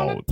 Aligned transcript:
Welcome 0.00 0.24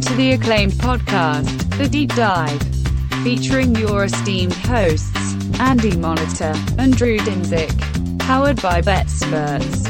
to 0.00 0.14
the 0.14 0.32
acclaimed 0.32 0.72
podcast, 0.72 1.76
The 1.76 1.86
Deep 1.86 2.14
Dive, 2.14 2.62
featuring 3.22 3.76
your 3.76 4.04
esteemed 4.04 4.54
hosts, 4.54 5.34
Andy 5.60 5.94
Monitor 5.98 6.54
and 6.78 6.96
Drew 6.96 7.18
Dinzik, 7.18 8.18
powered 8.18 8.62
by 8.62 8.80
BetSperts. 8.80 9.89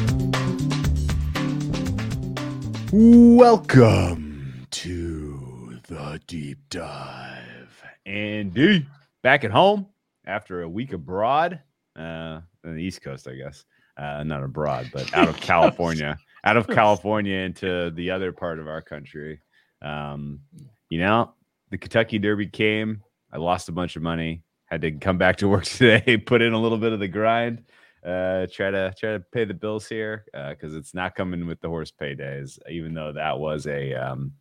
Welcome 2.93 4.67
to 4.73 5.79
the 5.87 6.21
deep 6.27 6.59
dive. 6.71 7.85
Andy, 8.05 8.85
back 9.23 9.45
at 9.45 9.53
home 9.53 9.87
after 10.27 10.63
a 10.63 10.69
week 10.69 10.93
abroad, 10.93 11.61
uh, 11.97 12.41
on 12.65 12.75
the 12.75 12.83
East 12.83 13.01
Coast, 13.03 13.29
I 13.29 13.35
guess. 13.35 13.65
Uh, 13.97 14.25
not 14.25 14.43
abroad, 14.43 14.91
but 14.93 15.15
out 15.15 15.29
of 15.29 15.37
California, 15.41 16.19
out 16.43 16.57
of 16.57 16.67
California 16.67 17.37
into 17.37 17.93
the 17.93 18.11
other 18.11 18.33
part 18.33 18.59
of 18.59 18.67
our 18.67 18.83
country. 18.83 19.41
Um, 19.83 20.41
you 20.89 20.99
know, 20.99 21.35
the 21.71 21.79
Kentucky 21.79 22.19
Derby 22.19 22.49
came. 22.49 23.05
I 23.33 23.37
lost 23.37 23.69
a 23.69 23.73
bunch 23.73 23.95
of 23.95 24.03
money. 24.03 24.43
Had 24.65 24.81
to 24.81 24.91
come 24.91 25.17
back 25.17 25.37
to 25.37 25.49
work 25.49 25.65
today, 25.67 26.17
put 26.17 26.43
in 26.43 26.55
a 26.55 26.61
little 26.61 26.79
bit 26.79 26.93
of 26.93 26.99
the 26.99 27.07
grind 27.07 27.63
uh 28.05 28.47
try 28.51 28.71
to 28.71 28.93
try 28.99 29.13
to 29.13 29.21
pay 29.21 29.45
the 29.45 29.55
bills 29.55 29.87
here 29.89 30.25
because 30.51 30.75
uh, 30.75 30.79
it's 30.79 30.95
not 30.95 31.15
coming 31.15 31.47
with 31.47 31.61
the 31.61 31.69
horse 31.69 31.93
paydays 31.93 32.59
even 32.71 32.95
though 32.95 33.13
that 33.13 33.39
was 33.39 33.67
a 33.67 33.93
um 33.95 34.33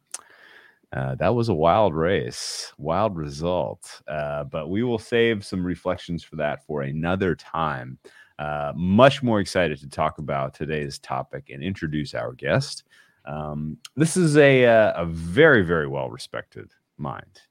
uh, 0.91 1.13
that 1.15 1.33
was 1.33 1.49
a 1.49 1.53
wild 1.53 1.93
race 1.93 2.73
wild 2.77 3.15
result. 3.15 4.01
Uh, 4.07 4.43
but 4.45 4.69
we 4.69 4.83
will 4.83 4.97
save 4.97 5.45
some 5.45 5.63
reflections 5.63 6.23
for 6.23 6.35
that 6.35 6.65
for 6.65 6.81
another 6.81 7.35
time. 7.35 7.97
Uh, 8.39 8.71
much 8.75 9.21
more 9.21 9.39
excited 9.39 9.77
to 9.79 9.87
talk 9.89 10.17
about 10.17 10.53
today's 10.53 10.97
topic 10.97 11.49
and 11.49 11.61
introduce 11.61 12.13
our 12.15 12.33
guest. 12.33 12.85
Um, 13.25 13.77
this 13.95 14.15
is 14.17 14.37
a, 14.37 14.65
uh, 14.65 14.93
a 14.95 15.05
very 15.05 15.61
very 15.63 15.87
well 15.87 16.09
respected 16.09 16.71
mind 16.97 17.41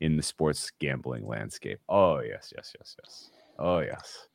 in 0.00 0.16
the 0.16 0.22
sports 0.22 0.72
gambling 0.80 1.26
landscape. 1.26 1.78
Oh 1.88 2.20
yes 2.20 2.52
yes 2.56 2.74
yes 2.78 2.96
yes. 3.00 3.30
Oh 3.58 3.80
yes 3.80 4.26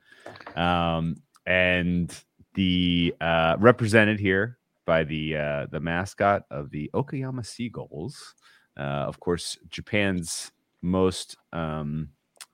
um, 0.56 1.16
and 1.46 2.14
the 2.54 3.14
uh, 3.22 3.56
represented 3.60 4.20
here 4.20 4.58
by 4.86 5.04
the 5.04 5.36
uh, 5.36 5.66
the 5.72 5.80
mascot 5.80 6.44
of 6.52 6.70
the 6.72 6.90
Okayama 6.94 7.46
Seagulls, 7.46 8.36
uh, 8.78 8.82
of 8.82 9.20
course, 9.20 9.58
Japan's 9.70 10.52
most 10.82 11.38
um, 11.54 12.10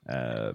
uh, 0.10 0.54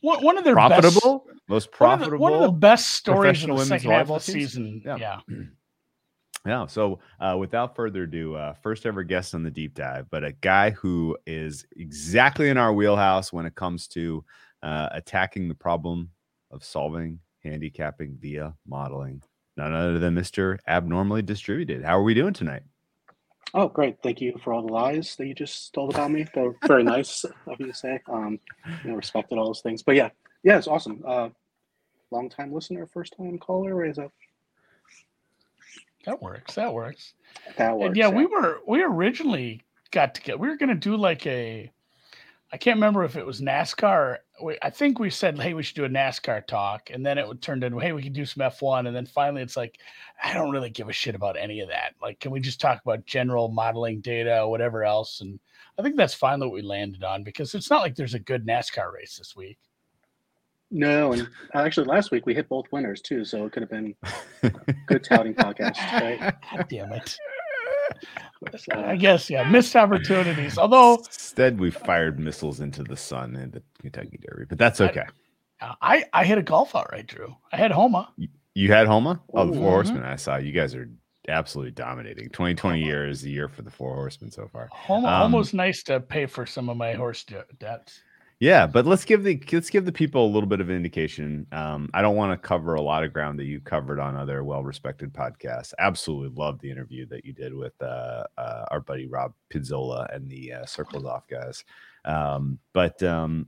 one, 0.00 0.24
one 0.24 0.38
of 0.38 0.44
their 0.44 0.54
profitable, 0.54 1.24
best, 1.26 1.40
most 1.48 1.72
profitable, 1.72 2.18
one 2.18 2.32
of 2.32 2.38
the, 2.38 2.40
one 2.40 2.48
of 2.48 2.54
the 2.54 2.58
best 2.58 2.88
stories 2.94 3.18
of 3.18 3.22
professional 3.22 3.56
the 3.58 3.64
second 3.66 3.90
half 3.90 4.10
of 4.10 4.24
the 4.24 4.32
teams. 4.32 4.52
season. 4.52 4.82
Yeah. 4.84 4.96
Yeah. 4.96 5.20
Yeah. 6.46 6.64
So, 6.64 7.00
uh, 7.20 7.36
without 7.38 7.76
further 7.76 8.04
ado, 8.04 8.34
uh, 8.34 8.54
first 8.54 8.86
ever 8.86 9.02
guest 9.02 9.34
on 9.34 9.42
the 9.42 9.50
deep 9.50 9.74
dive, 9.74 10.06
but 10.10 10.24
a 10.24 10.32
guy 10.32 10.70
who 10.70 11.14
is 11.26 11.66
exactly 11.76 12.48
in 12.48 12.56
our 12.56 12.72
wheelhouse 12.72 13.30
when 13.30 13.44
it 13.44 13.54
comes 13.54 13.86
to 13.88 14.24
uh, 14.62 14.88
attacking 14.92 15.48
the 15.48 15.54
problem 15.54 16.08
of 16.50 16.64
solving 16.64 17.20
handicapping 17.44 18.16
via 18.20 18.54
modeling. 18.66 19.22
None 19.56 19.72
other 19.72 19.98
than 19.98 20.14
Mr. 20.14 20.58
Abnormally 20.66 21.22
Distributed. 21.22 21.84
How 21.84 21.98
are 21.98 22.02
we 22.02 22.14
doing 22.14 22.32
tonight? 22.32 22.62
Oh, 23.52 23.68
great! 23.68 23.96
Thank 24.02 24.20
you 24.20 24.38
for 24.42 24.52
all 24.52 24.64
the 24.64 24.72
lies 24.72 25.16
that 25.16 25.26
you 25.26 25.34
just 25.34 25.74
told 25.74 25.90
about 25.90 26.12
me. 26.12 26.24
They're 26.34 26.54
very 26.66 26.84
nice 26.84 27.24
of 27.24 27.58
you 27.58 27.66
to 27.66 27.74
say. 27.74 28.00
Um, 28.06 28.38
you 28.84 28.90
know, 28.90 28.96
respected 28.96 29.38
all 29.38 29.46
those 29.46 29.60
things. 29.60 29.82
But 29.82 29.96
yeah, 29.96 30.10
yeah, 30.44 30.56
it's 30.56 30.68
awesome. 30.68 31.02
Uh, 31.04 31.30
long 32.12 32.28
time 32.28 32.52
listener, 32.52 32.86
first 32.86 33.16
time 33.16 33.38
caller. 33.38 33.74
Raise 33.74 33.98
up. 33.98 34.12
That 36.06 36.22
works. 36.22 36.54
That 36.54 36.72
works. 36.72 37.14
That 37.56 37.76
works. 37.76 37.88
And 37.88 37.96
yeah, 37.96 38.08
we 38.08 38.24
were 38.24 38.60
we 38.66 38.82
originally 38.82 39.62
got 39.90 40.14
to 40.14 40.22
get 40.22 40.38
we 40.38 40.48
were 40.48 40.56
gonna 40.56 40.74
do 40.74 40.96
like 40.96 41.26
a 41.26 41.70
I 42.52 42.56
can't 42.56 42.76
remember 42.76 43.04
if 43.04 43.16
it 43.16 43.24
was 43.24 43.40
NASCAR. 43.40 44.18
We, 44.42 44.58
I 44.60 44.70
think 44.70 44.98
we 44.98 45.08
said, 45.08 45.38
"Hey, 45.38 45.54
we 45.54 45.62
should 45.62 45.76
do 45.76 45.84
a 45.84 45.88
NASCAR 45.88 46.46
talk," 46.46 46.90
and 46.90 47.06
then 47.06 47.16
it 47.16 47.40
turned 47.40 47.62
into, 47.62 47.78
"Hey, 47.78 47.92
we 47.92 48.02
can 48.02 48.12
do 48.12 48.26
some 48.26 48.42
F1," 48.42 48.88
and 48.88 48.96
then 48.96 49.06
finally, 49.06 49.42
it's 49.42 49.56
like, 49.56 49.78
I 50.22 50.34
don't 50.34 50.50
really 50.50 50.70
give 50.70 50.88
a 50.88 50.92
shit 50.92 51.14
about 51.14 51.36
any 51.38 51.60
of 51.60 51.68
that. 51.68 51.94
Like, 52.02 52.18
can 52.18 52.32
we 52.32 52.40
just 52.40 52.60
talk 52.60 52.80
about 52.84 53.06
general 53.06 53.48
modeling 53.48 54.00
data, 54.00 54.42
or 54.42 54.50
whatever 54.50 54.84
else? 54.84 55.20
And 55.20 55.38
I 55.78 55.82
think 55.82 55.96
that's 55.96 56.14
finally 56.14 56.48
what 56.48 56.54
we 56.54 56.62
landed 56.62 57.04
on 57.04 57.22
because 57.22 57.54
it's 57.54 57.70
not 57.70 57.82
like 57.82 57.94
there's 57.94 58.14
a 58.14 58.18
good 58.18 58.44
NASCAR 58.44 58.92
race 58.92 59.16
this 59.16 59.36
week. 59.36 59.58
No, 60.72 61.12
and 61.12 61.22
uh, 61.54 61.58
actually 61.58 61.86
last 61.86 62.10
week 62.12 62.26
we 62.26 62.34
hit 62.34 62.48
both 62.48 62.66
winners 62.70 63.00
too, 63.00 63.24
so 63.24 63.44
it 63.44 63.52
could 63.52 63.62
have 63.62 63.70
been 63.70 63.94
a 64.42 64.50
good 64.86 65.02
touting 65.02 65.34
podcast, 65.34 65.76
right? 66.00 66.34
God 66.52 66.66
damn 66.68 66.92
it. 66.92 67.16
I 68.72 68.96
guess, 68.96 69.28
yeah, 69.28 69.48
missed 69.48 69.76
opportunities. 69.76 70.58
Although 70.58 70.96
Instead, 70.98 71.60
we 71.60 71.70
fired 71.70 72.18
missiles 72.18 72.60
into 72.60 72.82
the 72.82 72.96
sun 72.96 73.36
in 73.36 73.50
the 73.50 73.62
Kentucky 73.80 74.18
Derby, 74.22 74.46
but 74.48 74.58
that's 74.58 74.80
okay. 74.80 75.04
I 75.60 76.04
I 76.12 76.24
hit 76.24 76.38
a 76.38 76.42
golf 76.42 76.74
outright, 76.74 77.06
Drew. 77.06 77.36
I 77.52 77.56
had 77.56 77.70
Homa. 77.70 78.12
You 78.54 78.72
had 78.72 78.86
Homa? 78.86 79.20
Oh, 79.32 79.46
the 79.46 79.52
Ooh. 79.52 79.60
Four 79.60 79.70
Horsemen. 79.70 80.04
I 80.04 80.16
saw 80.16 80.36
you 80.36 80.52
guys 80.52 80.74
are 80.74 80.88
absolutely 81.28 81.72
dominating. 81.72 82.30
2020 82.30 82.82
year 82.82 83.08
is 83.08 83.22
the 83.22 83.30
year 83.30 83.48
for 83.48 83.62
the 83.62 83.70
Four 83.70 83.94
Horsemen 83.94 84.30
so 84.30 84.48
far. 84.48 84.68
Homa 84.72 85.08
Um, 85.08 85.22
almost 85.22 85.54
nice 85.54 85.82
to 85.84 86.00
pay 86.00 86.26
for 86.26 86.46
some 86.46 86.68
of 86.68 86.76
my 86.76 86.92
horse 86.94 87.24
de- 87.24 87.44
debts. 87.58 88.00
Yeah, 88.40 88.66
but 88.66 88.86
let's 88.86 89.04
give 89.04 89.22
the 89.22 89.42
let's 89.52 89.68
give 89.68 89.84
the 89.84 89.92
people 89.92 90.24
a 90.24 90.32
little 90.32 90.48
bit 90.48 90.60
of 90.62 90.70
an 90.70 90.76
indication. 90.76 91.46
Um, 91.52 91.90
I 91.92 92.00
don't 92.00 92.16
want 92.16 92.32
to 92.32 92.48
cover 92.48 92.74
a 92.74 92.80
lot 92.80 93.04
of 93.04 93.12
ground 93.12 93.38
that 93.38 93.44
you 93.44 93.60
covered 93.60 94.00
on 94.00 94.16
other 94.16 94.42
well-respected 94.44 95.12
podcasts. 95.12 95.74
Absolutely 95.78 96.30
love 96.42 96.58
the 96.60 96.70
interview 96.70 97.04
that 97.08 97.26
you 97.26 97.34
did 97.34 97.54
with 97.54 97.74
uh, 97.82 98.24
uh, 98.38 98.64
our 98.70 98.80
buddy 98.80 99.06
Rob 99.06 99.34
Pizzola 99.52 100.14
and 100.14 100.26
the 100.30 100.54
uh, 100.54 100.64
Circles 100.64 101.04
Off 101.04 101.28
guys. 101.28 101.64
Um, 102.06 102.58
but 102.72 103.02
um, 103.02 103.46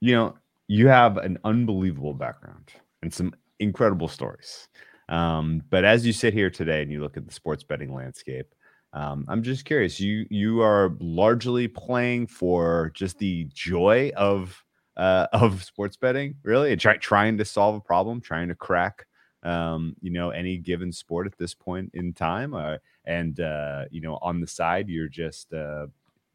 you 0.00 0.14
know, 0.14 0.36
you 0.68 0.88
have 0.88 1.16
an 1.18 1.38
unbelievable 1.44 2.14
background 2.14 2.70
and 3.02 3.12
some 3.12 3.34
incredible 3.60 4.08
stories. 4.08 4.68
Um, 5.08 5.62
but 5.70 5.84
as 5.84 6.06
you 6.06 6.12
sit 6.12 6.34
here 6.34 6.50
today 6.50 6.82
and 6.82 6.92
you 6.92 7.00
look 7.00 7.16
at 7.16 7.26
the 7.26 7.32
sports 7.32 7.64
betting 7.64 7.94
landscape, 7.94 8.46
um, 8.92 9.24
I'm 9.28 9.42
just 9.42 9.64
curious. 9.64 10.00
You 10.00 10.26
you 10.30 10.62
are 10.62 10.96
largely 11.00 11.68
playing 11.68 12.26
for 12.26 12.90
just 12.94 13.18
the 13.18 13.48
joy 13.52 14.10
of 14.16 14.62
uh, 14.96 15.26
of 15.32 15.62
sports 15.62 15.96
betting, 15.96 16.34
really, 16.42 16.72
and 16.72 16.80
try, 16.80 16.96
trying 16.96 17.38
to 17.38 17.44
solve 17.44 17.76
a 17.76 17.80
problem, 17.80 18.20
trying 18.20 18.48
to 18.48 18.54
crack, 18.54 19.06
um, 19.42 19.94
you 20.00 20.10
know, 20.10 20.30
any 20.30 20.58
given 20.58 20.92
sport 20.92 21.26
at 21.26 21.38
this 21.38 21.54
point 21.54 21.90
in 21.94 22.12
time. 22.12 22.54
Uh, 22.54 22.76
and 23.04 23.40
uh, 23.40 23.84
you 23.90 24.00
know, 24.00 24.18
on 24.22 24.40
the 24.40 24.46
side, 24.46 24.88
you're 24.88 25.08
just 25.08 25.52
uh, 25.52 25.86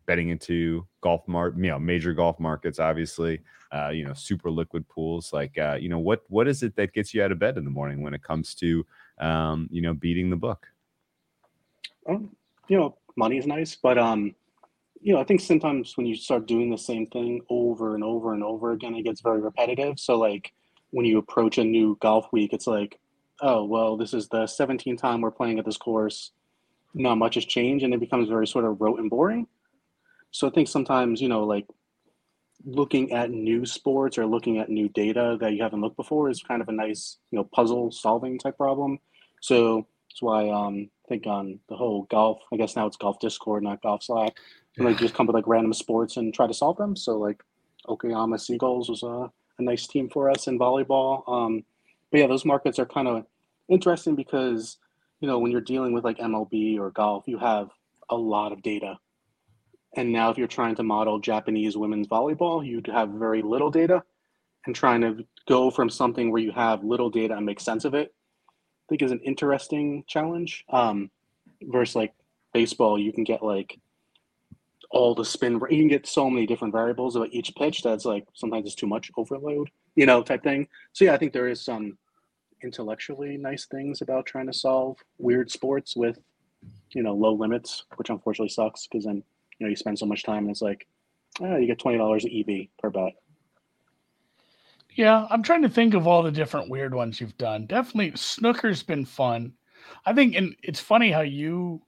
betting 0.05 0.29
into 0.29 0.87
golf 1.01 1.27
mar- 1.27 1.53
you 1.57 1.69
know, 1.69 1.79
major 1.79 2.13
golf 2.13 2.39
markets, 2.39 2.79
obviously. 2.79 3.41
Uh, 3.73 3.89
you 3.89 4.05
know, 4.05 4.13
super 4.13 4.49
liquid 4.49 4.87
pools. 4.87 5.33
Like, 5.33 5.57
uh, 5.57 5.77
you 5.77 5.89
know, 5.89 5.99
what 5.99 6.23
what 6.29 6.47
is 6.47 6.63
it 6.63 6.77
that 6.77 6.93
gets 6.93 7.13
you 7.13 7.21
out 7.21 7.33
of 7.33 7.39
bed 7.39 7.57
in 7.57 7.65
the 7.65 7.71
morning 7.71 8.01
when 8.01 8.13
it 8.13 8.23
comes 8.23 8.55
to, 8.55 8.85
um, 9.19 9.67
you 9.69 9.81
know, 9.81 9.93
beating 9.93 10.29
the 10.29 10.37
book? 10.37 10.67
Um, 12.07 12.35
you 12.67 12.77
know, 12.77 12.97
money 13.15 13.37
is 13.37 13.47
nice, 13.47 13.75
but 13.75 13.97
um, 13.97 14.35
you 15.01 15.13
know, 15.13 15.19
I 15.19 15.23
think 15.23 15.41
sometimes 15.41 15.95
when 15.97 16.05
you 16.05 16.15
start 16.15 16.47
doing 16.47 16.69
the 16.69 16.77
same 16.77 17.05
thing 17.05 17.41
over 17.49 17.95
and 17.95 18.03
over 18.03 18.33
and 18.33 18.43
over 18.43 18.71
again, 18.71 18.95
it 18.95 19.03
gets 19.03 19.21
very 19.21 19.39
repetitive. 19.39 19.99
So 19.99 20.17
like 20.17 20.53
when 20.91 21.05
you 21.05 21.17
approach 21.17 21.57
a 21.57 21.63
new 21.63 21.97
golf 22.01 22.27
week, 22.31 22.53
it's 22.53 22.67
like, 22.67 22.99
oh 23.41 23.65
well, 23.65 23.97
this 23.97 24.13
is 24.13 24.27
the 24.29 24.43
17th 24.45 24.97
time 24.97 25.21
we're 25.21 25.31
playing 25.31 25.59
at 25.59 25.65
this 25.65 25.77
course. 25.77 26.31
Not 26.93 27.15
much 27.15 27.35
has 27.35 27.45
changed, 27.45 27.83
and 27.83 27.93
it 27.93 27.99
becomes 27.99 28.29
very 28.29 28.47
sort 28.47 28.65
of 28.65 28.79
rote 28.79 28.99
and 28.99 29.09
boring. 29.09 29.47
So 30.31 30.47
I 30.47 30.49
think 30.49 30.67
sometimes 30.67 31.21
you 31.21 31.27
know, 31.29 31.43
like 31.43 31.67
looking 32.65 33.11
at 33.11 33.29
new 33.29 33.65
sports 33.65 34.17
or 34.17 34.25
looking 34.25 34.57
at 34.57 34.69
new 34.69 34.89
data 34.89 35.37
that 35.39 35.53
you 35.53 35.61
haven't 35.61 35.81
looked 35.81 35.97
before 35.97 36.29
is 36.29 36.41
kind 36.41 36.61
of 36.61 36.69
a 36.69 36.71
nice 36.71 37.17
you 37.31 37.37
know 37.37 37.43
puzzle 37.43 37.91
solving 37.91 38.39
type 38.39 38.57
problem. 38.57 38.99
So 39.41 39.87
that's 40.09 40.21
why 40.21 40.49
um, 40.49 40.89
think 41.07 41.27
on 41.27 41.59
the 41.69 41.75
whole 41.75 42.03
golf, 42.09 42.41
I 42.51 42.57
guess 42.57 42.75
now 42.75 42.87
it's 42.87 42.97
golf 42.97 43.19
Discord, 43.19 43.63
not 43.63 43.81
golf 43.81 44.03
Slack. 44.03 44.33
And 44.77 44.85
like 44.85 44.97
just 44.97 45.13
come 45.13 45.27
with 45.27 45.35
like 45.35 45.47
random 45.47 45.73
sports 45.73 46.17
and 46.17 46.33
try 46.33 46.47
to 46.47 46.53
solve 46.53 46.77
them. 46.77 46.95
So 46.95 47.17
like 47.17 47.41
Okayama 47.87 48.39
Seagulls 48.39 48.89
was 48.89 49.03
a, 49.03 49.31
a 49.59 49.61
nice 49.61 49.87
team 49.87 50.09
for 50.09 50.29
us 50.29 50.47
in 50.47 50.59
volleyball. 50.59 51.27
Um, 51.29 51.63
but 52.11 52.19
yeah, 52.19 52.27
those 52.27 52.45
markets 52.45 52.79
are 52.79 52.85
kind 52.85 53.07
of 53.07 53.25
interesting 53.69 54.15
because 54.15 54.77
you 55.21 55.27
know 55.27 55.39
when 55.39 55.51
you're 55.51 55.61
dealing 55.61 55.93
with 55.93 56.03
like 56.03 56.17
MLB 56.17 56.77
or 56.77 56.91
golf, 56.91 57.23
you 57.27 57.37
have 57.37 57.69
a 58.09 58.15
lot 58.15 58.51
of 58.51 58.61
data. 58.61 58.97
And 59.97 60.11
now 60.11 60.29
if 60.29 60.37
you're 60.37 60.47
trying 60.47 60.75
to 60.75 60.83
model 60.83 61.19
Japanese 61.19 61.77
women's 61.77 62.07
volleyball, 62.07 62.65
you'd 62.65 62.87
have 62.87 63.09
very 63.09 63.41
little 63.41 63.71
data. 63.71 64.03
And 64.65 64.75
trying 64.75 65.01
to 65.01 65.23
go 65.47 65.69
from 65.69 65.91
something 65.91 66.31
where 66.31 66.41
you 66.41 66.51
have 66.51 66.83
little 66.83 67.11
data 67.11 67.35
and 67.35 67.45
make 67.45 67.59
sense 67.59 67.85
of 67.85 67.93
it 67.93 68.15
think 68.89 69.01
is 69.01 69.11
an 69.11 69.19
interesting 69.19 70.03
challenge 70.07 70.65
um, 70.69 71.09
versus 71.61 71.95
like 71.95 72.13
baseball, 72.53 72.99
you 72.99 73.11
can 73.11 73.23
get 73.23 73.43
like 73.43 73.79
all 74.91 75.15
the 75.15 75.25
spin. 75.25 75.53
You 75.69 75.81
can 75.81 75.87
get 75.87 76.07
so 76.07 76.29
many 76.29 76.45
different 76.45 76.73
variables 76.73 77.15
about 77.15 77.29
each 77.31 77.53
pitch 77.55 77.83
that's 77.83 78.05
like 78.05 78.25
sometimes 78.33 78.65
it's 78.65 78.75
too 78.75 78.87
much 78.87 79.11
overload, 79.17 79.69
you 79.95 80.05
know, 80.05 80.23
type 80.23 80.43
thing. 80.43 80.67
So 80.93 81.05
yeah, 81.05 81.13
I 81.13 81.17
think 81.17 81.33
there 81.33 81.47
is 81.47 81.61
some 81.61 81.97
intellectually 82.63 83.37
nice 83.37 83.65
things 83.65 84.01
about 84.01 84.25
trying 84.25 84.47
to 84.47 84.53
solve 84.53 84.97
weird 85.17 85.51
sports 85.51 85.95
with, 85.95 86.19
you 86.91 87.03
know, 87.03 87.13
low 87.13 87.33
limits, 87.33 87.85
which 87.97 88.09
unfortunately 88.09 88.49
sucks 88.49 88.87
because 88.87 89.05
then 89.05 89.23
you 89.59 89.65
know 89.65 89.69
you 89.69 89.75
spend 89.75 89.99
so 89.99 90.05
much 90.05 90.23
time 90.23 90.43
and 90.43 90.51
it's 90.51 90.61
like, 90.61 90.87
oh, 91.41 91.57
you 91.57 91.67
get 91.67 91.79
twenty 91.79 91.97
dollars 91.97 92.25
EV 92.25 92.67
per 92.79 92.89
bet. 92.89 93.13
Yeah, 94.95 95.27
I'm 95.29 95.43
trying 95.43 95.61
to 95.63 95.69
think 95.69 95.93
of 95.93 96.07
all 96.07 96.23
the 96.23 96.31
different 96.31 96.69
weird 96.69 96.95
ones 96.95 97.19
you've 97.19 97.37
done. 97.37 97.65
Definitely 97.65 98.11
snooker's 98.11 98.81
been 98.81 99.05
fun. 99.05 99.53
I 100.05 100.13
think 100.13 100.35
and 100.35 100.55
it's 100.63 100.79
funny 100.79 101.11
how 101.11 101.21
you 101.21 101.81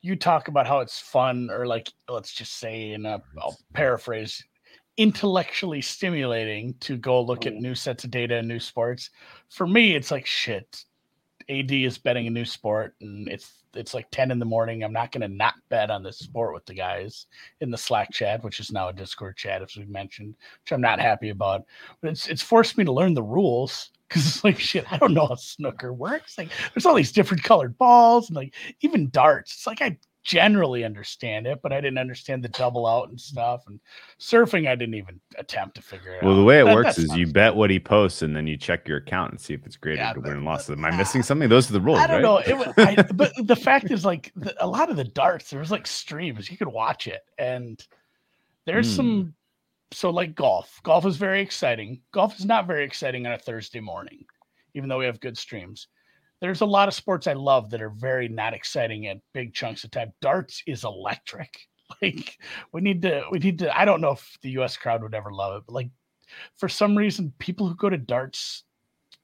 you 0.00 0.16
talk 0.16 0.48
about 0.48 0.66
how 0.66 0.80
it's 0.80 0.98
fun 0.98 1.50
or 1.50 1.66
like 1.66 1.92
let's 2.08 2.32
just 2.32 2.54
say 2.58 2.92
in 2.92 3.06
a 3.06 3.22
I'll 3.40 3.56
paraphrase 3.74 4.42
intellectually 4.96 5.82
stimulating 5.82 6.74
to 6.80 6.96
go 6.96 7.20
look 7.20 7.44
at 7.44 7.54
new 7.54 7.74
sets 7.74 8.04
of 8.04 8.10
data 8.10 8.36
and 8.36 8.48
new 8.48 8.58
sports. 8.58 9.10
For 9.50 9.66
me, 9.66 9.94
it's 9.94 10.10
like 10.10 10.24
shit. 10.24 10.84
AD 11.48 11.70
is 11.72 11.98
betting 11.98 12.26
a 12.26 12.30
new 12.30 12.44
sport 12.44 12.94
and 13.00 13.28
it's 13.28 13.52
it's 13.74 13.94
like 13.94 14.10
10 14.10 14.30
in 14.30 14.38
the 14.38 14.44
morning. 14.44 14.82
I'm 14.82 14.92
not 14.92 15.12
gonna 15.12 15.28
not 15.28 15.54
bet 15.68 15.90
on 15.90 16.02
this 16.02 16.18
sport 16.18 16.54
with 16.54 16.64
the 16.66 16.74
guys 16.74 17.26
in 17.60 17.70
the 17.70 17.78
Slack 17.78 18.10
chat, 18.10 18.42
which 18.42 18.58
is 18.58 18.72
now 18.72 18.88
a 18.88 18.92
Discord 18.92 19.36
chat, 19.36 19.62
as 19.62 19.76
we've 19.76 19.88
mentioned, 19.88 20.34
which 20.62 20.72
I'm 20.72 20.80
not 20.80 21.00
happy 21.00 21.28
about. 21.28 21.64
But 22.00 22.10
it's 22.10 22.26
it's 22.28 22.42
forced 22.42 22.78
me 22.78 22.84
to 22.84 22.92
learn 22.92 23.14
the 23.14 23.22
rules 23.22 23.90
because 24.08 24.26
it's 24.26 24.44
like 24.44 24.58
shit, 24.58 24.90
I 24.90 24.98
don't 24.98 25.14
know 25.14 25.26
how 25.26 25.34
snooker 25.34 25.92
works. 25.92 26.38
Like 26.38 26.50
there's 26.74 26.86
all 26.86 26.94
these 26.94 27.12
different 27.12 27.42
colored 27.42 27.76
balls 27.78 28.28
and 28.28 28.36
like 28.36 28.54
even 28.80 29.10
darts. 29.10 29.52
It's 29.52 29.66
like 29.66 29.82
I 29.82 29.98
generally 30.26 30.82
understand 30.82 31.46
it, 31.46 31.60
but 31.62 31.72
I 31.72 31.80
didn't 31.80 31.98
understand 31.98 32.42
the 32.42 32.48
double 32.48 32.84
out 32.84 33.10
and 33.10 33.20
stuff. 33.20 33.62
And 33.68 33.78
surfing, 34.18 34.66
I 34.68 34.74
didn't 34.74 34.96
even 34.96 35.20
attempt 35.38 35.76
to 35.76 35.82
figure 35.82 36.14
it 36.14 36.16
out. 36.16 36.24
Well, 36.24 36.34
the 36.34 36.42
way 36.42 36.60
it 36.60 36.64
That- 36.64 36.74
works 36.74 36.98
is 36.98 37.16
you 37.16 37.28
bet 37.28 37.54
what 37.54 37.70
he 37.70 37.78
posts, 37.78 38.22
and 38.22 38.34
then 38.34 38.44
you 38.48 38.56
check 38.56 38.88
your 38.88 38.98
account 38.98 39.30
and 39.30 39.40
see 39.40 39.54
if 39.54 39.64
it's 39.64 39.76
graded 39.76 40.00
Yeah, 40.00 40.14
to 40.14 40.20
but- 40.20 40.28
win 40.28 40.38
and 40.38 40.44
losses. 40.44 40.70
Am 40.70 40.84
I 40.84 40.90
missing 40.96 41.22
something? 41.22 41.48
Those 41.48 41.70
are 41.70 41.74
the 41.74 41.80
rules, 41.80 42.00
I 42.00 42.08
don't 42.08 42.16
right? 42.16 42.22
know. 42.22 42.38
It 42.38 42.58
was, 42.58 42.74
I, 42.76 43.02
but 43.14 43.32
the 43.40 43.54
fact 43.54 43.92
is, 43.92 44.04
like 44.04 44.32
the, 44.34 44.52
a 44.62 44.66
lot 44.66 44.90
of 44.90 44.96
the 44.96 45.04
darts, 45.04 45.48
there 45.50 45.60
was 45.60 45.70
like 45.70 45.86
streams 45.86 46.50
you 46.50 46.56
could 46.56 46.66
watch 46.66 47.06
it, 47.06 47.22
and 47.38 47.80
there's 48.64 48.90
Hmm. 48.90 48.96
some. 48.96 49.34
So 49.92 50.10
like 50.10 50.34
golf, 50.34 50.80
golf 50.82 51.06
is 51.06 51.16
very 51.16 51.40
exciting. 51.40 52.02
Golf 52.10 52.36
is 52.36 52.44
not 52.44 52.66
very 52.66 52.84
exciting 52.84 53.24
on 53.26 53.32
a 53.32 53.38
Thursday 53.38 53.78
morning, 53.78 54.24
even 54.74 54.88
though 54.88 54.98
we 54.98 55.04
have 55.06 55.20
good 55.20 55.38
streams. 55.38 55.86
There's 56.40 56.60
a 56.60 56.66
lot 56.66 56.88
of 56.88 56.94
sports 56.94 57.26
I 57.26 57.32
love 57.32 57.70
that 57.70 57.82
are 57.82 57.90
very 57.90 58.28
not 58.28 58.54
exciting 58.54 59.06
at 59.06 59.18
big 59.32 59.54
chunks 59.54 59.84
of 59.84 59.90
time. 59.90 60.12
Darts 60.20 60.62
is 60.66 60.84
electric. 60.84 61.50
Like 62.02 62.38
we 62.72 62.80
need 62.80 63.02
to, 63.02 63.22
we 63.30 63.38
need 63.38 63.60
to. 63.60 63.78
I 63.78 63.84
don't 63.84 64.00
know 64.00 64.10
if 64.10 64.38
the 64.42 64.50
U.S. 64.50 64.76
crowd 64.76 65.04
would 65.04 65.14
ever 65.14 65.32
love 65.32 65.56
it, 65.56 65.62
but 65.68 65.72
like 65.72 65.90
for 66.56 66.68
some 66.68 66.96
reason, 66.98 67.32
people 67.38 67.68
who 67.68 67.76
go 67.76 67.88
to 67.88 67.96
darts 67.96 68.64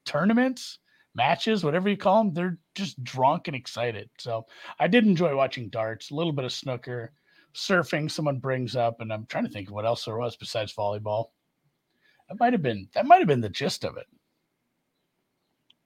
tournaments, 0.04 0.78
matches, 1.14 1.64
whatever 1.64 1.88
you 1.88 1.96
call 1.96 2.22
them, 2.22 2.32
they're 2.32 2.58
just 2.76 3.02
drunk 3.02 3.48
and 3.48 3.56
excited. 3.56 4.08
So 4.18 4.46
I 4.78 4.88
did 4.88 5.04
enjoy 5.04 5.34
watching 5.36 5.70
darts, 5.70 6.10
a 6.10 6.14
little 6.14 6.32
bit 6.32 6.44
of 6.44 6.52
snooker, 6.52 7.12
surfing. 7.54 8.10
Someone 8.10 8.38
brings 8.38 8.76
up, 8.76 9.00
and 9.00 9.12
I'm 9.12 9.26
trying 9.26 9.44
to 9.44 9.50
think 9.50 9.68
of 9.68 9.74
what 9.74 9.84
else 9.84 10.04
there 10.04 10.16
was 10.16 10.36
besides 10.36 10.74
volleyball. 10.74 11.30
That 12.28 12.38
might 12.40 12.52
have 12.52 12.62
been 12.62 12.88
that 12.94 13.06
might 13.06 13.18
have 13.18 13.28
been 13.28 13.40
the 13.40 13.48
gist 13.48 13.84
of 13.84 13.96
it. 13.96 14.06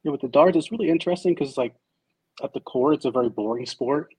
Yeah, 0.06 0.12
with 0.12 0.20
the 0.20 0.28
darts, 0.28 0.56
it's 0.56 0.70
really 0.70 0.88
interesting 0.88 1.34
because 1.34 1.58
like 1.58 1.74
at 2.40 2.52
the 2.52 2.60
core, 2.60 2.92
it's 2.92 3.06
a 3.06 3.10
very 3.10 3.28
boring 3.28 3.66
sport, 3.66 4.14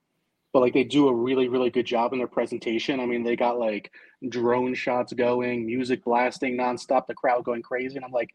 but 0.52 0.60
like 0.60 0.74
they 0.74 0.84
do 0.84 1.08
a 1.08 1.16
really, 1.16 1.48
really 1.48 1.70
good 1.70 1.86
job 1.86 2.12
in 2.12 2.20
their 2.20 2.28
presentation. 2.28 3.00
I 3.00 3.06
mean, 3.06 3.24
they 3.24 3.38
got 3.38 3.58
like 3.58 3.90
drone 4.28 4.74
shots 4.74 5.14
going, 5.14 5.66
music 5.66 6.04
blasting 6.04 6.58
nonstop, 6.58 7.08
the 7.08 7.14
crowd 7.14 7.46
going 7.46 7.62
crazy, 7.62 7.96
and 7.96 8.04
I'm 8.04 8.12
like, 8.12 8.32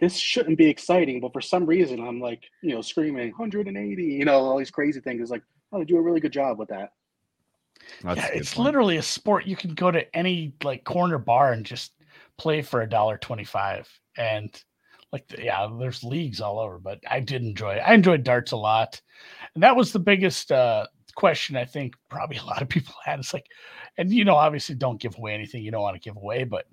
this 0.00 0.16
shouldn't 0.16 0.58
be 0.58 0.68
exciting, 0.68 1.20
but 1.20 1.32
for 1.32 1.40
some 1.40 1.64
reason, 1.64 2.04
I'm 2.04 2.20
like, 2.20 2.42
you 2.62 2.74
know, 2.74 2.80
screaming 2.80 3.28
180, 3.28 4.02
you 4.02 4.24
know, 4.24 4.32
all 4.32 4.58
these 4.58 4.72
crazy 4.72 4.98
things. 4.98 5.20
It's 5.20 5.30
like, 5.30 5.44
oh, 5.70 5.78
they 5.78 5.84
do 5.84 5.98
a 5.98 6.02
really 6.02 6.18
good 6.18 6.32
job 6.32 6.58
with 6.58 6.70
that. 6.70 6.94
That's 8.02 8.18
yeah, 8.18 8.30
it's 8.32 8.54
point. 8.54 8.64
literally 8.64 8.96
a 8.96 9.02
sport. 9.02 9.46
You 9.46 9.54
can 9.54 9.74
go 9.74 9.92
to 9.92 10.16
any 10.16 10.52
like 10.64 10.82
corner 10.82 11.18
bar 11.18 11.52
and 11.52 11.64
just 11.64 11.92
play 12.38 12.60
for 12.60 12.82
a 12.82 12.88
dollar 12.88 13.18
twenty-five, 13.18 13.88
and 14.16 14.60
like 15.12 15.24
yeah, 15.38 15.68
there's 15.78 16.04
leagues 16.04 16.40
all 16.40 16.58
over. 16.58 16.78
But 16.78 17.00
I 17.08 17.20
did 17.20 17.42
enjoy. 17.42 17.74
it. 17.74 17.82
I 17.86 17.94
enjoyed 17.94 18.24
darts 18.24 18.52
a 18.52 18.56
lot, 18.56 19.00
and 19.54 19.62
that 19.62 19.76
was 19.76 19.92
the 19.92 19.98
biggest 19.98 20.50
uh, 20.50 20.86
question 21.14 21.56
I 21.56 21.64
think 21.64 21.94
probably 22.08 22.36
a 22.42 22.44
lot 22.44 22.62
of 22.62 22.68
people 22.68 22.94
had. 23.04 23.18
It's 23.18 23.34
like, 23.34 23.46
and 23.98 24.12
you 24.12 24.24
know, 24.24 24.36
obviously, 24.36 24.74
don't 24.74 25.00
give 25.00 25.16
away 25.16 25.34
anything 25.34 25.62
you 25.62 25.70
don't 25.70 25.82
want 25.82 25.96
to 25.96 26.08
give 26.08 26.16
away, 26.16 26.44
but 26.44 26.66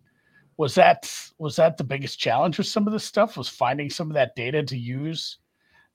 was 0.57 0.75
that 0.75 1.11
was 1.37 1.55
that 1.57 1.77
the 1.77 1.83
biggest 1.83 2.19
challenge 2.19 2.57
with 2.57 2.67
some 2.67 2.87
of 2.87 2.93
this 2.93 3.05
stuff? 3.05 3.37
Was 3.37 3.49
finding 3.49 3.89
some 3.89 4.09
of 4.09 4.15
that 4.15 4.35
data 4.35 4.63
to 4.63 4.77
use? 4.77 5.37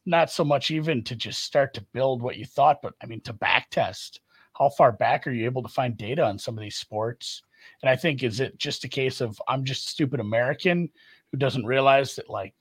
Not 0.06 0.30
so 0.30 0.44
much 0.44 0.70
even 0.70 1.02
to 1.04 1.16
just 1.16 1.44
start 1.44 1.72
to 1.74 1.86
build 1.92 2.20
what 2.20 2.36
you 2.36 2.44
thought, 2.44 2.82
but 2.82 2.92
I 3.02 3.06
mean 3.06 3.22
to 3.22 3.32
back 3.32 3.70
test 3.70 4.20
how 4.54 4.68
far 4.70 4.92
back 4.92 5.26
are 5.26 5.32
you 5.32 5.44
able 5.44 5.62
to 5.62 5.68
find 5.68 5.96
data 5.96 6.24
on 6.24 6.38
some 6.38 6.56
of 6.56 6.62
these 6.62 6.76
sports? 6.76 7.42
And 7.82 7.90
I 7.90 7.96
think 7.96 8.22
is 8.22 8.40
it 8.40 8.58
just 8.58 8.84
a 8.84 8.88
case 8.88 9.20
of 9.20 9.40
I'm 9.48 9.64
just 9.64 9.88
stupid 9.88 10.20
American 10.20 10.88
who 11.34 11.38
doesn't 11.38 11.66
realize 11.66 12.14
that 12.14 12.30
like 12.30 12.54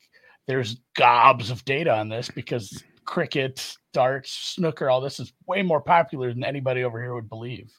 there's 0.48 0.78
gobs 0.96 1.52
of 1.52 1.64
data 1.64 1.94
on 1.94 2.10
this 2.10 2.31
because 2.34 2.84
cricket, 3.06 3.78
darts, 3.94 4.31
snooker, 4.31 4.90
all 4.90 5.00
this 5.00 5.20
is 5.20 5.31
way 5.48 5.62
more 5.62 5.80
popular 5.80 6.34
than 6.34 6.44
anybody 6.44 6.84
over 6.84 7.00
here 7.00 7.14
would 7.14 7.30
believe. 7.30 7.72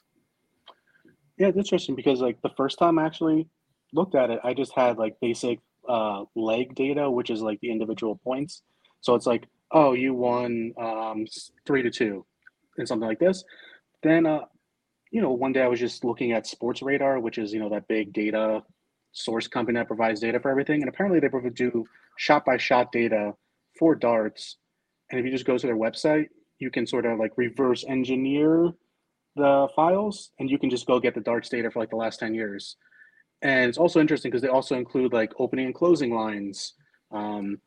Yeah, 1.37 1.47
it's 1.47 1.57
interesting 1.57 1.95
because 1.95 2.21
like 2.21 2.41
the 2.41 2.53
first 2.55 2.79
time 2.79 2.97
I 2.97 3.05
actually 3.05 3.49
looked 3.91 4.15
at 4.15 4.29
it, 4.29 4.39
I 4.41 4.53
just 4.53 4.71
had 4.73 4.97
like 4.97 5.17
basic 5.21 5.59
uh, 5.85 6.23
leg 6.33 6.73
data, 6.75 7.11
which 7.11 7.29
is 7.29 7.41
like 7.41 7.59
the 7.59 7.71
individual 7.71 8.15
points. 8.23 8.61
So 9.01 9.15
it's 9.15 9.25
like, 9.25 9.49
oh, 9.71 9.91
you 9.91 10.13
won 10.13 10.71
um, 10.79 11.25
three 11.67 11.83
to 11.83 11.91
two, 11.91 12.25
and 12.77 12.87
something 12.87 13.07
like 13.07 13.19
this. 13.19 13.43
Then, 14.01 14.25
uh, 14.25 14.45
you 15.11 15.21
know, 15.21 15.33
one 15.33 15.51
day 15.51 15.61
I 15.61 15.67
was 15.67 15.81
just 15.81 16.05
looking 16.05 16.31
at 16.31 16.45
Sportradar, 16.45 17.21
which 17.21 17.37
is 17.37 17.51
you 17.51 17.59
know 17.59 17.69
that 17.71 17.89
big 17.89 18.13
data 18.13 18.63
source 19.15 19.47
company 19.47 19.79
that 19.79 19.87
provides 19.87 20.19
data 20.19 20.39
for 20.39 20.51
everything, 20.51 20.81
and 20.81 20.89
apparently 20.89 21.19
they 21.19 21.29
do 21.51 21.85
shot 22.17 22.45
by 22.45 22.57
shot 22.57 22.91
data 22.91 23.33
for 23.79 23.95
darts. 23.95 24.57
And 25.09 25.19
if 25.19 25.25
you 25.25 25.31
just 25.31 25.45
go 25.45 25.57
to 25.57 25.67
their 25.67 25.77
website, 25.77 26.27
you 26.59 26.69
can 26.69 26.85
sort 26.85 27.05
of 27.05 27.19
like 27.19 27.31
reverse 27.37 27.83
engineer 27.87 28.73
the 29.35 29.67
files 29.75 30.31
and 30.39 30.49
you 30.49 30.57
can 30.57 30.69
just 30.69 30.85
go 30.87 30.99
get 30.99 31.13
the 31.13 31.19
darts 31.21 31.49
data 31.49 31.69
for 31.69 31.79
like 31.79 31.89
the 31.89 31.95
last 31.95 32.19
10 32.21 32.33
years 32.33 32.77
and 33.41 33.67
it's 33.67 33.77
also 33.77 33.99
interesting 33.99 34.31
because 34.31 34.41
they 34.41 34.47
also 34.47 34.75
include 34.77 35.11
like 35.11 35.33
opening 35.39 35.65
and 35.65 35.75
closing 35.75 36.13
lines 36.15 36.73
um, 37.11 37.59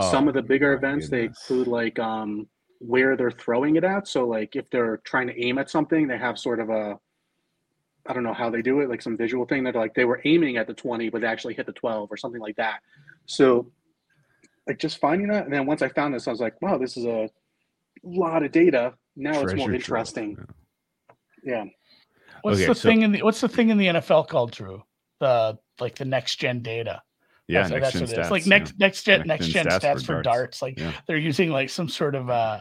some 0.00 0.24
Oh, 0.26 0.28
of 0.28 0.34
the 0.34 0.42
bigger 0.42 0.72
events 0.74 1.08
they 1.08 1.22
goodness. 1.22 1.50
include 1.50 1.66
like 1.66 1.98
um, 1.98 2.46
where 2.78 3.16
they're 3.16 3.32
throwing 3.32 3.74
it 3.74 3.82
at 3.82 4.06
so 4.06 4.24
like 4.24 4.54
if 4.54 4.70
they're 4.70 4.98
trying 4.98 5.26
to 5.26 5.44
aim 5.44 5.58
at 5.58 5.68
something 5.68 6.06
they 6.06 6.16
have 6.16 6.38
sort 6.38 6.60
of 6.60 6.70
a 6.70 6.96
i 8.08 8.12
don't 8.12 8.22
know 8.22 8.32
how 8.34 8.48
they 8.50 8.62
do 8.62 8.80
it 8.80 8.88
like 8.88 9.02
some 9.02 9.16
visual 9.16 9.44
thing 9.46 9.64
that 9.64 9.74
like 9.74 9.94
they 9.94 10.04
were 10.04 10.20
aiming 10.24 10.56
at 10.56 10.66
the 10.66 10.74
20 10.74 11.08
but 11.10 11.20
they 11.20 11.26
actually 11.26 11.54
hit 11.54 11.66
the 11.66 11.72
12 11.72 12.10
or 12.10 12.16
something 12.16 12.40
like 12.40 12.56
that 12.56 12.80
so 13.26 13.70
like 14.66 14.78
just 14.78 14.98
finding 14.98 15.28
that 15.28 15.44
and 15.44 15.52
then 15.52 15.66
once 15.66 15.82
i 15.82 15.88
found 15.88 16.14
this 16.14 16.26
i 16.26 16.30
was 16.30 16.40
like 16.40 16.60
wow 16.62 16.76
this 16.78 16.96
is 16.96 17.04
a 17.04 17.28
lot 18.04 18.42
of 18.42 18.52
data 18.52 18.92
now 19.16 19.40
it's 19.40 19.54
more 19.54 19.66
trove, 19.68 19.74
interesting 19.74 20.36
yeah. 21.44 21.64
yeah 21.64 21.64
What's 22.42 22.58
Okay, 22.58 22.66
the 22.66 22.74
so- 22.74 22.88
thing 22.88 23.02
in 23.02 23.12
the 23.12 23.22
what's 23.22 23.40
the 23.40 23.48
thing 23.48 23.70
in 23.70 23.78
the 23.78 23.86
NFL 23.86 24.28
called 24.28 24.52
Drew? 24.52 24.82
The 25.20 25.58
like 25.80 25.96
the 25.96 26.04
next 26.04 26.36
gen 26.36 26.60
data. 26.62 27.02
Yeah, 27.48 27.66
that's, 27.66 27.70
next 27.70 27.82
that's 27.82 27.92
gen 27.94 28.02
what 28.02 28.10
it 28.10 28.18
is. 28.20 28.26
stats, 28.26 28.30
Like 28.30 28.42
yeah. 28.46 28.48
next 28.58 28.78
next 28.78 29.02
gen 29.04 29.18
Next 29.26 29.28
next 29.28 29.46
gen 29.46 29.64
gen 29.64 29.72
stats 29.72 29.80
stats, 29.80 30.00
for 30.00 30.06
for 30.18 30.22
darts. 30.22 30.60
darts. 30.60 30.62
Like 30.62 30.78
Yeah. 30.78 30.92
they're 31.08 31.16
using 31.16 31.50
like 31.50 31.70
some 31.70 31.88
sort 31.88 32.14
of 32.14 32.28
uh 32.30 32.60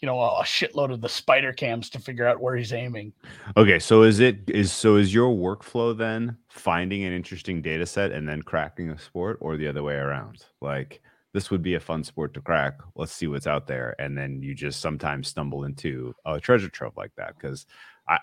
you 0.00 0.06
know 0.06 0.20
a 0.20 0.42
shitload 0.42 0.92
of 0.92 1.00
the 1.00 1.08
spider 1.08 1.52
cams 1.52 1.90
to 1.90 1.98
figure 1.98 2.26
out 2.26 2.40
where 2.40 2.56
he's 2.56 2.72
aiming. 2.72 3.12
Okay, 3.56 3.78
so 3.78 4.02
is 4.02 4.20
it 4.20 4.38
is 4.48 4.72
so 4.72 4.96
is 4.96 5.12
your 5.12 5.34
workflow 5.34 5.96
then 5.96 6.36
finding 6.48 7.04
an 7.04 7.12
interesting 7.12 7.60
data 7.60 7.86
set 7.86 8.12
and 8.12 8.28
then 8.28 8.42
cracking 8.42 8.90
a 8.90 8.98
sport 8.98 9.38
or 9.40 9.56
the 9.56 9.68
other 9.68 9.82
way 9.82 9.94
around? 9.94 10.44
Like 10.60 11.02
this 11.34 11.50
would 11.50 11.62
be 11.62 11.74
a 11.74 11.80
fun 11.80 12.04
sport 12.04 12.34
to 12.34 12.40
crack. 12.40 12.78
Let's 12.94 13.12
see 13.12 13.26
what's 13.26 13.46
out 13.46 13.66
there 13.66 13.96
and 13.98 14.16
then 14.16 14.42
you 14.42 14.54
just 14.54 14.80
sometimes 14.80 15.28
stumble 15.28 15.64
into 15.64 16.14
a 16.24 16.40
treasure 16.40 16.68
trove 16.68 16.96
like 16.96 17.12
that 17.16 17.38
cuz 17.38 17.66
I 18.08 18.18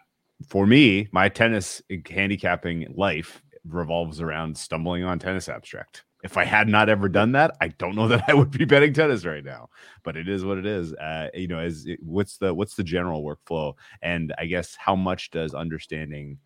for 0.48 0.65
me, 0.65 1.08
my 1.12 1.29
tennis 1.29 1.82
handicapping 2.10 2.94
life 2.96 3.41
revolves 3.67 4.22
around 4.22 4.58
stumbling 4.58 5.03
on 5.03 5.20
tennis 5.20 5.50
abstract. 5.50 6.03
If 6.25 6.38
I 6.38 6.44
had 6.44 6.67
not 6.67 6.89
ever 6.89 7.08
done 7.08 7.34
that, 7.34 7.55
I 7.62 7.67
don't 7.67 7.96
know 7.96 8.08
that 8.10 8.24
I 8.27 8.34
would 8.34 8.50
be 8.50 8.65
betting 8.65 8.94
tennis 8.94 9.25
right 9.25 9.46
now. 9.46 9.70
But 10.03 10.17
it 10.17 10.27
is 10.27 10.44
what 10.44 10.58
it 10.58 10.65
is. 10.65 10.91
Uh, 10.94 11.29
you 11.36 11.48
know, 11.48 11.60
as 11.60 11.86
it, 11.86 12.00
what's 12.01 12.38
the 12.38 12.51
what's 12.51 12.75
the 12.75 12.84
general 12.84 13.24
workflow, 13.24 13.75
and 14.01 14.34
I 14.39 14.48
guess 14.48 14.75
how 14.75 14.96
much 14.96 15.29
does 15.29 15.53
understanding, 15.53 16.39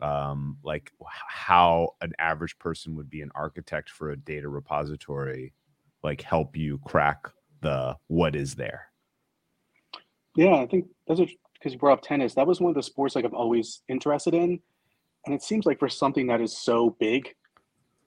um, 0.00 0.58
like 0.64 0.90
how 1.28 1.90
an 2.00 2.12
average 2.18 2.58
person 2.58 2.96
would 2.96 3.08
be 3.08 3.22
an 3.22 3.30
architect 3.36 3.90
for 3.90 4.10
a 4.10 4.16
data 4.16 4.48
repository, 4.48 5.54
like 6.02 6.20
help 6.20 6.56
you 6.56 6.80
crack 6.84 7.28
the 7.60 7.96
what 8.08 8.34
is 8.34 8.56
there? 8.56 8.88
Yeah, 10.34 10.56
I 10.56 10.66
think 10.66 10.86
that's 11.06 11.20
because 11.20 11.72
you 11.72 11.78
brought 11.78 11.98
up 11.98 12.02
tennis, 12.02 12.34
that 12.34 12.46
was 12.46 12.60
one 12.60 12.70
of 12.70 12.74
the 12.74 12.82
sports 12.82 13.14
like 13.14 13.24
I'm 13.24 13.36
always 13.36 13.82
interested 13.88 14.34
in, 14.34 14.58
and 15.26 15.34
it 15.34 15.44
seems 15.44 15.64
like 15.64 15.78
for 15.78 15.88
something 15.88 16.26
that 16.26 16.40
is 16.40 16.58
so 16.58 16.96
big, 16.98 17.32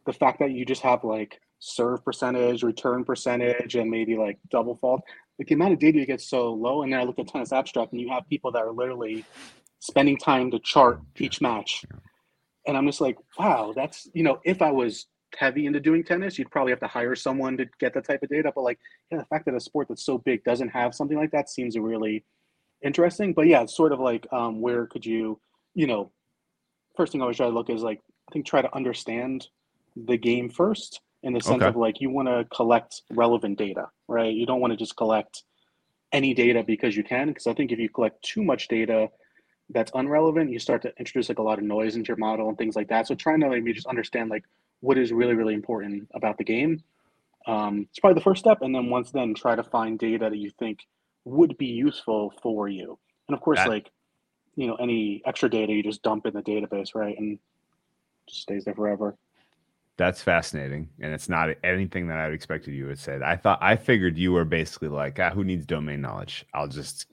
the 0.06 0.14
fact 0.14 0.40
that 0.40 0.52
you 0.52 0.66
just 0.66 0.82
have 0.82 1.04
like 1.04 1.40
serve 1.60 2.04
percentage, 2.04 2.64
return 2.64 3.04
percentage, 3.04 3.76
and 3.76 3.90
maybe 3.90 4.16
like 4.16 4.38
double 4.50 4.76
fault, 4.76 5.02
like 5.40 5.48
the 5.48 5.56
amount 5.56 5.74
of 5.74 5.80
data 5.80 6.00
you 6.00 6.06
get 6.06 6.22
so 6.22 6.54
low. 6.54 6.84
And 6.84 6.94
then 6.94 7.00
I 7.00 7.04
look 7.04 7.20
at 7.20 7.28
tennis 7.28 7.52
abstract, 7.52 7.92
and 7.92 8.02
you 8.02 8.10
have 8.10 8.28
people 8.30 8.52
that 8.52 8.64
are 8.64 8.72
literally 8.72 9.26
spending 9.80 10.18
time 10.18 10.52
to 10.52 10.60
chart 10.60 11.00
each 11.18 11.42
match, 11.42 11.86
and 12.68 12.78
I'm 12.78 12.86
just 12.86 13.02
like, 13.02 13.18
wow, 13.38 13.74
that's 13.76 14.08
you 14.14 14.24
know, 14.24 14.40
if 14.44 14.62
I 14.62 14.72
was 14.72 15.08
heavy 15.38 15.66
into 15.66 15.80
doing 15.80 16.04
tennis, 16.04 16.38
you'd 16.38 16.52
probably 16.52 16.72
have 16.72 16.80
to 16.80 16.88
hire 16.88 17.16
someone 17.16 17.58
to 17.58 17.66
get 17.80 17.94
that 17.94 18.06
type 18.06 18.24
of 18.24 18.30
data. 18.30 18.52
But 18.54 18.64
like, 18.64 18.80
yeah, 19.12 19.20
the 19.20 19.26
fact 19.26 19.46
that 19.46 19.56
a 19.56 19.60
sport 19.60 19.88
that's 19.90 20.06
so 20.06 20.18
big 20.18 20.44
doesn't 20.44 20.70
have 20.70 20.96
something 20.96 21.18
like 21.18 21.32
that 21.32 21.50
seems 21.50 21.78
really 21.78 22.24
interesting. 22.84 23.34
But 23.34 23.48
yeah, 23.48 23.62
it's 23.62 23.76
sort 23.76 23.92
of 23.92 24.00
like 24.00 24.28
um, 24.32 24.62
where 24.62 24.86
could 24.86 25.06
you, 25.06 25.40
you 25.74 25.88
know, 25.88 26.12
first 26.96 27.12
thing 27.12 27.22
I 27.22 27.24
always 27.24 27.38
try 27.38 27.48
to 27.48 27.54
look 27.54 27.70
is 27.70 27.84
like 27.84 28.02
I 28.30 28.34
think 28.34 28.46
try 28.46 28.62
to 28.62 28.76
understand 28.76 29.48
the 29.96 30.18
game 30.18 30.50
first 30.50 31.02
in 31.24 31.34
the 31.34 31.42
sense 31.42 31.62
Okay. 31.62 31.68
of 31.70 31.76
like 31.76 32.02
you 32.02 32.10
want 32.10 32.28
to 32.28 32.46
collect 32.56 33.02
relevant 33.12 33.58
data, 33.58 33.90
right? 34.08 34.34
You 34.34 34.46
don't 34.46 34.60
want 34.62 34.72
to 34.72 34.78
just 34.78 34.96
collect 34.96 35.44
any 36.12 36.34
data 36.34 36.64
because 36.64 36.96
you 36.96 37.04
can, 37.04 37.30
because 37.30 37.48
I 37.48 37.54
think 37.54 37.72
if 37.72 37.80
you 37.80 37.90
collect 37.90 38.22
too 38.22 38.44
much 38.44 38.68
data 38.68 39.10
that's 39.70 39.92
unrelevant, 39.96 40.52
you 40.52 40.60
start 40.60 40.84
to 40.84 40.94
introduce 41.00 41.30
like 41.30 41.40
a 41.40 41.42
lot 41.42 41.58
of 41.58 41.64
noise 41.66 41.96
into 41.96 42.10
your 42.10 42.18
model 42.18 42.48
and 42.50 42.58
things 42.58 42.76
like 42.76 42.90
that. 42.90 43.08
So 43.08 43.16
trying 43.16 43.40
to 43.42 43.50
maybe 43.50 43.74
just 43.74 43.88
understand 43.88 44.30
like 44.30 44.44
what 44.82 44.98
is 44.98 45.12
really 45.12 45.34
really 45.34 45.54
important 45.56 46.08
about 46.14 46.38
the 46.38 46.44
game. 46.44 46.84
Um, 47.48 47.88
it's 47.90 48.00
probably 48.00 48.16
the 48.16 48.24
first 48.24 48.40
step, 48.40 48.60
and 48.62 48.74
then 48.74 48.90
once 48.90 49.12
then 49.12 49.34
try 49.34 49.56
to 49.56 49.64
find 49.64 49.98
data 50.00 50.30
that 50.30 50.38
you 50.38 50.52
think 50.60 50.80
would 51.26 51.58
be 51.58 51.68
useful 51.68 52.34
for 52.42 52.68
you. 52.68 52.98
And 53.28 53.36
of 53.36 53.42
course, 53.42 53.60
That- 53.60 53.70
like 53.70 53.92
you 54.58 54.68
know, 54.68 54.76
any 54.76 55.22
extra 55.26 55.50
data 55.50 55.74
you 55.74 55.84
just 55.84 56.02
dump 56.02 56.26
in 56.26 56.34
the 56.34 56.42
database, 56.42 56.96
right, 56.96 57.18
and 57.18 57.40
just 58.28 58.44
stays 58.44 58.64
there 58.64 58.74
forever. 58.74 59.18
That's 59.98 60.22
fascinating, 60.22 60.90
and 61.00 61.14
it's 61.14 61.30
not 61.30 61.50
anything 61.64 62.08
that 62.08 62.18
I'd 62.18 62.34
expected 62.34 62.74
you 62.74 62.88
would 62.88 63.00
say. 63.00 63.18
I 63.24 63.38
thought 63.38 63.60
I 63.62 63.78
figured 63.78 64.18
you 64.18 64.34
were 64.34 64.44
basically 64.44 64.90
like, 64.90 65.20
ah, 65.20 65.30
who 65.30 65.46
needs 65.46 65.66
domain 65.66 66.02
knowledge? 66.02 66.46
I'll 66.54 66.68
just, 66.68 67.08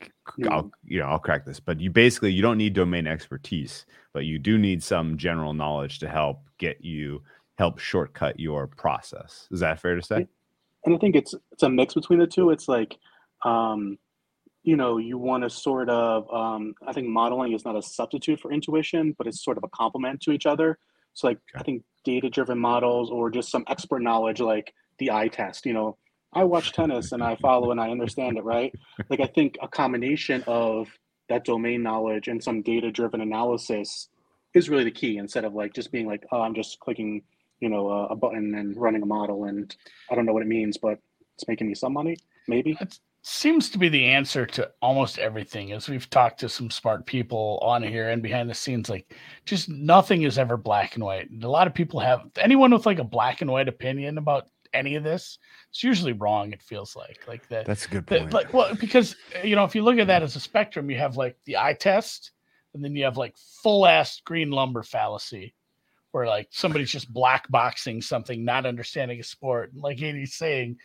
I'll, 0.51 0.73
you 0.85 0.99
know, 0.99 1.07
I'll 1.07 1.21
crack 1.21 1.47
this. 1.47 1.61
But 1.61 1.81
you 1.81 1.91
basically 1.91 2.33
you 2.33 2.43
don't 2.43 2.59
need 2.59 2.73
domain 2.73 3.07
expertise, 3.07 3.87
but 4.13 4.25
you 4.25 4.41
do 4.41 4.59
need 4.59 4.83
some 4.83 5.17
general 5.17 5.55
knowledge 5.55 6.01
to 6.01 6.09
help 6.09 6.41
get 6.59 6.85
you 6.85 7.23
help 7.57 7.79
shortcut 7.79 8.41
your 8.41 8.67
process. 8.67 9.47
Is 9.53 9.61
that 9.61 9.79
fair 9.79 9.95
to 9.95 10.03
say? 10.03 10.27
and 10.85 10.95
I 10.95 10.99
think 10.99 11.17
it's 11.17 11.35
it's 11.53 11.63
a 11.63 11.69
mix 11.69 11.95
between 11.95 12.19
the 12.19 12.27
two. 12.27 12.51
It's 12.51 12.69
like, 12.69 12.99
um, 13.45 13.99
you 14.63 14.77
know, 14.77 14.99
you 14.99 15.19
want 15.19 15.45
to 15.45 15.51
sort 15.51 15.89
of. 15.89 16.33
Um, 16.33 16.75
I 16.87 16.93
think 16.93 17.09
modeling 17.09 17.53
is 17.53 17.65
not 17.65 17.77
a 17.77 17.83
substitute 17.83 18.41
for 18.41 18.53
intuition, 18.53 19.15
but 19.17 19.27
it's 19.27 19.45
sort 19.45 19.57
of 19.57 19.65
a 19.65 19.69
complement 19.69 20.21
to 20.23 20.33
each 20.33 20.47
other. 20.47 20.79
So, 21.15 21.29
like, 21.29 21.39
I 21.55 21.63
Okay. 21.63 21.85
Think 22.05 22.23
data-driven 22.23 22.59
models 22.59 23.11
or 23.11 23.31
just 23.31 23.51
some 23.51 23.65
expert 23.69 24.03
knowledge, 24.03 24.41
like 24.41 24.75
the 24.99 25.11
eye 25.11 25.29
test. 25.29 25.67
You 25.67 25.73
know, 25.73 25.97
I 26.33 26.45
watch 26.45 26.73
tennis 26.73 27.13
and 27.13 27.23
I 27.23 27.37
follow 27.37 27.71
and 27.71 27.81
I 27.81 27.91
understand 27.91 28.39
it, 28.39 28.45
right? 28.45 28.73
Like, 29.09 29.21
I 29.21 29.27
think 29.27 29.57
a 29.63 29.69
combination 29.69 30.45
of 30.47 30.89
that 31.29 31.45
domain 31.45 31.83
knowledge 31.83 32.29
and 32.29 32.43
some 32.43 32.63
data-driven 32.63 33.21
analysis 33.21 34.09
is 34.55 34.69
really 34.69 34.85
the 34.85 34.91
key. 34.91 35.19
Instead 35.19 35.45
of 35.45 35.55
like 35.55 35.73
just 35.75 35.93
being 35.93 36.07
like, 36.07 36.25
oh, 36.33 36.41
I'm 36.41 36.55
just 36.55 36.79
clicking 36.81 37.23
you 37.63 37.69
know, 37.69 37.89
a, 37.89 38.07
a 38.09 38.17
button 38.17 38.57
and 38.57 38.77
running 38.77 39.03
a 39.03 39.07
model, 39.07 39.45
and 39.45 39.75
I 40.11 40.17
don't 40.17 40.27
know 40.27 40.33
what 40.33 40.43
it 40.43 40.49
means, 40.49 40.79
but 40.79 40.99
it's 41.37 41.47
making 41.47 41.69
me 41.69 41.75
some 41.75 41.93
money, 41.93 42.17
maybe. 42.49 42.77
Seems 43.25 43.71
to 43.71 43.79
be 43.79 43.89
the 43.89 44.07
answer 44.07 44.45
to 44.47 44.71
almost 44.83 45.19
everything. 45.19 45.71
As 45.71 45.89
we've 45.89 46.11
talked 46.11 46.41
to 46.41 46.49
some 46.49 46.71
smart 46.71 47.07
people 47.07 47.61
on 47.63 47.83
here 47.83 48.11
and 48.11 48.21
behind 48.21 48.51
the 48.51 48.55
scenes, 48.55 48.91
like 48.91 49.15
just 49.45 49.69
nothing 49.69 50.23
is 50.23 50.39
ever 50.39 50.57
black 50.57 50.97
and 50.97 51.05
white. 51.05 51.31
And 51.31 51.45
a 51.45 51.49
lot 51.49 51.69
of 51.69 51.75
people 51.75 52.01
have 52.01 52.23
anyone 52.37 52.73
with 52.73 52.85
like 52.85 52.99
a 52.99 53.05
black 53.05 53.41
and 53.41 53.51
white 53.51 53.69
opinion 53.69 54.19
about 54.19 54.49
any 54.75 54.97
of 54.97 55.05
this. 55.05 55.39
It's 55.71 55.83
usually 55.83 56.13
wrong. 56.13 56.53
It 56.53 56.63
feels 56.63 56.97
like 56.97 57.21
like 57.29 57.47
that. 57.49 57.67
That's 57.67 57.87
a 57.87 57.91
good 57.91 58.07
point. 58.07 58.33
like 58.33 58.53
well, 58.53 58.75
because 58.75 59.15
uh, 59.37 59.47
you 59.47 59.57
know 59.57 59.65
if 59.65 59.75
you 59.75 59.83
look 59.83 59.99
at 59.99 60.07
that 60.09 60.23
as 60.23 60.37
a 60.37 60.41
spectrum, 60.41 60.91
you 60.91 60.99
have 60.99 61.17
like 61.17 61.37
the 61.45 61.59
eye 61.59 61.77
test, 61.79 62.33
and 62.75 62.85
then 62.85 62.97
you 62.97 63.05
have 63.05 63.17
like 63.17 63.37
full 63.63 63.87
ass 63.87 64.21
green 64.25 64.51
lumber 64.51 64.83
fallacy. 64.83 65.55
Where 66.11 66.27
like 66.27 66.49
somebody's 66.51 66.91
just 66.91 67.13
black 67.13 67.49
boxing 67.51 68.03
something, 68.03 68.45
not 68.45 68.67
understanding 68.67 69.19
a 69.21 69.23
sport. 69.23 69.73
And 69.73 69.83
like 69.83 70.03
Andy's 70.03 70.35
saying, 70.35 70.77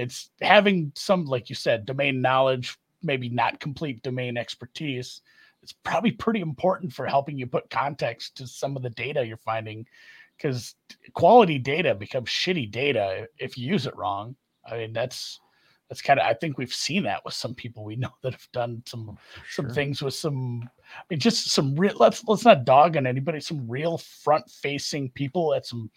it's 0.00 0.30
having 0.40 0.92
some 0.94 1.24
like 1.24 1.48
you 1.48 1.54
said 1.54 1.86
domain 1.86 2.20
knowledge 2.20 2.76
maybe 3.02 3.28
not 3.28 3.60
complete 3.60 4.02
domain 4.02 4.36
expertise 4.36 5.22
it's 5.62 5.72
probably 5.72 6.12
pretty 6.12 6.40
important 6.40 6.92
for 6.92 7.06
helping 7.06 7.36
you 7.36 7.46
put 7.46 7.68
context 7.70 8.36
to 8.36 8.46
some 8.46 8.76
of 8.76 8.82
the 8.82 8.90
data 8.90 9.24
you're 9.24 9.36
finding 9.36 9.86
because 10.36 10.74
quality 11.12 11.58
data 11.58 11.94
becomes 11.94 12.28
shitty 12.28 12.70
data 12.70 13.28
if 13.38 13.58
you 13.58 13.70
use 13.70 13.86
it 13.86 13.96
wrong. 13.96 14.34
I 14.64 14.78
mean 14.78 14.92
that's 14.92 15.40
that's 15.88 16.00
kind 16.00 16.20
of 16.20 16.26
i 16.26 16.32
think 16.32 16.56
we've 16.56 16.72
seen 16.72 17.02
that 17.02 17.22
with 17.24 17.34
some 17.34 17.54
people 17.54 17.84
we 17.84 17.96
know 17.96 18.12
that 18.22 18.32
have 18.32 18.48
done 18.52 18.82
some 18.86 19.18
some 19.50 19.68
things 19.68 20.00
with 20.00 20.14
some 20.14 20.62
i 20.88 21.02
mean 21.10 21.18
just 21.18 21.50
some 21.50 21.74
real 21.74 21.94
let's 21.98 22.22
let's 22.28 22.44
not 22.44 22.64
dog 22.64 22.96
on 22.96 23.06
anybody 23.06 23.40
some 23.40 23.68
real 23.68 23.98
front 23.98 24.48
facing 24.48 25.10
people 25.10 25.52
at 25.52 25.66
some 25.66 25.90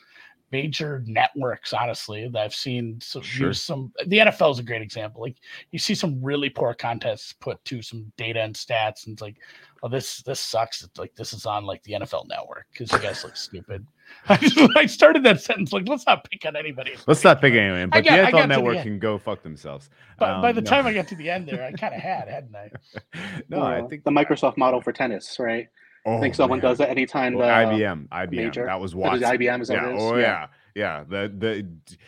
major 0.53 1.03
networks 1.07 1.73
honestly 1.73 2.29
that 2.29 2.43
i've 2.43 2.53
seen 2.53 2.99
so 3.01 3.19
Sure. 3.21 3.53
some 3.53 3.91
the 4.07 4.19
nfl 4.19 4.51
is 4.51 4.59
a 4.59 4.63
great 4.63 4.83
example 4.83 5.19
like 5.21 5.35
you 5.71 5.79
see 5.79 5.95
some 5.95 6.21
really 6.21 6.49
poor 6.49 6.75
contests 6.75 7.33
put 7.33 7.57
to 7.65 7.81
some 7.81 8.11
data 8.17 8.39
and 8.41 8.53
stats 8.55 9.05
and 9.07 9.13
it's 9.13 9.21
like 9.21 9.37
oh 9.81 9.89
this 9.89 10.21
this 10.21 10.39
sucks 10.39 10.83
it's 10.83 10.99
like 10.99 11.15
this 11.15 11.33
is 11.33 11.47
on 11.47 11.65
like 11.65 11.81
the 11.83 11.93
nfl 11.93 12.27
network 12.27 12.67
because 12.71 12.91
you 12.91 12.99
guys 12.99 13.23
look 13.23 13.35
stupid 13.35 13.85
I, 14.29 14.35
just, 14.37 14.59
I 14.77 14.85
started 14.85 15.23
that 15.23 15.41
sentence 15.41 15.73
like 15.73 15.87
let's 15.89 16.05
not 16.05 16.29
pick 16.29 16.45
on 16.45 16.55
anybody 16.55 16.95
Let's 17.07 17.23
not 17.23 17.41
pick 17.41 17.53
anyone, 17.55 17.89
but 17.89 18.03
got- 18.03 18.31
the 18.31 18.37
NFL 18.37 18.47
network 18.49 18.75
end. 18.77 18.83
can 18.83 18.99
go 18.99 19.17
fuck 19.17 19.41
themselves. 19.41 19.89
but 20.19 20.41
by 20.41 20.49
Um, 20.49 20.55
the 20.55 20.61
no. 20.61 20.69
time 20.69 20.85
i 20.85 20.93
got 20.93 21.07
to 21.07 21.15
the 21.15 21.29
end 21.31 21.47
there 21.47 21.63
i 21.65 21.71
kind 21.71 21.95
of 21.95 22.01
had 22.01 22.27
hadn't 22.27 22.55
i 22.55 22.69
no, 23.49 23.61
I 23.61 23.79
Uh, 23.81 23.87
think 23.87 24.03
the 24.03 24.11
Microsoft 24.11 24.57
model 24.57 24.81
for 24.81 24.91
tennis, 24.91 25.37
right? 25.39 25.67
Oh, 26.05 26.17
I 26.17 26.19
think 26.19 26.35
someone 26.35 26.59
man. 26.59 26.69
does 26.69 26.77
that 26.79 26.89
anytime 26.89 27.35
Oh, 27.35 27.39
the 27.39 27.45
IBM, 27.45 28.07
IBM. 28.09 28.31
major- 28.31 28.65
That 28.65 28.79
was 28.81 28.91
that 28.91 28.97
is 28.97 29.21
Watson. 29.21 29.23
IBM 29.23 29.61
is 29.61 29.67
that 29.69 29.73
yeah. 29.75 29.83
what 29.85 29.91
it 29.91 29.95
is? 29.97 30.03
Oh 30.03 30.15
Yeah. 30.17 30.21
yeah. 30.21 30.47
Yeah. 30.75 31.03
The 31.07 31.33
the 31.37 31.67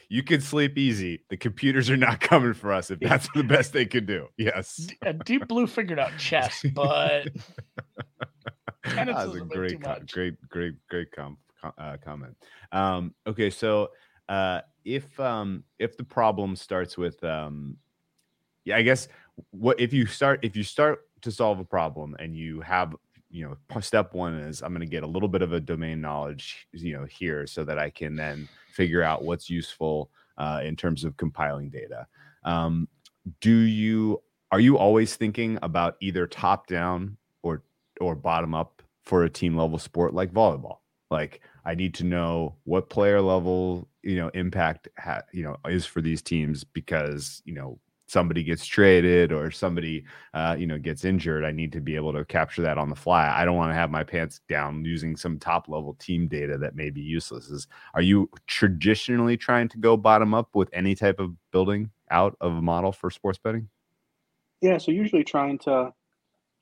you 0.10 0.24
can 0.24 0.42
sleep 0.42 0.78
easy. 0.78 1.24
The 1.30 1.38
computers 1.38 1.90
are 1.90 1.98
not 1.98 2.20
coming 2.32 2.54
for 2.54 2.74
us 2.74 2.90
if 2.92 3.00
that's 3.00 3.30
the 3.36 3.44
best 3.44 3.74
they 3.74 3.86
could 3.86 4.06
do. 4.08 4.28
Yes. 4.38 4.75
D- 4.78 4.98
uh, 5.06 5.12
deep 5.24 5.48
blue 5.48 5.68
figured 5.68 6.00
out 6.00 6.12
chess 6.18 6.66
but 6.74 7.28
tennis 8.84 9.16
that 9.16 9.28
is 9.28 9.34
was 9.34 9.42
a 9.42 9.44
a 9.44 9.48
great, 9.48 9.70
too 9.72 9.80
co- 9.80 9.90
much. 9.90 10.12
great, 10.12 10.50
great, 10.50 10.74
great 10.90 11.12
com- 11.12 11.38
com- 11.62 11.74
uh, 11.78 11.98
comment. 12.04 12.36
Um, 12.72 13.14
okay, 13.28 13.50
so 13.50 13.90
uh, 14.30 14.62
if 14.84 15.18
um, 15.20 15.64
if 15.80 15.96
the 15.98 16.04
problem 16.04 16.56
starts 16.56 16.98
with, 16.98 17.24
um, 17.24 17.78
yeah, 18.66 18.78
I 18.78 18.82
guess 18.82 19.08
what 19.52 19.80
if 19.80 19.94
you 19.94 20.06
start 20.06 20.40
if 20.44 20.56
you 20.56 20.64
start 20.64 21.00
to 21.22 21.32
solve 21.32 21.60
a 21.60 21.64
problem 21.66 22.16
and 22.20 22.36
you 22.36 22.62
have 22.62 22.96
you 23.36 23.44
know 23.44 23.82
step 23.82 24.13
one 24.13 24.34
is 24.34 24.62
i'm 24.62 24.70
going 24.70 24.80
to 24.80 24.86
get 24.86 25.04
a 25.04 25.08
little 25.08 25.27
bit 25.27 25.42
of 25.42 25.51
a 25.51 25.60
domain 25.60 26.00
knowledge 26.00 26.68
you 26.72 26.94
know 26.94 27.06
here 27.06 27.46
so 27.46 27.63
that 27.63 27.77
i 27.77 27.89
can 27.89 28.15
then 28.15 28.48
figure 28.72 29.04
out 29.04 29.24
what's 29.24 29.50
useful 29.50 30.10
uh, 30.38 30.62
in 30.63 30.75
terms 30.75 31.04
of 31.04 31.18
compiling 31.18 31.70
data. 31.70 32.08
Um, 32.44 32.88
do 33.42 33.56
you 33.56 34.22
are 34.51 34.60
you 34.60 34.77
always 34.77 35.15
thinking 35.15 35.58
about 35.63 35.96
either 36.01 36.27
top 36.27 36.68
down 36.68 37.18
or 37.42 37.63
or 38.00 38.15
bottom 38.15 38.54
up 38.54 38.84
for 39.04 39.24
a 39.24 39.30
team 39.30 39.56
level 39.56 39.80
sport 39.80 40.13
like 40.13 40.32
volleyball? 40.32 40.80
Like 41.12 41.42
i 41.65 41.74
need 41.74 41.94
to 41.96 42.04
know 42.04 42.56
what 42.63 42.89
player 42.89 43.22
level 43.22 43.88
you 44.04 44.15
know 44.15 44.30
impact 44.30 44.88
ha- 44.98 45.24
you 45.32 45.44
know 45.44 45.58
is 45.68 45.86
for 45.86 46.01
these 46.01 46.22
teams 46.22 46.63
because 46.63 47.42
you 47.46 47.54
know 47.54 47.80
somebody 48.16 48.44
gets 48.44 48.66
traded 48.66 49.34
or 49.34 49.52
somebody 49.52 50.06
uh, 50.34 50.56
you 50.58 50.66
know 50.66 50.80
gets 50.80 51.04
injured 51.04 51.44
i 51.44 51.52
need 51.52 51.72
to 51.74 51.82
be 51.82 51.98
able 51.98 52.14
to 52.14 52.24
capture 52.24 52.62
that 52.62 52.78
on 52.78 52.90
the 52.90 52.96
fly 52.96 53.30
i 53.36 53.44
don't 53.44 53.58
want 53.58 53.70
to 53.70 53.76
have 53.76 53.92
my 53.92 54.06
pants 54.06 54.40
down 54.48 54.86
using 54.86 55.18
some 55.18 55.38
top 55.38 55.68
level 55.68 55.94
team 55.96 56.26
data 56.28 56.58
that 56.58 56.78
may 56.78 56.90
be 56.90 57.02
useless 57.02 57.50
is 57.50 57.68
are 57.94 58.02
you 58.02 58.30
traditionally 58.48 59.36
trying 59.36 59.68
to 59.68 59.78
go 59.78 59.98
bottom 59.98 60.34
up 60.34 60.48
with 60.54 60.70
any 60.72 60.96
type 60.96 61.20
of 61.20 61.36
building 61.52 61.92
out 62.10 62.38
of 62.40 62.54
a 62.54 62.62
model 62.62 62.94
for 62.94 63.10
sports 63.12 63.40
betting 63.44 63.68
Yeah, 64.62 64.78
so 64.78 64.92
usually 64.92 65.24
trying 65.24 65.58
to 65.60 65.94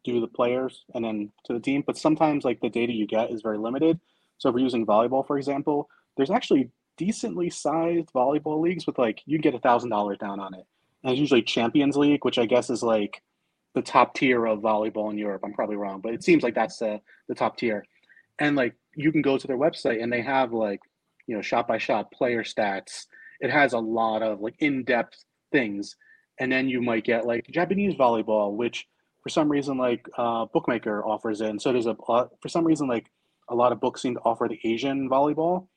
do 0.04 0.20
the 0.20 0.28
players 0.28 0.84
and 0.94 1.04
then 1.06 1.32
to 1.46 1.54
the 1.54 1.60
team, 1.60 1.84
but 1.86 1.98
sometimes 1.98 2.44
like 2.44 2.60
the 2.62 2.70
data 2.70 2.92
you 2.92 3.08
get 3.08 3.32
is 3.32 3.42
very 3.42 3.58
limited. 3.58 4.00
So 4.38 4.50
if 4.50 4.56
we're 4.56 4.62
using 4.62 4.86
volleyball, 4.86 5.26
for 5.26 5.38
example, 5.38 5.90
there's 6.18 6.32
actually 6.32 6.70
decently 6.98 7.50
sized 7.50 8.12
volleyball 8.14 8.62
leagues 8.62 8.86
with 8.86 8.98
like 8.98 9.22
you'd 9.26 9.42
get 9.42 9.56
a 9.56 9.60
thousand 9.60 9.90
dollars 9.90 10.18
down 10.18 10.40
on 10.40 10.54
it. 10.54 10.66
And 11.04 11.12
it's 11.12 11.20
usually 11.20 11.42
Champions 11.42 11.98
League, 11.98 12.26
which 12.26 12.38
I 12.38 12.46
guess 12.46 12.70
is 12.70 12.84
like 12.84 13.22
the 13.76 13.82
top 13.82 14.16
tier 14.16 14.46
of 14.46 14.60
volleyball 14.60 15.12
in 15.12 15.18
Europe. 15.18 15.42
I'm 15.44 15.54
probably 15.54 15.76
wrong, 15.76 16.02
but 16.02 16.14
it 16.14 16.24
seems 16.24 16.44
like 16.44 16.56
that's 16.56 16.78
the 16.78 17.02
the 17.28 17.36
top 17.36 17.58
tier. 17.58 17.86
And 18.40 18.56
like 18.56 18.76
you 18.96 19.12
can 19.12 19.22
go 19.22 19.38
to 19.38 19.48
their 19.48 19.58
website 19.58 20.02
and 20.02 20.12
they 20.12 20.22
have 20.22 20.54
like, 20.54 20.80
you 21.28 21.36
know, 21.36 21.42
shot 21.42 21.68
by 21.68 21.78
shot 21.78 22.12
player 22.12 22.44
stats. 22.44 23.06
It 23.40 23.52
has 23.52 23.74
a 23.74 23.80
lot 23.80 24.22
of 24.24 24.40
like 24.40 24.56
in-depth 24.60 25.24
things 25.52 25.96
and 26.40 26.52
then 26.52 26.68
you 26.68 26.82
might 26.82 27.04
get 27.04 27.26
like 27.26 27.46
Japanese 27.52 27.96
volleyball, 27.96 28.56
which 28.56 28.88
for 29.22 29.30
some 29.30 29.50
reason 29.50 29.78
like 29.78 30.06
uh, 30.18 30.46
bookmaker 30.54 31.06
offers 31.06 31.42
it, 31.42 31.50
and 31.50 31.62
so 31.62 31.72
there's 31.72 31.86
a 31.86 31.96
uh, 32.10 32.28
for 32.42 32.50
some 32.50 32.66
reason 32.66 32.88
like 32.88 33.10
a 33.50 33.56
lot 33.56 33.72
of 33.72 33.80
books 33.80 34.02
seem 34.02 34.16
to 34.16 34.20
offer 34.22 34.48
the 34.48 34.60
Asian 34.64 35.10
volleyball, 35.10 35.68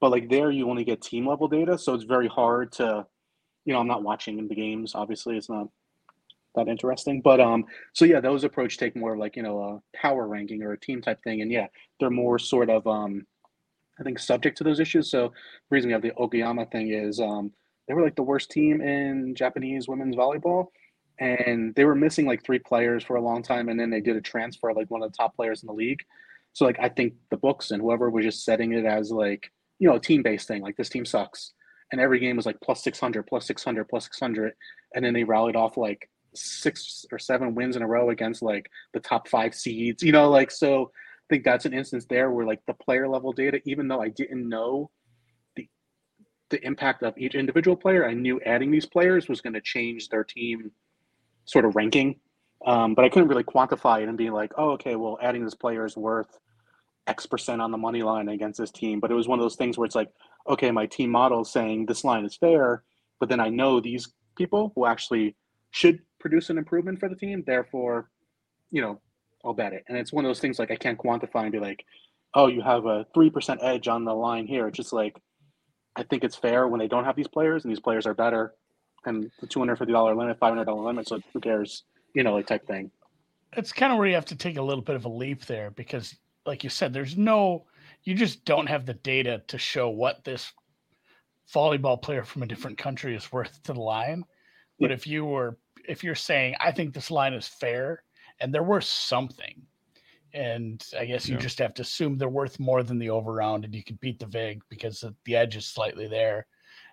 but 0.00 0.10
like 0.10 0.28
there 0.28 0.50
you 0.50 0.68
only 0.70 0.84
get 0.84 1.02
team 1.02 1.28
level 1.28 1.48
data, 1.48 1.78
so 1.78 1.94
it's 1.94 2.04
very 2.04 2.28
hard 2.28 2.72
to, 2.72 3.06
you 3.64 3.72
know, 3.72 3.80
I'm 3.80 3.86
not 3.86 4.02
watching 4.02 4.46
the 4.46 4.54
games. 4.54 4.94
Obviously, 4.94 5.36
it's 5.36 5.48
not 5.48 5.68
that 6.54 6.68
interesting, 6.68 7.20
but 7.20 7.40
um, 7.40 7.64
so 7.92 8.04
yeah, 8.04 8.20
those 8.20 8.44
approach 8.44 8.78
take 8.78 8.94
more 8.96 9.16
like 9.16 9.36
you 9.36 9.42
know 9.42 9.82
a 9.94 9.96
power 9.96 10.26
ranking 10.26 10.62
or 10.62 10.72
a 10.72 10.80
team 10.80 11.02
type 11.02 11.22
thing, 11.22 11.42
and 11.42 11.50
yeah, 11.50 11.66
they're 11.98 12.10
more 12.10 12.38
sort 12.38 12.70
of 12.70 12.86
um, 12.86 13.26
I 13.98 14.02
think 14.02 14.18
subject 14.18 14.58
to 14.58 14.64
those 14.64 14.80
issues. 14.80 15.10
So 15.10 15.28
the 15.28 15.74
reason 15.74 15.88
we 15.88 15.92
have 15.92 16.02
the 16.02 16.12
Okayama 16.12 16.70
thing 16.70 16.92
is 16.92 17.20
um, 17.20 17.52
they 17.88 17.94
were 17.94 18.02
like 18.02 18.16
the 18.16 18.22
worst 18.22 18.50
team 18.50 18.80
in 18.80 19.34
Japanese 19.34 19.88
women's 19.88 20.16
volleyball, 20.16 20.68
and 21.18 21.74
they 21.74 21.84
were 21.84 21.94
missing 21.94 22.26
like 22.26 22.44
three 22.44 22.58
players 22.58 23.02
for 23.04 23.16
a 23.16 23.22
long 23.22 23.42
time, 23.42 23.68
and 23.68 23.78
then 23.78 23.90
they 23.90 24.00
did 24.00 24.16
a 24.16 24.20
transfer 24.20 24.72
like 24.72 24.90
one 24.90 25.02
of 25.02 25.10
the 25.10 25.16
top 25.16 25.34
players 25.36 25.62
in 25.62 25.66
the 25.66 25.72
league. 25.72 26.04
So 26.52 26.64
like 26.64 26.78
I 26.80 26.88
think 26.88 27.14
the 27.30 27.36
books 27.36 27.70
and 27.70 27.82
whoever 27.82 28.10
was 28.10 28.24
just 28.24 28.44
setting 28.44 28.72
it 28.72 28.84
as 28.84 29.10
like 29.10 29.50
you 29.78 29.88
know 29.88 29.96
a 29.96 30.00
team 30.00 30.22
based 30.22 30.48
thing, 30.48 30.62
like 30.62 30.76
this 30.76 30.88
team 30.88 31.04
sucks, 31.04 31.52
and 31.92 32.00
every 32.00 32.18
game 32.18 32.36
was 32.36 32.46
like 32.46 32.60
plus 32.60 32.82
six 32.82 32.98
hundred, 33.00 33.26
plus 33.26 33.46
six 33.46 33.62
hundred, 33.64 33.88
plus 33.88 34.04
six 34.04 34.18
hundred, 34.18 34.54
and 34.94 35.04
then 35.04 35.14
they 35.14 35.24
rallied 35.24 35.56
off 35.56 35.76
like 35.76 36.08
six 36.34 37.06
or 37.12 37.18
seven 37.18 37.54
wins 37.54 37.76
in 37.76 37.82
a 37.82 37.86
row 37.86 38.10
against 38.10 38.42
like 38.42 38.70
the 38.92 39.00
top 39.00 39.28
five 39.28 39.54
seeds, 39.54 40.02
you 40.02 40.12
know, 40.12 40.30
like 40.30 40.50
so. 40.50 40.90
I 41.26 41.36
think 41.36 41.44
that's 41.44 41.64
an 41.64 41.72
instance 41.72 42.04
there 42.04 42.30
where 42.30 42.44
like 42.44 42.60
the 42.66 42.74
player 42.74 43.08
level 43.08 43.32
data, 43.32 43.58
even 43.64 43.88
though 43.88 44.02
I 44.02 44.10
didn't 44.10 44.46
know 44.46 44.90
the 45.56 45.66
the 46.50 46.62
impact 46.66 47.02
of 47.02 47.16
each 47.16 47.34
individual 47.34 47.78
player, 47.78 48.06
I 48.06 48.12
knew 48.12 48.42
adding 48.44 48.70
these 48.70 48.84
players 48.84 49.26
was 49.26 49.40
going 49.40 49.54
to 49.54 49.62
change 49.62 50.10
their 50.10 50.22
team 50.22 50.70
sort 51.46 51.64
of 51.64 51.76
ranking. 51.76 52.20
Um, 52.66 52.94
but 52.94 53.06
I 53.06 53.08
couldn't 53.08 53.28
really 53.28 53.42
quantify 53.42 54.02
it 54.02 54.08
and 54.10 54.18
be 54.18 54.28
like, 54.28 54.52
oh, 54.58 54.72
okay, 54.72 54.96
well, 54.96 55.18
adding 55.22 55.44
this 55.44 55.54
player 55.54 55.86
is 55.86 55.96
worth 55.96 56.38
X 57.06 57.24
percent 57.24 57.62
on 57.62 57.70
the 57.70 57.78
money 57.78 58.02
line 58.02 58.28
against 58.28 58.60
this 58.60 58.70
team. 58.70 59.00
But 59.00 59.10
it 59.10 59.14
was 59.14 59.26
one 59.26 59.38
of 59.38 59.42
those 59.42 59.56
things 59.56 59.78
where 59.78 59.86
it's 59.86 59.94
like, 59.94 60.10
okay, 60.48 60.70
my 60.70 60.86
team 60.86 61.10
model 61.10 61.42
is 61.42 61.50
saying 61.50 61.86
this 61.86 62.04
line 62.04 62.24
is 62.24 62.36
fair, 62.36 62.82
but 63.20 63.28
then 63.28 63.40
I 63.40 63.48
know 63.48 63.80
these 63.80 64.12
people 64.36 64.72
who 64.74 64.86
actually 64.86 65.36
should 65.70 66.00
produce 66.20 66.50
an 66.50 66.58
improvement 66.58 67.00
for 67.00 67.08
the 67.08 67.16
team. 67.16 67.42
Therefore, 67.46 68.10
you 68.70 68.82
know, 68.82 69.00
I'll 69.44 69.54
bet 69.54 69.72
it. 69.72 69.84
And 69.88 69.98
it's 69.98 70.12
one 70.12 70.24
of 70.24 70.28
those 70.28 70.40
things 70.40 70.58
like 70.58 70.70
I 70.70 70.76
can't 70.76 70.98
quantify 70.98 71.42
and 71.42 71.52
be 71.52 71.60
like, 71.60 71.84
oh, 72.34 72.46
you 72.46 72.62
have 72.62 72.86
a 72.86 73.06
three 73.14 73.30
percent 73.30 73.60
edge 73.62 73.88
on 73.88 74.04
the 74.04 74.14
line 74.14 74.46
here. 74.46 74.66
It's 74.68 74.76
just 74.76 74.92
like 74.92 75.16
I 75.96 76.02
think 76.02 76.24
it's 76.24 76.36
fair 76.36 76.66
when 76.68 76.80
they 76.80 76.88
don't 76.88 77.04
have 77.04 77.16
these 77.16 77.28
players 77.28 77.64
and 77.64 77.70
these 77.70 77.80
players 77.80 78.06
are 78.06 78.14
better 78.14 78.54
and 79.06 79.30
the 79.40 79.46
two 79.46 79.58
hundred 79.58 79.76
fifty 79.76 79.92
dollar 79.92 80.14
limit, 80.14 80.38
five 80.38 80.50
hundred 80.50 80.64
dollar 80.64 80.82
limit. 80.82 81.08
So 81.08 81.20
who 81.32 81.40
cares? 81.40 81.84
You 82.14 82.22
know, 82.22 82.34
like 82.34 82.46
type 82.46 82.66
thing. 82.66 82.90
It's 83.56 83.72
kind 83.72 83.92
of 83.92 83.98
where 83.98 84.08
you 84.08 84.14
have 84.14 84.24
to 84.26 84.36
take 84.36 84.56
a 84.56 84.62
little 84.62 84.82
bit 84.82 84.96
of 84.96 85.04
a 85.04 85.08
leap 85.08 85.46
there 85.46 85.70
because, 85.70 86.16
like 86.46 86.64
you 86.64 86.70
said, 86.70 86.92
there's 86.92 87.16
no, 87.16 87.66
you 88.04 88.14
just 88.14 88.44
don't 88.44 88.66
have 88.68 88.86
the 88.86 88.94
data 88.94 89.42
to 89.48 89.58
show 89.58 89.88
what 89.88 90.24
this 90.24 90.52
volleyball 91.52 92.00
player 92.00 92.24
from 92.24 92.42
a 92.42 92.46
different 92.46 92.78
country 92.78 93.14
is 93.14 93.32
worth 93.32 93.62
to 93.64 93.72
the 93.72 93.80
line. 93.80 94.24
But 94.80 94.90
if 94.90 95.06
you 95.06 95.24
were, 95.24 95.58
if 95.88 96.02
you're 96.02 96.14
saying, 96.14 96.56
I 96.60 96.72
think 96.72 96.92
this 96.92 97.10
line 97.10 97.32
is 97.34 97.46
fair 97.46 98.02
and 98.40 98.52
they're 98.52 98.62
worth 98.62 98.84
something, 98.84 99.62
and 100.32 100.84
I 100.98 101.04
guess 101.04 101.28
you 101.28 101.36
Yeah. 101.36 101.40
just 101.40 101.58
have 101.60 101.74
to 101.74 101.82
assume 101.82 102.18
they're 102.18 102.28
worth 102.28 102.58
more 102.58 102.82
than 102.82 102.98
the 102.98 103.10
over 103.10 103.32
round 103.32 103.64
and 103.64 103.74
you 103.74 103.84
can 103.84 103.96
beat 103.96 104.18
the 104.18 104.26
VIG 104.26 104.62
because 104.68 105.00
the- 105.24 105.36
edge 105.36 105.56
is 105.56 105.66
slightly 105.66 106.08
there. 106.08 106.46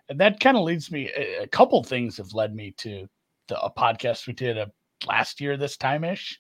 And 0.10 0.20
that 0.20 0.40
kind 0.40 0.58
of 0.58 0.64
leads 0.64 0.92
me, 0.92 1.10
a, 1.16 1.44
a 1.44 1.48
couple 1.48 1.84
things 1.84 2.18
have 2.18 2.34
led 2.34 2.54
me 2.54 2.72
to 2.78 3.08
the, 3.48 3.60
a 3.62 3.72
podcast 3.72 4.28
we 4.28 4.34
did 4.34 4.58
a, 4.58 4.72
last 5.08 5.42
year, 5.42 5.58
this 5.58 5.78
time 5.78 6.04
ish, 6.04 6.40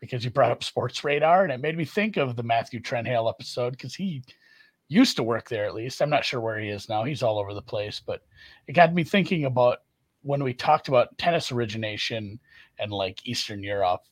because 0.00 0.24
you 0.24 0.30
brought 0.30 0.50
up 0.50 0.62
Sportradar 0.62 1.44
and 1.44 1.52
it 1.52 1.60
made 1.60 1.76
me 1.76 1.84
think 1.84 2.16
of 2.16 2.36
the 2.36 2.42
Matthew 2.42 2.80
Trenhaile 2.80 3.28
episode 3.28 3.72
because 3.72 3.94
he 3.94 4.22
used 4.88 5.16
to 5.16 5.22
work 5.22 5.48
there 5.48 5.66
at 5.66 5.74
least. 5.74 6.02
I'm 6.02 6.10
not 6.10 6.24
sure 6.24 6.40
where 6.40 6.58
he 6.58 6.68
is 6.68 6.88
now. 6.88 7.04
He's 7.04 7.22
all 7.22 7.38
over 7.38 7.54
the 7.54 7.62
place, 7.62 8.00
but 8.04 8.22
it 8.66 8.72
got 8.72 8.94
me 8.94 9.04
thinking 9.04 9.44
about 9.44 9.78
when 10.22 10.42
we 10.42 10.52
talked 10.52 10.88
about 10.88 11.16
tennis 11.18 11.52
origination 11.52 12.38
and 12.78 12.90
like 12.90 13.26
Eastern 13.26 13.62
Europe. 13.62 14.02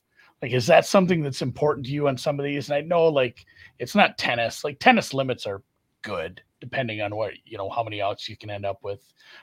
Like, 0.41 0.53
is 0.53 0.67
that 0.67 0.85
something 0.85 1.21
that's 1.21 1.41
important 1.41 1.85
to 1.87 1.91
you 1.91 2.07
on 2.07 2.17
some 2.17 2.39
of 2.39 2.45
these? 2.45 2.69
And 2.69 2.77
I 2.77 2.81
know 2.81 3.07
like 3.07 3.45
it's 3.77 3.95
not 3.95 4.17
tennis, 4.17 4.63
like 4.63 4.79
tennis 4.79 5.13
limits 5.13 5.45
are 5.45 5.63
good 6.01 6.41
depending 6.61 7.01
on 7.01 7.15
what 7.15 7.33
you 7.45 7.57
know 7.57 7.69
how 7.69 7.83
many 7.83 8.01
outs 8.01 8.27
you 8.27 8.37
can 8.37 8.49
end 8.49 8.65
up 8.65 8.79
with. 8.83 9.01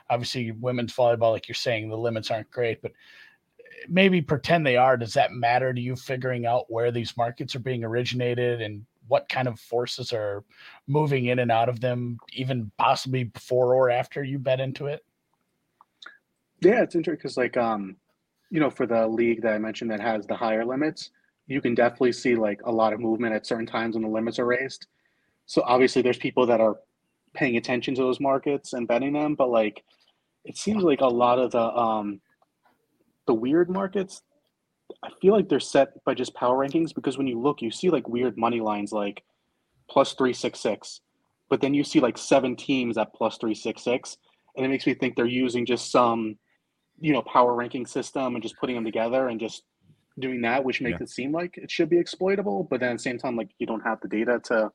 Obviously, 0.09 0.51
women's 0.51 0.93
volleyball, 0.93 1.31
like 1.31 1.47
you're 1.47 1.55
saying, 1.55 1.89
the 1.89 1.97
limits 1.97 2.31
aren't 2.31 2.51
great, 2.51 2.81
but 2.81 2.91
maybe 3.87 4.21
pretend 4.21 4.65
they 4.65 4.77
are. 4.77 4.97
Does 4.97 5.13
that 5.13 5.31
matter 5.31 5.73
to 5.73 5.81
you 5.81 5.95
figuring 5.95 6.45
out 6.45 6.65
where 6.69 6.91
these 6.91 7.15
markets 7.17 7.55
are 7.55 7.59
being 7.59 7.83
originated 7.83 8.61
and 8.61 8.85
what 9.07 9.29
kind 9.29 9.47
of 9.47 9.59
forces 9.59 10.11
are 10.13 10.43
moving 10.87 11.25
in 11.25 11.39
and 11.39 11.51
out 11.51 11.69
of 11.69 11.79
them, 11.79 12.17
even 12.33 12.71
possibly 12.77 13.23
before 13.25 13.73
or 13.73 13.89
after 13.89 14.23
you 14.23 14.39
bet 14.39 14.59
into 14.59 14.87
it? 14.87 15.03
Yeah, 16.61 16.81
it's 16.81 16.95
interesting 16.95 17.17
because 17.17 17.37
like 17.37 17.55
um, 17.57 17.95
you 18.49 18.59
know, 18.59 18.69
for 18.69 18.85
the 18.85 19.07
league 19.07 19.41
that 19.41 19.53
I 19.53 19.57
mentioned 19.57 19.91
that 19.91 19.99
has 19.99 20.25
the 20.25 20.35
higher 20.35 20.65
limits, 20.65 21.11
you 21.47 21.61
can 21.61 21.75
definitely 21.75 22.13
see 22.13 22.35
like 22.35 22.61
a 22.65 22.71
lot 22.71 22.93
of 22.93 22.99
movement 22.99 23.33
at 23.33 23.45
certain 23.45 23.65
times 23.65 23.95
when 23.95 24.03
the 24.03 24.09
limits 24.09 24.39
are 24.39 24.45
raised. 24.45 24.87
So 25.45 25.63
obviously 25.65 26.01
there's 26.01 26.17
people 26.17 26.45
that 26.47 26.59
are 26.59 26.77
paying 27.33 27.57
attention 27.57 27.95
to 27.95 28.01
those 28.01 28.19
markets 28.19 28.73
and 28.73 28.87
betting 28.87 29.13
them, 29.13 29.35
but 29.35 29.49
like 29.49 29.83
it 30.43 30.57
seems 30.57 30.83
like 30.83 31.01
a 31.01 31.07
lot 31.07 31.39
of 31.39 31.51
the 31.51 31.61
um 31.61 32.21
the 33.27 33.33
weird 33.33 33.69
markets 33.69 34.21
I 35.03 35.09
feel 35.21 35.33
like 35.33 35.49
they're 35.49 35.59
set 35.59 36.03
by 36.05 36.13
just 36.13 36.33
power 36.33 36.57
rankings 36.65 36.95
because 36.95 37.17
when 37.17 37.27
you 37.27 37.39
look, 37.41 37.61
you 37.61 37.69
see 37.71 37.89
like 37.89 38.07
weird 38.07 38.37
money 38.37 38.61
lines 38.61 38.93
like 38.93 39.21
plus 39.89 40.13
366, 40.13 41.01
but 41.49 41.59
then 41.59 41.73
you 41.73 41.83
see 41.83 41.99
like 41.99 42.17
seven 42.17 42.55
teams 42.55 42.97
at 42.97 43.13
plus 43.13 43.37
366, 43.37 44.17
and 44.55 44.65
it 44.65 44.69
makes 44.69 44.87
me 44.87 44.93
think 44.93 45.15
they're 45.15 45.25
using 45.25 45.65
just 45.65 45.91
some 45.91 46.37
you 46.99 47.11
know 47.13 47.21
power 47.21 47.53
ranking 47.53 47.85
system 47.85 48.33
and 48.35 48.41
just 48.41 48.57
putting 48.57 48.75
them 48.75 48.85
together 48.85 49.27
and 49.27 49.39
just 49.39 49.63
doing 50.19 50.41
that 50.41 50.63
which 50.63 50.81
makes 50.81 50.99
Yeah. 50.99 51.03
it 51.03 51.09
seem 51.09 51.31
like 51.31 51.55
it 51.57 51.69
should 51.69 51.89
be 51.91 51.99
exploitable 51.99 52.63
but 52.63 52.79
then 52.79 52.89
at 52.91 52.93
the 52.97 53.03
same 53.03 53.19
time 53.19 53.35
like 53.35 53.49
you 53.59 53.67
don't 53.67 53.81
have 53.81 53.99
the 54.01 54.07
data 54.07 54.39
to 54.45 54.71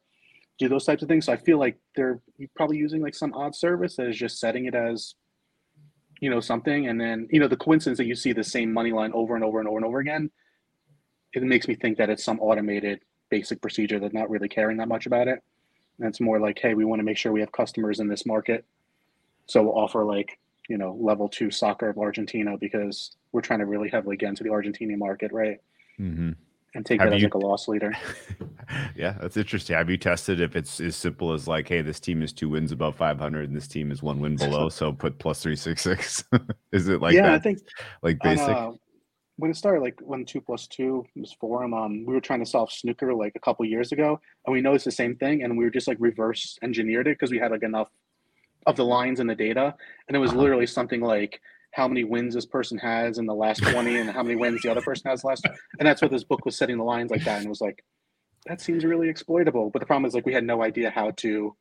do 0.61 0.69
those 0.69 0.85
types 0.85 1.03
of 1.03 1.09
things 1.09 1.25
so 1.27 1.33
i 1.33 1.37
feel 1.37 1.59
like 1.59 1.79
they're 1.97 2.21
probably 2.55 2.77
using 2.77 3.03
like 3.03 3.17
some 3.17 3.35
odd 3.35 3.57
service 3.57 3.97
that 3.97 4.07
is 4.07 4.17
just 4.17 4.39
setting 4.39 4.67
it 4.67 4.75
as 4.77 5.17
you 6.23 6.31
know 6.31 6.41
something 6.41 6.89
and 6.89 6.99
then 7.01 7.29
you 7.31 7.39
know 7.39 7.49
the 7.49 7.57
coincidence 7.57 7.99
that 7.99 8.07
you 8.07 8.15
see 8.15 8.33
the 8.33 8.45
same 8.45 8.73
money 8.73 8.93
line 8.93 9.13
over 9.13 9.35
and 9.35 9.45
over 9.45 9.59
and 9.59 9.69
over 9.69 9.77
and 9.77 9.85
over 9.85 9.99
again 9.99 10.31
it 11.35 11.43
makes 11.43 11.69
me 11.69 11.75
think 11.75 11.99
that 11.99 12.09
it's 12.09 12.25
some 12.25 12.39
automated 12.41 13.01
basic 13.29 13.61
procedure 13.61 13.99
that's 13.99 14.15
not 14.15 14.31
really 14.31 14.49
caring 14.49 14.77
that 14.77 14.89
much 14.89 15.07
about 15.07 15.29
it 15.29 15.43
and 15.99 16.09
it's 16.09 16.21
more 16.21 16.41
like 16.41 16.59
hey 16.59 16.75
we 16.75 16.85
want 16.85 17.01
to 17.01 17.05
make 17.05 17.19
sure 17.19 17.33
we 17.33 17.41
have 17.41 17.53
customers 17.53 18.01
in 18.01 18.09
this 18.09 18.25
market 18.25 18.65
so 19.47 19.63
we'll 19.63 19.79
offer 19.79 20.05
like 20.05 20.39
you 20.69 20.79
know 20.79 20.97
level 21.01 21.29
two 21.29 21.51
soccer 21.51 21.89
of 21.89 21.99
Argentina 21.99 22.57
because 22.59 23.17
we're 23.33 23.41
trying 23.41 23.59
to 23.59 23.67
really 23.67 23.89
heavily 23.89 24.17
get 24.17 24.29
into 24.29 24.45
the 24.45 24.51
Argentinian 24.51 24.99
market, 24.99 25.33
right? 25.33 25.61
hmm 25.97 26.33
And 26.75 26.87
take 26.87 27.01
Have 27.01 27.11
that 27.11 27.17
as 27.17 27.23
like 27.23 27.35
a 27.35 27.39
loss 27.39 27.69
leader. 27.69 27.93
yeah, 28.97 29.17
that's 29.21 29.37
interesting. 29.37 29.77
Have 29.77 29.91
you 29.91 29.97
tested 29.97 30.41
if 30.41 30.57
it's 30.57 30.81
as 30.81 30.97
simple 30.97 31.33
as 31.33 31.47
like, 31.49 31.69
hey, 31.69 31.83
this 31.83 32.01
team 32.01 32.23
is 32.23 32.33
two 32.33 32.49
wins 32.49 32.73
above 32.73 32.97
500 32.97 33.49
and 33.49 33.57
this 33.57 33.69
team 33.69 33.91
is 33.91 34.03
one 34.03 34.21
win 34.21 34.37
below, 34.37 34.69
so 34.69 34.93
put 34.93 35.19
plus 35.19 35.43
366? 35.43 36.25
is 36.73 36.89
it 36.89 37.01
like 37.01 37.15
yeah, 37.15 37.33
I 37.33 37.39
think 37.39 37.59
like 38.03 38.21
on, 38.23 38.31
basic? 38.31 38.57
uh, 38.57 38.73
when 39.37 39.51
it 39.51 39.57
started, 39.57 39.81
like 39.81 39.99
when 40.01 40.25
two 40.25 40.41
plus 40.41 40.67
two 40.67 41.05
was 41.17 41.33
forum, 41.33 41.75
um, 41.75 42.05
we 42.07 42.15
were 42.15 42.21
trying 42.21 42.41
to 42.41 42.47
solve 42.47 42.71
snooker 42.71 43.15
like 43.15 43.33
a 43.35 43.41
couple 43.41 43.65
years 43.65 43.93
ago, 43.93 44.21
and 44.47 44.53
we 44.53 44.61
noticed 44.61 44.85
the 44.85 44.91
same 44.91 45.17
thing, 45.17 45.43
and 45.43 45.57
we 45.57 45.65
were 45.65 45.71
just 45.71 45.89
like 45.89 45.97
reverse 46.01 46.59
engineered 46.63 47.07
it 47.07 47.19
because 47.19 47.31
we 47.31 47.39
had 47.39 47.51
like 47.51 47.63
enough 47.63 47.89
of 48.67 48.77
the 48.77 48.85
lines 48.85 49.21
in 49.21 49.27
the 49.27 49.35
data, 49.35 49.75
and 50.09 50.17
it 50.17 50.21
was 50.21 50.31
Uh-huh. 50.31 50.43
literally 50.43 50.67
something 50.67 51.01
like 51.01 51.41
how 51.73 51.89
many 51.89 52.05
wins 52.05 52.35
this 52.35 52.47
person 52.47 52.79
has 52.79 53.19
in 53.19 53.27
the 53.27 53.35
last 53.35 53.63
20 53.63 53.97
and 53.97 54.11
how 54.11 54.23
many 54.23 54.37
wins 54.37 54.61
the 54.63 54.71
other 54.71 54.83
person 54.83 55.11
has 55.11 55.25
last 55.25 55.45
and 55.79 55.89
that's 55.89 56.03
what 56.03 56.11
this 56.11 56.23
book 56.25 56.45
was 56.45 56.57
setting 56.57 56.77
the 56.77 56.85
lines 56.85 57.11
like 57.11 57.25
that 57.25 57.39
and 57.39 57.47
it 57.47 57.49
was 57.49 57.63
like 57.63 57.83
that 58.47 58.61
seems 58.61 58.85
really 58.85 59.09
exploitable 59.09 59.71
but 59.71 59.79
the 59.81 59.87
problem 59.87 60.05
is 60.07 60.15
like 60.15 60.27
we 60.27 60.33
had 60.33 60.45
no 60.45 60.63
idea 60.63 60.91
how 60.91 61.11
to 61.13 61.55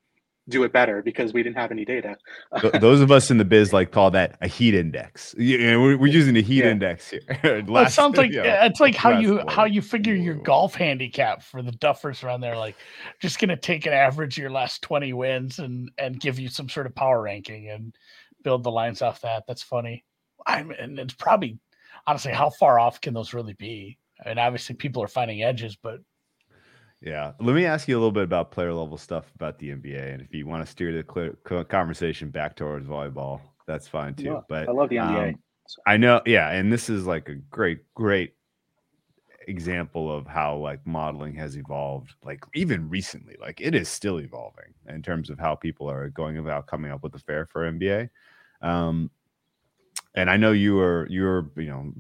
do 0.50 0.64
it 0.64 0.74
better 0.74 1.04
because 1.04 1.34
we 1.34 1.44
didn't 1.44 1.56
have 1.56 1.70
any 1.72 1.86
data 1.86 2.18
Those 2.80 3.00
of 3.00 3.12
us 3.12 3.30
in 3.30 3.38
the 3.38 3.46
biz 3.46 3.72
like 3.72 3.92
call 3.92 4.10
that 4.12 4.38
a 4.42 4.48
heat 4.48 4.74
index. 4.74 5.36
Yeah, 5.38 5.78
we're, 5.78 5.98
we're 5.98 6.12
using 6.12 6.36
a 6.36 6.42
heat 6.42 6.64
Yeah. 6.64 6.72
index 6.72 7.12
here. 7.12 7.22
Well, 7.68 7.86
it 7.86 7.92
sounds 7.92 8.18
like 8.18 8.32
yeah. 8.32 8.44
yeah, 8.44 8.66
it's 8.66 8.80
like 8.80 8.96
how 8.96 9.12
you 9.20 9.36
one. 9.36 9.48
how 9.48 9.66
you 9.66 9.84
figure 9.84 10.16
your 10.16 10.34
golf 10.34 10.74
handicap 10.74 11.44
for 11.44 11.62
the 11.62 11.72
duffers 11.74 12.24
around 12.24 12.42
there. 12.42 12.58
Like, 12.58 12.76
just 13.20 13.40
gonna 13.40 13.56
take 13.56 13.86
an 13.86 13.94
average 13.94 14.38
of 14.38 14.42
your 14.42 14.52
last 14.52 14.82
twenty 14.82 15.14
wins 15.14 15.60
and 15.60 15.92
and 16.00 16.20
give 16.20 16.40
you 16.40 16.50
some 16.50 16.68
sort 16.70 16.88
of 16.88 16.96
power 16.96 17.22
ranking 17.22 17.70
and 17.70 17.96
build 18.44 18.64
the 18.64 18.72
lines 18.72 19.04
off 19.04 19.22
that. 19.22 19.44
That's 19.48 19.64
funny. 19.64 20.04
I'm 20.48 20.72
and 20.72 20.98
it's 21.00 21.14
probably 21.14 21.60
honestly 22.08 22.34
how 22.34 22.50
far 22.50 22.80
off 22.80 23.00
can 23.00 23.14
those 23.14 23.34
really 23.36 23.54
be? 23.54 24.00
I 24.26 24.30
mean, 24.30 24.40
obviously 24.40 24.76
people 24.76 25.04
are 25.04 25.08
finding 25.08 25.44
edges, 25.44 25.76
but 25.76 26.00
Yeah. 27.02 27.32
Let 27.40 27.56
me 27.56 27.66
ask 27.66 27.88
you 27.88 27.96
a 27.96 28.00
little 28.00 28.12
bit 28.12 28.24
about 28.24 28.52
player 28.52 28.74
level 28.74 28.98
stuff 28.98 29.32
about 29.36 29.58
the 29.58 29.70
NBA. 29.70 30.14
And 30.14 30.22
if 30.22 30.34
you 30.34 30.46
want 30.46 30.64
to 30.66 30.72
steer 30.72 30.92
the 30.92 31.04
clear, 31.04 31.34
conversation 31.64 32.30
back 32.30 32.56
towards 32.56 32.88
volleyball, 32.88 33.42
that's 33.66 33.88
fine 33.88 34.14
too. 34.14 34.26
Yeah, 34.26 34.40
But 34.48 34.70
i 34.70 34.72
love 34.72 34.90
the 34.90 34.98
nba 34.98 35.30
um, 35.30 35.40
I 35.88 35.98
know, 35.98 36.22
yeah, 36.26 36.50
and 36.50 36.72
this 36.72 36.90
is 36.90 37.06
like 37.06 37.30
a 37.30 37.36
great, 37.36 37.80
great 37.94 38.34
example 39.48 40.14
of 40.16 40.28
how 40.28 40.58
like 40.58 40.86
modeling 40.86 41.34
has 41.36 41.56
evolved, 41.58 42.14
like 42.24 42.44
even 42.56 42.90
recently. 42.90 43.36
Like 43.40 43.62
it 43.62 43.74
is 43.74 43.90
still 43.90 44.20
evolving 44.20 44.74
in 44.88 45.02
terms 45.02 45.30
of 45.30 45.40
how 45.40 45.56
people 45.56 45.90
are 45.90 46.10
going 46.10 46.38
about 46.38 46.68
coming 46.68 46.92
up 46.92 47.04
with 47.04 47.16
a 47.16 47.20
fair 47.20 47.48
for 47.48 47.72
NBA. 47.72 48.10
Um, 48.62 49.10
and 50.16 50.30
I 50.30 50.38
know 50.38 50.52
you 50.52 50.80
are 50.80 51.08
you're 51.10 51.50
you 51.56 51.68
know 51.68 51.94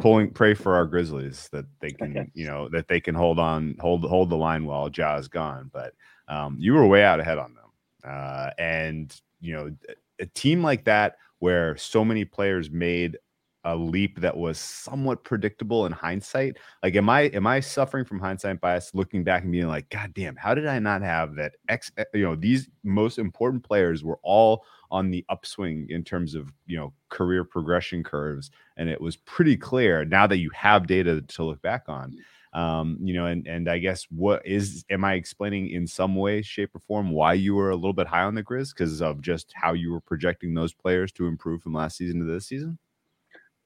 pulling 0.00 0.30
pray 0.30 0.54
for 0.54 0.74
our 0.74 0.86
Grizzlies 0.86 1.48
that 1.52 1.66
they 1.80 1.90
can 1.90 2.16
Okay. 2.16 2.30
you 2.34 2.46
know 2.46 2.68
that 2.70 2.88
they 2.88 3.00
can 3.00 3.14
hold 3.14 3.38
on 3.38 3.76
hold 3.80 4.04
hold 4.04 4.30
the 4.30 4.36
line 4.36 4.64
while 4.64 4.90
Ja 4.94 5.16
is 5.16 5.28
gone. 5.28 5.70
But 5.72 5.94
um, 6.28 6.56
you 6.58 6.74
were 6.74 6.86
way 6.86 7.04
out 7.04 7.20
ahead 7.20 7.38
on 7.38 7.54
them, 7.54 8.10
uh, 8.10 8.50
and 8.58 9.14
you 9.40 9.54
know 9.54 9.74
a 10.18 10.26
team 10.26 10.62
like 10.62 10.84
that 10.84 11.16
where 11.38 11.76
so 11.76 12.04
many 12.04 12.24
players 12.24 12.70
made 12.70 13.18
a 13.64 13.74
leap 13.74 14.20
that 14.20 14.36
was 14.36 14.58
somewhat 14.58 15.24
predictable 15.24 15.86
in 15.86 15.92
hindsight. 15.92 16.58
Like, 16.82 16.96
am 16.96 17.08
I 17.08 17.22
am 17.22 17.46
I 17.46 17.60
suffering 17.60 18.04
from 18.04 18.20
hindsight 18.20 18.60
bias, 18.60 18.94
looking 18.94 19.24
back 19.24 19.42
and 19.42 19.52
being 19.52 19.68
like, 19.68 19.88
God 19.88 20.12
damn, 20.14 20.36
how 20.36 20.54
did 20.54 20.66
I 20.66 20.78
not 20.78 21.02
have 21.02 21.34
that? 21.36 21.54
X, 21.68 21.90
eh, 21.96 22.04
you 22.14 22.24
know, 22.24 22.36
these 22.36 22.68
most 22.82 23.18
important 23.18 23.62
players 23.62 24.04
were 24.04 24.18
all 24.22 24.64
on 24.90 25.10
the 25.10 25.24
upswing 25.28 25.86
in 25.88 26.04
terms 26.04 26.34
of 26.34 26.52
you 26.66 26.76
know 26.76 26.92
career 27.08 27.44
progression 27.44 28.04
curves, 28.04 28.50
and 28.76 28.88
it 28.88 29.00
was 29.00 29.16
pretty 29.16 29.56
clear 29.56 30.04
now 30.04 30.26
that 30.26 30.38
you 30.38 30.50
have 30.50 30.86
data 30.86 31.22
to 31.22 31.44
look 31.44 31.62
back 31.62 31.84
on. 31.88 32.16
Um, 32.52 32.98
you 33.00 33.14
know, 33.14 33.26
and 33.26 33.46
and 33.48 33.68
I 33.68 33.78
guess 33.78 34.06
what 34.10 34.46
is 34.46 34.84
am 34.90 35.04
I 35.04 35.14
explaining 35.14 35.70
in 35.70 35.86
some 35.86 36.14
way, 36.14 36.42
shape, 36.42 36.70
or 36.74 36.80
form 36.80 37.10
why 37.10 37.32
you 37.32 37.54
were 37.54 37.70
a 37.70 37.76
little 37.76 37.92
bit 37.94 38.06
high 38.06 38.22
on 38.22 38.34
the 38.34 38.44
Grizz 38.44 38.74
because 38.74 39.00
of 39.02 39.20
just 39.22 39.52
how 39.54 39.72
you 39.72 39.90
were 39.90 40.00
projecting 40.00 40.54
those 40.54 40.72
players 40.72 41.10
to 41.12 41.26
improve 41.26 41.62
from 41.62 41.72
last 41.72 41.96
season 41.96 42.20
to 42.20 42.26
this 42.26 42.46
season? 42.46 42.78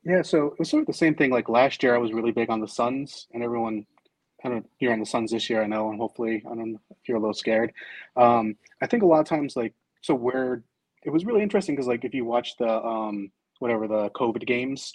Yeah, 0.09 0.23
so 0.23 0.47
it 0.47 0.59
was 0.59 0.71
sort 0.71 0.81
of 0.81 0.87
the 0.87 0.95
same 0.95 1.15
thing. 1.15 1.31
Like 1.31 1.51
last 1.51 1.83
year, 1.83 1.95
I 1.95 1.99
was 1.99 2.13
really 2.13 2.33
big 2.33 2.49
on 2.49 2.61
the 2.61 2.67
Suns, 2.67 3.27
and 3.35 3.43
everyone 3.43 3.85
kind 4.43 4.57
of 4.57 4.65
you're 4.81 4.93
on 4.93 5.01
the 5.01 5.07
Suns 5.07 5.31
this 5.33 5.51
year, 5.51 5.63
I 5.63 5.67
know, 5.67 5.91
and 5.91 6.01
hopefully, 6.01 6.43
I 6.47 6.55
don't 6.55 6.73
know 6.73 6.81
if 6.91 7.07
you're 7.07 7.19
a 7.19 7.21
little 7.21 7.35
scared. 7.35 7.73
Um, 8.17 8.57
I 8.81 8.87
think 8.87 9.03
a 9.03 9.07
lot 9.07 9.21
of 9.21 9.27
times, 9.27 9.55
like, 9.55 9.75
so 10.01 10.15
where 10.15 10.63
it 11.05 11.11
was 11.11 11.27
really 11.27 11.43
interesting 11.43 11.75
because, 11.75 11.87
like, 11.87 12.07
if 12.07 12.15
you 12.15 12.25
watch 12.25 12.57
the 12.57 12.69
um, 12.69 13.31
whatever 13.59 13.87
the 13.87 14.09
COVID 14.11 14.47
games, 14.47 14.95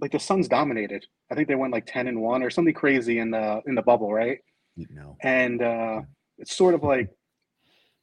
like 0.00 0.12
the 0.12 0.18
Suns 0.18 0.48
dominated. 0.48 1.06
I 1.30 1.34
think 1.34 1.48
they 1.48 1.54
went 1.54 1.72
like 1.72 1.86
ten 1.86 2.08
and 2.08 2.20
one 2.20 2.42
or 2.42 2.50
something 2.50 2.74
crazy 2.74 3.18
in 3.18 3.30
the 3.30 3.60
in 3.66 3.74
the 3.74 3.82
bubble, 3.82 4.12
right? 4.12 4.38
Know, 4.76 5.16
And 5.20 5.62
uh, 5.62 6.02
it's 6.38 6.56
sort 6.56 6.74
of 6.74 6.82
like, 6.82 7.10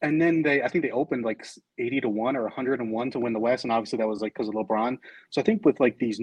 and 0.02 0.22
then 0.22 0.42
they, 0.42 0.64
I 0.64 0.68
think 0.68 0.84
they 0.84 0.92
opened 0.92 1.24
like 1.24 1.46
eighty 1.78 2.02
to 2.02 2.10
one 2.10 2.36
or 2.36 2.48
hundred 2.50 2.80
and 2.80 2.92
one 2.92 3.12
to 3.12 3.20
win 3.20 3.34
the 3.34 3.40
West, 3.40 3.64
and 3.64 3.72
obviously 3.72 3.98
that 3.98 4.08
was 4.08 4.22
like 4.22 4.34
because 4.34 4.48
of 4.48 4.56
LeBron. 4.56 4.98
So 5.30 5.42
I 5.42 5.44
think 5.44 5.66
with 5.66 5.80
like 5.80 6.00
these 6.00 6.20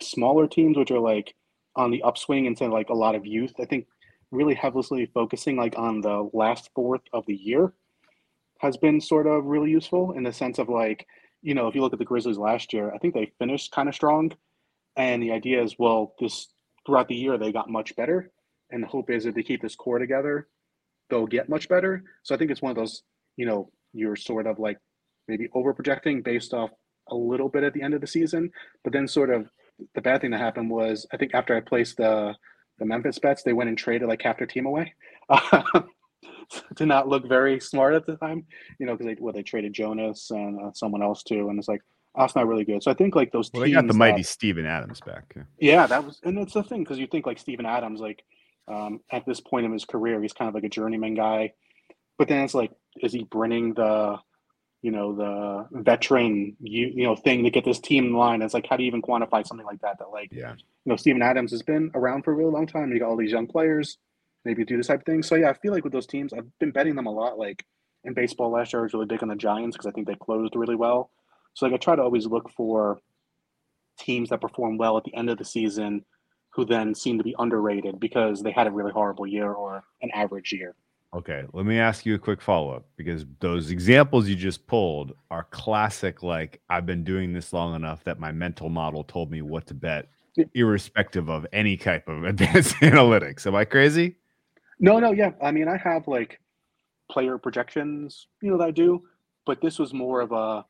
smaller 0.00 0.46
teams, 0.46 0.76
which 0.76 0.90
are 0.90 0.98
like 0.98 1.34
on 1.76 1.90
the 1.90 2.02
upswing 2.02 2.46
into 2.46 2.66
like 2.68 2.88
a 2.88 2.94
lot 2.94 3.14
of 3.14 3.26
youth, 3.26 3.52
I 3.60 3.64
think 3.64 3.86
really 4.30 4.54
heavily 4.54 5.10
focusing 5.14 5.56
like 5.56 5.78
on 5.78 6.00
the 6.00 6.28
last 6.32 6.70
fourth 6.74 7.02
of 7.12 7.24
the 7.26 7.34
year 7.34 7.72
has 8.58 8.76
been 8.76 9.00
sort 9.00 9.26
of 9.26 9.44
really 9.44 9.70
useful 9.70 10.12
in 10.12 10.22
the 10.22 10.32
sense 10.32 10.58
of 10.58 10.68
like, 10.68 11.06
you 11.42 11.54
know, 11.54 11.68
if 11.68 11.74
you 11.74 11.80
look 11.80 11.92
at 11.92 11.98
the 11.98 12.04
Grizzlies 12.04 12.38
last 12.38 12.72
year, 12.72 12.92
I 12.92 12.98
think 12.98 13.14
they 13.14 13.32
finished 13.38 13.72
kind 13.72 13.88
of 13.88 13.94
strong. 13.94 14.32
And 14.96 15.22
the 15.22 15.32
idea 15.32 15.62
is, 15.62 15.76
well, 15.78 16.14
this 16.18 16.48
throughout 16.84 17.08
the 17.08 17.14
year 17.14 17.38
they 17.38 17.52
got 17.52 17.70
much 17.70 17.94
better. 17.96 18.32
And 18.70 18.82
the 18.82 18.88
hope 18.88 19.10
is 19.10 19.24
if 19.24 19.34
they 19.34 19.42
keep 19.42 19.62
this 19.62 19.76
core 19.76 19.98
together, 19.98 20.48
they'll 21.10 21.26
get 21.26 21.48
much 21.48 21.68
better. 21.68 22.04
So 22.22 22.34
I 22.34 22.38
think 22.38 22.50
it's 22.50 22.62
one 22.62 22.70
of 22.70 22.76
those, 22.76 23.02
you 23.36 23.46
know, 23.46 23.70
you're 23.92 24.16
sort 24.16 24.46
of 24.46 24.58
like 24.58 24.78
maybe 25.26 25.48
over 25.54 25.72
projecting 25.72 26.22
based 26.22 26.54
off 26.54 26.70
a 27.10 27.14
little 27.14 27.48
bit 27.48 27.64
at 27.64 27.72
the 27.72 27.82
end 27.82 27.94
of 27.94 28.00
the 28.00 28.06
season. 28.06 28.50
But 28.84 28.92
then 28.92 29.08
sort 29.08 29.30
of 29.30 29.48
the 29.94 30.02
bad 30.02 30.20
thing 30.20 30.30
that 30.32 30.40
happened 30.40 30.70
was 30.70 31.06
I 31.12 31.16
think 31.16 31.34
after 31.34 31.56
I 31.56 31.60
placed 31.60 31.96
the 31.96 32.34
the 32.78 32.86
Memphis 32.86 33.18
bets, 33.18 33.42
they 33.42 33.52
went 33.52 33.68
and 33.68 33.76
traded 33.76 34.08
like 34.08 34.22
half 34.22 34.38
their 34.38 34.46
team 34.46 34.66
away. 34.66 34.94
to 36.76 36.86
not 36.86 37.08
look 37.08 37.28
very 37.28 37.60
smart 37.60 37.94
at 37.94 38.06
the 38.06 38.16
time, 38.16 38.46
you 38.78 38.86
know, 38.86 38.92
because 38.92 39.06
they 39.06 39.16
well 39.20 39.32
they 39.32 39.42
traded 39.42 39.72
Jonas 39.72 40.30
and 40.30 40.60
uh, 40.60 40.70
someone 40.74 41.02
else 41.02 41.22
too, 41.22 41.48
and 41.48 41.58
it's 41.58 41.68
like 41.68 41.80
oh, 42.14 42.22
that's 42.22 42.36
not 42.36 42.46
really 42.46 42.64
good. 42.64 42.82
So 42.82 42.90
I 42.90 42.94
think 42.94 43.14
like 43.14 43.32
those 43.32 43.50
well, 43.52 43.62
they 43.62 43.72
got 43.72 43.86
the 43.86 43.94
mighty 43.94 44.22
that- 44.22 44.28
Steven 44.28 44.66
Adams 44.66 45.00
back. 45.00 45.32
yeah. 45.36 45.42
yeah, 45.58 45.86
that 45.86 46.04
was, 46.04 46.20
and 46.24 46.38
it's 46.38 46.54
the 46.54 46.62
thing 46.62 46.82
because 46.84 46.98
you 46.98 47.06
think 47.06 47.26
like 47.26 47.38
Steven 47.38 47.66
Adams, 47.66 48.00
like 48.00 48.22
um, 48.68 49.00
at 49.10 49.24
this 49.26 49.40
point 49.40 49.66
in 49.66 49.72
his 49.72 49.84
career, 49.84 50.20
he's 50.20 50.32
kind 50.32 50.48
of 50.48 50.54
like 50.54 50.64
a 50.64 50.68
journeyman 50.68 51.14
guy. 51.14 51.52
But 52.18 52.28
then 52.28 52.44
it's 52.44 52.54
like, 52.54 52.72
is 53.00 53.12
he 53.12 53.24
bringing 53.24 53.74
the, 53.74 54.18
you 54.82 54.90
know, 54.90 55.14
the 55.14 55.80
veteran, 55.82 56.56
you 56.60 56.88
you 56.94 57.04
know, 57.04 57.16
thing 57.16 57.44
to 57.44 57.50
get 57.50 57.64
this 57.64 57.78
team 57.80 58.06
in 58.06 58.12
line? 58.14 58.42
It's 58.42 58.54
like, 58.54 58.66
how 58.68 58.76
do 58.76 58.82
you 58.82 58.88
even 58.88 59.02
quantify 59.02 59.46
something 59.46 59.66
like 59.66 59.80
that? 59.80 59.98
That 59.98 60.10
like, 60.10 60.28
Yeah. 60.32 60.52
you 60.52 60.90
know, 60.90 60.96
Steven 60.96 61.22
Adams 61.22 61.50
has 61.52 61.62
been 61.62 61.90
around 61.94 62.22
for 62.24 62.32
a 62.32 62.34
really 62.36 62.50
long 62.52 62.66
time. 62.66 62.92
You 62.92 62.98
got 62.98 63.08
all 63.08 63.16
these 63.16 63.32
young 63.32 63.46
players, 63.46 63.98
maybe 64.44 64.64
do 64.64 64.76
this 64.76 64.88
type 64.88 65.00
of 65.00 65.06
thing. 65.06 65.22
So 65.22 65.34
yeah, 65.36 65.50
I 65.50 65.52
feel 65.54 65.72
like 65.72 65.84
with 65.84 65.92
those 65.92 66.06
teams, 66.06 66.32
I've 66.32 66.46
been 66.58 66.70
betting 66.72 66.96
them 66.96 67.06
a 67.06 67.12
lot. 67.12 67.38
Like 67.38 67.64
in 68.04 68.14
baseball 68.14 68.50
last 68.50 68.72
year, 68.72 68.80
I 68.80 68.82
was 68.84 68.94
really 68.94 69.06
big 69.06 69.22
on 69.22 69.28
the 69.28 69.36
Giants 69.36 69.76
because 69.76 69.86
I 69.86 69.92
think 69.92 70.06
they 70.06 70.14
closed 70.16 70.54
really 70.56 70.76
well. 70.76 71.10
So 71.54 71.66
like 71.66 71.74
I 71.74 71.78
try 71.78 71.96
to 71.96 72.02
always 72.02 72.26
look 72.26 72.50
for 72.50 72.98
teams 73.98 74.28
that 74.30 74.40
perform 74.40 74.78
well 74.78 74.96
at 74.96 75.04
the 75.04 75.14
end 75.14 75.28
of 75.30 75.38
the 75.38 75.44
season 75.44 76.04
who 76.58 76.64
then 76.64 76.92
seem 76.92 77.16
to 77.16 77.22
be 77.22 77.36
underrated 77.38 78.00
because 78.00 78.42
they 78.42 78.50
had 78.50 78.66
a 78.66 78.70
really 78.72 78.90
horrible 78.90 79.28
year 79.28 79.52
or 79.52 79.84
an 80.02 80.10
average 80.12 80.52
year. 80.52 80.74
Okay, 81.14 81.44
let 81.52 81.66
me 81.66 81.78
ask 81.78 82.04
you 82.04 82.16
a 82.16 82.18
quick 82.18 82.42
follow 82.42 82.72
up 82.72 82.84
because 82.96 83.24
those 83.38 83.70
examples 83.70 84.26
you 84.26 84.34
just 84.34 84.66
pulled 84.66 85.12
are 85.30 85.44
classic. 85.52 86.24
Like, 86.24 86.60
I've 86.68 86.84
been 86.84 87.04
doing 87.04 87.32
this 87.32 87.52
long 87.52 87.76
enough 87.76 88.02
that 88.02 88.18
my 88.18 88.32
mental 88.32 88.68
model 88.68 89.04
told 89.04 89.30
me 89.30 89.40
what 89.40 89.68
to 89.68 89.74
bet, 89.74 90.08
irrespective 90.52 91.30
of 91.30 91.46
any 91.52 91.76
type 91.76 92.08
of 92.08 92.24
advanced 92.24 92.74
analytics. 92.78 93.46
Am 93.46 93.54
I 93.54 93.64
crazy? 93.64 94.16
No, 94.80 94.98
no, 94.98 95.12
yeah. 95.12 95.30
I 95.40 95.52
mean, 95.52 95.68
I 95.68 95.76
have 95.76 96.08
like 96.08 96.40
player 97.08 97.38
projections, 97.38 98.26
you 98.42 98.50
know, 98.50 98.58
that 98.58 98.64
I 98.64 98.72
do, 98.72 99.04
but 99.46 99.60
this 99.60 99.78
was 99.78 99.94
more 99.94 100.20
of 100.22 100.32
a 100.32 100.66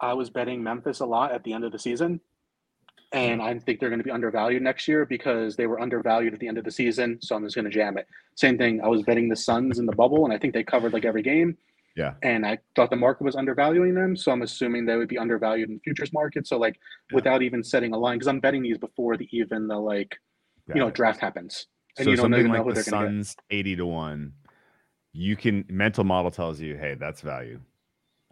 I 0.00 0.14
was 0.14 0.30
betting 0.30 0.62
Memphis 0.62 1.00
a 1.00 1.06
lot 1.06 1.30
at 1.32 1.44
the 1.44 1.52
end 1.52 1.64
of 1.64 1.72
the 1.72 1.78
season. 1.78 2.22
And 3.14 3.40
I 3.40 3.58
think 3.58 3.80
they're 3.80 3.88
going 3.90 4.00
to 4.00 4.04
be 4.04 4.10
undervalued 4.10 4.62
next 4.62 4.88
year 4.88 5.06
because 5.06 5.56
they 5.56 5.66
were 5.66 5.80
undervalued 5.80 6.34
at 6.34 6.40
the 6.40 6.48
end 6.48 6.58
of 6.58 6.64
the 6.64 6.70
season. 6.70 7.18
So 7.22 7.36
I'm 7.36 7.44
just 7.44 7.54
going 7.54 7.64
to 7.64 7.70
jam 7.70 7.96
it. 7.96 8.06
Same 8.36 8.58
thing. 8.58 8.80
I 8.82 8.88
was 8.88 9.02
betting 9.02 9.28
the 9.28 9.36
Suns 9.36 9.78
in 9.78 9.86
the 9.86 9.94
bubble, 9.94 10.24
and 10.24 10.34
I 10.34 10.38
think 10.38 10.52
they 10.52 10.64
covered 10.64 10.92
like 10.92 11.04
every 11.04 11.22
game. 11.22 11.56
Yeah. 11.96 12.14
And 12.22 12.44
I 12.44 12.58
thought 12.74 12.90
the 12.90 12.96
market 12.96 13.22
was 13.22 13.36
undervaluing 13.36 13.94
them. 13.94 14.16
So 14.16 14.32
I'm 14.32 14.42
assuming 14.42 14.84
they 14.84 14.96
would 14.96 15.08
be 15.08 15.16
undervalued 15.18 15.68
in 15.68 15.76
the 15.76 15.80
futures 15.84 16.12
market. 16.12 16.46
So, 16.46 16.58
like, 16.58 16.74
Yeah. 17.10 17.14
without 17.14 17.40
even 17.42 17.62
setting 17.62 17.92
a 17.92 17.98
line, 17.98 18.16
because 18.18 18.26
I'm 18.26 18.40
betting 18.40 18.62
these 18.62 18.78
before 18.78 19.16
the 19.16 19.28
even 19.30 19.68
the 19.68 19.78
like, 19.78 20.16
Got 20.66 20.76
you 20.76 20.82
know, 20.82 20.88
it. 20.88 20.94
draft 20.94 21.20
happens. 21.20 21.68
And 21.96 22.04
so 22.06 22.10
you 22.10 22.16
don't 22.16 22.24
something 22.24 22.40
even 22.40 22.52
know 22.52 22.64
like 22.64 22.74
the 22.74 22.82
they're 22.82 22.90
going 22.90 23.18
to. 23.18 23.24
Suns 23.24 23.36
eighty 23.50 23.76
to 23.76 23.86
one, 23.86 24.32
you 25.12 25.36
can 25.36 25.64
mental 25.68 26.02
model 26.02 26.32
tells 26.32 26.60
you, 26.60 26.76
hey, 26.76 26.96
that's 26.98 27.20
value. 27.20 27.60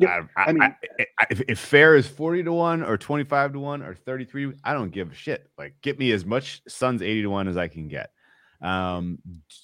Yeah, 0.03 0.23
I, 0.37 0.43
I, 0.43 0.53
mean- 0.53 0.63
I- 0.63 0.77
I- 1.21 1.27
if, 1.31 1.41
if 1.49 1.59
fair 1.59 1.97
is 1.97 2.07
forty 2.07 2.43
to 2.43 2.53
one 2.53 2.83
or 2.83 2.97
twenty 2.99 3.25
five 3.25 3.53
to 3.53 3.59
one 3.61 3.83
or 3.83 3.95
thirty 3.95 4.25
three, 4.25 4.53
I 4.65 4.73
don't 4.73 4.91
give 4.91 5.11
a 5.11 5.15
shit. 5.15 5.49
Like, 5.59 5.75
get 5.83 5.99
me 5.99 6.13
as 6.13 6.25
much 6.25 6.63
Suns 6.69 7.03
eighty 7.03 7.23
to 7.23 7.29
one 7.31 7.49
as 7.49 7.57
I 7.57 7.69
can 7.69 7.89
get. 7.89 8.11
Um, 8.61 9.19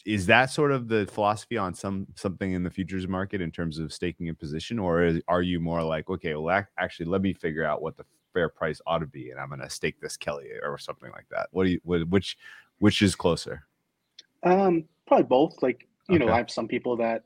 is 0.05 0.27
that 0.27 0.51
sort 0.51 0.72
of 0.72 0.88
the 0.88 1.07
philosophy 1.07 1.57
on 1.57 1.72
some 1.72 2.07
something 2.16 2.53
in 2.53 2.64
the 2.64 2.70
futures 2.70 3.07
market 3.07 3.40
in 3.40 3.53
terms 3.53 3.79
of 3.79 3.92
staking 3.92 4.29
a 4.29 4.35
position, 4.35 4.79
or 4.79 5.05
is, 5.05 5.22
are 5.29 5.42
you 5.42 5.61
more 5.61 5.83
like, 5.85 6.11
okay, 6.11 6.35
well, 6.35 6.57
ac- 6.59 6.66
actually, 6.79 7.07
let 7.07 7.22
me 7.22 7.33
figure 7.33 7.64
out 7.64 7.81
what 7.81 7.96
the 7.96 8.05
fair 8.35 8.48
price 8.48 8.81
ought 8.87 8.98
to 8.98 9.07
be, 9.07 9.31
and 9.31 9.38
I'm 9.38 9.48
going 9.51 9.61
to 9.61 9.70
stake 9.70 10.01
this 10.01 10.16
Kelly 10.16 10.48
or 10.64 10.79
something 10.79 11.12
like 11.12 11.27
that? 11.31 11.46
What 11.53 11.64
do 11.64 11.70
you, 11.70 11.81
wh- 11.85 12.11
which, 12.11 12.37
which 12.81 13.01
is 13.01 13.14
closer? 13.14 13.62
Um, 14.42 14.85
probably 15.07 15.24
both. 15.27 15.62
Like, 15.62 15.87
you 16.09 16.18
know, 16.18 16.29
I 16.31 16.37
have 16.38 16.51
some 16.51 16.66
people 16.66 16.96
that 16.96 17.22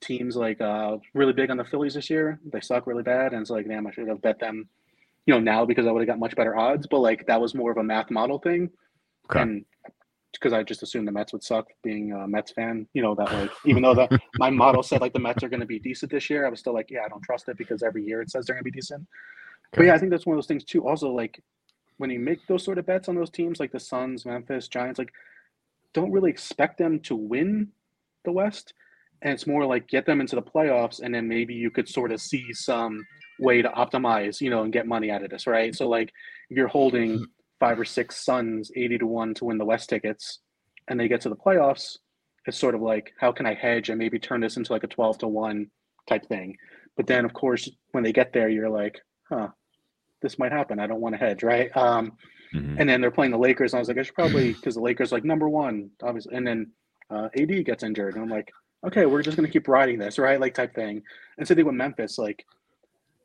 teams 0.00 0.36
like 0.36 0.60
uh 0.60 0.96
really 1.14 1.32
big 1.32 1.50
on 1.50 1.56
the 1.56 1.64
Phillies 1.64 1.94
this 1.94 2.10
year. 2.10 2.38
They 2.52 2.60
suck 2.60 2.86
really 2.86 3.02
bad, 3.02 3.32
and 3.32 3.40
it's 3.40 3.50
like, 3.50 3.66
damn, 3.68 3.86
I 3.86 3.90
should 3.92 4.08
have 4.08 4.22
bet 4.22 4.38
them, 4.38 4.68
you 5.26 5.34
know, 5.34 5.40
now 5.40 5.64
because 5.64 5.86
I 5.86 5.90
would 5.92 6.00
have 6.00 6.08
got 6.08 6.18
much 6.18 6.36
better 6.36 6.56
odds. 6.56 6.86
But 6.86 7.00
like 7.00 7.26
that 7.26 7.40
was 7.40 7.54
more 7.54 7.70
of 7.70 7.76
a 7.78 7.82
math 7.82 8.10
model 8.10 8.38
thing, 8.38 8.70
Okay. 9.30 9.40
and 9.40 9.64
because 10.32 10.52
I 10.52 10.62
just 10.62 10.82
assumed 10.82 11.08
the 11.08 11.12
Mets 11.12 11.32
would 11.32 11.42
suck, 11.42 11.66
being 11.82 12.12
a 12.12 12.28
Mets 12.28 12.52
fan. 12.52 12.86
You 12.92 13.02
know 13.02 13.14
that 13.16 13.32
like 13.32 13.50
even 13.64 13.82
though 13.82 13.94
the 13.94 14.20
my 14.38 14.50
model 14.50 14.82
said 14.82 15.00
like 15.00 15.12
the 15.12 15.18
Mets 15.18 15.42
are 15.42 15.48
going 15.48 15.60
to 15.60 15.66
be 15.66 15.78
decent 15.78 16.12
this 16.12 16.28
year, 16.30 16.46
I 16.46 16.50
was 16.50 16.60
still 16.60 16.74
like, 16.74 16.90
yeah, 16.90 17.02
I 17.04 17.08
don't 17.08 17.22
trust 17.22 17.48
it 17.48 17.56
because 17.58 17.82
every 17.82 18.04
year 18.04 18.20
it 18.22 18.30
says 18.30 18.46
they're 18.46 18.54
going 18.54 18.64
to 18.64 18.70
be 18.70 18.78
decent. 18.78 19.06
But 19.72 19.84
yeah, 19.84 19.94
I 19.94 19.98
think 19.98 20.10
that's 20.10 20.26
one 20.26 20.34
of 20.34 20.38
those 20.38 20.46
things 20.46 20.64
too. 20.64 20.86
Also, 20.86 21.10
like 21.10 21.42
when 21.96 22.10
you 22.10 22.20
make 22.20 22.46
those 22.46 22.62
sort 22.64 22.78
of 22.78 22.86
bets 22.86 23.08
on 23.08 23.16
those 23.16 23.30
teams, 23.30 23.58
like 23.58 23.72
the 23.72 23.80
Suns, 23.80 24.24
Memphis, 24.24 24.68
Giants, 24.68 24.98
like 24.98 25.12
don't 25.92 26.12
really 26.12 26.30
expect 26.30 26.78
them 26.78 27.00
to 27.00 27.16
win 27.16 27.68
the 28.24 28.32
West. 28.32 28.74
And 29.22 29.32
it's 29.32 29.46
more 29.46 29.64
like 29.66 29.88
get 29.88 30.06
them 30.06 30.20
into 30.20 30.36
the 30.36 30.42
playoffs, 30.42 31.00
and 31.00 31.14
then 31.14 31.26
maybe 31.28 31.54
you 31.54 31.70
could 31.70 31.88
sort 31.88 32.12
of 32.12 32.20
see 32.20 32.52
some 32.52 33.04
way 33.40 33.62
to 33.62 33.68
optimize, 33.70 34.40
you 34.40 34.50
know, 34.50 34.62
and 34.62 34.72
get 34.72 34.86
money 34.86 35.10
out 35.10 35.22
of 35.22 35.30
this, 35.30 35.46
right? 35.46 35.74
So 35.74 35.88
like 35.88 36.12
if 36.50 36.56
you're 36.56 36.68
holding 36.68 37.24
five 37.60 37.78
or 37.80 37.84
six 37.84 38.24
Suns 38.24 38.70
eighty 38.76 38.98
to 38.98 39.06
one 39.06 39.34
to 39.34 39.44
win 39.46 39.58
the 39.58 39.64
West 39.64 39.88
tickets, 39.88 40.38
and 40.88 40.98
they 40.98 41.08
get 41.08 41.20
to 41.22 41.28
the 41.28 41.36
playoffs, 41.36 41.98
it's 42.46 42.56
sort 42.58 42.74
of 42.74 42.80
like 42.82 43.12
how 43.18 43.32
can 43.32 43.46
I 43.46 43.54
hedge 43.54 43.88
and 43.90 43.98
maybe 43.98 44.18
turn 44.18 44.40
this 44.40 44.56
into 44.56 44.72
like 44.72 44.84
a 44.84 44.88
twelve 44.88 45.18
to 45.18 45.28
one 45.28 45.70
type 46.08 46.26
thing. 46.26 46.56
But 46.96 47.06
then 47.06 47.24
of 47.24 47.32
course 47.32 47.68
when 47.92 48.04
they 48.04 48.12
get 48.12 48.32
there, 48.32 48.48
you're 48.48 48.70
like, 48.70 49.00
huh, 49.28 49.48
this 50.22 50.38
might 50.38 50.52
happen. 50.52 50.78
I 50.78 50.86
don't 50.86 51.00
want 51.00 51.14
to 51.14 51.18
hedge, 51.18 51.42
right? 51.42 51.76
Um, 51.76 52.12
Mhm. 52.54 52.76
And 52.80 52.88
then 52.88 53.02
they're 53.02 53.10
playing 53.10 53.32
the 53.32 53.38
Lakers, 53.38 53.74
and 53.74 53.78
I 53.78 53.80
was 53.80 53.88
like, 53.88 53.98
I 53.98 54.02
should 54.02 54.14
probably 54.14 54.52
because 54.54 54.74
the 54.74 54.80
Lakers 54.80 55.12
are, 55.12 55.16
like 55.16 55.24
number 55.24 55.50
one, 55.50 55.90
obviously. 56.02 56.34
And 56.34 56.46
then 56.46 56.70
uh, 57.10 57.28
AD 57.38 57.64
gets 57.66 57.82
injured, 57.82 58.14
and 58.14 58.22
I'm 58.24 58.30
like, 58.30 58.50
okay, 58.86 59.06
we're 59.06 59.22
just 59.22 59.36
gonna 59.36 59.48
keep 59.48 59.68
riding 59.68 59.98
this, 59.98 60.18
right? 60.18 60.40
Like 60.40 60.54
type 60.54 60.74
thing. 60.74 61.02
And 61.36 61.46
so 61.46 61.54
they 61.54 61.62
with 61.62 61.74
Memphis, 61.74 62.18
like, 62.18 62.44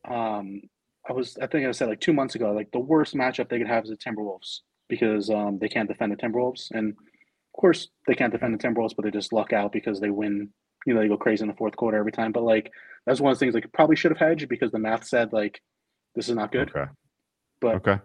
um, 0.10 0.62
I 1.10 1.14
was 1.14 1.38
I 1.42 1.48
think 1.48 1.68
I 1.68 1.72
said 1.72 1.90
like 1.90 2.00
two 2.00 2.14
months 2.14 2.36
ago, 2.36 2.52
like 2.52 2.72
the 2.72 2.80
worst 2.80 3.16
matchup 3.16 3.50
they 3.50 3.58
could 3.58 3.68
have 3.68 3.84
is 3.84 3.90
the 3.90 3.98
Timberwolves 3.98 4.60
because 4.90 5.30
um 5.30 5.60
they 5.60 5.70
can't 5.70 5.88
defend 5.90 6.12
the 6.12 6.16
Timberwolves, 6.18 6.72
and 6.72 6.90
of 6.92 7.60
course 7.60 7.90
they 8.08 8.16
can't 8.16 8.32
defend 8.32 8.54
the 8.54 8.58
Timberwolves, 8.68 8.96
but 8.96 9.04
they 9.06 9.12
just 9.12 9.34
luck 9.34 9.54
out 9.54 9.72
because 9.72 10.00
they 10.00 10.10
win. 10.10 10.50
You 10.86 10.94
know, 10.94 11.00
they 11.00 11.08
go 11.08 11.18
crazy 11.18 11.44
in 11.44 11.48
the 11.48 11.56
fourth 11.56 11.78
quarter 11.78 11.98
every 11.98 12.12
time. 12.12 12.32
But 12.34 12.44
like 12.44 12.72
that's 13.06 13.22
one 13.22 13.32
of 13.32 13.40
the 13.40 13.46
things 13.46 13.54
like 13.54 13.72
probably 13.74 13.96
should 13.96 14.12
have 14.12 14.18
hedged 14.20 14.50
because 14.50 14.72
the 14.72 14.80
math 14.80 15.06
said 15.06 15.32
like 15.34 15.62
this 16.16 16.28
is 16.30 16.36
not 16.36 16.52
good. 16.52 16.70
Okay. 16.76 16.90
But 17.62 17.76
Okay. 17.76 18.00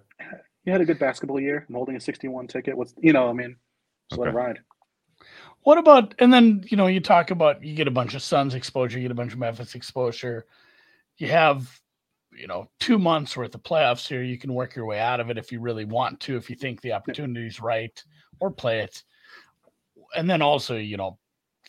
you 0.65 0.73
had 0.73 0.81
a 0.81 0.85
good 0.85 0.99
basketball 1.01 1.41
year. 1.41 1.67
I'm 1.69 1.75
holding 1.75 1.97
a 1.97 2.01
61 2.01 2.47
ticket. 2.47 2.77
What's 2.77 2.95
you 2.99 3.13
know, 3.13 3.29
I 3.29 3.33
mean, 3.33 3.57
just 4.11 4.19
let 4.21 4.29
it 4.29 4.35
ride. 4.35 4.61
What 5.62 5.79
about 5.79 6.14
and 6.18 6.33
then 6.33 6.64
you 6.68 6.77
know 6.77 6.87
you 6.87 7.01
talk 7.01 7.31
about 7.31 7.62
you 7.62 7.75
get 7.75 7.88
a 7.88 7.92
bunch 7.92 8.14
of 8.14 8.23
Suns 8.23 8.55
exposure, 8.55 8.99
you 8.99 9.05
get 9.05 9.11
a 9.11 9.14
bunch 9.14 9.33
of 9.33 9.38
Memphis 9.38 9.75
exposure. 9.75 10.47
You 11.18 11.29
have 11.29 11.81
you 12.33 12.47
know 12.47 12.68
two 12.81 12.99
months 12.99 13.37
worth 13.37 13.55
of 13.55 13.62
playoffs 13.62 14.07
here. 14.07 14.23
You 14.23 14.38
can 14.38 14.55
work 14.55 14.75
your 14.75 14.87
way 14.87 15.01
out 15.01 15.21
of 15.21 15.31
it 15.31 15.38
if 15.38 15.53
you 15.53 15.61
really 15.61 15.85
want 15.85 16.21
to, 16.21 16.37
if 16.37 16.49
you 16.49 16.57
think 16.57 16.81
the 16.81 16.92
opportunity's 16.92 17.61
right, 17.61 18.03
or 18.40 18.51
play 18.51 18.81
it. 18.81 19.03
And 20.16 20.29
then 20.29 20.42
also 20.42 20.77
you 20.77 20.97
know 20.97 21.18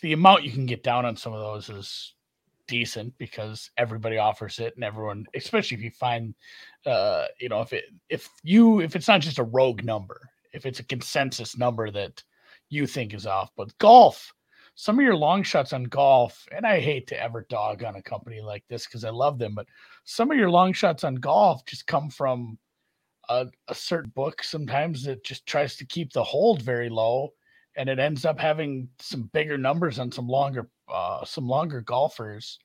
the 0.02 0.13
amount 0.13 0.43
you 0.43 0.52
can 0.52 0.65
get 0.65 0.84
down 0.84 1.06
on 1.06 1.15
some 1.15 1.34
of 1.34 1.41
those 1.41 1.69
is 1.69 2.13
decent 2.67 3.17
because 3.17 3.71
everybody 3.78 4.19
offers 4.19 4.60
it 4.60 4.75
and 4.75 4.84
everyone 4.84 5.25
especially 5.34 5.75
if 5.75 5.84
you 5.84 5.89
find 5.89 6.36
uh 6.86 7.25
you 7.39 7.49
know 7.49 7.62
if 7.62 7.73
it 7.73 7.86
if 8.10 8.30
you 8.43 8.80
if 8.80 8.95
it's 8.95 9.08
not 9.08 9.21
just 9.21 9.39
a 9.39 9.43
rogue 9.43 9.84
number 9.84 10.30
if 10.54 10.67
it's 10.67 10.80
a 10.80 10.84
consensus 10.84 11.58
number 11.58 11.89
that 11.89 12.23
you 12.69 12.88
think 12.88 13.13
is 13.13 13.25
off. 13.25 13.51
But 13.55 13.77
golf, 13.77 14.34
some 14.75 14.97
of 14.97 15.03
your 15.03 15.15
long 15.15 15.43
shots 15.43 15.73
on 15.73 15.84
golf, 15.84 16.45
and 16.55 16.65
I 16.65 16.79
hate 16.79 17.08
to 17.08 17.21
ever 17.21 17.45
dog 17.49 17.84
on 17.84 17.95
a 17.95 18.01
company 18.01 18.41
like 18.41 18.63
this 18.69 18.86
because 18.86 19.03
I 19.03 19.10
love 19.10 19.38
them, 19.38 19.55
but 19.55 19.67
some 20.05 20.32
of 20.32 20.38
your 20.38 20.49
long 20.49 20.73
shots 20.73 21.03
on 21.03 21.15
golf 21.15 21.65
just 21.65 21.88
come 21.88 22.10
from 22.10 22.58
a, 23.29 23.47
a 23.67 23.75
certain 23.75 24.12
book 24.15 24.43
sometimes 24.43 25.03
that 25.03 25.23
just 25.23 25.45
tries 25.45 25.75
to 25.77 25.86
keep 25.86 26.12
the 26.12 26.23
hold 26.23 26.62
very 26.62 26.89
low 26.89 27.34
and 27.77 27.88
it 27.88 27.99
ends 27.99 28.25
up 28.25 28.39
having 28.39 28.89
some 28.99 29.29
bigger 29.34 29.58
numbers 29.58 29.99
on 29.99 30.12
some 30.12 30.27
longer 30.27 30.69
uh 30.91 31.23
some 31.23 31.47
longer 31.47 31.82
golfers 31.82 32.60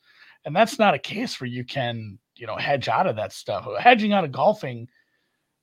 and 0.44 0.56
that's 0.56 0.78
not 0.78 0.94
a 0.94 0.98
case 0.98 1.40
where 1.40 1.48
you 1.48 1.64
can 1.64 2.18
you 2.34 2.46
know 2.46 2.56
hedge 2.56 2.88
out 2.88 3.06
of 3.06 3.16
that 3.16 3.32
stuff 3.32 3.68
hedging 3.78 4.12
out 4.12 4.24
of 4.24 4.32
golfing 4.32 4.88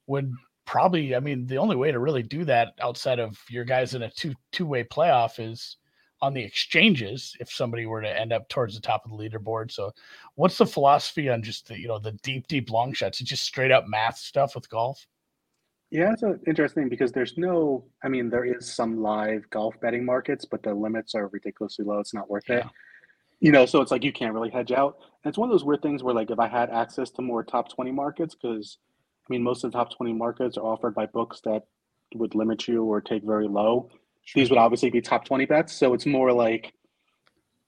would 0.08 0.32
probably 0.72 1.14
i 1.14 1.20
mean 1.20 1.46
the 1.48 1.58
only 1.58 1.76
way 1.76 1.92
to 1.92 2.00
really 2.00 2.24
do 2.24 2.46
that 2.46 2.74
outside 2.80 3.20
of 3.20 3.38
your 3.50 3.66
guys 3.66 3.94
in 3.94 4.04
a 4.04 4.12
two 4.12 4.34
two 4.54 4.66
way 4.66 4.82
playoff 4.86 5.38
is 5.38 5.76
on 6.22 6.34
the 6.34 6.42
exchanges 6.42 7.36
if 7.42 7.52
somebody 7.52 7.86
were 7.86 8.02
to 8.02 8.20
end 8.20 8.32
up 8.32 8.48
towards 8.48 8.74
the 8.74 8.80
top 8.80 9.04
of 9.04 9.12
the 9.12 9.18
leaderboard 9.18 9.70
so 9.70 9.92
what's 10.36 10.58
the 10.58 10.66
philosophy 10.66 11.28
on 11.28 11.44
just 11.44 11.68
the 11.68 11.78
you 11.78 11.90
know 11.90 12.00
the 12.00 12.14
deep 12.24 12.48
deep 12.48 12.72
long 12.72 12.94
shots 12.94 13.20
it's 13.20 13.30
just 13.30 13.44
straight 13.44 13.70
up 13.70 13.86
math 13.86 14.18
stuff 14.18 14.56
with 14.56 14.70
golf 14.70 15.06
Yeah, 15.94 16.14
it's 16.14 16.24
interesting 16.48 16.88
because 16.88 17.12
there's 17.12 17.38
no, 17.38 17.84
I 18.02 18.08
mean, 18.08 18.30
there 18.30 18.46
is 18.46 18.74
some 18.74 19.02
live 19.02 19.44
golf 19.50 19.76
betting 19.82 20.06
markets, 20.06 20.46
but 20.46 20.64
the 20.64 20.74
limits 20.74 21.16
are 21.16 21.28
ridiculously 21.28 21.84
low. 21.84 22.00
It's 22.00 22.14
not 22.14 22.30
worth 22.30 22.50
it. 22.50 22.66
You 23.42 23.52
know, 23.52 23.66
so 23.66 23.82
it's 23.82 23.92
like 23.92 24.06
you 24.06 24.14
can't 24.14 24.34
really 24.34 24.50
hedge 24.50 24.72
out. 24.72 25.00
And 25.02 25.30
it's 25.30 25.38
one 25.38 25.50
of 25.50 25.54
those 25.54 25.66
weird 25.66 25.82
things 25.82 26.02
where, 26.02 26.16
like, 26.16 26.32
if 26.32 26.40
I 26.40 26.48
had 26.48 26.70
access 26.70 27.10
to 27.12 27.22
more 27.22 27.44
top 27.44 27.68
20 27.68 27.92
markets, 27.92 28.36
because 28.36 28.78
mean, 29.32 29.44
most 29.44 29.63
of 29.63 29.72
the 29.72 29.78
top 29.78 29.96
20 29.96 30.13
markets 30.13 30.58
are 30.58 30.65
offered 30.65 30.94
by 30.94 31.06
books 31.06 31.41
that 31.41 31.63
would 32.15 32.36
limit 32.36 32.67
you 32.67 32.84
or 32.84 33.02
take 33.02 33.24
very 33.24 33.48
low. 33.48 33.89
These 34.36 34.50
would 34.50 34.60
obviously 34.60 34.89
be 34.89 35.02
top 35.02 35.26
20 35.26 35.46
bets. 35.46 35.74
So 35.74 35.94
it's 35.94 36.06
more 36.06 36.32
like, 36.32 36.74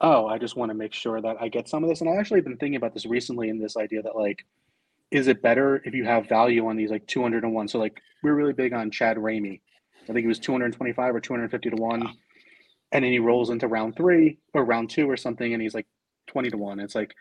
oh, 0.02 0.28
I 0.28 0.38
just 0.38 0.56
want 0.56 0.70
to 0.70 0.78
make 0.78 0.94
sure 0.94 1.22
that 1.22 1.38
I 1.40 1.48
get 1.48 1.70
some 1.70 1.84
of 1.84 1.90
this. 1.90 2.02
And 2.02 2.10
I've 2.10 2.20
actually 2.20 2.42
been 2.42 2.58
thinking 2.58 2.76
about 2.76 2.94
this 2.94 3.06
recently 3.06 3.50
in 3.50 3.60
this 3.60 3.78
idea 3.78 4.02
that, 4.04 4.16
like, 4.16 4.46
is 5.12 5.28
it 5.28 5.42
better 5.42 5.82
if 5.86 5.94
you 5.94 6.06
have 6.06 6.28
value 6.28 6.68
on 6.68 6.76
these 6.76 6.92
like 6.92 7.08
201? 7.08 7.68
So, 7.68 7.80
like, 7.80 8.00
we're 8.22 8.34
really 8.34 8.54
big 8.54 8.74
on 8.74 8.92
Chad 8.92 9.18
Ramey. 9.18 9.62
I 10.04 10.08
think 10.08 10.20
he 10.20 10.28
was 10.28 10.40
225 10.40 11.16
or 11.16 11.20
250 11.20 11.70
to 11.70 11.76
1. 11.76 12.10
And 12.92 13.04
then 13.04 13.12
he 13.12 13.20
rolls 13.20 13.50
into 13.50 13.68
round 13.68 13.96
three 13.96 14.38
or 14.54 14.66
round 14.66 14.90
two 14.90 15.10
or 15.10 15.18
something, 15.18 15.54
and 15.54 15.62
he's 15.62 15.74
like 15.74 15.88
20 16.28 16.52
to 16.52 16.58
1. 16.58 16.80
It's 16.80 16.96
like, 16.96 17.16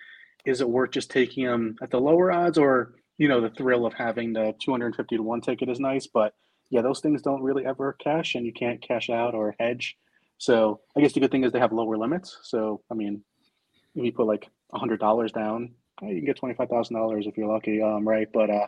is 0.45 0.61
it 0.61 0.69
worth 0.69 0.91
just 0.91 1.11
taking 1.11 1.45
him 1.45 1.77
at 1.81 1.91
the 1.91 2.01
lower 2.01 2.33
odds 2.33 2.59
or, 2.59 2.95
you 3.19 3.29
know, 3.29 3.41
the 3.41 3.51
thrill 3.51 3.87
of 3.87 3.93
having 3.95 4.33
the 4.33 4.55
250 4.63 5.17
to 5.17 5.23
1 5.23 5.41
ticket 5.43 5.69
is 5.69 5.79
nice. 5.81 6.07
But 6.07 6.35
yeah, 6.71 6.81
those 6.83 7.01
things 7.01 7.23
don't 7.23 7.43
really 7.43 7.67
ever 7.67 7.93
cash, 7.95 8.35
and 8.35 8.47
you 8.47 8.53
can't 8.53 8.81
cash 8.81 9.11
out 9.11 9.35
or 9.35 9.55
hedge. 9.61 9.97
So 10.39 10.81
I 10.97 11.01
guess 11.01 11.13
the 11.13 11.21
good 11.21 11.31
thing 11.31 11.45
is 11.45 11.53
they 11.53 11.59
have 11.61 11.73
lower 11.73 11.97
limits. 11.97 12.39
So, 12.43 12.83
I 12.91 12.95
mean, 12.95 13.23
if 13.95 14.05
you 14.05 14.13
put 14.13 14.27
like 14.27 14.49
$100 14.75 15.33
down, 15.33 15.73
eh, 16.03 16.09
you 16.09 16.17
can 16.23 16.25
get 16.27 16.41
$25,000 16.41 17.27
if 17.29 17.37
you're 17.37 17.47
lucky, 17.47 17.81
um, 17.83 18.09
right? 18.09 18.27
But 18.33 18.51
uh, 18.51 18.67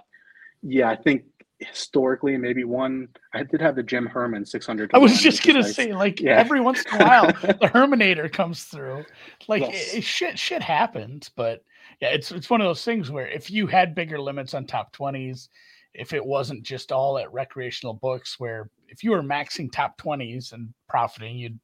yeah, 0.63 0.89
I 0.91 0.97
think 0.97 1.25
historically, 1.59 2.37
maybe 2.37 2.65
one, 2.65 3.09
I 3.33 3.43
did 3.43 3.61
have 3.61 3.75
the 3.77 3.83
Jim 3.83 4.07
Herman 4.07 4.45
600 4.45 4.91
i 4.93 4.99
was 4.99 5.13
1, 5.13 5.21
just 5.21 5.43
gonna 5.47 5.61
nice. 5.63 5.75
say 5.75 5.95
like 5.95 6.21
Yeah. 6.21 6.39
every 6.39 6.61
once 6.61 6.85
in 6.93 7.01
a 7.01 7.05
while 7.05 7.27
the 7.43 7.71
Herminator 7.73 8.31
comes 8.31 8.65
through. 8.65 9.05
Like 9.49 9.63
Yes. 9.63 9.95
it, 9.95 9.99
it- 9.99 10.05
shit, 10.05 10.39
shit 10.39 10.63
happens, 10.63 11.31
but 11.35 11.65
yeah, 12.05 12.11
it's 12.11 12.33
it's 12.33 12.51
one 12.51 12.61
of 12.61 12.67
those 12.67 12.85
things 12.85 13.11
where 13.11 13.27
if 13.27 13.51
you 13.51 13.67
had 13.67 13.95
bigger 13.95 14.21
limits 14.21 14.53
on 14.53 14.67
top 14.67 14.93
twenties, 14.93 15.49
if 15.95 16.13
it 16.13 16.25
wasn't 16.25 16.63
just 16.63 16.93
all 16.93 17.17
at 17.17 17.33
recreational 17.33 17.95
books, 17.95 18.39
where 18.39 18.69
if 18.89 19.03
you 19.03 19.11
were 19.11 19.23
maxing 19.23 19.73
top 19.73 19.97
twenties 19.97 20.53
and 20.53 20.75
profiting, 20.87 21.39
you'd 21.39 21.59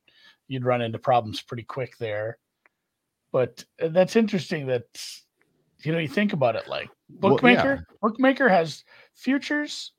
you'd 0.48 0.64
run 0.64 0.80
into 0.80 0.98
problems 0.98 1.42
pretty 1.42 1.64
quick 1.64 1.98
there. 1.98 2.38
But 3.32 3.62
uh, 3.82 3.88
that's 3.88 4.16
interesting 4.16 4.66
that 4.68 4.84
you 5.84 5.92
know 5.92 5.98
you 5.98 6.08
think 6.08 6.32
about 6.32 6.56
it 6.56 6.66
like 6.68 6.88
Well, 7.20 7.32
bookmaker 7.32 7.86
bookmaker 8.00 8.48
has 8.48 8.82
futures 9.16 9.92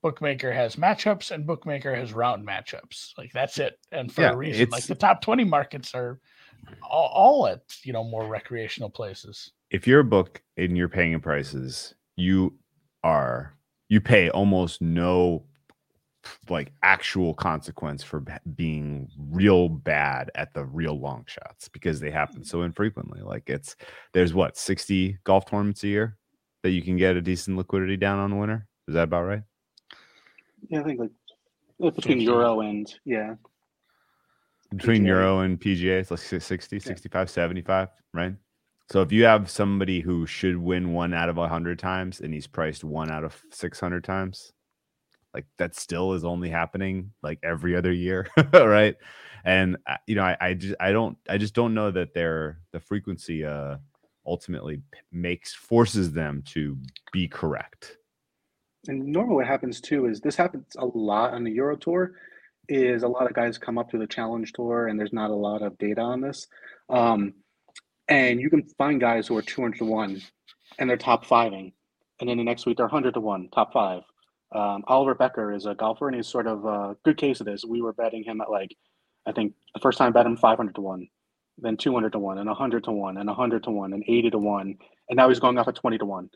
bookmaker 0.00 0.52
has 0.52 0.76
matchups 0.76 1.32
and 1.32 1.44
bookmaker 1.44 1.92
has 1.92 2.12
round 2.12 2.46
matchups. 2.46 3.18
Like 3.18 3.32
that's 3.32 3.58
it 3.58 3.80
and 3.90 4.12
for 4.12 4.22
Yeah, 4.22 4.30
a 4.30 4.36
reason. 4.36 4.70
Like 4.70 4.86
the 4.86 4.94
top 4.94 5.22
20 5.22 5.42
markets 5.42 5.92
are 5.92 6.20
all, 6.82 7.10
all 7.14 7.46
at 7.48 7.60
you 7.82 7.92
know 7.92 8.04
more 8.04 8.26
recreational 8.26 8.90
places 8.90 9.52
if 9.74 9.88
you're 9.88 10.00
a 10.00 10.04
book 10.04 10.40
and 10.56 10.76
you're 10.76 10.88
paying 10.88 11.12
in 11.12 11.20
prices, 11.20 11.94
you 12.14 12.56
are 13.02 13.56
you 13.88 14.00
pay 14.00 14.30
almost 14.30 14.80
no 14.80 15.44
like 16.48 16.72
actual 16.84 17.34
consequence 17.34 18.04
for 18.04 18.20
b- 18.20 18.32
being 18.54 19.08
real 19.30 19.68
bad 19.68 20.30
at 20.36 20.54
the 20.54 20.64
real 20.64 20.98
long 20.98 21.24
shots 21.26 21.68
because 21.68 21.98
they 21.98 22.10
happen 22.12 22.42
mm. 22.42 22.46
so 22.46 22.62
infrequently. 22.62 23.20
Like 23.20 23.50
it's 23.50 23.74
there's 24.12 24.32
what 24.32 24.56
60 24.56 25.18
golf 25.24 25.44
tournaments 25.44 25.82
a 25.82 25.88
year 25.88 26.18
that 26.62 26.70
you 26.70 26.80
can 26.80 26.96
get 26.96 27.16
a 27.16 27.20
decent 27.20 27.56
liquidity 27.56 27.96
down 27.96 28.20
on 28.20 28.30
the 28.30 28.36
winner. 28.36 28.68
Is 28.86 28.94
that 28.94 29.02
about 29.02 29.24
right? 29.24 29.42
Yeah, 30.68 30.80
I 30.80 30.84
think 30.84 31.00
like 31.00 31.94
between 31.96 32.20
Euro 32.20 32.60
and, 32.60 32.94
yeah. 33.04 33.34
Between 34.70 35.02
PGA. 35.02 35.06
Euro 35.06 35.40
and 35.40 35.60
PGA, 35.60 36.00
it's 36.00 36.10
like 36.10 36.20
si- 36.20 36.40
60, 36.40 36.80
65, 36.80 37.30
75, 37.30 37.88
right? 38.12 38.34
So 38.90 39.00
if 39.00 39.12
you 39.12 39.24
have 39.24 39.50
somebody 39.50 40.00
who 40.00 40.26
should 40.26 40.56
win 40.56 40.92
one 40.92 41.14
out 41.14 41.28
of 41.28 41.36
100 41.36 41.78
times 41.78 42.20
and 42.20 42.34
he's 42.34 42.46
priced 42.46 42.84
one 42.84 43.10
out 43.10 43.24
of 43.24 43.40
600 43.50 44.04
times, 44.04 44.52
like 45.32 45.46
that 45.58 45.74
still 45.74 46.12
is 46.12 46.24
only 46.24 46.48
happening 46.48 47.12
like 47.22 47.38
every 47.42 47.74
other 47.74 47.92
year, 47.92 48.28
right? 48.52 48.96
And 49.44 49.76
uh, 49.86 49.96
you 50.06 50.14
know, 50.14 50.22
I, 50.22 50.36
I 50.40 50.54
just 50.54 50.74
I 50.80 50.92
don't 50.92 51.18
I 51.28 51.38
just 51.38 51.54
don't 51.54 51.74
know 51.74 51.90
that 51.90 52.14
they're 52.14 52.60
the 52.72 52.80
frequency 52.80 53.44
uh 53.44 53.76
ultimately 54.26 54.80
makes 55.12 55.52
forces 55.52 56.12
them 56.12 56.42
to 56.46 56.78
be 57.12 57.28
correct. 57.28 57.98
And 58.86 59.04
normally 59.04 59.36
what 59.36 59.46
happens 59.46 59.80
too 59.80 60.06
is 60.06 60.20
this 60.20 60.36
happens 60.36 60.76
a 60.78 60.86
lot 60.86 61.34
on 61.34 61.44
the 61.44 61.50
Euro 61.52 61.76
Tour 61.76 62.14
is 62.68 63.02
a 63.02 63.08
lot 63.08 63.26
of 63.26 63.34
guys 63.34 63.58
come 63.58 63.78
up 63.78 63.90
to 63.90 63.98
the 63.98 64.06
Challenge 64.06 64.52
Tour 64.52 64.88
and 64.88 64.98
there's 64.98 65.12
not 65.12 65.30
a 65.30 65.34
lot 65.34 65.62
of 65.62 65.78
data 65.78 66.00
on 66.00 66.20
this. 66.20 66.46
Um, 66.88 67.34
and 68.08 68.40
you 68.40 68.50
can 68.50 68.66
find 68.76 69.00
guys 69.00 69.26
who 69.26 69.36
are 69.36 69.42
200 69.42 69.78
to 69.78 69.84
1 69.84 70.22
and 70.78 70.90
they're 70.90 70.96
top 70.96 71.26
fiving. 71.26 71.72
And 72.20 72.28
then 72.28 72.38
the 72.38 72.44
next 72.44 72.66
week 72.66 72.76
they're 72.76 72.86
100 72.86 73.14
to 73.14 73.20
1, 73.20 73.48
top 73.54 73.72
five. 73.72 74.02
Um, 74.54 74.84
Oliver 74.86 75.14
Bekker 75.14 75.54
is 75.54 75.66
a 75.66 75.74
golfer 75.74 76.06
and 76.06 76.16
he's 76.16 76.28
sort 76.28 76.46
of 76.46 76.64
a 76.64 76.96
good 77.04 77.16
case 77.16 77.40
of 77.40 77.46
this. 77.46 77.64
We 77.64 77.82
were 77.82 77.92
betting 77.92 78.24
him 78.24 78.40
at 78.40 78.50
like, 78.50 78.74
I 79.26 79.32
think 79.32 79.54
the 79.74 79.80
first 79.80 79.98
time 79.98 80.08
I 80.08 80.10
bet 80.12 80.26
him 80.26 80.36
500 80.36 80.74
to 80.74 80.80
1, 80.80 81.08
then 81.58 81.76
200 81.76 82.12
to 82.12 82.18
1, 82.18 82.38
and 82.38 82.48
100 82.48 82.84
to 82.84 82.90
1, 82.90 83.16
and 83.16 83.26
100 83.26 83.64
to 83.64 83.70
1, 83.70 83.92
and 83.92 84.04
80 84.06 84.30
to 84.30 84.38
1. 84.38 84.74
And 85.08 85.16
now 85.16 85.28
he's 85.28 85.40
going 85.40 85.58
off 85.58 85.68
at 85.68 85.74
20 85.74 85.98
to 85.98 86.04
1 86.04 86.30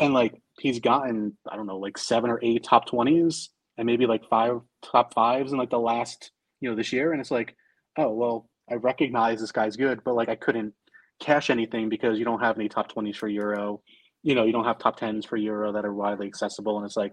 and 0.00 0.14
like 0.14 0.34
he's 0.60 0.80
gotten 0.80 1.36
I 1.50 1.56
don't 1.56 1.66
know 1.66 1.78
like 1.78 1.98
seven 1.98 2.30
or 2.30 2.38
eight 2.42 2.64
top 2.64 2.86
twenties 2.86 3.50
and 3.76 3.86
maybe 3.86 4.06
like 4.06 4.28
five 4.28 4.60
top 4.82 5.14
fives 5.14 5.52
in 5.52 5.58
like 5.58 5.70
the 5.70 5.78
last 5.78 6.30
you 6.60 6.70
know 6.70 6.76
this 6.76 6.92
year, 6.92 7.12
and 7.12 7.20
it's 7.20 7.30
like 7.30 7.56
oh 7.96 8.10
well 8.10 8.48
I 8.70 8.74
recognize 8.74 9.40
this 9.40 9.52
guy's 9.52 9.76
good, 9.76 10.02
but 10.04 10.14
like 10.14 10.28
I 10.28 10.36
couldn't 10.36 10.74
cash 11.20 11.50
anything 11.50 11.88
because 11.88 12.18
you 12.18 12.24
don't 12.24 12.40
have 12.40 12.56
any 12.58 12.68
top 12.68 12.88
twenties 12.88 13.16
for 13.16 13.28
Euro, 13.28 13.80
you 14.22 14.34
know 14.34 14.44
you 14.44 14.52
don't 14.52 14.64
have 14.64 14.78
top 14.78 14.98
tens 14.98 15.26
for 15.26 15.36
Euro 15.36 15.72
that 15.72 15.84
are 15.84 15.94
widely 15.94 16.26
accessible, 16.26 16.76
and 16.76 16.86
it's 16.86 16.96
like 16.96 17.12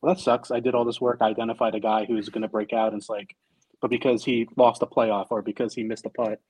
well, 0.00 0.14
that 0.14 0.20
sucks. 0.20 0.50
I 0.50 0.60
did 0.60 0.74
all 0.74 0.84
this 0.84 1.00
work. 1.00 1.18
I 1.20 1.26
identified 1.28 1.74
a 1.74 1.80
guy 1.80 2.04
who's 2.04 2.28
going 2.28 2.42
to 2.42 2.48
break 2.48 2.72
out. 2.72 2.92
And 2.92 3.00
it's 3.00 3.08
like, 3.08 3.34
but 3.80 3.90
because 3.90 4.24
he 4.24 4.48
lost 4.56 4.82
a 4.82 4.86
playoff 4.86 5.26
or 5.30 5.42
because 5.42 5.74
he 5.74 5.82
missed 5.82 6.06
a 6.06 6.10
putt, 6.10 6.40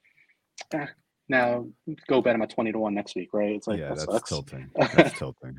eh, 0.73 0.87
now 1.29 1.67
go 2.09 2.21
bet 2.21 2.35
him 2.35 2.43
at 2.43 2.51
20 2.51 2.73
to 2.73 2.79
1 2.79 2.95
next 2.95 3.17
week, 3.17 3.31
right? 3.33 3.55
It's 3.55 3.67
like, 3.67 3.79
yeah, 3.79 3.89
that 3.89 3.99
that's 3.99 4.13
sucks. 4.13 4.29
tilting. 4.29 4.71
That's 4.77 5.19
tilting. 5.19 5.57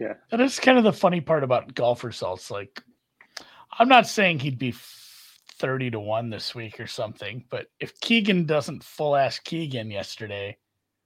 Yeah. 0.00 0.14
That 0.30 0.40
is 0.40 0.58
kind 0.58 0.76
of 0.76 0.84
the 0.84 0.92
funny 0.92 1.20
part 1.20 1.44
about 1.44 1.74
golf 1.74 2.04
results. 2.04 2.50
Like, 2.50 2.82
I'm 3.78 3.88
not 3.88 4.06
saying 4.06 4.38
he'd 4.38 4.58
be 4.58 4.74
30 5.58 5.90
to 5.92 6.00
1 6.00 6.30
this 6.30 6.54
week 6.54 6.80
or 6.80 6.86
something, 6.86 7.44
but 7.50 7.66
if 7.80 7.98
Keegan 8.00 8.46
doesn't 8.46 8.84
full 8.84 9.16
ass 9.16 9.38
Keegan 9.38 9.90
yesterday, 9.90 10.56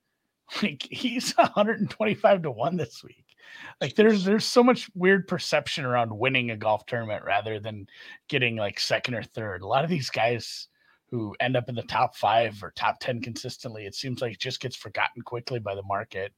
like 0.63 0.87
he's 0.91 1.33
125 1.37 2.43
to 2.43 2.51
1 2.51 2.77
this 2.77 3.03
week. 3.05 3.25
Like 3.81 3.95
there's 3.95 4.25
there's 4.25 4.45
so 4.45 4.63
much 4.63 4.91
weird 4.95 5.27
perception 5.27 5.85
around 5.85 6.17
winning 6.17 6.51
a 6.51 6.57
golf 6.57 6.85
tournament 6.87 7.25
rather 7.25 7.59
than 7.59 7.87
getting 8.29 8.57
like 8.57 8.79
second 8.79 9.15
or 9.15 9.23
third. 9.23 9.63
A 9.63 9.67
lot 9.67 9.85
of 9.85 9.91
these 9.91 10.11
guys 10.11 10.69
who 11.11 11.35
end 11.41 11.57
up 11.57 11.69
in 11.69 11.75
the 11.75 11.83
top 11.83 12.15
5 12.15 12.63
or 12.63 12.73
top 12.73 12.97
10 13.01 13.23
consistently, 13.23 13.87
it 13.87 13.95
seems 13.95 14.21
like 14.21 14.35
it 14.35 14.41
just 14.41 14.61
gets 14.61 14.77
forgotten 14.77 15.23
quickly 15.23 15.59
by 15.59 15.75
the 15.75 15.83
market. 15.85 16.33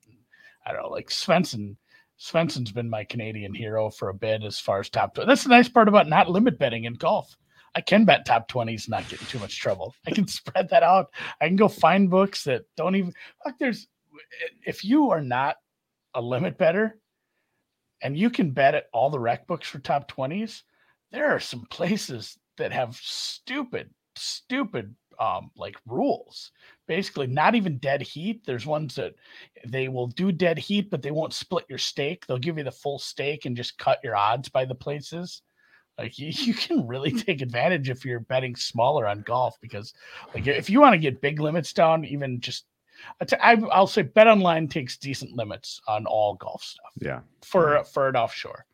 I 0.64 0.72
don't 0.72 0.83
know, 0.83 0.88
like 0.88 1.09
Svensson 1.09 1.76
Svensson's 2.20 2.70
been 2.70 2.90
my 2.90 3.04
Canadian 3.04 3.54
hero 3.54 3.88
for 3.88 4.11
a 4.11 4.14
bit 4.14 4.42
as 4.42 4.59
far 4.59 4.80
as 4.80 4.90
top 4.90 5.14
20. 5.14 5.26
That's 5.26 5.44
the 5.44 5.48
nice 5.48 5.68
part 5.68 5.88
about 5.88 6.09
not 6.09 6.28
limit 6.28 6.59
betting 6.59 6.85
in 6.85 6.94
golf. 6.94 7.35
I 7.74 7.80
can 7.80 8.04
bet 8.04 8.26
top 8.26 8.50
20s, 8.50 8.88
not 8.88 9.09
get 9.09 9.20
in 9.20 9.26
too 9.26 9.38
much 9.38 9.59
trouble. 9.59 9.94
I 10.06 10.11
can 10.11 10.26
spread 10.26 10.68
that 10.68 10.83
out. 10.83 11.11
I 11.40 11.46
can 11.46 11.56
go 11.56 11.68
find 11.68 12.11
books 12.11 12.44
that 12.44 12.64
don't 12.76 12.96
even 12.96 13.14
like 13.44 13.59
there's 13.59 13.87
if 14.66 14.85
you 14.85 15.11
are 15.11 15.22
not 15.22 15.56
a 16.14 16.20
limit 16.20 16.59
better 16.59 16.98
and 18.02 18.18
you 18.18 18.28
can 18.28 18.50
bet 18.50 18.74
at 18.74 18.87
all 18.92 19.09
the 19.09 19.18
rec 19.18 19.46
books 19.46 19.68
for 19.68 19.78
top 19.78 20.11
20s, 20.11 20.62
there 21.12 21.30
are 21.30 21.40
some 21.40 21.64
places 21.70 22.37
that 22.59 22.72
have 22.72 22.96
stupid, 22.96 23.90
stupid 24.16 24.94
um 25.20 25.50
like 25.56 25.76
rules. 25.87 26.50
Basically, 26.88 27.26
not 27.26 27.54
even 27.54 27.78
dead 27.78 28.02
heat. 28.02 28.42
There's 28.44 28.66
ones 28.66 28.96
that 28.96 29.14
they 29.66 29.88
will 29.88 30.09
do 30.09 30.33
dead 30.33 30.59
heat, 30.59 30.90
but 30.90 31.02
they 31.02 31.12
won't 31.12 31.35
split 31.35 31.66
your 31.68 31.78
stake. 31.78 32.26
They'll 32.26 32.38
give 32.38 32.59
you 32.59 32.64
the 32.64 32.72
full 32.72 32.98
stake 32.98 33.44
and 33.44 33.56
just 33.56 33.78
cut 33.78 34.00
your 34.02 34.16
odds 34.16 34.48
by 34.48 34.64
the 34.64 34.74
places. 34.74 35.42
Like 35.98 36.18
you, 36.18 36.28
you 36.35 36.54
can 36.54 36.87
really 36.88 37.11
hmm. 37.11 37.18
take 37.18 37.42
advantage 37.42 37.90
if 37.90 38.04
you're 38.04 38.20
betting 38.20 38.56
smaller 38.56 39.06
on 39.06 39.20
golf 39.20 39.56
because, 39.61 39.94
like, 40.35 40.46
if 40.46 40.70
you 40.70 40.80
want 40.80 40.94
to 40.94 40.98
get 40.98 41.20
big 41.20 41.40
limits 41.40 41.72
down, 41.72 42.04
even 42.04 42.40
just 42.40 42.64
uh, 43.20 43.56
I'll 43.70 43.87
say 43.87 44.02
Bet 44.02 44.26
Online 44.26 44.68
takes 44.68 44.96
decent 44.96 45.33
limits 45.33 45.80
on 45.88 46.06
all 46.06 46.35
golf 46.35 46.62
stuff 46.62 46.92
Yeah. 47.00 47.20
for 47.42 47.66
mm-hmm. 47.66 47.85
for 47.92 48.09
an 48.09 48.16
offshore 48.16 48.66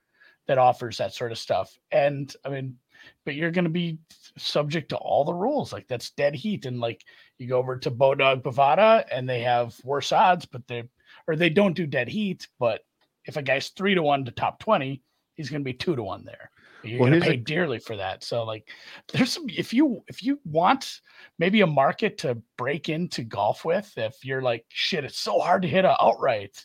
that 0.47 0.59
offers 0.59 0.99
that 0.99 1.13
sort 1.13 1.33
of 1.33 1.39
stuff. 1.39 1.77
And 1.91 2.35
I 2.45 2.49
mean, 2.49 2.79
but 3.27 3.35
you're 3.35 3.51
going 3.51 3.65
to 3.65 3.71
be 3.71 3.99
subject 4.39 4.89
to 4.91 4.97
all 4.97 5.25
the 5.25 5.35
rules. 5.35 5.73
Like 5.73 5.87
that's 5.89 6.13
dead 6.13 6.35
heat, 6.35 6.65
and 6.65 6.81
like 6.81 7.05
you 7.37 7.47
go 7.47 7.59
over 7.59 7.77
to 7.77 7.91
Bodog 7.91 8.43
Bovada, 8.43 9.05
and 9.13 9.29
they 9.29 9.41
have 9.41 9.77
worse 9.85 10.13
odds, 10.13 10.47
but 10.47 10.67
they 10.67 10.85
or 11.29 11.37
they 11.37 11.51
don't 11.51 11.77
do 11.77 11.87
dead 11.87 12.09
heat. 12.09 12.49
But 12.59 12.81
if 13.27 13.37
a 13.37 13.43
guy's 13.43 13.69
three 13.69 13.95
to 13.95 14.03
one 14.03 14.25
to 14.25 14.31
top 14.31 14.61
twenty, 14.61 15.03
he's 15.35 15.51
going 15.51 15.61
to 15.61 15.65
be 15.65 15.75
two 15.75 15.97
to 15.97 16.03
one 16.03 16.25
there. 16.25 16.51
You're 16.83 17.01
Well, 17.01 17.11
going 17.11 17.21
to 17.21 17.27
pay 17.27 17.35
a- 17.35 17.39
dearly 17.39 17.81
for 17.81 17.97
that. 17.97 18.23
So 18.23 18.45
like, 18.45 18.71
there's 19.13 19.33
some 19.33 19.47
if 19.49 19.75
you 19.75 20.03
if 20.07 20.23
you 20.23 20.41
want 20.45 21.01
maybe 21.39 21.61
a 21.61 21.67
market 21.67 22.17
to 22.19 22.41
break 22.57 22.89
into 22.89 23.25
golf 23.25 23.65
with, 23.65 23.93
if 23.99 24.25
you're 24.25 24.43
like 24.43 24.65
shit, 24.69 25.05
it's 25.05 25.19
so 25.19 25.41
hard 25.41 25.63
to 25.63 25.69
hit 25.69 25.85
a 25.85 26.03
outright 26.03 26.65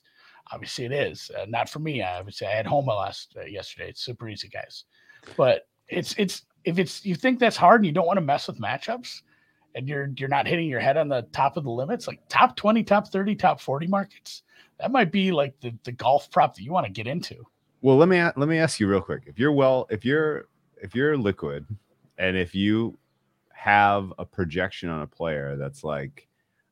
obviously 0.54 0.84
it 0.86 0.91
is 0.91 1.32
uh, 1.39 1.45
not 1.47 1.69
for 1.69 1.80
me 1.80 2.02
i 2.02 2.17
obviously 2.17 2.45
i 2.45 2.52
had 2.52 2.65
home 2.65 2.88
last 2.88 3.34
uh, 3.39 3.45
yesterday 3.45 3.88
it's 3.88 4.02
super 4.04 4.28
easy 4.28 4.50
guys 4.50 4.84
but 5.38 5.62
it's 5.88 6.15
it's 6.17 6.45
if 6.63 6.80
it's 6.80 7.06
you 7.06 7.15
think 7.15 7.39
that's 7.39 7.58
hard 7.58 7.82
and 7.82 7.86
you 7.86 7.91
don't 7.91 8.08
want 8.08 8.17
to 8.17 8.21
mess 8.21 8.47
with 8.47 8.60
matchups 8.60 9.21
and 9.76 9.88
you're 9.88 10.10
you're 10.17 10.30
not 10.30 10.47
hitting 10.47 10.67
your 10.67 10.80
head 10.80 10.97
on 10.97 11.08
the 11.08 11.21
top 11.32 11.58
of 11.58 11.63
the 11.63 11.69
limits 11.69 12.08
like 12.08 12.19
top 12.30 12.56
20 12.56 12.84
top 12.84 13.08
30 13.08 13.36
top 13.36 13.60
40 13.60 13.88
markets 13.88 14.43
that 14.80 14.91
might 14.91 15.12
be 15.12 15.32
like 15.32 15.60
the, 15.62 15.74
the 15.84 15.91
golf 15.91 16.30
prop 16.32 16.56
that 16.56 16.63
you 16.63 16.71
want 16.71 16.86
to 16.86 16.91
get 16.91 17.08
into 17.08 17.45
Well, 17.82 17.97
let 17.97 18.10
me 18.10 18.21
let 18.21 18.47
me 18.47 18.60
ask 18.60 18.80
you 18.80 18.88
real 18.88 19.02
quick. 19.02 19.24
If 19.26 19.39
you're 19.39 19.52
well, 19.52 19.88
if 19.89 20.06
you're 20.06 20.45
if 20.78 20.93
you're 20.93 21.17
liquid, 21.17 21.65
and 22.19 22.38
if 22.38 22.54
you 22.54 22.97
have 23.54 24.13
a 24.19 24.26
projection 24.26 24.89
on 24.89 25.02
a 25.02 25.08
player 25.08 25.56
that's 25.56 25.84
like 25.84 26.28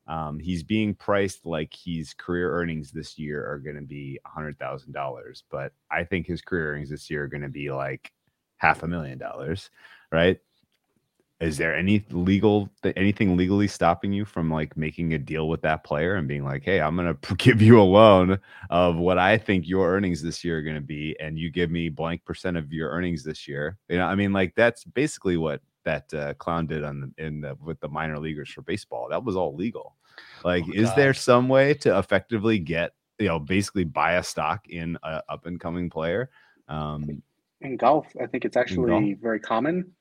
um, 0.06 0.38
he's 0.38 0.62
being 0.62 0.94
priced 0.94 1.46
like 1.46 1.74
his 1.74 2.14
career 2.14 2.52
earnings 2.52 2.92
this 2.92 3.18
year 3.18 3.44
are 3.48 3.58
going 3.58 3.76
to 3.76 3.82
be 3.82 4.20
a 4.24 4.28
hundred 4.28 4.56
thousand 4.58 4.92
dollars, 4.92 5.42
but 5.50 5.72
I 5.90 6.04
think 6.04 6.28
his 6.28 6.42
career 6.42 6.72
earnings 6.72 6.90
this 6.90 7.10
year 7.10 7.24
are 7.24 7.28
going 7.28 7.42
to 7.42 7.48
be 7.48 7.72
like 7.72 8.12
half 8.60 8.82
a 8.82 8.86
million 8.86 9.18
dollars, 9.18 9.70
right? 10.12 10.38
Is 11.40 11.56
there 11.56 11.74
any 11.74 12.04
legal 12.10 12.68
anything 12.96 13.34
legally 13.34 13.66
stopping 13.66 14.12
you 14.12 14.26
from 14.26 14.50
like 14.50 14.76
making 14.76 15.14
a 15.14 15.18
deal 15.18 15.48
with 15.48 15.62
that 15.62 15.84
player 15.84 16.16
and 16.16 16.28
being 16.28 16.44
like, 16.44 16.62
hey, 16.62 16.82
I'm 16.82 16.96
going 16.96 17.16
to 17.22 17.34
give 17.36 17.62
you 17.62 17.80
a 17.80 17.82
loan 17.82 18.38
of 18.68 18.96
what 18.96 19.16
I 19.16 19.38
think 19.38 19.66
your 19.66 19.90
earnings 19.90 20.22
this 20.22 20.44
year 20.44 20.58
are 20.58 20.62
going 20.62 20.76
to 20.76 20.82
be, 20.82 21.16
and 21.18 21.38
you 21.38 21.50
give 21.50 21.70
me 21.70 21.88
blank 21.88 22.24
percent 22.26 22.58
of 22.58 22.72
your 22.72 22.90
earnings 22.90 23.24
this 23.24 23.48
year. 23.48 23.78
You 23.88 23.98
know, 23.98 24.04
I 24.04 24.14
mean, 24.14 24.34
like 24.34 24.54
that's 24.54 24.84
basically 24.84 25.38
what 25.38 25.62
that 25.84 26.12
uh, 26.12 26.34
clown 26.34 26.66
did 26.66 26.84
on 26.84 27.00
the 27.16 27.24
in 27.24 27.40
the 27.40 27.56
with 27.64 27.80
the 27.80 27.88
minor 27.88 28.18
leaguers 28.18 28.50
for 28.50 28.60
baseball. 28.60 29.08
That 29.08 29.24
was 29.24 29.34
all 29.34 29.56
legal. 29.56 29.96
Like, 30.44 30.64
Oh, 30.68 30.72
is 30.74 30.94
there 30.94 31.14
some 31.14 31.48
way 31.48 31.72
to 31.74 31.98
effectively 31.98 32.58
get 32.58 32.92
you 33.18 33.28
know 33.28 33.38
basically 33.38 33.84
buy 33.84 34.14
a 34.14 34.22
stock 34.22 34.68
in 34.68 34.98
a 35.02 35.22
up 35.30 35.46
and 35.46 35.58
coming 35.58 35.88
player? 35.88 36.28
Um, 36.68 37.22
In 37.62 37.76
golf, 37.76 38.06
I 38.20 38.26
think 38.26 38.44
it's 38.44 38.56
actually 38.56 39.14
very 39.20 39.40
common 39.40 39.92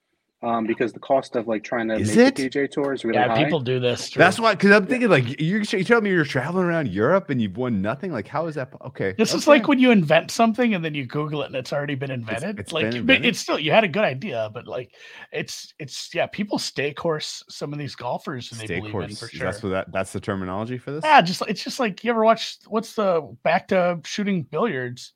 um, 0.41 0.65
because 0.65 0.93
the 0.93 0.99
cost 0.99 1.35
of 1.35 1.47
like 1.47 1.63
trying 1.63 1.89
to 1.89 1.95
Is 1.95 2.15
make 2.15 2.27
it? 2.27 2.35
the 2.35 2.49
PGA 2.49 2.71
Tour 2.71 2.93
is 2.93 3.03
really 3.03 3.17
yeah 3.17 3.27
high. 3.27 3.43
people 3.43 3.59
do 3.59 3.79
this 3.79 4.09
that's 4.11 4.39
why, 4.39 4.53
because 4.55 4.71
I'm 4.71 4.85
thinking 4.85 5.09
like 5.09 5.39
you 5.41 5.57
you 5.59 5.83
tell 5.83 5.99
me 5.99 6.11
you're 6.11 6.23
traveling 6.23 6.65
around 6.65 6.87
Europe 6.87 7.29
and 7.29 7.41
you've 7.41 7.57
won 7.57 7.81
nothing. 7.81 8.13
Like, 8.13 8.27
how 8.27 8.45
is 8.47 8.55
that? 8.55 8.71
Okay, 8.85 9.13
This 9.17 9.33
is 9.33 9.47
like 9.47 9.67
when 9.67 9.79
you 9.79 9.91
invent 9.91 10.31
something 10.31 10.73
and 10.73 10.83
then 10.83 10.93
you 10.93 11.05
Google 11.05 11.43
it 11.43 11.47
and 11.47 11.55
it's 11.55 11.73
already 11.73 11.95
been 11.95 12.11
invented. 12.11 12.57
it's 12.57 12.71
like 12.71 12.85
been 12.85 12.95
invented? 12.97 13.25
it's 13.25 13.39
still 13.39 13.59
you 13.59 13.71
had 13.71 13.83
a 13.83 13.87
good 13.87 14.05
idea, 14.05 14.49
but 14.53 14.65
like 14.65 14.95
it's 15.33 15.73
it's 15.77 16.13
yeah, 16.13 16.27
people 16.27 16.57
stake 16.57 16.99
horse 16.99 17.43
some 17.49 17.73
of 17.73 17.79
these 17.79 17.95
golfers 17.95 18.51
and 18.51 18.61
they 18.61 18.65
Stake 18.65 18.79
believe 18.79 18.91
horse. 18.93 19.09
in 19.09 19.15
for 19.17 19.27
sure. 19.27 19.45
That's 19.45 19.61
what 19.61 19.69
that 19.69 19.91
that's 19.91 20.13
the 20.13 20.21
terminology 20.21 20.77
for 20.77 20.91
this. 20.91 21.03
Yeah, 21.03 21.21
just 21.21 21.41
it's 21.49 21.63
just 21.63 21.81
like 21.81 22.03
you 22.05 22.11
ever 22.11 22.23
watch 22.23 22.57
what's 22.67 22.93
the 22.93 23.35
back 23.43 23.67
to 23.69 23.99
shooting 24.05 24.43
billiards? 24.43 25.13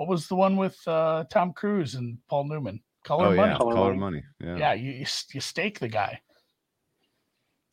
What 0.00 0.08
was 0.08 0.28
the 0.28 0.34
one 0.34 0.56
with 0.56 0.78
uh 0.86 1.24
Tom 1.30 1.52
Cruise 1.52 1.94
and 1.94 2.16
Paul 2.26 2.44
Newman? 2.44 2.80
Color 3.04 3.26
oh 3.26 3.36
money. 3.36 3.52
yeah, 3.52 3.58
Color 3.58 3.74
color 3.74 3.94
money. 3.94 3.98
money. 3.98 4.22
Yeah. 4.40 4.56
Yeah, 4.56 4.72
you, 4.72 4.92
you 4.92 5.06
you 5.34 5.40
stake 5.42 5.78
the 5.78 5.88
guy. 5.88 6.22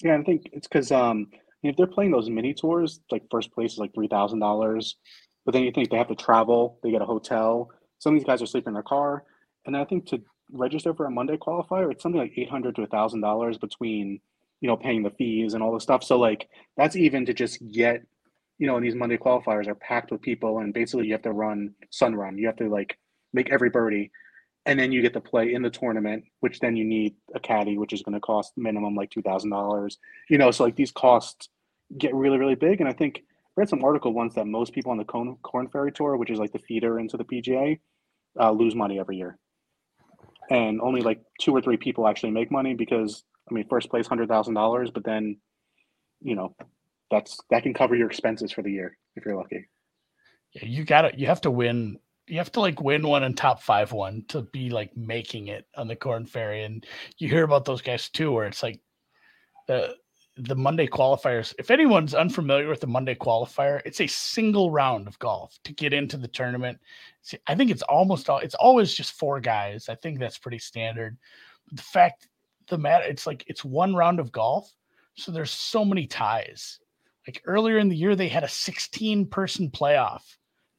Yeah, 0.03 0.17
I 0.17 0.23
think 0.23 0.49
it's 0.51 0.67
because 0.67 0.91
um, 0.91 1.27
if 1.63 1.77
they're 1.77 1.87
playing 1.87 2.11
those 2.11 2.29
mini 2.29 2.53
tours, 2.53 2.99
like 3.11 3.23
first 3.31 3.53
place 3.53 3.71
is 3.71 3.77
like 3.77 3.93
three 3.93 4.09
thousand 4.09 4.39
dollars, 4.39 4.97
but 5.45 5.53
then 5.53 5.63
you 5.63 5.71
think 5.71 5.89
they 5.89 5.95
have 5.95 6.09
to 6.09 6.15
travel, 6.15 6.81
they 6.83 6.91
get 6.91 7.01
a 7.01 7.05
hotel. 7.05 7.71
Some 7.99 8.13
of 8.13 8.19
these 8.19 8.27
guys 8.27 8.41
are 8.41 8.45
sleeping 8.45 8.71
in 8.71 8.73
their 8.73 8.83
car, 8.83 9.23
and 9.65 9.77
I 9.77 9.85
think 9.85 10.05
to 10.07 10.21
register 10.51 10.93
for 10.93 11.05
a 11.05 11.09
Monday 11.09 11.37
qualifier, 11.37 11.89
it's 11.93 12.03
something 12.03 12.19
like 12.19 12.33
eight 12.35 12.49
hundred 12.49 12.75
to 12.75 12.87
thousand 12.87 13.21
dollars 13.21 13.57
between 13.57 14.19
you 14.59 14.67
know 14.67 14.75
paying 14.75 15.01
the 15.01 15.11
fees 15.11 15.53
and 15.53 15.63
all 15.63 15.73
the 15.73 15.79
stuff. 15.79 16.03
So 16.03 16.19
like 16.19 16.49
that's 16.75 16.97
even 16.97 17.25
to 17.25 17.33
just 17.33 17.65
get 17.71 18.05
you 18.57 18.65
know, 18.67 18.75
and 18.75 18.85
these 18.85 18.95
Monday 18.95 19.17
qualifiers 19.17 19.67
are 19.67 19.75
packed 19.75 20.11
with 20.11 20.21
people, 20.21 20.59
and 20.59 20.73
basically 20.73 21.05
you 21.05 21.13
have 21.13 21.21
to 21.23 21.31
run 21.31 21.73
sun 21.91 22.15
run. 22.15 22.37
You 22.37 22.47
have 22.47 22.55
to 22.57 22.69
like 22.69 22.97
make 23.33 23.51
every 23.51 23.69
birdie, 23.69 24.11
and 24.65 24.79
then 24.79 24.91
you 24.91 25.01
get 25.01 25.13
to 25.13 25.21
play 25.21 25.53
in 25.53 25.61
the 25.61 25.69
tournament, 25.69 26.23
which 26.39 26.59
then 26.59 26.75
you 26.75 26.83
need 26.83 27.15
a 27.35 27.39
caddy, 27.39 27.77
which 27.77 27.93
is 27.93 28.01
going 28.01 28.13
to 28.13 28.19
cost 28.19 28.53
minimum 28.57 28.95
like 28.95 29.11
two 29.11 29.21
thousand 29.21 29.51
dollars. 29.51 29.97
You 30.29 30.37
know, 30.37 30.51
so 30.51 30.63
like 30.63 30.75
these 30.75 30.91
costs 30.91 31.49
get 31.97 32.15
really 32.15 32.37
really 32.37 32.55
big, 32.55 32.81
and 32.81 32.89
I 32.89 32.93
think 32.93 33.19
I 33.19 33.21
read 33.57 33.69
some 33.69 33.83
article 33.83 34.13
once 34.13 34.33
that 34.35 34.47
most 34.47 34.73
people 34.73 34.91
on 34.91 34.97
the 34.97 35.05
Korn, 35.05 35.37
Korn 35.43 35.67
Ferry 35.67 35.91
Tour, 35.91 36.17
which 36.17 36.31
is 36.31 36.39
like 36.39 36.51
the 36.51 36.59
feeder 36.59 36.99
into 36.99 37.17
the 37.17 37.25
PGA, 37.25 37.79
uh, 38.39 38.51
lose 38.51 38.73
money 38.73 38.99
every 38.99 39.17
year, 39.17 39.37
and 40.49 40.81
only 40.81 41.01
like 41.01 41.21
two 41.39 41.55
or 41.55 41.61
three 41.61 41.77
people 41.77 42.07
actually 42.07 42.31
make 42.31 42.49
money 42.49 42.73
because 42.73 43.23
I 43.49 43.53
mean, 43.53 43.67
first 43.69 43.91
place 43.91 44.07
hundred 44.07 44.29
thousand 44.29 44.55
dollars, 44.55 44.89
but 44.89 45.03
then 45.03 45.37
you 46.21 46.35
know 46.35 46.55
that's 47.09 47.39
that 47.49 47.63
can 47.63 47.73
cover 47.73 47.95
your 47.95 48.07
expenses 48.07 48.51
for 48.51 48.61
the 48.61 48.71
year 48.71 48.97
if 49.15 49.25
you're 49.25 49.35
lucky. 49.35 49.67
Yeah, 50.53 50.65
you 50.65 50.83
gotta 50.83 51.11
you 51.17 51.27
have 51.27 51.41
to 51.41 51.51
win 51.51 51.99
you 52.27 52.37
have 52.37 52.51
to 52.53 52.59
like 52.59 52.81
win 52.81 53.07
one 53.07 53.23
and 53.23 53.35
top 53.35 53.61
five 53.61 53.91
one 53.91 54.23
to 54.27 54.41
be 54.41 54.69
like 54.69 54.95
making 54.97 55.47
it 55.47 55.65
on 55.75 55.87
the 55.87 55.95
Korn 55.95 56.25
Ferry. 56.25 56.63
And 56.63 56.85
you 57.17 57.29
hear 57.29 57.43
about 57.43 57.65
those 57.65 57.81
guys 57.81 58.09
too 58.09 58.31
where 58.31 58.45
it's 58.45 58.63
like 58.63 58.81
the 59.67 59.95
the 60.39 60.55
monday 60.55 60.85
qualifiers 60.85 61.55
if 61.57 61.71
anyone's 61.71 62.13
unfamiliar 62.13 62.69
with 62.69 62.79
the 62.79 62.85
monday 62.85 63.15
qualifier 63.15 63.81
it's 63.85 64.01
a 64.01 64.05
single 64.05 64.69
round 64.69 65.07
of 65.07 65.17
golf 65.17 65.57
to 65.63 65.73
get 65.73 65.93
into 65.93 66.15
the 66.15 66.27
tournament. 66.27 66.77
See, 67.23 67.39
i 67.47 67.55
think 67.55 67.71
it's 67.71 67.81
almost 67.83 68.29
all 68.29 68.39
it's 68.39 68.55
always 68.55 68.93
just 68.93 69.13
four 69.13 69.39
guys. 69.39 69.89
I 69.89 69.95
think 69.95 70.19
that's 70.19 70.37
pretty 70.37 70.59
standard. 70.59 71.17
But 71.67 71.77
the 71.77 71.83
fact 71.83 72.27
the 72.67 72.77
matter 72.77 73.05
it's 73.05 73.25
like 73.25 73.45
it's 73.47 73.63
one 73.63 73.95
round 73.95 74.19
of 74.19 74.31
golf 74.31 74.71
so 75.15 75.31
there's 75.31 75.51
so 75.51 75.83
many 75.83 76.05
ties 76.05 76.79
like 77.27 77.41
earlier 77.45 77.77
in 77.77 77.89
the 77.89 77.95
year 77.95 78.15
they 78.15 78.27
had 78.27 78.43
a 78.43 78.49
16 78.49 79.27
person 79.27 79.69
playoff 79.69 80.23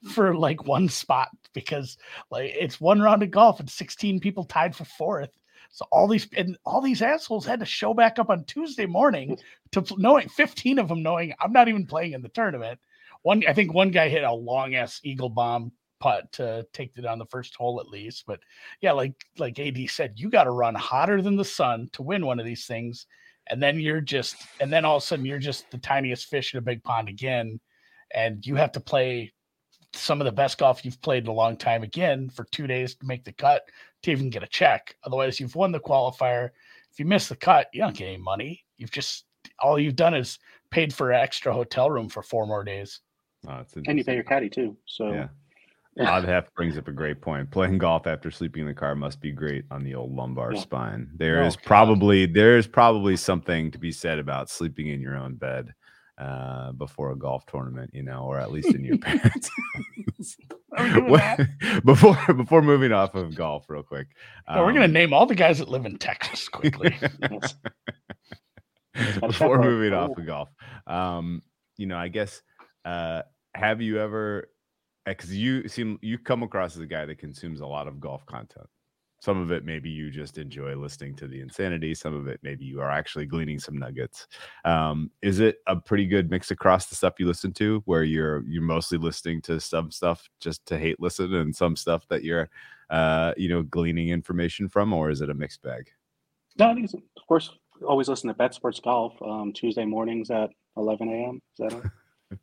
hmm. 0.02 0.10
for 0.10 0.34
like 0.34 0.66
one 0.66 0.88
spot 0.88 1.28
because 1.52 1.98
like 2.30 2.52
it's 2.58 2.80
one 2.80 3.00
round 3.00 3.22
of 3.22 3.30
golf 3.30 3.60
and 3.60 3.70
16 3.70 4.20
people 4.20 4.44
tied 4.44 4.74
for 4.74 4.84
fourth. 4.84 5.30
So 5.70 5.84
all 5.92 6.08
these 6.08 6.26
and 6.36 6.56
all 6.64 6.80
these 6.80 7.02
assholes 7.02 7.44
had 7.44 7.60
to 7.60 7.66
show 7.66 7.92
back 7.92 8.18
up 8.18 8.30
on 8.30 8.44
Tuesday 8.44 8.86
morning 8.86 9.38
to 9.72 9.84
knowing 9.98 10.28
15 10.28 10.78
of 10.78 10.88
them 10.88 11.02
knowing 11.02 11.34
I'm 11.40 11.52
not 11.52 11.68
even 11.68 11.86
playing 11.86 12.12
in 12.14 12.22
the 12.22 12.30
tournament. 12.30 12.80
One 13.22 13.44
I 13.46 13.52
think 13.52 13.74
one 13.74 13.90
guy 13.90 14.08
hit 14.08 14.24
a 14.24 14.32
long 14.32 14.74
ass 14.74 15.00
eagle 15.04 15.28
bomb 15.28 15.72
putt 16.00 16.30
to 16.32 16.66
take 16.72 16.92
it 16.96 17.04
on 17.04 17.18
the 17.18 17.26
first 17.26 17.54
hole 17.56 17.80
at 17.80 17.88
least. 17.88 18.24
But 18.26 18.40
yeah, 18.80 18.92
like 18.92 19.14
like 19.36 19.58
AD 19.58 19.78
said, 19.90 20.14
you 20.16 20.30
got 20.30 20.44
to 20.44 20.50
run 20.50 20.74
hotter 20.74 21.20
than 21.20 21.36
the 21.36 21.44
sun 21.44 21.88
to 21.92 22.02
win 22.02 22.24
one 22.24 22.40
of 22.40 22.46
these 22.46 22.66
things. 22.66 23.06
And 23.50 23.62
then 23.62 23.80
you're 23.80 24.00
just 24.00 24.36
and 24.60 24.72
then 24.72 24.84
all 24.84 24.96
of 24.96 25.02
a 25.02 25.06
sudden 25.06 25.24
you're 25.24 25.38
just 25.38 25.70
the 25.70 25.78
tiniest 25.78 26.26
fish 26.26 26.54
in 26.54 26.58
a 26.58 26.62
big 26.62 26.82
pond 26.82 27.08
again. 27.08 27.60
And 28.14 28.44
you 28.44 28.56
have 28.56 28.72
to 28.72 28.80
play 28.80 29.32
some 29.92 30.20
of 30.20 30.24
the 30.24 30.32
best 30.32 30.58
golf 30.58 30.84
you've 30.84 31.00
played 31.00 31.24
in 31.24 31.28
a 31.28 31.32
long 31.32 31.56
time 31.56 31.82
again 31.82 32.28
for 32.28 32.44
two 32.52 32.66
days 32.66 32.94
to 32.96 33.06
make 33.06 33.24
the 33.24 33.32
cut 33.32 33.62
to 34.02 34.10
even 34.10 34.30
get 34.30 34.42
a 34.42 34.46
check. 34.46 34.94
Otherwise, 35.04 35.40
you've 35.40 35.56
won 35.56 35.72
the 35.72 35.80
qualifier. 35.80 36.50
If 36.92 36.98
you 36.98 37.04
miss 37.04 37.28
the 37.28 37.36
cut, 37.36 37.68
you 37.72 37.80
don't 37.80 37.96
get 37.96 38.08
any 38.08 38.18
money. 38.18 38.64
You've 38.76 38.90
just 38.90 39.24
all 39.60 39.78
you've 39.78 39.96
done 39.96 40.14
is 40.14 40.38
paid 40.70 40.92
for 40.92 41.10
an 41.10 41.20
extra 41.20 41.52
hotel 41.52 41.90
room 41.90 42.08
for 42.08 42.22
four 42.22 42.46
more 42.46 42.64
days. 42.64 43.00
Oh, 43.46 43.62
and 43.86 43.98
you 43.98 44.04
pay 44.04 44.14
your 44.14 44.24
caddy 44.24 44.50
too. 44.50 44.76
So 44.86 45.12
yeah. 45.12 45.28
Odd 46.00 46.24
Hef 46.24 46.52
brings 46.54 46.78
up 46.78 46.88
a 46.88 46.92
great 46.92 47.20
point. 47.20 47.50
Playing 47.50 47.78
golf 47.78 48.06
after 48.06 48.30
sleeping 48.30 48.62
in 48.62 48.68
the 48.68 48.74
car 48.74 48.94
must 48.94 49.20
be 49.20 49.32
great 49.32 49.64
on 49.70 49.82
the 49.82 49.94
old 49.94 50.14
lumbar 50.14 50.52
Yeah. 50.54 50.60
spine. 50.60 51.10
There 51.16 51.42
Oh, 51.42 51.46
is 51.46 51.56
God. 51.56 51.64
probably 51.64 52.26
there 52.26 52.56
is 52.56 52.66
probably 52.66 53.16
something 53.16 53.70
to 53.72 53.78
be 53.78 53.90
said 53.92 54.18
about 54.18 54.48
sleeping 54.50 54.88
in 54.88 55.00
your 55.00 55.16
own 55.16 55.34
bed 55.34 55.74
uh, 56.18 56.72
before 56.72 57.12
a 57.12 57.16
golf 57.16 57.46
tournament, 57.46 57.90
you 57.94 58.02
know, 58.02 58.24
or 58.24 58.38
at 58.40 58.50
least 58.50 58.74
in 58.74 58.84
your 58.84 58.98
parents' 59.06 59.50
Are 60.76 60.84
we 60.84 60.90
doing 60.92 61.08
What- 61.10 61.20
that? 61.20 61.82
before 61.84 62.34
before 62.34 62.62
moving 62.62 62.92
off 62.92 63.14
of 63.14 63.34
golf, 63.34 63.66
real 63.68 63.82
quick. 63.82 64.08
No, 64.48 64.64
we're 64.64 64.72
gonna 64.72 64.86
um, 64.86 64.92
name 64.92 65.12
all 65.12 65.26
the 65.26 65.34
guys 65.34 65.58
that 65.58 65.68
live 65.68 65.86
in 65.86 65.96
Texas 65.98 66.48
quickly. 66.48 66.96
before 69.20 69.58
moving 69.62 69.92
off 69.92 70.16
of 70.18 70.26
golf 70.26 70.48
um 70.88 71.40
you 71.76 71.86
know 71.86 71.96
i 71.96 72.08
guess 72.08 72.42
uh 72.84 73.22
have 73.54 73.80
you 73.80 74.00
ever 74.00 74.48
because 75.08 75.36
you 75.36 75.66
seem 75.68 75.98
you 76.02 76.18
come 76.18 76.42
across 76.42 76.76
as 76.76 76.82
a 76.82 76.86
guy 76.86 77.04
that 77.04 77.18
consumes 77.18 77.60
a 77.60 77.66
lot 77.66 77.88
of 77.88 78.00
golf 78.00 78.24
content 78.26 78.66
some 79.20 79.40
of 79.40 79.50
it 79.50 79.64
maybe 79.64 79.90
you 79.90 80.10
just 80.10 80.38
enjoy 80.38 80.76
listening 80.76 81.14
to 81.14 81.26
the 81.26 81.40
insanity 81.40 81.94
some 81.94 82.14
of 82.14 82.28
it 82.28 82.38
maybe 82.42 82.64
you 82.64 82.80
are 82.80 82.90
actually 82.90 83.26
gleaning 83.26 83.58
some 83.58 83.76
nuggets 83.76 84.28
um 84.64 85.10
is 85.22 85.40
it 85.40 85.58
a 85.66 85.74
pretty 85.74 86.06
good 86.06 86.30
mix 86.30 86.50
across 86.50 86.86
the 86.86 86.94
stuff 86.94 87.14
you 87.18 87.26
listen 87.26 87.52
to 87.52 87.82
where 87.84 88.04
you're 88.04 88.44
you're 88.46 88.62
mostly 88.62 88.98
listening 88.98 89.40
to 89.42 89.58
some 89.60 89.90
stuff 89.90 90.28
just 90.40 90.64
to 90.66 90.78
hate 90.78 91.00
listen 91.00 91.34
and 91.34 91.54
some 91.54 91.74
stuff 91.74 92.06
that 92.08 92.22
you're 92.22 92.48
uh 92.90 93.32
you 93.36 93.48
know 93.48 93.62
gleaning 93.62 94.08
information 94.08 94.68
from 94.68 94.92
or 94.92 95.10
is 95.10 95.20
it 95.20 95.30
a 95.30 95.34
mixed 95.34 95.62
bag 95.62 95.90
No, 96.58 96.70
I 96.70 96.74
think 96.74 96.86
it's, 96.86 96.94
of 96.94 97.26
course, 97.28 97.50
always 97.86 98.08
listen 98.08 98.28
to 98.28 98.34
Bet 98.34 98.52
Sports 98.54 98.80
Golf 98.80 99.14
um, 99.22 99.52
Tuesday 99.52 99.84
mornings 99.84 100.30
at 100.30 100.50
11 100.76 101.08
a.m. 101.08 101.40
Is 101.58 101.58
that 101.58 101.72
it? 102.30 102.38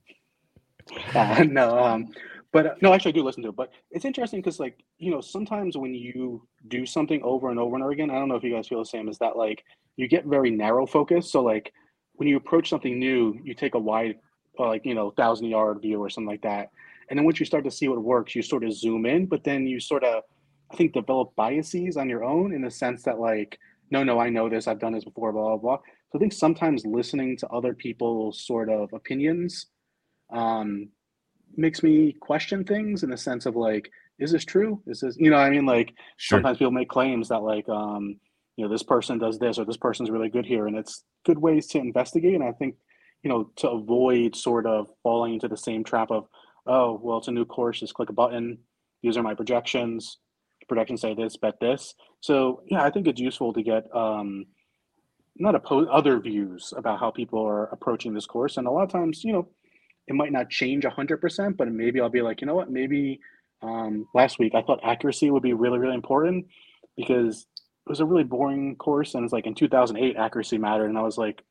uh, 1.16 1.44
no, 1.44 1.78
um, 1.78 2.14
but 2.56 2.66
uh, 2.66 2.76
no, 2.82 2.94
actually, 2.94 3.12
I 3.12 3.16
do 3.16 3.24
listen 3.24 3.44
to 3.44 3.50
it. 3.50 3.56
But 3.58 3.72
it's 3.92 4.06
interesting 4.06 4.40
because, 4.40 4.62
like, 4.62 4.82
you 4.98 5.12
know, 5.12 5.20
sometimes 5.20 5.76
when 5.76 5.94
you 5.94 6.48
do 6.70 6.86
something 6.86 7.22
over 7.22 7.50
and 7.50 7.60
over 7.60 7.76
and 7.76 7.84
over 7.84 7.92
again, 7.92 8.10
I 8.10 8.14
don't 8.14 8.30
know 8.30 8.38
if 8.38 8.46
you 8.46 8.54
guys 8.54 8.70
feel 8.70 8.80
the 8.80 8.86
same, 8.86 9.10
is 9.10 9.18
that 9.18 9.36
like 9.36 9.66
you 9.98 10.08
get 10.08 10.26
very 10.26 10.52
narrow 10.52 10.86
focused. 10.86 11.34
So, 11.34 11.44
like, 11.44 11.74
when 12.14 12.30
you 12.30 12.38
approach 12.38 12.70
something 12.70 12.98
new, 12.98 13.38
you 13.44 13.56
take 13.56 13.76
a 13.76 13.80
wide, 13.80 14.20
uh, 14.58 14.68
like, 14.68 14.86
you 14.86 14.96
know, 14.96 15.12
thousand 15.12 15.48
yard 15.48 15.82
view 15.82 16.02
or 16.02 16.10
something 16.10 16.30
like 16.30 16.44
that. 16.44 16.70
And 17.10 17.20
then 17.20 17.26
once 17.26 17.42
you 17.42 17.46
start 17.46 17.66
to 17.66 17.72
see 17.72 17.90
what 17.90 18.02
works, 18.02 18.36
you 18.36 18.42
sort 18.42 18.64
of 18.64 18.72
zoom 18.72 19.06
in, 19.06 19.26
but 19.26 19.44
then 19.44 19.68
you 19.68 19.82
sort 19.82 20.06
of, 20.06 20.24
I 20.72 20.78
think, 20.78 20.94
develop 20.94 21.36
biases 21.36 21.98
on 21.98 22.08
your 22.08 22.24
own 22.24 22.54
in 22.54 22.62
the 22.62 22.72
sense 22.72 23.04
that, 23.04 23.20
like, 23.20 23.60
no, 23.92 24.02
no, 24.06 24.18
I 24.18 24.30
know 24.30 24.48
this, 24.48 24.70
I've 24.70 24.80
done 24.80 24.94
this 24.94 25.04
before, 25.04 25.34
blah, 25.34 25.58
blah, 25.58 25.58
blah. 25.58 25.78
So 26.10 26.18
I 26.18 26.20
think 26.20 26.32
sometimes 26.32 26.86
listening 26.86 27.36
to 27.40 27.50
other 27.50 27.74
people's 27.74 28.48
sort 28.48 28.70
of 28.70 28.94
opinions 28.94 29.66
um, 30.32 30.88
makes 31.58 31.84
me 31.84 32.14
question 32.20 32.64
things 32.64 33.04
in 33.04 33.10
the 33.10 33.18
sense 33.18 33.46
of 33.46 33.56
like, 33.56 33.90
is 34.20 34.32
this 34.32 34.46
true? 34.46 34.82
Is 34.88 35.02
this, 35.02 35.18
you 35.18 35.30
know, 35.30 35.38
I 35.38 35.50
mean, 35.50 35.66
like 35.66 35.94
sure 36.18 36.38
sometimes 36.38 36.58
people 36.58 36.72
make 36.72 36.90
claims 36.90 37.30
that 37.30 37.40
like, 37.40 37.68
um, 37.70 38.20
you 38.56 38.64
know, 38.64 38.72
this 38.72 38.84
person 38.84 39.18
does 39.18 39.38
this 39.38 39.60
or 39.60 39.66
this 39.66 39.78
person's 39.78 40.10
really 40.10 40.30
good 40.30 40.46
here, 40.46 40.68
and 40.68 40.78
it's 40.78 41.04
good 41.26 41.38
ways 41.38 41.68
to 41.68 41.80
investigate. 41.80 42.36
And 42.36 42.44
I 42.44 42.54
think, 42.54 42.76
you 43.24 43.30
know, 43.30 43.52
to 43.58 43.70
avoid 43.70 44.36
sort 44.36 44.66
of 44.66 44.88
falling 45.04 45.34
into 45.34 45.48
the 45.48 45.58
same 45.58 45.84
trap 45.84 46.12
of, 46.12 46.28
oh, 46.66 47.00
well, 47.04 47.18
it's 47.18 47.28
a 47.28 47.32
new 47.32 47.46
course, 47.46 47.82
just 47.82 47.94
click 47.94 48.10
a 48.10 48.14
button. 48.14 48.60
These 49.04 49.18
are 49.18 49.24
my 49.24 49.36
projections. 49.36 50.20
Projections 50.68 51.02
say 51.02 51.14
this, 51.14 51.38
bet 51.38 51.60
this. 51.60 51.94
So 52.22 52.64
yeah, 52.68 52.84
I 52.84 52.90
think 52.90 53.08
it's 53.08 53.20
useful 53.20 53.54
to 53.54 53.62
get 53.62 53.84
um, 53.94 54.46
not 55.36 55.54
oppose 55.54 55.88
other 55.92 56.20
views 56.20 56.74
about 56.76 57.00
how 57.00 57.12
people 57.12 57.46
are 57.46 57.66
approaching 57.66 58.14
this 58.14 58.26
course. 58.26 58.58
And 58.58 58.66
a 58.66 58.72
lot 58.72 58.84
of 58.84 58.90
times, 58.90 59.24
you 59.24 59.34
know, 59.34 59.50
it 60.08 60.16
might 60.16 60.32
not 60.32 60.50
change 60.50 60.86
hundred 60.86 61.18
percent, 61.18 61.58
but 61.58 61.72
maybe 61.72 62.00
I'll 62.00 62.10
be 62.10 62.22
like, 62.22 62.42
you 62.42 62.48
know 62.48 62.56
what, 62.56 62.70
maybe 62.72 63.20
um, 63.62 64.08
last 64.14 64.40
week 64.40 64.54
I 64.56 64.62
thought 64.62 64.80
accuracy 64.84 65.32
would 65.32 65.44
be 65.44 65.54
really, 65.54 65.80
really 65.80 65.96
important 65.96 66.48
because 66.96 67.48
it 67.86 67.90
was 67.90 68.00
a 68.00 68.06
really 68.06 68.24
boring 68.24 68.76
course, 68.76 69.16
and 69.16 69.24
it's 69.24 69.34
like 69.34 69.46
in 69.48 69.56
2008 69.56 70.16
accuracy 70.18 70.58
mattered, 70.58 70.90
and 70.90 70.98
I 70.98 71.02
was 71.02 71.18
like, 71.18 71.44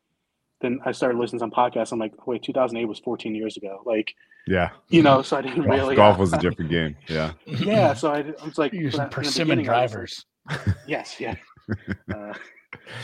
then 0.61 0.81
I 0.85 0.93
started 0.93 1.19
listening 1.19 1.41
to 1.41 1.43
some 1.45 1.51
podcasts. 1.51 1.93
I'm 1.93 1.99
like, 1.99 2.27
wait, 2.27 2.43
2008 2.43 2.85
was 2.87 2.99
14 3.01 3.35
years 3.35 3.57
ago, 3.57 3.83
like 3.85 4.15
yeah 4.47 4.71
you 4.89 5.03
know, 5.03 5.23
so 5.23 5.39
I 5.39 5.43
didn't 5.43 5.65
golf, 5.65 5.69
really 5.71 5.97
golf 5.97 6.19
was 6.19 6.33
a 6.35 6.39
different 6.47 6.71
game 6.71 6.95
yeah 7.09 7.33
yeah. 7.47 7.95
So 7.95 8.13
I, 8.13 8.19
I 8.19 8.45
was 8.45 8.59
like, 8.59 8.73
using 8.75 8.99
when 8.99 9.01
I- 9.01 9.05
in 9.05 9.11
the 9.11 9.15
persimmon 9.17 9.59
beginning, 9.59 9.71
I 9.71 9.83
was 9.83 9.95
like, 9.95 10.01
drivers. 10.51 10.77
Yes, 10.87 11.19
yeah. 11.19 11.37
uh, 12.15 12.35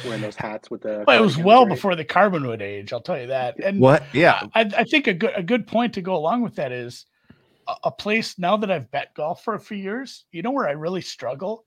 wearing 0.05 0.21
those 0.21 0.37
hats 0.37 0.71
with 0.71 0.83
the. 0.83 1.05
Well, 1.07 1.19
it 1.19 1.23
was 1.23 1.39
well 1.39 1.67
right? 1.67 1.75
before 1.75 1.97
the 1.97 2.05
carbon 2.05 2.47
would 2.47 2.63
age. 2.63 2.93
I'll 2.93 3.01
tell 3.01 3.21
you 3.21 3.29
that. 3.29 3.59
And 3.63 3.81
what 3.81 4.03
yeah 4.13 4.43
I, 4.55 4.71
I 4.77 4.85
think 4.85 5.07
a 5.07 5.15
good 5.15 5.33
a 5.35 5.43
good 5.43 5.67
point 5.67 5.95
to 5.95 6.03
go 6.03 6.15
along 6.17 6.43
with 6.43 6.57
that 6.57 6.73
is 6.73 7.07
a, 7.69 7.75
a 7.85 7.91
place 7.91 8.39
now 8.39 8.57
that 8.57 8.71
I've 8.71 8.91
bet 8.91 9.15
golf 9.15 9.45
for 9.45 9.55
a 9.55 9.61
few 9.61 9.77
years. 9.77 10.25
You 10.33 10.43
know 10.43 10.51
where 10.51 10.69
I 10.69 10.73
really 10.73 11.01
struggle 11.01 11.65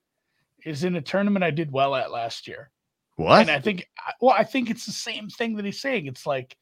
is 0.66 0.84
in 0.84 0.95
a 0.95 1.01
tournament 1.01 1.43
I 1.43 1.51
did 1.51 1.72
well 1.72 1.95
at 1.95 2.11
last 2.11 2.47
year. 2.47 2.72
what 3.16 3.41
And 3.41 3.51
I 3.51 3.59
think, 3.59 3.88
well, 4.22 4.36
I 4.38 4.43
think 4.43 4.70
it's 4.70 4.86
the 4.86 4.91
same 4.91 5.30
thing 5.30 5.55
that 5.55 5.66
he's 5.66 5.82
saying. 5.82 6.07
It's 6.07 6.26
like, 6.26 6.55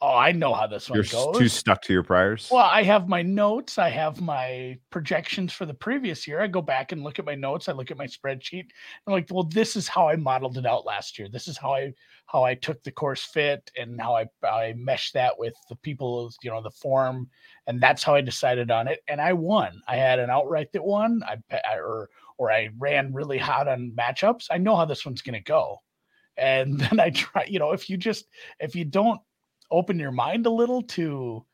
oh, 0.00 0.14
I 0.16 0.32
know 0.32 0.54
how 0.54 0.66
this 0.66 0.88
one 0.88 0.98
goes. 0.98 1.12
you're 1.12 1.24
goes. 1.32 1.38
too 1.38 1.48
stuck 1.48 1.82
to 1.82 1.92
your 1.92 2.02
priors 2.02 2.48
Well, 2.50 2.64
I 2.64 2.82
have 2.82 3.08
my 3.08 3.22
notes. 3.22 3.78
I 3.78 3.88
have 3.90 4.20
my 4.20 4.78
projections 4.90 5.52
for 5.52 5.66
the 5.66 5.74
previous 5.74 6.26
year. 6.26 6.40
I 6.40 6.46
go 6.46 6.62
back 6.62 6.92
and 6.92 7.02
look 7.02 7.18
at 7.18 7.24
my 7.24 7.34
notes. 7.34 7.68
I 7.68 7.72
look 7.72 7.90
at 7.90 7.96
my 7.96 8.06
spreadsheet. 8.06 8.66
I'm 9.06 9.12
like, 9.12 9.28
well, 9.30 9.44
this 9.44 9.76
is 9.76 9.88
how 9.88 10.08
I 10.08 10.16
modeled 10.16 10.58
it 10.58 10.66
out 10.66 10.86
last 10.86 11.18
year. 11.18 11.28
This 11.28 11.48
is 11.48 11.58
how 11.58 11.74
I 11.74 11.92
how 12.26 12.44
I 12.44 12.54
took 12.54 12.82
the 12.82 12.92
course 12.92 13.24
fit 13.24 13.70
and 13.76 14.00
how 14.00 14.14
I 14.14 14.26
I 14.46 14.74
meshed 14.76 15.14
that 15.14 15.38
with 15.38 15.54
the 15.68 15.76
people, 15.76 16.30
you 16.42 16.50
know, 16.50 16.62
the 16.62 16.70
form, 16.70 17.28
and 17.66 17.80
that's 17.80 18.02
how 18.02 18.14
I 18.14 18.20
decided 18.20 18.70
on 18.70 18.86
it. 18.88 19.00
And 19.08 19.20
I 19.20 19.32
won. 19.32 19.80
I 19.88 19.96
had 19.96 20.18
an 20.18 20.30
outright 20.30 20.72
that 20.72 20.84
won. 20.84 21.22
I 21.26 21.36
I- 21.50 21.78
or 21.78 22.08
or 22.38 22.52
I 22.52 22.70
ran 22.78 23.12
really 23.12 23.38
hot 23.38 23.68
on 23.68 23.92
matchups. 23.98 24.46
I 24.50 24.58
know 24.58 24.76
how 24.76 24.84
this 24.84 25.04
one's 25.04 25.22
going 25.22 25.34
to 25.34 25.40
go. 25.40 25.82
And 26.36 26.78
then 26.80 27.00
I 27.00 27.10
try, 27.10 27.44
you 27.44 27.58
know, 27.58 27.72
if 27.72 27.90
you 27.90 27.96
just 27.96 28.26
if 28.60 28.76
you 28.76 28.84
don't 28.84 29.20
open 29.70 29.98
your 29.98 30.12
mind 30.12 30.46
a 30.46 30.50
little 30.50 30.82
to 30.82 31.44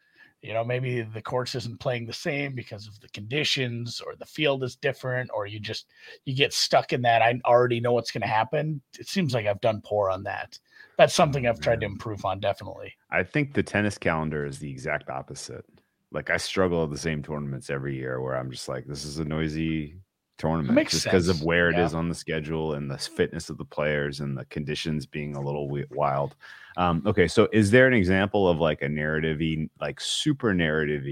you 0.42 0.52
know 0.52 0.62
maybe 0.62 1.00
the 1.00 1.22
course 1.22 1.54
isn't 1.54 1.80
playing 1.80 2.06
the 2.06 2.12
same 2.12 2.54
because 2.54 2.86
of 2.86 3.00
the 3.00 3.08
conditions 3.08 4.00
or 4.00 4.14
the 4.14 4.26
field 4.26 4.62
is 4.62 4.76
different 4.76 5.30
or 5.32 5.46
you 5.46 5.58
just 5.58 5.86
you 6.26 6.34
get 6.34 6.52
stuck 6.52 6.92
in 6.92 7.02
that 7.02 7.22
i 7.22 7.40
already 7.46 7.80
know 7.80 7.92
what's 7.92 8.10
going 8.10 8.20
to 8.20 8.26
happen. 8.26 8.80
It 8.98 9.08
seems 9.08 9.32
like 9.32 9.46
i've 9.46 9.60
done 9.60 9.80
poor 9.84 10.10
on 10.10 10.22
that. 10.24 10.58
That's 10.98 11.14
oh, 11.14 11.16
something 11.16 11.46
i've 11.46 11.60
tried 11.60 11.80
to 11.80 11.86
improve 11.86 12.24
on 12.24 12.40
definitely. 12.40 12.92
I 13.10 13.22
think 13.22 13.54
the 13.54 13.62
tennis 13.62 13.96
calendar 13.96 14.44
is 14.44 14.58
the 14.58 14.70
exact 14.70 15.08
opposite. 15.08 15.64
Like 16.12 16.30
I 16.30 16.36
struggle 16.36 16.84
at 16.84 16.90
the 16.90 16.98
same 16.98 17.22
tournaments 17.22 17.70
every 17.70 17.96
year 17.96 18.20
where 18.20 18.36
I'm 18.36 18.50
just 18.50 18.68
like, 18.68 18.86
this 18.86 19.04
is 19.04 19.18
a 19.18 19.24
noisy 19.24 19.96
tournament 20.38 20.74
makes 20.74 20.92
just 20.92 21.04
because 21.04 21.28
of 21.28 21.36
sense. 21.36 21.46
where 21.46 21.70
it 21.70 21.78
is 21.78 21.92
Yeah. 21.92 21.98
on 21.98 22.08
the 22.08 22.14
schedule 22.14 22.74
and 22.74 22.90
the 22.90 22.98
fitness 22.98 23.50
of 23.50 23.58
the 23.58 23.64
players 23.64 24.20
and 24.20 24.36
the 24.36 24.44
conditions 24.46 25.06
being 25.06 25.36
a 25.36 25.40
little 25.40 25.68
wild. 25.90 26.34
Um, 26.76 27.02
okay, 27.06 27.28
so 27.28 27.48
is 27.52 27.70
there 27.70 27.86
an 27.86 27.94
example 27.94 28.48
of 28.48 28.58
like 28.58 28.82
a 28.82 28.88
narrative 28.88 29.40
like 29.80 30.00
super 30.00 30.52
narrative 30.52 31.04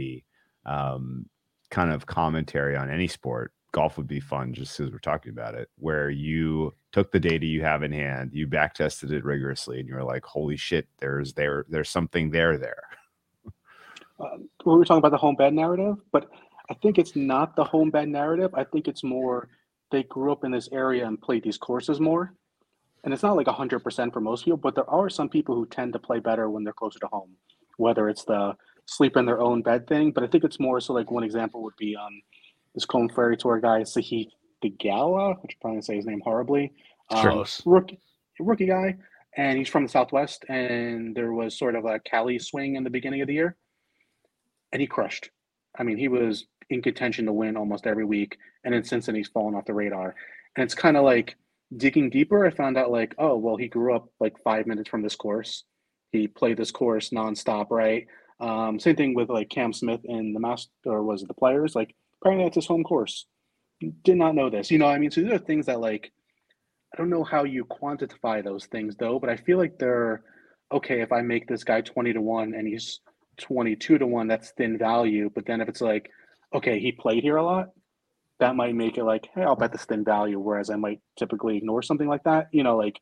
um, 0.66 1.26
kind 1.70 1.92
of 1.92 2.06
commentary 2.06 2.76
on 2.76 2.90
any 2.90 3.06
sport? 3.06 3.52
Golf 3.72 3.96
would 3.96 4.06
be 4.08 4.20
fun 4.20 4.52
just 4.52 4.76
because 4.76 4.92
we're 4.92 4.98
talking 4.98 5.30
about 5.30 5.54
it, 5.54 5.70
where 5.78 6.10
you 6.10 6.74
took 6.92 7.10
the 7.10 7.18
data 7.20 7.46
you 7.46 7.62
have 7.62 7.82
in 7.82 7.90
hand, 7.90 8.30
you 8.34 8.46
back 8.46 8.74
tested 8.74 9.12
it 9.12 9.24
rigorously, 9.24 9.80
and 9.80 9.88
you're 9.88 10.04
like, 10.04 10.26
holy 10.26 10.58
shit, 10.58 10.86
there's 10.98 11.32
there, 11.32 11.64
there's 11.70 11.88
something 11.88 12.30
there 12.30 12.58
there. 12.58 12.82
uh, 14.20 14.36
we 14.66 14.74
were 14.76 14.84
talking 14.84 14.98
about 14.98 15.10
the 15.10 15.16
home 15.16 15.36
bed 15.36 15.54
narrative, 15.54 15.96
but 16.12 16.28
I 16.72 16.74
think 16.80 16.98
it's 16.98 17.14
not 17.14 17.54
the 17.54 17.64
home 17.64 17.90
bed 17.90 18.08
narrative. 18.08 18.54
I 18.54 18.64
think 18.64 18.88
it's 18.88 19.04
more 19.04 19.48
they 19.90 20.04
grew 20.04 20.32
up 20.32 20.42
in 20.42 20.50
this 20.50 20.70
area 20.72 21.06
and 21.06 21.20
played 21.20 21.42
these 21.44 21.58
courses 21.58 22.00
more. 22.00 22.32
And 23.04 23.12
it's 23.12 23.22
not 23.22 23.36
like 23.36 23.46
100% 23.46 24.12
for 24.12 24.20
most 24.22 24.46
people, 24.46 24.56
but 24.56 24.74
there 24.74 24.88
are 24.88 25.10
some 25.10 25.28
people 25.28 25.54
who 25.54 25.66
tend 25.66 25.92
to 25.92 25.98
play 25.98 26.18
better 26.18 26.48
when 26.48 26.64
they're 26.64 26.72
closer 26.72 26.98
to 27.00 27.08
home, 27.08 27.36
whether 27.76 28.08
it's 28.08 28.24
the 28.24 28.56
sleep 28.86 29.18
in 29.18 29.26
their 29.26 29.42
own 29.42 29.60
bed 29.60 29.86
thing. 29.86 30.12
But 30.12 30.24
I 30.24 30.28
think 30.28 30.44
it's 30.44 30.58
more 30.58 30.80
so 30.80 30.94
like 30.94 31.10
one 31.10 31.24
example 31.24 31.62
would 31.62 31.76
be 31.76 31.94
um 31.94 32.22
this 32.74 32.86
Korn 32.86 33.10
Ferry 33.10 33.36
Tour 33.36 33.60
guy, 33.60 33.82
Sahith 33.82 34.30
Theegala, 34.64 35.42
which 35.42 35.56
I'm 35.56 35.60
probably 35.60 35.76
gonna 35.76 35.82
say 35.82 35.96
his 35.96 36.06
name 36.06 36.22
horribly. 36.24 36.72
Um, 37.10 37.20
rookie 37.66 38.00
rookie 38.40 38.66
guy, 38.66 38.96
and 39.36 39.58
he's 39.58 39.68
from 39.68 39.82
the 39.82 39.90
Southwest. 39.90 40.46
And 40.48 41.14
there 41.14 41.34
was 41.34 41.58
sort 41.58 41.74
of 41.74 41.84
a 41.84 42.00
Cali 42.00 42.38
swing 42.38 42.76
in 42.76 42.84
the 42.84 42.88
beginning 42.88 43.20
of 43.20 43.26
the 43.26 43.34
year, 43.34 43.56
and 44.72 44.80
he 44.80 44.86
crushed. 44.86 45.28
I 45.78 45.82
mean, 45.82 45.98
he 45.98 46.08
was 46.08 46.46
in 46.70 46.82
contention 46.82 47.26
to 47.26 47.32
win 47.32 47.56
almost 47.56 47.86
every 47.86 48.04
week, 48.04 48.38
and 48.64 48.74
then 48.74 48.84
since 48.84 49.06
then 49.06 49.14
he's 49.14 49.28
fallen 49.28 49.54
off 49.54 49.66
the 49.66 49.74
radar. 49.74 50.14
And 50.56 50.64
it's 50.64 50.74
kind 50.74 50.96
of 50.96 51.04
like 51.04 51.36
digging 51.76 52.10
deeper. 52.10 52.46
I 52.46 52.50
found 52.50 52.76
out 52.76 52.90
like, 52.90 53.14
oh 53.18 53.36
well, 53.36 53.56
he 53.56 53.68
grew 53.68 53.94
up 53.94 54.08
like 54.20 54.34
five 54.42 54.66
minutes 54.66 54.88
from 54.88 55.02
this 55.02 55.16
course. 55.16 55.64
He 56.10 56.28
played 56.28 56.58
this 56.58 56.70
course 56.70 57.10
nonstop, 57.10 57.66
right? 57.70 58.06
Um, 58.40 58.78
same 58.78 58.96
thing 58.96 59.14
with 59.14 59.30
like 59.30 59.48
Cam 59.48 59.72
Smith 59.72 60.00
in 60.04 60.32
the 60.32 60.40
master, 60.40 60.70
or 60.86 61.02
was 61.02 61.22
it 61.22 61.28
the 61.28 61.34
players? 61.34 61.74
Like 61.74 61.94
apparently 62.20 62.46
that's 62.46 62.56
his 62.56 62.66
home 62.66 62.84
course. 62.84 63.26
Did 64.04 64.16
not 64.16 64.34
know 64.34 64.50
this. 64.50 64.70
You 64.70 64.78
know, 64.78 64.86
I 64.86 64.98
mean, 64.98 65.10
so 65.10 65.22
these 65.22 65.32
are 65.32 65.38
things 65.38 65.66
that 65.66 65.80
like 65.80 66.12
I 66.92 66.98
don't 66.98 67.10
know 67.10 67.24
how 67.24 67.44
you 67.44 67.64
quantify 67.64 68.44
those 68.44 68.66
things 68.66 68.96
though, 68.96 69.18
but 69.18 69.30
I 69.30 69.36
feel 69.36 69.58
like 69.58 69.78
they're 69.78 70.22
okay. 70.70 71.00
If 71.00 71.12
I 71.12 71.22
make 71.22 71.48
this 71.48 71.64
guy 71.64 71.80
twenty 71.80 72.12
to 72.12 72.20
one 72.20 72.54
and 72.54 72.68
he's 72.68 73.00
twenty 73.40 73.76
two 73.76 73.96
to 73.98 74.06
one, 74.06 74.28
that's 74.28 74.50
thin 74.50 74.76
value. 74.76 75.30
But 75.34 75.46
then 75.46 75.60
if 75.60 75.68
it's 75.68 75.80
like, 75.80 76.10
okay, 76.54 76.78
he 76.80 76.92
played 76.92 77.22
here 77.22 77.36
a 77.36 77.42
lot, 77.44 77.70
that 78.40 78.56
might 78.56 78.74
make 78.74 78.98
it 78.98 79.04
like, 79.04 79.28
hey, 79.34 79.42
I'll 79.42 79.56
bet 79.56 79.72
this 79.72 79.84
thin 79.84 80.04
value. 80.04 80.38
Whereas 80.38 80.70
I 80.70 80.76
might 80.76 81.00
typically 81.18 81.56
ignore 81.56 81.82
something 81.82 82.08
like 82.08 82.24
that. 82.24 82.48
You 82.52 82.62
know, 82.62 82.76
like 82.76 83.00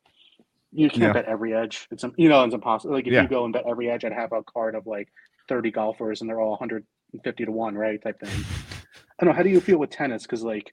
you 0.73 0.89
can't 0.89 1.03
Yeah. 1.03 1.13
bet 1.13 1.25
every 1.25 1.55
edge. 1.55 1.89
It's 1.91 2.05
you 2.17 2.29
know 2.29 2.45
it's 2.45 2.55
impossible. 2.55 2.95
Like 2.95 3.07
if 3.07 3.13
Yeah. 3.13 3.23
you 3.23 3.29
go 3.29 3.45
and 3.45 3.53
bet 3.53 3.65
every 3.67 3.91
edge, 3.91 4.05
I'd 4.05 4.13
have 4.13 4.33
a 4.33 4.43
card 4.43 4.75
of 4.75 4.87
like 4.87 5.09
thirty 5.49 5.71
golfers 5.71 6.21
and 6.21 6.29
they're 6.31 6.41
all 6.41 6.51
one 6.51 6.59
hundred 6.59 6.85
and 7.13 7.23
fifty 7.25 7.45
to 7.45 7.51
one, 7.53 7.75
right? 7.75 8.01
Type 8.03 8.21
thing. 8.21 8.29
I 9.19 9.25
don't 9.25 9.33
know. 9.33 9.37
How 9.37 9.43
do 9.43 9.51
you 9.51 9.61
feel 9.61 9.79
with 9.79 9.91
tennis? 9.91 10.23
Because 10.23 10.43
like 10.43 10.73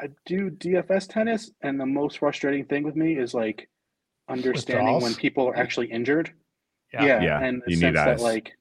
I 0.00 0.08
do 0.26 0.50
DFS 0.50 1.08
tennis, 1.08 1.50
and 1.62 1.78
the 1.78 1.86
most 1.86 2.18
frustrating 2.18 2.64
thing 2.64 2.82
with 2.82 2.96
me 2.96 3.16
is 3.18 3.32
like 3.34 3.68
understanding 4.28 5.00
when 5.00 5.14
people 5.14 5.46
are 5.48 5.56
actually 5.56 5.86
injured. 5.90 6.32
Yeah. 6.92 7.04
Yeah, 7.04 7.22
Yeah, 7.22 7.40
and 7.44 7.62
the 7.64 7.70
you 7.72 7.76
need 7.76 7.80
sense 7.80 7.96
that 7.96 8.08
eyes. 8.14 8.22
like, 8.22 8.56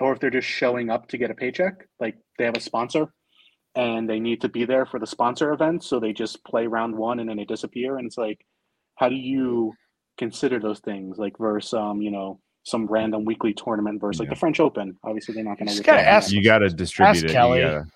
or 0.00 0.12
if 0.12 0.20
they're 0.20 0.30
just 0.30 0.48
showing 0.48 0.90
up 0.90 1.08
to 1.08 1.18
get 1.18 1.30
a 1.30 1.34
paycheck, 1.34 1.86
like 2.00 2.16
they 2.38 2.44
have 2.44 2.56
a 2.56 2.60
sponsor, 2.60 3.12
and 3.74 4.08
they 4.08 4.20
need 4.20 4.40
to 4.42 4.48
be 4.48 4.64
there 4.64 4.86
for 4.86 4.98
the 4.98 5.06
sponsor 5.06 5.52
event, 5.52 5.84
so 5.84 5.98
they 6.00 6.12
just 6.12 6.42
play 6.44 6.66
round 6.66 6.94
one 6.96 7.20
and 7.20 7.28
then 7.28 7.36
they 7.36 7.44
disappear, 7.44 7.98
and 7.98 8.06
it's 8.06 8.18
like, 8.18 8.38
how 8.96 9.08
do 9.08 9.14
you 9.16 9.72
consider 10.18 10.58
those 10.58 10.80
things 10.80 11.18
like 11.18 11.36
versus 11.38 11.74
um 11.74 12.00
you 12.00 12.10
know 12.10 12.40
some 12.64 12.86
random 12.86 13.24
weekly 13.26 13.52
tournament 13.52 14.00
versus 14.00 14.20
like 14.20 14.28
the 14.30 14.36
French 14.36 14.60
Open? 14.60 14.96
Obviously, 15.04 15.34
they're 15.34 15.44
not 15.44 15.58
going 15.58 15.68
to. 15.68 15.74
just 15.74 15.84
gotta 15.84 16.06
ask- 16.06 16.32
you 16.32 16.42
got 16.42 16.58
to 16.58 16.68
distribute 16.68 17.18
it. 17.18 17.22
You 17.24 17.28
Kelly. 17.28 17.60
gotta- 17.60 17.86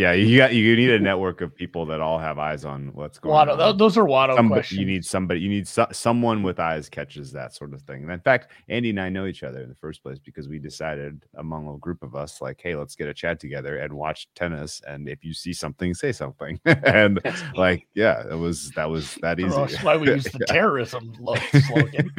yeah, 0.00 0.12
you 0.12 0.36
got 0.38 0.54
you 0.54 0.74
need 0.76 0.90
a 0.90 0.98
network 0.98 1.40
of 1.42 1.54
people 1.54 1.84
that 1.86 2.00
all 2.00 2.18
have 2.18 2.38
eyes 2.38 2.64
on 2.64 2.88
what's 2.94 3.18
going 3.18 3.34
Watto, 3.48 3.58
on. 3.58 3.76
those 3.76 3.98
are 3.98 4.04
Watto 4.04 4.36
Somebody- 4.36 4.60
questions. 4.60 4.80
you 4.80 4.86
need 4.86 5.04
somebody 5.04 5.40
you 5.40 5.48
need 5.48 5.68
so, 5.68 5.86
someone 5.92 6.42
with 6.42 6.58
eyes 6.58 6.88
catches 6.88 7.30
that 7.32 7.54
sort 7.54 7.74
of 7.74 7.82
thing 7.82 8.02
and 8.02 8.10
in 8.10 8.20
fact 8.20 8.50
andy 8.68 8.90
and 8.90 9.00
i 9.00 9.08
know 9.08 9.26
each 9.26 9.42
other 9.42 9.60
in 9.60 9.68
the 9.68 9.74
first 9.74 10.02
place 10.02 10.18
because 10.18 10.48
we 10.48 10.58
decided 10.58 11.22
among 11.36 11.68
a 11.68 11.76
group 11.78 12.02
of 12.02 12.14
us 12.14 12.40
like 12.40 12.58
hey 12.62 12.74
let's 12.74 12.94
get 12.96 13.08
a 13.08 13.14
chat 13.14 13.38
together 13.38 13.76
and 13.78 13.92
watch 13.92 14.28
tennis 14.34 14.80
and 14.88 15.08
if 15.08 15.22
you 15.24 15.34
see 15.34 15.52
something 15.52 15.92
say 15.94 16.12
something 16.12 16.58
and 16.64 17.20
like 17.54 17.86
yeah 17.94 18.22
it 18.30 18.34
was 18.38 18.70
that 18.70 18.88
was 18.88 19.16
that 19.22 19.38
easy 19.38 19.50
That's 19.54 19.82
why 19.82 19.96
we 19.96 20.08
use 20.08 20.24
the 20.38 20.44
terrorism 20.46 21.12
lo- 21.20 21.34
slogan. 21.68 22.10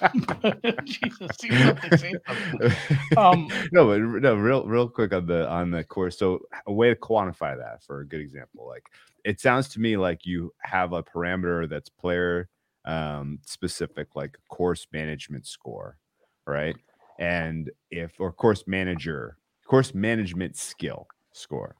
Jesus, 0.84 1.28
see 1.40 1.50
something, 1.50 1.98
say 1.98 2.14
something. 2.26 2.72
Um, 3.16 3.48
no, 3.72 3.86
but 3.86 4.00
no, 4.22 4.34
real, 4.34 4.64
real 4.66 4.88
quick 4.88 5.12
on 5.12 5.26
the 5.26 5.48
on 5.48 5.70
the 5.70 5.84
course. 5.84 6.18
So 6.18 6.40
a 6.66 6.72
way 6.72 6.88
to 6.90 6.96
quantify 7.10 7.56
that 7.56 7.82
for 7.82 8.00
a 8.00 8.06
good 8.06 8.20
example, 8.20 8.66
like 8.68 8.84
it 9.24 9.40
sounds 9.40 9.68
to 9.70 9.80
me 9.80 9.96
like 9.96 10.24
you 10.24 10.52
have 10.62 10.92
a 10.92 11.02
parameter 11.02 11.68
that's 11.68 11.88
player 11.88 12.48
um, 12.84 13.38
specific, 13.44 14.08
like 14.14 14.38
course 14.48 14.86
management 14.92 15.46
score, 15.46 15.98
right? 16.46 16.76
And 17.18 17.70
if 17.90 18.18
or 18.20 18.32
course 18.32 18.64
manager, 18.66 19.36
course 19.66 19.94
management 19.94 20.56
skill 20.56 21.06
score, 21.32 21.76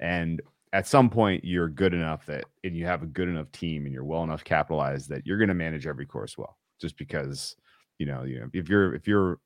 and 0.00 0.40
at 0.72 0.86
some 0.86 1.10
point 1.10 1.44
you're 1.44 1.68
good 1.68 1.94
enough 1.94 2.26
that 2.26 2.44
and 2.64 2.76
you 2.76 2.86
have 2.86 3.02
a 3.02 3.06
good 3.06 3.28
enough 3.28 3.50
team 3.52 3.84
and 3.84 3.94
you're 3.94 4.04
well 4.04 4.24
enough 4.24 4.44
capitalized 4.44 5.08
that 5.08 5.26
you're 5.26 5.38
going 5.38 5.48
to 5.48 5.54
manage 5.54 5.86
every 5.86 6.06
course 6.06 6.38
well 6.38 6.56
just 6.80 6.96
because 6.96 7.56
you 7.98 8.06
know 8.06 8.22
you 8.22 8.40
know 8.40 8.48
if 8.52 8.68
you're 8.68 8.94
if 8.94 9.06
you're 9.06 9.38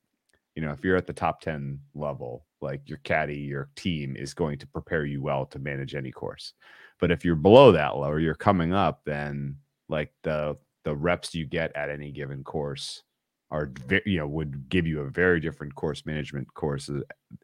you 0.55 0.63
know 0.63 0.71
if 0.71 0.85
you're 0.85 0.97
at 0.97 1.07
the 1.07 1.13
top 1.13 1.41
10 1.41 1.81
level 1.95 2.46
like 2.61 2.89
your 2.89 2.99
caddy 3.05 3.37
your 3.37 3.69
team 3.77 4.17
is 4.17 4.35
going 4.35 4.59
to 4.59 4.67
prepare 4.67 5.05
you 5.05 5.23
well 5.23 5.47
to 5.47 5.59
manage 5.59 5.95
any 5.95 6.11
course. 6.11 6.55
But 7.01 7.11
if 7.11 7.25
you're 7.25 7.37
below 7.37 7.73
that 7.73 7.97
level 7.97 8.09
or 8.09 8.21
you're 8.21 8.35
coming 8.35 8.73
up 8.73 9.03
then 9.05 9.57
like 9.89 10.13
the 10.23 10.57
the 10.85 10.95
reps 10.95 11.35
you 11.35 11.47
get 11.47 11.75
at 11.77 11.91
any 11.91 12.11
given 12.11 12.45
course 12.45 13.03
are 13.51 13.71
ve- 13.87 14.03
you 14.07 14.19
know 14.19 14.27
would 14.27 14.69
give 14.69 14.87
you 14.87 15.01
a 15.01 15.11
very 15.11 15.41
different 15.41 15.75
course 15.75 16.05
management 16.07 16.53
course 16.55 16.91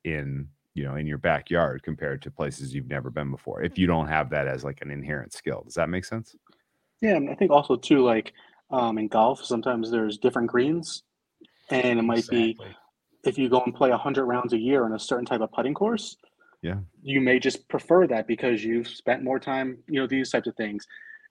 in 0.05 0.49
you 0.75 0.85
know 0.85 0.97
in 0.97 1.07
your 1.07 1.19
backyard 1.19 1.83
compared 1.83 2.23
to 2.23 2.31
places 2.31 2.75
you've 2.75 2.89
never 2.89 3.11
been 3.11 3.31
before 3.31 3.63
if 3.63 3.79
you 3.79 3.87
don't 3.87 4.09
have 4.09 4.31
that 4.31 4.49
as 4.49 4.65
like 4.65 4.81
an 4.83 4.91
inherent 4.91 5.33
skill. 5.33 5.63
Does 5.65 5.75
that 5.75 5.89
make 5.89 6.05
sense? 6.05 6.35
Yeah, 7.03 7.17
and 7.17 7.29
I 7.29 7.35
think 7.35 7.51
also 7.51 7.77
too, 7.77 7.99
like 7.99 8.33
um, 8.71 8.97
in 8.97 9.09
golf, 9.09 9.45
sometimes 9.45 9.91
there's 9.91 10.19
different 10.19 10.49
greens, 10.49 11.03
and 11.69 11.99
it 11.99 12.03
might 12.03 12.27
be 12.29 12.51
exactly. 12.51 12.77
If 13.25 13.39
you 13.39 13.49
go 13.49 13.63
and 13.65 13.75
play 13.75 13.91
hundred 13.91 14.27
rounds 14.27 14.53
a 14.53 14.59
year 14.59 14.85
on 14.85 14.93
a 14.95 14.99
certain 14.99 15.25
type 15.25 15.41
of 15.41 15.53
putting 15.53 15.75
course. 15.75 16.17
Yeah. 16.63 16.77
you 17.03 17.21
may 17.21 17.41
just 17.41 17.69
prefer 17.69 18.07
that 18.07 18.29
because 18.29 18.63
you've 18.63 18.87
spent 18.87 19.25
more 19.25 19.41
time. 19.41 19.79
You 19.89 20.01
know 20.01 20.07
these 20.07 20.31
types 20.31 20.47
of 20.47 20.55
things. 20.55 20.87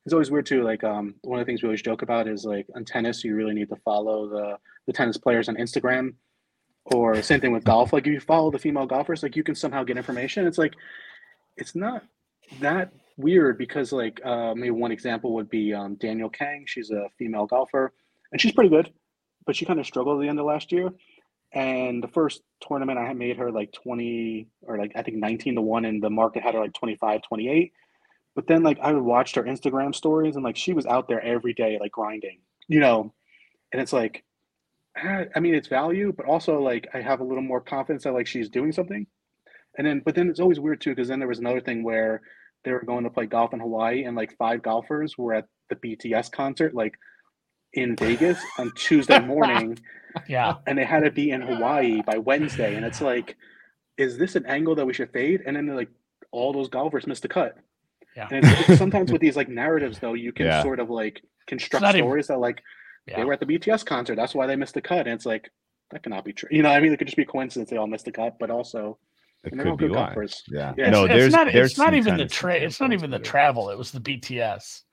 It's 0.05 0.11
always 0.11 0.29
weird 0.29 0.45
too. 0.45 0.61
Like 0.63 0.83
um, 0.83 1.15
one 1.21 1.39
of 1.39 1.45
the 1.45 1.49
things 1.49 1.63
we 1.63 1.67
always 1.67 1.81
joke 1.81 2.01
about 2.01 2.27
is 2.27 2.43
like 2.43 2.67
on 2.75 2.83
tennis, 2.83 3.23
you 3.23 3.33
really 3.33 3.53
need 3.53 3.69
to 3.69 3.77
follow 3.77 4.27
the 4.27 4.57
the 4.87 4.93
tennis 4.93 5.17
players 5.17 5.47
on 5.47 5.55
Instagram, 5.55 6.15
or 6.85 7.21
same 7.21 7.39
thing 7.39 7.53
with 7.53 7.63
golf. 7.63 7.93
Like 7.93 8.07
if 8.07 8.13
you 8.13 8.19
follow 8.19 8.51
the 8.51 8.59
female 8.59 8.85
golfers, 8.85 9.23
like 9.23 9.37
you 9.37 9.43
can 9.43 9.55
somehow 9.55 9.83
get 9.83 9.95
information. 9.95 10.45
It's 10.45 10.57
like 10.57 10.73
it's 11.55 11.75
not 11.75 12.03
that 12.59 12.91
weird 13.17 13.57
because 13.57 13.91
like 13.91 14.19
uh, 14.25 14.53
maybe 14.55 14.71
one 14.71 14.91
example 14.91 15.33
would 15.33 15.49
be 15.49 15.73
um, 15.73 15.95
Danielle 15.95 16.29
Kang. 16.29 16.65
She's 16.67 16.91
a 16.91 17.07
female 17.17 17.45
golfer 17.45 17.93
and 18.31 18.41
she's 18.41 18.51
pretty 18.51 18.69
good, 18.69 18.91
but 19.45 19.55
she 19.55 19.65
kind 19.65 19.79
of 19.79 19.85
struggled 19.85 20.19
at 20.19 20.21
the 20.21 20.29
end 20.29 20.39
of 20.39 20.45
last 20.45 20.71
year. 20.71 20.89
And 21.53 22.01
the 22.01 22.07
first 22.07 22.41
tournament 22.61 22.97
I 22.97 23.05
had 23.05 23.17
made 23.17 23.37
her 23.37 23.51
like 23.51 23.71
20 23.73 24.47
or 24.61 24.77
like 24.77 24.93
I 24.95 25.01
think 25.01 25.17
19 25.17 25.55
to 25.55 25.61
1 25.61 25.85
and 25.85 26.01
the 26.01 26.09
market 26.09 26.43
had 26.43 26.53
her 26.53 26.61
like 26.61 26.73
25, 26.73 27.21
28. 27.23 27.73
But 28.35 28.47
then 28.47 28.63
like 28.63 28.79
I 28.79 28.93
watched 28.93 29.35
her 29.35 29.43
Instagram 29.43 29.93
stories 29.93 30.35
and 30.35 30.43
like 30.45 30.55
she 30.55 30.73
was 30.73 30.85
out 30.85 31.07
there 31.09 31.21
every 31.21 31.53
day 31.53 31.77
like 31.79 31.91
grinding, 31.91 32.39
you 32.67 32.79
know. 32.79 33.13
And 33.73 33.81
it's 33.81 33.93
like 33.93 34.23
ah, 34.97 35.23
I 35.35 35.39
mean 35.39 35.53
it's 35.55 35.67
value, 35.67 36.13
but 36.15 36.25
also 36.25 36.61
like 36.61 36.87
I 36.93 37.01
have 37.01 37.19
a 37.19 37.25
little 37.25 37.43
more 37.43 37.61
confidence 37.61 38.03
that 38.05 38.13
like 38.13 38.27
she's 38.27 38.49
doing 38.49 38.71
something. 38.71 39.05
And 39.77 39.85
then 39.85 40.01
but 40.05 40.15
then 40.15 40.29
it's 40.29 40.39
always 40.39 40.59
weird 40.59 40.79
too 40.79 40.91
because 40.91 41.09
then 41.09 41.19
there 41.19 41.27
was 41.27 41.39
another 41.39 41.61
thing 41.61 41.83
where 41.83 42.21
they 42.63 42.71
were 42.71 42.83
going 42.83 43.03
to 43.03 43.09
play 43.09 43.25
golf 43.25 43.53
in 43.53 43.59
Hawaii 43.59 44.03
and 44.03 44.15
like 44.15 44.37
five 44.37 44.61
golfers 44.61 45.17
were 45.17 45.33
at 45.33 45.47
the 45.69 45.75
BTS 45.75 46.31
concert 46.31 46.73
like 46.73 46.95
in 47.73 47.95
Vegas 47.95 48.39
on 48.59 48.71
Tuesday 48.75 49.19
morning 49.33 49.77
Yeah. 50.27 50.55
and 50.67 50.77
they 50.77 50.83
had 50.85 51.01
to 51.03 51.11
be 51.11 51.31
in 51.31 51.41
Hawaii 51.41 52.01
by 52.01 52.17
Wednesday. 52.17 52.75
And 52.75 52.85
it's 52.85 53.01
like, 53.01 53.37
is 53.97 54.17
this 54.17 54.35
an 54.35 54.45
angle 54.45 54.75
that 54.75 54.85
we 54.85 54.93
should 54.93 55.11
fade? 55.11 55.41
And 55.45 55.55
then 55.55 55.67
like 55.75 55.89
all 56.31 56.51
those 56.53 56.67
golfers 56.69 57.07
missed 57.07 57.21
the 57.21 57.27
cut. 57.29 57.55
Yeah. 58.15 58.27
And 58.31 58.45
it's, 58.45 58.69
it's 58.69 58.77
sometimes 58.79 59.11
with 59.11 59.21
these 59.25 59.35
like 59.37 59.47
narratives 59.49 59.99
though, 59.99 60.13
you 60.13 60.31
can 60.33 60.47
Yeah. 60.47 60.61
sort 60.63 60.79
of 60.79 60.89
like 60.89 61.21
construct 61.47 61.81
not 61.81 61.95
even- 61.95 62.07
stories 62.07 62.27
that 62.27 62.39
like 62.39 62.61
Yeah. 63.07 63.17
they 63.17 63.23
were 63.25 63.33
at 63.33 63.39
the 63.39 63.45
BTS 63.45 63.85
concert, 63.85 64.15
that's 64.15 64.35
why 64.35 64.47
they 64.47 64.55
missed 64.55 64.73
the 64.73 64.81
cut. 64.81 65.07
And 65.07 65.09
it's 65.15 65.25
like 65.25 65.49
that 65.91 66.03
cannot 66.03 66.23
be 66.25 66.33
true. 66.33 66.49
You 66.51 66.63
know, 66.63 66.69
I 66.69 66.79
mean, 66.79 66.91
it 66.93 66.97
could 66.97 67.07
just 67.07 67.17
be 67.17 67.25
coincidence 67.25 67.69
they 67.69 67.77
all 67.77 67.87
missed 67.87 68.05
the 68.05 68.11
cut, 68.11 68.37
but 68.39 68.49
also 68.49 68.97
it 69.43 69.55
they're 69.55 69.65
all 69.67 69.73
could 69.77 69.79
be 69.79 69.87
good 69.87 69.95
why 69.95 70.05
golfers. 70.07 70.43
yeah, 70.49 70.73
Yeah. 70.77 70.89
no 70.89 71.05
it's, 71.05 71.13
there's 71.13 71.25
it's 71.27 71.35
not, 71.35 71.51
there's 71.53 71.69
it's 71.71 71.79
not 71.79 71.93
even 71.93 72.13
the 72.15 72.25
tennis 72.25 72.33
tra- 72.33 72.53
it's 72.55 72.79
not 72.79 72.93
even 72.93 73.09
the 73.09 73.17
travel 73.19 73.69
it 73.71 73.77
was 73.77 73.91
the 73.91 73.99
bts 73.99 74.83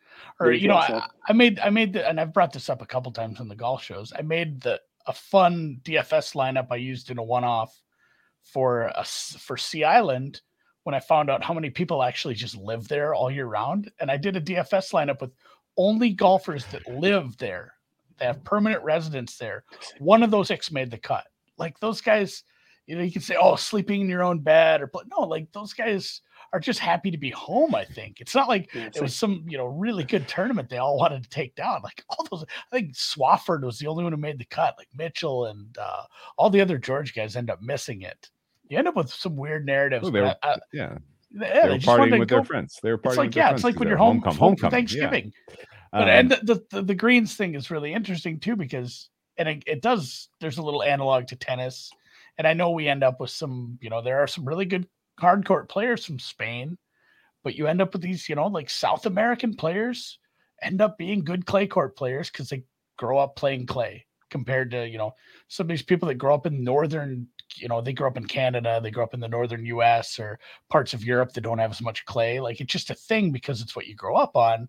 or 0.41 0.53
you 0.53 0.69
know 0.69 0.77
I, 0.77 1.03
I 1.29 1.33
made 1.33 1.59
i 1.61 1.71
made 1.71 1.93
the, 1.93 2.09
and 2.09 2.21
i've 2.21 2.33
brought 2.33 2.53
this 2.53 2.69
up 2.69 2.83
a 2.83 2.87
couple 2.87 3.13
times 3.13 3.41
on 3.41 3.49
the 3.49 3.57
golf 3.57 3.83
shows. 3.83 4.13
I 4.17 4.23
made 4.23 4.61
the 4.61 4.81
a 5.07 5.13
fun 5.13 5.81
dfs 5.83 6.35
lineup 6.35 6.69
i 6.71 6.77
used 6.77 7.11
in 7.11 7.19
a 7.19 7.23
one-off 7.23 7.81
for 8.43 8.93
a 8.95 9.05
for 9.05 9.57
sea 9.57 9.85
island 9.85 10.41
when 10.85 10.95
i 10.95 11.01
found 11.01 11.31
out 11.31 11.45
how 11.45 11.55
many 11.55 11.71
people 11.71 12.03
actually 12.03 12.35
just 12.35 12.57
live 12.57 12.89
there 12.89 13.15
all 13.15 13.31
year 13.31 13.47
round. 13.47 13.91
And 14.01 14.11
i 14.11 14.17
did 14.17 14.37
a 14.37 14.41
dfs 14.41 14.93
lineup 14.93 15.21
with 15.21 15.33
only 15.77 16.11
golfers 16.11 16.65
that 16.67 16.89
live 16.89 17.37
there. 17.39 17.75
They 18.19 18.25
have 18.27 18.43
permanent 18.43 18.83
residence 18.83 19.37
there. 19.37 19.63
One 20.01 20.25
of 20.25 20.33
those 20.33 20.49
six 20.49 20.73
made 20.73 20.91
the 20.91 20.99
cut. 20.99 21.25
Like 21.57 21.79
those 21.79 22.01
guys 22.01 22.43
you 22.89 22.97
know 22.97 23.03
you 23.03 23.13
can 23.13 23.23
say 23.23 23.37
oh 23.41 23.55
sleeping 23.55 24.01
in 24.01 24.09
your 24.09 24.25
own 24.25 24.41
bed 24.41 24.81
or 24.81 24.89
pl-" 24.89 25.03
no 25.11 25.21
like 25.21 25.53
those 25.53 25.73
guys 25.73 26.23
are 26.53 26.61
just 26.61 26.79
happy 26.79 27.11
to 27.11 27.19
be 27.19 27.31
home. 27.31 27.75
I 27.75 27.85
think 27.85 28.21
it's 28.21 28.35
not 28.35 28.49
like 28.49 28.75
it 28.75 29.01
was 29.01 29.15
some 29.15 29.45
you 29.49 29.59
know 29.59 29.67
really 29.67 30.05
good 30.05 30.27
tournament 30.29 30.69
they 30.69 30.79
all 30.79 30.97
wanted 30.99 31.23
to 31.23 31.29
take 31.29 31.55
down. 31.55 31.81
Like 31.83 32.03
all 32.09 32.27
those, 32.31 32.45
I 32.73 32.77
think 32.77 32.95
Swafford 32.95 33.63
was 33.63 33.79
the 33.79 33.87
only 33.87 34.05
one 34.05 34.13
who 34.13 34.19
made 34.19 34.39
the 34.39 34.45
cut. 34.47 34.75
Like 34.79 34.89
Mitchell 34.97 35.47
and 35.47 35.77
uh, 35.79 36.03
all 36.37 36.51
the 36.51 36.61
other 36.61 36.79
George 36.79 37.15
guys 37.15 37.37
end 37.37 37.51
up 37.51 37.61
missing 37.63 38.03
it. 38.03 38.29
You 38.69 38.79
end 38.79 38.89
up 38.89 38.97
with 38.97 39.11
some 39.11 39.37
weird 39.37 39.65
narratives. 39.67 40.07
Oh, 40.07 40.11
they 40.11 40.21
were, 40.21 40.37
I- 40.43 40.57
yeah, 40.73 40.99
yeah, 41.31 41.63
they 41.63 41.69
were 41.71 41.79
just 41.79 41.87
partying 41.87 42.19
with 42.19 42.29
go- 42.29 42.37
their 42.37 42.45
friends. 42.45 42.79
They 42.83 42.91
were 42.91 42.99
partying 42.99 43.09
It's 43.11 43.17
like 43.19 43.37
yeah, 43.37 43.51
it's 43.53 43.65
like 43.65 43.79
when 43.79 43.89
you're 43.89 43.97
home, 43.97 44.21
homecoming, 44.21 44.39
homecoming, 44.39 44.63
yeah. 44.63 44.71
Thanksgiving. 44.71 45.33
But 45.93 46.03
Um, 46.03 46.09
and 46.09 46.31
the, 46.31 46.63
the 46.71 46.83
the 46.83 46.95
greens 46.95 47.35
thing 47.35 47.55
is 47.55 47.71
really 47.71 47.95
interesting 47.95 48.41
too 48.41 48.57
because 48.57 49.09
and 49.39 49.49
it, 49.49 49.63
it 49.67 49.83
does 49.83 50.29
there's 50.41 50.59
a 50.59 50.63
little 50.63 50.83
analog 50.83 51.27
to 51.29 51.37
tennis 51.37 51.91
and 52.37 52.47
i 52.47 52.53
know 52.53 52.73
we 52.73 52.89
end 52.89 53.03
up 53.03 53.21
with 53.21 53.31
some 53.31 53.79
you 53.81 53.89
know 53.89 54.03
there 54.03 54.19
are 54.19 54.27
some 54.27 54.45
really 54.45 54.67
good 54.67 54.87
hard 55.19 55.45
court 55.45 55.69
players 55.69 56.05
from 56.05 56.19
spain 56.19 56.79
but 57.45 57.55
you 57.55 57.67
end 57.67 57.81
up 57.81 57.93
with 57.93 58.03
these 58.03 58.29
you 58.29 58.35
know 58.35 58.47
like 58.47 58.71
south 58.71 59.07
american 59.07 59.55
players 59.55 60.19
end 60.63 60.81
up 60.81 60.99
being 60.99 61.25
good 61.25 61.47
clay 61.47 61.67
court 61.67 61.97
players 61.97 62.31
because 62.31 62.49
they 62.49 62.63
grow 62.97 63.19
up 63.19 63.37
playing 63.37 63.67
clay 63.67 64.05
compared 64.31 64.71
to 64.71 64.87
you 64.87 64.99
know 64.99 65.13
some 65.49 65.65
of 65.65 65.69
these 65.69 65.83
people 65.83 66.09
that 66.09 66.15
grow 66.15 66.35
up 66.35 66.47
in 66.47 66.63
northern 66.63 67.27
you 67.57 67.69
know 67.69 67.81
they 67.81 67.93
grow 67.93 68.09
up 68.09 68.17
in 68.17 68.27
canada 68.27 68.79
they 68.83 68.91
grow 68.91 69.05
up 69.05 69.15
in 69.15 69.21
the 69.21 69.29
northern 69.29 69.65
us 69.65 70.19
or 70.19 70.39
parts 70.69 70.93
of 70.93 71.05
europe 71.05 71.33
that 71.33 71.41
don't 71.41 71.59
have 71.59 71.71
as 71.71 71.81
much 71.81 72.05
clay. 72.05 72.41
Like 72.41 72.61
it's 72.61 72.73
just 72.73 72.91
a 72.91 72.95
thing 72.95 73.31
because 73.31 73.61
it's 73.61 73.77
what 73.77 73.87
you 73.87 73.95
grow 73.95 74.17
up 74.17 74.37
on. 74.37 74.69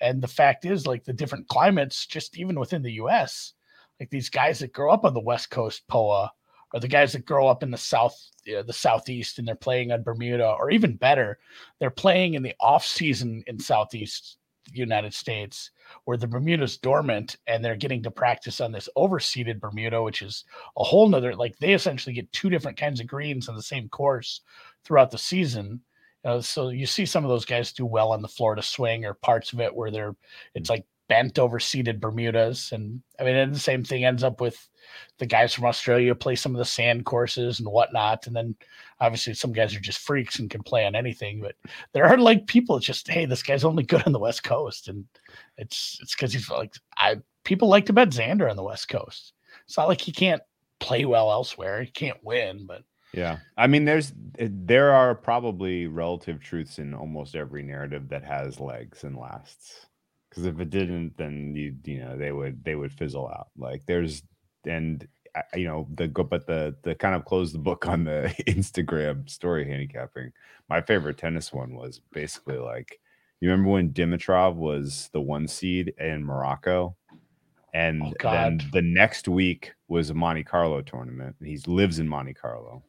And 0.00 0.22
the 0.22 0.28
fact 0.28 0.64
is, 0.64 0.86
like 0.86 1.04
the 1.04 1.12
different 1.12 1.48
climates, 1.48 2.06
just 2.06 2.36
even 2.38 2.58
within 2.58 2.82
the 2.82 2.92
US, 2.92 3.52
like 4.00 4.10
these 4.10 4.30
guys 4.30 4.60
that 4.60 4.72
grow 4.72 4.92
up 4.92 5.04
on 5.04 5.14
the 5.14 5.20
West 5.20 5.50
Coast 5.50 5.82
POA, 5.88 6.32
or 6.72 6.80
the 6.80 6.88
guys 6.88 7.12
that 7.12 7.24
grow 7.24 7.48
up 7.48 7.62
in 7.62 7.70
the 7.70 7.78
South, 7.78 8.18
uh, 8.56 8.62
the 8.62 8.72
Southeast, 8.72 9.38
and 9.38 9.48
they're 9.48 9.54
playing 9.54 9.92
on 9.92 10.02
Bermuda, 10.02 10.48
or 10.58 10.70
even 10.70 10.96
better, 10.96 11.38
they're 11.78 11.90
playing 11.90 12.34
in 12.34 12.42
the 12.42 12.54
off 12.60 12.84
season 12.84 13.42
in 13.46 13.58
Southeast 13.58 14.38
United 14.72 15.14
States, 15.14 15.70
where 16.04 16.16
the 16.16 16.26
Bermuda's 16.26 16.76
dormant, 16.76 17.36
and 17.46 17.64
they're 17.64 17.76
getting 17.76 18.02
to 18.02 18.10
practice 18.10 18.60
on 18.60 18.72
this 18.72 18.88
overseeded 18.96 19.60
Bermuda, 19.60 20.02
which 20.02 20.22
is 20.22 20.44
a 20.76 20.84
whole 20.84 21.08
nother. 21.08 21.34
Like 21.34 21.58
they 21.58 21.74
essentially 21.74 22.14
get 22.14 22.30
two 22.32 22.50
different 22.50 22.78
kinds 22.78 23.00
of 23.00 23.06
greens 23.06 23.48
on 23.48 23.56
the 23.56 23.62
same 23.62 23.88
course 23.88 24.42
throughout 24.84 25.10
the 25.10 25.18
season. 25.18 25.80
Uh, 26.24 26.40
so 26.40 26.68
you 26.68 26.86
see 26.86 27.06
some 27.06 27.24
of 27.24 27.30
those 27.30 27.44
guys 27.44 27.72
do 27.72 27.86
well 27.86 28.12
on 28.12 28.22
the 28.22 28.28
Florida 28.28 28.62
swing 28.62 29.04
or 29.04 29.14
parts 29.14 29.52
of 29.52 29.60
it 29.60 29.74
where 29.74 29.90
they're 29.90 30.16
it's 30.54 30.68
like 30.68 30.84
bent 31.08 31.34
overseeded 31.34 32.00
Bermudas. 32.00 32.72
And 32.72 33.02
I 33.18 33.24
mean, 33.24 33.34
and 33.34 33.54
the 33.54 33.58
same 33.58 33.82
thing 33.82 34.04
ends 34.04 34.22
up 34.22 34.40
with 34.40 34.68
the 35.18 35.26
guys 35.26 35.52
from 35.52 35.64
Australia 35.64 36.14
play 36.14 36.36
some 36.36 36.54
of 36.54 36.58
the 36.58 36.64
sand 36.64 37.04
courses 37.04 37.58
and 37.58 37.68
whatnot. 37.68 38.26
And 38.26 38.36
then 38.36 38.54
obviously 39.00 39.34
some 39.34 39.52
guys 39.52 39.74
are 39.74 39.80
just 39.80 39.98
freaks 39.98 40.38
and 40.38 40.50
can 40.50 40.62
play 40.62 40.86
on 40.86 40.94
anything. 40.94 41.40
But 41.40 41.56
there 41.92 42.06
are 42.06 42.18
like 42.18 42.46
people 42.46 42.76
it's 42.76 42.86
just, 42.86 43.08
hey, 43.08 43.24
this 43.24 43.42
guy's 43.42 43.64
only 43.64 43.82
good 43.82 44.04
on 44.06 44.12
the 44.12 44.18
West 44.18 44.44
Coast. 44.44 44.88
And 44.88 45.06
it's 45.56 45.98
it's 46.02 46.14
because 46.14 46.32
he's 46.32 46.50
like 46.50 46.74
I 46.96 47.16
people 47.44 47.68
like 47.68 47.86
to 47.86 47.92
bet 47.92 48.10
Xander 48.10 48.50
on 48.50 48.56
the 48.56 48.62
West 48.62 48.88
Coast. 48.88 49.32
It's 49.66 49.76
not 49.76 49.88
like 49.88 50.00
he 50.00 50.12
can't 50.12 50.42
play 50.78 51.04
well 51.04 51.30
elsewhere. 51.30 51.82
He 51.82 51.90
can't 51.90 52.22
win, 52.22 52.66
but 52.66 52.82
Yeah, 53.12 53.38
I 53.56 53.66
mean, 53.66 53.84
there's 53.86 54.12
eh, 54.38 54.48
there 54.50 54.92
are 54.92 55.14
probably 55.14 55.86
relative 55.86 56.40
truths 56.40 56.78
in 56.78 56.94
almost 56.94 57.34
every 57.34 57.62
narrative 57.62 58.10
that 58.10 58.24
has 58.24 58.60
legs 58.60 59.04
and 59.04 59.16
lasts. 59.16 59.87
Because 60.28 60.44
if 60.44 60.60
it 60.60 60.70
didn't, 60.70 61.16
then 61.16 61.54
you 61.56 61.74
you 61.84 62.00
know 62.00 62.16
they 62.16 62.32
would 62.32 62.64
they 62.64 62.74
would 62.74 62.92
fizzle 62.92 63.28
out. 63.28 63.48
Like 63.56 63.84
there's 63.86 64.22
and 64.66 65.06
you 65.54 65.66
know 65.66 65.86
the 65.94 66.08
go, 66.08 66.22
but 66.24 66.46
the 66.46 66.74
the 66.82 66.94
kind 66.94 67.14
of 67.14 67.24
close 67.24 67.52
the 67.52 67.58
book 67.58 67.86
on 67.86 68.04
the 68.04 68.34
Instagram 68.46 69.28
story 69.28 69.66
handicapping. 69.68 70.32
My 70.68 70.80
favorite 70.80 71.18
tennis 71.18 71.52
one 71.52 71.74
was 71.74 72.00
basically 72.12 72.58
like 72.58 73.00
you 73.40 73.48
remember 73.50 73.70
when 73.70 73.90
Dimitrov 73.92 74.56
was 74.56 75.10
the 75.12 75.20
one 75.20 75.46
seed 75.46 75.94
in 75.98 76.24
Morocco, 76.24 76.96
oh, 77.12 77.16
and 77.72 78.02
Oh, 78.02 78.12
then 78.22 78.60
the 78.72 78.82
next 78.82 79.28
week 79.28 79.72
was 79.86 80.10
a 80.10 80.14
Monte 80.14 80.44
Carlo 80.44 80.82
tournament. 80.82 81.36
and 81.38 81.48
He 81.48 81.58
lives 81.66 81.98
in 81.98 82.08
Monte 82.08 82.34
Carlo 82.34 82.82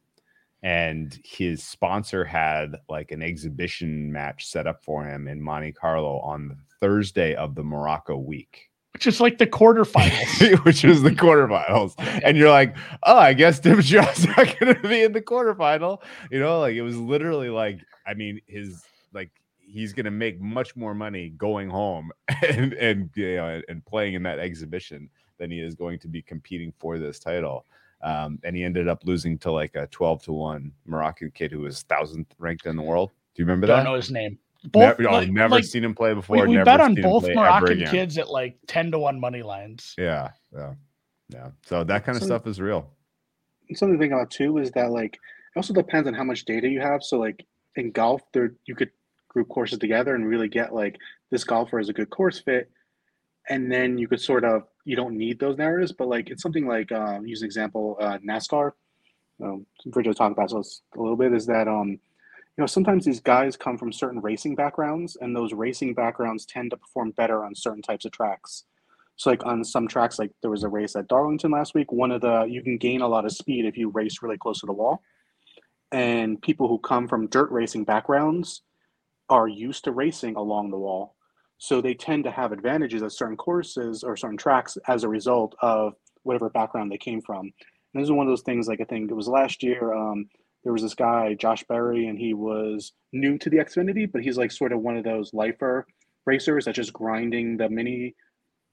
and 0.61 1.19
his 1.23 1.63
sponsor 1.63 2.25
had 2.25 2.75
like 2.89 3.11
an 3.11 3.21
exhibition 3.21 4.11
match 4.11 4.45
set 4.45 4.67
up 4.67 4.83
for 4.83 5.05
him 5.05 5.27
in 5.27 5.41
Monte 5.41 5.71
Carlo 5.73 6.19
on 6.19 6.49
the 6.49 6.57
Thursday 6.81 7.33
of 7.35 7.55
the 7.55 7.63
Morocco 7.63 8.17
week, 8.17 8.69
which 8.93 9.07
is 9.07 9.21
like 9.21 9.37
the 9.37 9.47
quarterfinals. 9.47 10.63
which 10.65 10.83
is 10.83 11.01
the 11.01 11.11
quarterfinals. 11.11 11.93
And 12.23 12.37
you're 12.37 12.49
like, 12.49 12.75
oh, 13.03 13.17
I 13.17 13.33
guess 13.33 13.59
Dimitrov's 13.59 14.25
not 14.37 14.59
going 14.59 14.75
to 14.75 14.87
be 14.87 15.03
in 15.03 15.13
the 15.13 15.21
quarterfinal. 15.21 16.01
You 16.29 16.39
know, 16.39 16.59
like 16.59 16.75
it 16.75 16.81
was 16.81 16.97
literally 16.97 17.49
like, 17.49 17.79
I 18.05 18.13
mean, 18.13 18.41
his 18.47 18.83
like 19.13 19.31
he's 19.59 19.93
going 19.93 20.05
to 20.05 20.11
make 20.11 20.41
much 20.41 20.75
more 20.75 20.93
money 20.93 21.29
going 21.29 21.69
home 21.69 22.11
and 22.49 22.73
and 22.73 23.09
you 23.15 23.35
know 23.35 23.61
and 23.69 23.85
playing 23.85 24.15
in 24.15 24.23
that 24.23 24.39
exhibition 24.39 25.09
than 25.37 25.51
he 25.51 25.61
is 25.61 25.75
going 25.75 25.99
to 25.99 26.09
be 26.09 26.21
competing 26.21 26.73
for 26.79 26.99
this 26.99 27.19
title. 27.19 27.65
Um, 28.01 28.39
and 28.43 28.55
he 28.55 28.63
ended 28.63 28.87
up 28.87 29.03
losing 29.05 29.37
to 29.39 29.51
like 29.51 29.75
a 29.75 29.87
12 29.87 30.23
to 30.23 30.31
1 30.33 30.71
Moroccan 30.85 31.31
kid 31.31 31.51
who 31.51 31.59
was 31.61 31.81
thousandth 31.83 32.33
ranked 32.37 32.65
in 32.65 32.75
the 32.75 32.81
world. 32.81 33.11
Do 33.35 33.41
you 33.41 33.45
remember 33.45 33.67
that? 33.67 33.73
I 33.73 33.83
Don't 33.83 33.91
know 33.91 33.95
his 33.95 34.11
name. 34.11 34.37
never, 34.73 35.07
oh, 35.07 35.11
like- 35.13 35.29
never 35.29 35.55
like, 35.55 35.63
seen 35.65 35.83
him 35.83 35.93
play 35.95 36.13
before. 36.13 36.47
we 36.47 36.53
never 36.53 36.65
bet 36.65 36.79
on 36.79 36.95
both 36.95 37.27
Moroccan 37.27 37.85
kids 37.87 38.17
at 38.17 38.29
like 38.29 38.57
10 38.67 38.91
to 38.91 38.99
1 38.99 39.19
money 39.19 39.41
lines. 39.43 39.95
Yeah, 39.97 40.29
yeah, 40.53 40.73
yeah. 41.29 41.49
So 41.65 41.83
that 41.83 42.05
kind 42.05 42.15
of 42.15 42.21
So- 42.23 42.27
stuff 42.27 42.47
is 42.47 42.61
real. 42.61 42.89
something 43.75 43.97
to 43.97 44.01
think 44.01 44.13
about 44.13 44.31
too 44.31 44.57
is 44.57 44.71
that 44.71 44.91
like 44.91 45.13
it 45.15 45.57
also 45.57 45.73
depends 45.73 46.07
on 46.07 46.13
how 46.13 46.23
much 46.23 46.45
data 46.45 46.67
you 46.67 46.79
have. 46.79 47.03
So 47.03 47.19
like 47.19 47.45
in 47.75 47.91
golf, 47.91 48.21
there 48.33 48.53
you 48.65 48.75
could 48.75 48.91
group 49.27 49.47
courses 49.49 49.77
together 49.77 50.15
and 50.15 50.25
really 50.27 50.47
get 50.47 50.73
like 50.73 50.97
this 51.31 51.43
golfer 51.43 51.79
is 51.79 51.89
a 51.89 51.93
good 51.93 52.09
course 52.09 52.39
fit, 52.39 52.71
and 53.49 53.71
then 53.71 53.97
you 53.97 54.07
could 54.07 54.21
sort 54.21 54.45
of 54.45 54.63
you 54.85 54.95
don't 54.95 55.17
need 55.17 55.39
those 55.39 55.57
narratives, 55.57 55.91
but 55.91 56.07
like 56.07 56.29
it's 56.29 56.41
something 56.41 56.67
like 56.67 56.91
um, 56.91 57.25
use 57.25 57.41
an 57.41 57.45
example 57.45 57.97
uh, 57.99 58.17
NASCAR. 58.19 58.71
Um, 59.43 59.65
Virgil 59.87 60.13
talked 60.13 60.33
about 60.33 60.51
this 60.51 60.81
a 60.95 60.99
little 60.99 61.15
bit 61.15 61.33
is 61.33 61.45
that 61.45 61.67
um 61.67 61.89
you 61.89 62.61
know 62.63 62.65
sometimes 62.65 63.05
these 63.05 63.21
guys 63.21 63.55
come 63.55 63.77
from 63.77 63.91
certain 63.91 64.21
racing 64.21 64.55
backgrounds 64.55 65.17
and 65.21 65.35
those 65.35 65.53
racing 65.53 65.93
backgrounds 65.93 66.45
tend 66.45 66.71
to 66.71 66.77
perform 66.77 67.11
better 67.11 67.43
on 67.43 67.55
certain 67.55 67.81
types 67.81 68.05
of 68.05 68.11
tracks. 68.11 68.65
So 69.15 69.29
like 69.29 69.45
on 69.45 69.63
some 69.63 69.87
tracks, 69.87 70.17
like 70.17 70.31
there 70.41 70.51
was 70.51 70.63
a 70.63 70.69
race 70.69 70.95
at 70.95 71.07
Darlington 71.07 71.51
last 71.51 71.73
week. 71.73 71.91
One 71.91 72.11
of 72.11 72.21
the 72.21 72.45
you 72.49 72.61
can 72.61 72.77
gain 72.77 73.01
a 73.01 73.07
lot 73.07 73.25
of 73.25 73.31
speed 73.31 73.65
if 73.65 73.77
you 73.77 73.89
race 73.89 74.21
really 74.21 74.37
close 74.37 74.59
to 74.61 74.65
the 74.65 74.73
wall. 74.73 75.01
And 75.91 76.41
people 76.41 76.67
who 76.67 76.77
come 76.77 77.07
from 77.07 77.27
dirt 77.27 77.51
racing 77.51 77.83
backgrounds 77.83 78.61
are 79.29 79.47
used 79.47 79.85
to 79.85 79.91
racing 79.91 80.35
along 80.35 80.71
the 80.71 80.77
wall. 80.77 81.15
So 81.59 81.81
they 81.81 81.93
tend 81.93 82.23
to 82.23 82.31
have 82.31 82.51
advantages 82.51 83.03
at 83.03 83.11
certain 83.11 83.37
courses 83.37 84.03
or 84.03 84.17
certain 84.17 84.37
tracks 84.37 84.77
as 84.87 85.03
a 85.03 85.09
result 85.09 85.55
of 85.61 85.93
whatever 86.23 86.49
background 86.49 86.91
they 86.91 86.97
came 86.97 87.21
from. 87.21 87.41
And 87.41 88.01
this 88.01 88.05
is 88.05 88.11
one 88.11 88.25
of 88.25 88.31
those 88.31 88.43
things 88.43 88.67
like 88.67 88.81
I 88.81 88.85
think 88.85 89.11
it 89.11 89.13
was 89.13 89.27
last 89.27 89.61
year. 89.61 89.93
Um, 89.93 90.29
there 90.63 90.73
was 90.73 90.81
this 90.81 90.95
guy, 90.95 91.35
Josh 91.35 91.63
Berry, 91.65 92.07
and 92.07 92.17
he 92.17 92.33
was 92.33 92.93
new 93.13 93.37
to 93.37 93.49
the 93.49 93.57
Xfinity, 93.57 94.11
but 94.11 94.21
he's 94.21 94.37
like 94.37 94.51
sort 94.51 94.71
of 94.71 94.79
one 94.79 94.97
of 94.97 95.03
those 95.03 95.33
lifer 95.33 95.85
racers 96.25 96.65
that's 96.65 96.75
just 96.75 96.93
grinding 96.93 97.57
the 97.57 97.69
mini 97.69 98.15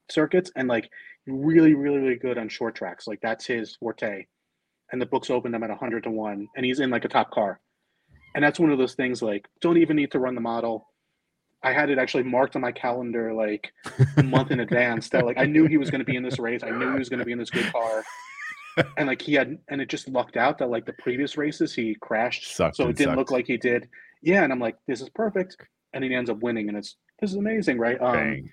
circuits 0.09 0.51
and 0.55 0.67
like 0.67 0.89
really, 1.25 1.73
really, 1.73 1.97
really 1.97 2.15
good 2.15 2.37
on 2.37 2.49
short 2.49 2.75
tracks. 2.75 3.07
Like 3.07 3.19
that's 3.21 3.45
his 3.45 3.75
forte. 3.75 4.25
And 4.91 5.01
the 5.01 5.05
books 5.05 5.29
opened 5.29 5.55
him 5.55 5.63
at 5.63 5.69
100 5.69 6.03
to 6.03 6.11
1, 6.11 6.47
and 6.55 6.65
he's 6.65 6.79
in 6.79 6.89
like 6.89 7.03
a 7.03 7.09
top 7.09 7.31
car. 7.31 7.59
And 8.35 8.43
that's 8.43 8.59
one 8.59 8.71
of 8.71 8.77
those 8.77 8.93
things 8.93 9.21
like, 9.21 9.47
don't 9.61 9.77
even 9.77 9.95
need 9.95 10.11
to 10.11 10.19
run 10.19 10.35
the 10.35 10.41
model. 10.41 10.87
I 11.63 11.73
had 11.73 11.89
it 11.89 11.97
actually 11.97 12.23
marked 12.23 12.55
on 12.55 12.61
my 12.61 12.71
calendar 12.71 13.33
like 13.33 13.71
a 14.17 14.23
month 14.23 14.51
in 14.51 14.59
advance 14.59 15.09
that 15.09 15.25
like 15.25 15.37
I 15.37 15.45
knew 15.45 15.65
he 15.65 15.77
was 15.77 15.89
going 15.89 15.99
to 15.99 16.05
be 16.05 16.15
in 16.15 16.23
this 16.23 16.39
race. 16.39 16.61
I 16.63 16.69
knew 16.69 16.91
he 16.91 16.99
was 16.99 17.09
going 17.09 17.19
to 17.19 17.25
be 17.25 17.31
in 17.31 17.39
this 17.39 17.49
good 17.49 17.71
car. 17.71 18.03
And 18.95 19.07
like 19.07 19.23
he 19.23 19.33
had, 19.33 19.57
and 19.69 19.81
it 19.81 19.89
just 19.89 20.07
lucked 20.07 20.37
out 20.37 20.59
that 20.59 20.69
like 20.69 20.85
the 20.85 20.93
previous 20.99 21.35
races 21.35 21.73
he 21.73 21.95
crashed. 21.99 22.55
Sucked 22.55 22.75
so 22.75 22.87
it 22.87 22.95
didn't 22.95 23.15
look 23.15 23.31
like 23.31 23.47
he 23.47 23.57
did. 23.57 23.89
Yeah. 24.21 24.43
And 24.43 24.53
I'm 24.53 24.59
like, 24.59 24.75
this 24.87 25.01
is 25.01 25.09
perfect. 25.09 25.57
And 25.93 26.03
he 26.03 26.13
ends 26.13 26.29
up 26.29 26.43
winning. 26.43 26.69
And 26.69 26.77
it's, 26.77 26.95
this 27.19 27.31
is 27.31 27.37
amazing, 27.37 27.79
right? 27.79 27.99
Um, 27.99 28.43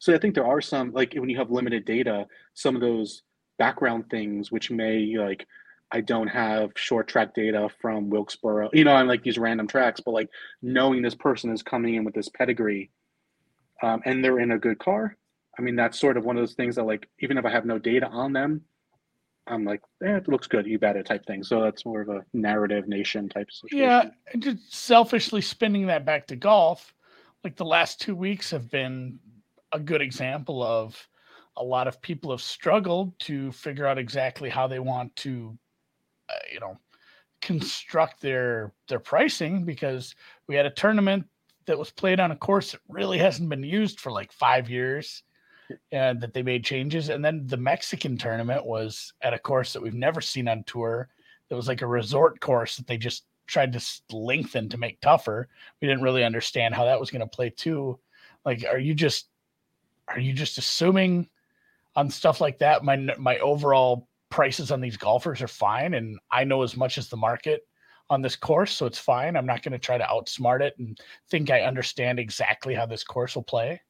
so 0.00 0.12
I 0.12 0.18
think 0.18 0.34
there 0.34 0.46
are 0.46 0.60
some 0.60 0.92
like 0.92 1.14
when 1.14 1.30
you 1.30 1.38
have 1.38 1.50
limited 1.50 1.86
data, 1.86 2.26
some 2.52 2.74
of 2.74 2.82
those 2.82 3.22
background 3.58 4.04
things 4.10 4.52
which 4.52 4.70
may 4.70 5.16
like 5.16 5.46
I 5.92 6.00
don't 6.00 6.28
have 6.28 6.70
short 6.74 7.06
track 7.06 7.34
data 7.34 7.68
from 7.80 8.08
Wilkesboro, 8.08 8.70
you 8.72 8.84
know, 8.84 8.94
I'm 8.94 9.06
like 9.06 9.22
these 9.22 9.38
random 9.38 9.66
tracks, 9.66 10.00
but 10.00 10.12
like 10.12 10.30
knowing 10.62 11.02
this 11.02 11.14
person 11.14 11.52
is 11.52 11.62
coming 11.62 11.94
in 11.94 12.04
with 12.04 12.14
this 12.14 12.30
pedigree, 12.30 12.90
um, 13.82 14.00
and 14.06 14.24
they're 14.24 14.38
in 14.38 14.52
a 14.52 14.58
good 14.58 14.78
car. 14.78 15.16
I 15.58 15.62
mean, 15.62 15.76
that's 15.76 16.00
sort 16.00 16.16
of 16.16 16.24
one 16.24 16.36
of 16.36 16.42
those 16.42 16.54
things 16.54 16.76
that 16.76 16.86
like 16.86 17.08
even 17.18 17.36
if 17.36 17.44
I 17.44 17.50
have 17.50 17.66
no 17.66 17.78
data 17.78 18.06
on 18.06 18.32
them, 18.32 18.62
I'm 19.46 19.64
like, 19.64 19.82
eh, 20.02 20.16
it 20.16 20.28
looks 20.28 20.46
good, 20.46 20.66
you 20.66 20.78
bet 20.78 20.96
it 20.96 21.04
type 21.04 21.26
thing. 21.26 21.42
So 21.42 21.60
that's 21.60 21.84
more 21.84 22.00
of 22.00 22.08
a 22.08 22.24
narrative 22.32 22.88
nation 22.88 23.28
type 23.28 23.50
situation. 23.50 23.78
Yeah, 23.78 24.04
and 24.32 24.42
just 24.42 24.72
selfishly 24.72 25.42
spinning 25.42 25.86
that 25.88 26.06
back 26.06 26.26
to 26.28 26.36
golf, 26.36 26.94
like 27.44 27.56
the 27.56 27.64
last 27.64 28.00
two 28.00 28.14
weeks 28.14 28.50
have 28.50 28.70
been 28.70 29.18
a 29.72 29.80
good 29.80 30.00
example 30.00 30.62
of 30.62 31.08
a 31.56 31.64
lot 31.64 31.88
of 31.88 32.00
people 32.00 32.30
have 32.30 32.40
struggled 32.40 33.18
to 33.20 33.52
figure 33.52 33.86
out 33.86 33.98
exactly 33.98 34.48
how 34.48 34.66
they 34.66 34.78
want 34.78 35.14
to, 35.16 35.58
Uh, 36.28 36.34
you 36.52 36.60
know, 36.60 36.78
construct 37.42 38.20
their 38.20 38.72
their 38.88 39.00
pricing 39.00 39.64
because 39.64 40.14
we 40.46 40.54
had 40.54 40.64
a 40.64 40.70
tournament 40.70 41.26
that 41.66 41.78
was 41.78 41.90
played 41.90 42.20
on 42.20 42.30
a 42.30 42.36
course 42.36 42.72
that 42.72 42.80
really 42.88 43.18
hasn't 43.18 43.48
been 43.48 43.62
used 43.62 44.00
for 44.00 44.10
like 44.10 44.32
five 44.32 44.70
years 44.70 45.24
and 45.90 46.20
that 46.20 46.32
they 46.32 46.42
made 46.42 46.64
changes 46.64 47.08
and 47.08 47.24
then 47.24 47.46
the 47.46 47.56
mexican 47.56 48.16
tournament 48.16 48.64
was 48.64 49.12
at 49.22 49.34
a 49.34 49.38
course 49.38 49.72
that 49.72 49.82
we've 49.82 49.94
never 49.94 50.20
seen 50.20 50.48
on 50.48 50.62
tour. 50.64 51.08
That 51.48 51.56
was 51.56 51.68
like 51.68 51.82
a 51.82 51.86
resort 51.86 52.40
course 52.40 52.76
that 52.76 52.86
they 52.86 52.96
just 52.96 53.24
tried 53.46 53.72
to 53.72 54.00
lengthen 54.10 54.68
to 54.70 54.78
make 54.78 55.00
tougher. 55.00 55.48
We 55.80 55.88
didn't 55.88 56.02
really 56.02 56.24
understand 56.24 56.74
how 56.74 56.84
that 56.84 56.98
was 56.98 57.10
going 57.10 57.20
to 57.20 57.26
play 57.26 57.50
too. 57.50 57.98
Like 58.44 58.64
are 58.70 58.78
you 58.78 58.94
just 58.94 59.28
are 60.08 60.20
you 60.20 60.32
just 60.32 60.58
assuming 60.58 61.28
on 61.96 62.08
stuff 62.08 62.40
like 62.40 62.58
that? 62.60 62.84
My 62.84 62.96
my 62.96 63.38
overall 63.38 64.08
prices 64.32 64.72
on 64.72 64.80
these 64.80 64.96
golfers 64.96 65.42
are 65.42 65.48
fine 65.48 65.92
and 65.92 66.18
I 66.30 66.42
know 66.42 66.62
as 66.62 66.74
much 66.74 66.96
as 66.96 67.08
the 67.08 67.18
market 67.18 67.60
on 68.08 68.22
this 68.22 68.34
course 68.34 68.72
so 68.72 68.86
it's 68.86 68.98
fine. 68.98 69.36
I'm 69.36 69.46
not 69.46 69.62
going 69.62 69.72
to 69.72 69.78
try 69.78 69.98
to 69.98 70.04
outsmart 70.04 70.62
it 70.62 70.74
and 70.78 70.98
think 71.30 71.50
I 71.50 71.60
understand 71.60 72.18
exactly 72.18 72.74
how 72.74 72.86
this 72.86 73.04
course 73.04 73.36
will 73.36 73.42
play. 73.42 73.80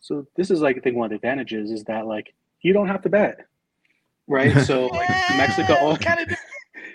So 0.00 0.26
this 0.34 0.50
is 0.50 0.62
like 0.62 0.78
I 0.78 0.80
think 0.80 0.96
one 0.96 1.04
of 1.04 1.10
the 1.10 1.16
advantages 1.16 1.70
is 1.70 1.84
that 1.84 2.06
like 2.06 2.34
you 2.62 2.72
don't 2.72 2.88
have 2.88 3.02
to 3.02 3.10
bet. 3.10 3.46
Right? 4.26 4.56
So 4.64 4.86
like 4.92 5.10
Mexico 5.36 5.90
of 5.90 6.00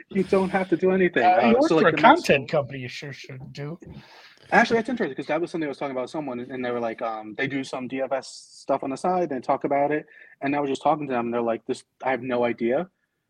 you 0.10 0.24
don't 0.24 0.50
have 0.50 0.68
to 0.70 0.78
do 0.78 0.92
anything. 0.92 1.24
Uh, 1.24 1.28
uh, 1.28 1.54
work 1.54 1.68
so, 1.68 1.78
for 1.78 1.84
like, 1.84 1.94
a 1.94 1.98
content 1.98 2.42
Mexico- 2.42 2.58
company 2.58 2.80
you 2.80 2.88
sure 2.88 3.14
should 3.14 3.54
do. 3.54 3.80
Actually, 4.52 4.78
that's 4.78 4.90
interesting 4.90 5.12
because 5.12 5.28
that 5.28 5.42
was 5.42 5.52
something 5.52 5.66
I 5.68 5.70
was 5.70 5.78
talking 5.78 5.92
about 5.92 6.04
with 6.04 6.12
someone, 6.12 6.40
and 6.40 6.64
they 6.64 6.72
were 6.72 6.80
like, 6.80 7.02
um, 7.02 7.36
they 7.38 7.48
do 7.48 7.64
some 7.64 7.90
DFS 7.90 8.26
stuff 8.26 8.84
on 8.84 8.90
the 8.92 8.98
side 8.98 9.32
and 9.32 9.44
talk 9.44 9.64
about 9.64 9.92
it. 9.92 10.06
And 10.42 10.56
I 10.56 10.60
was 10.60 10.70
just 10.70 10.82
talking 10.82 11.08
to 11.08 11.14
them, 11.14 11.26
and 11.26 11.34
they're 11.34 11.42
like, 11.42 11.66
this, 11.66 11.84
I 12.04 12.12
have 12.12 12.22
no 12.22 12.44
idea 12.46 12.90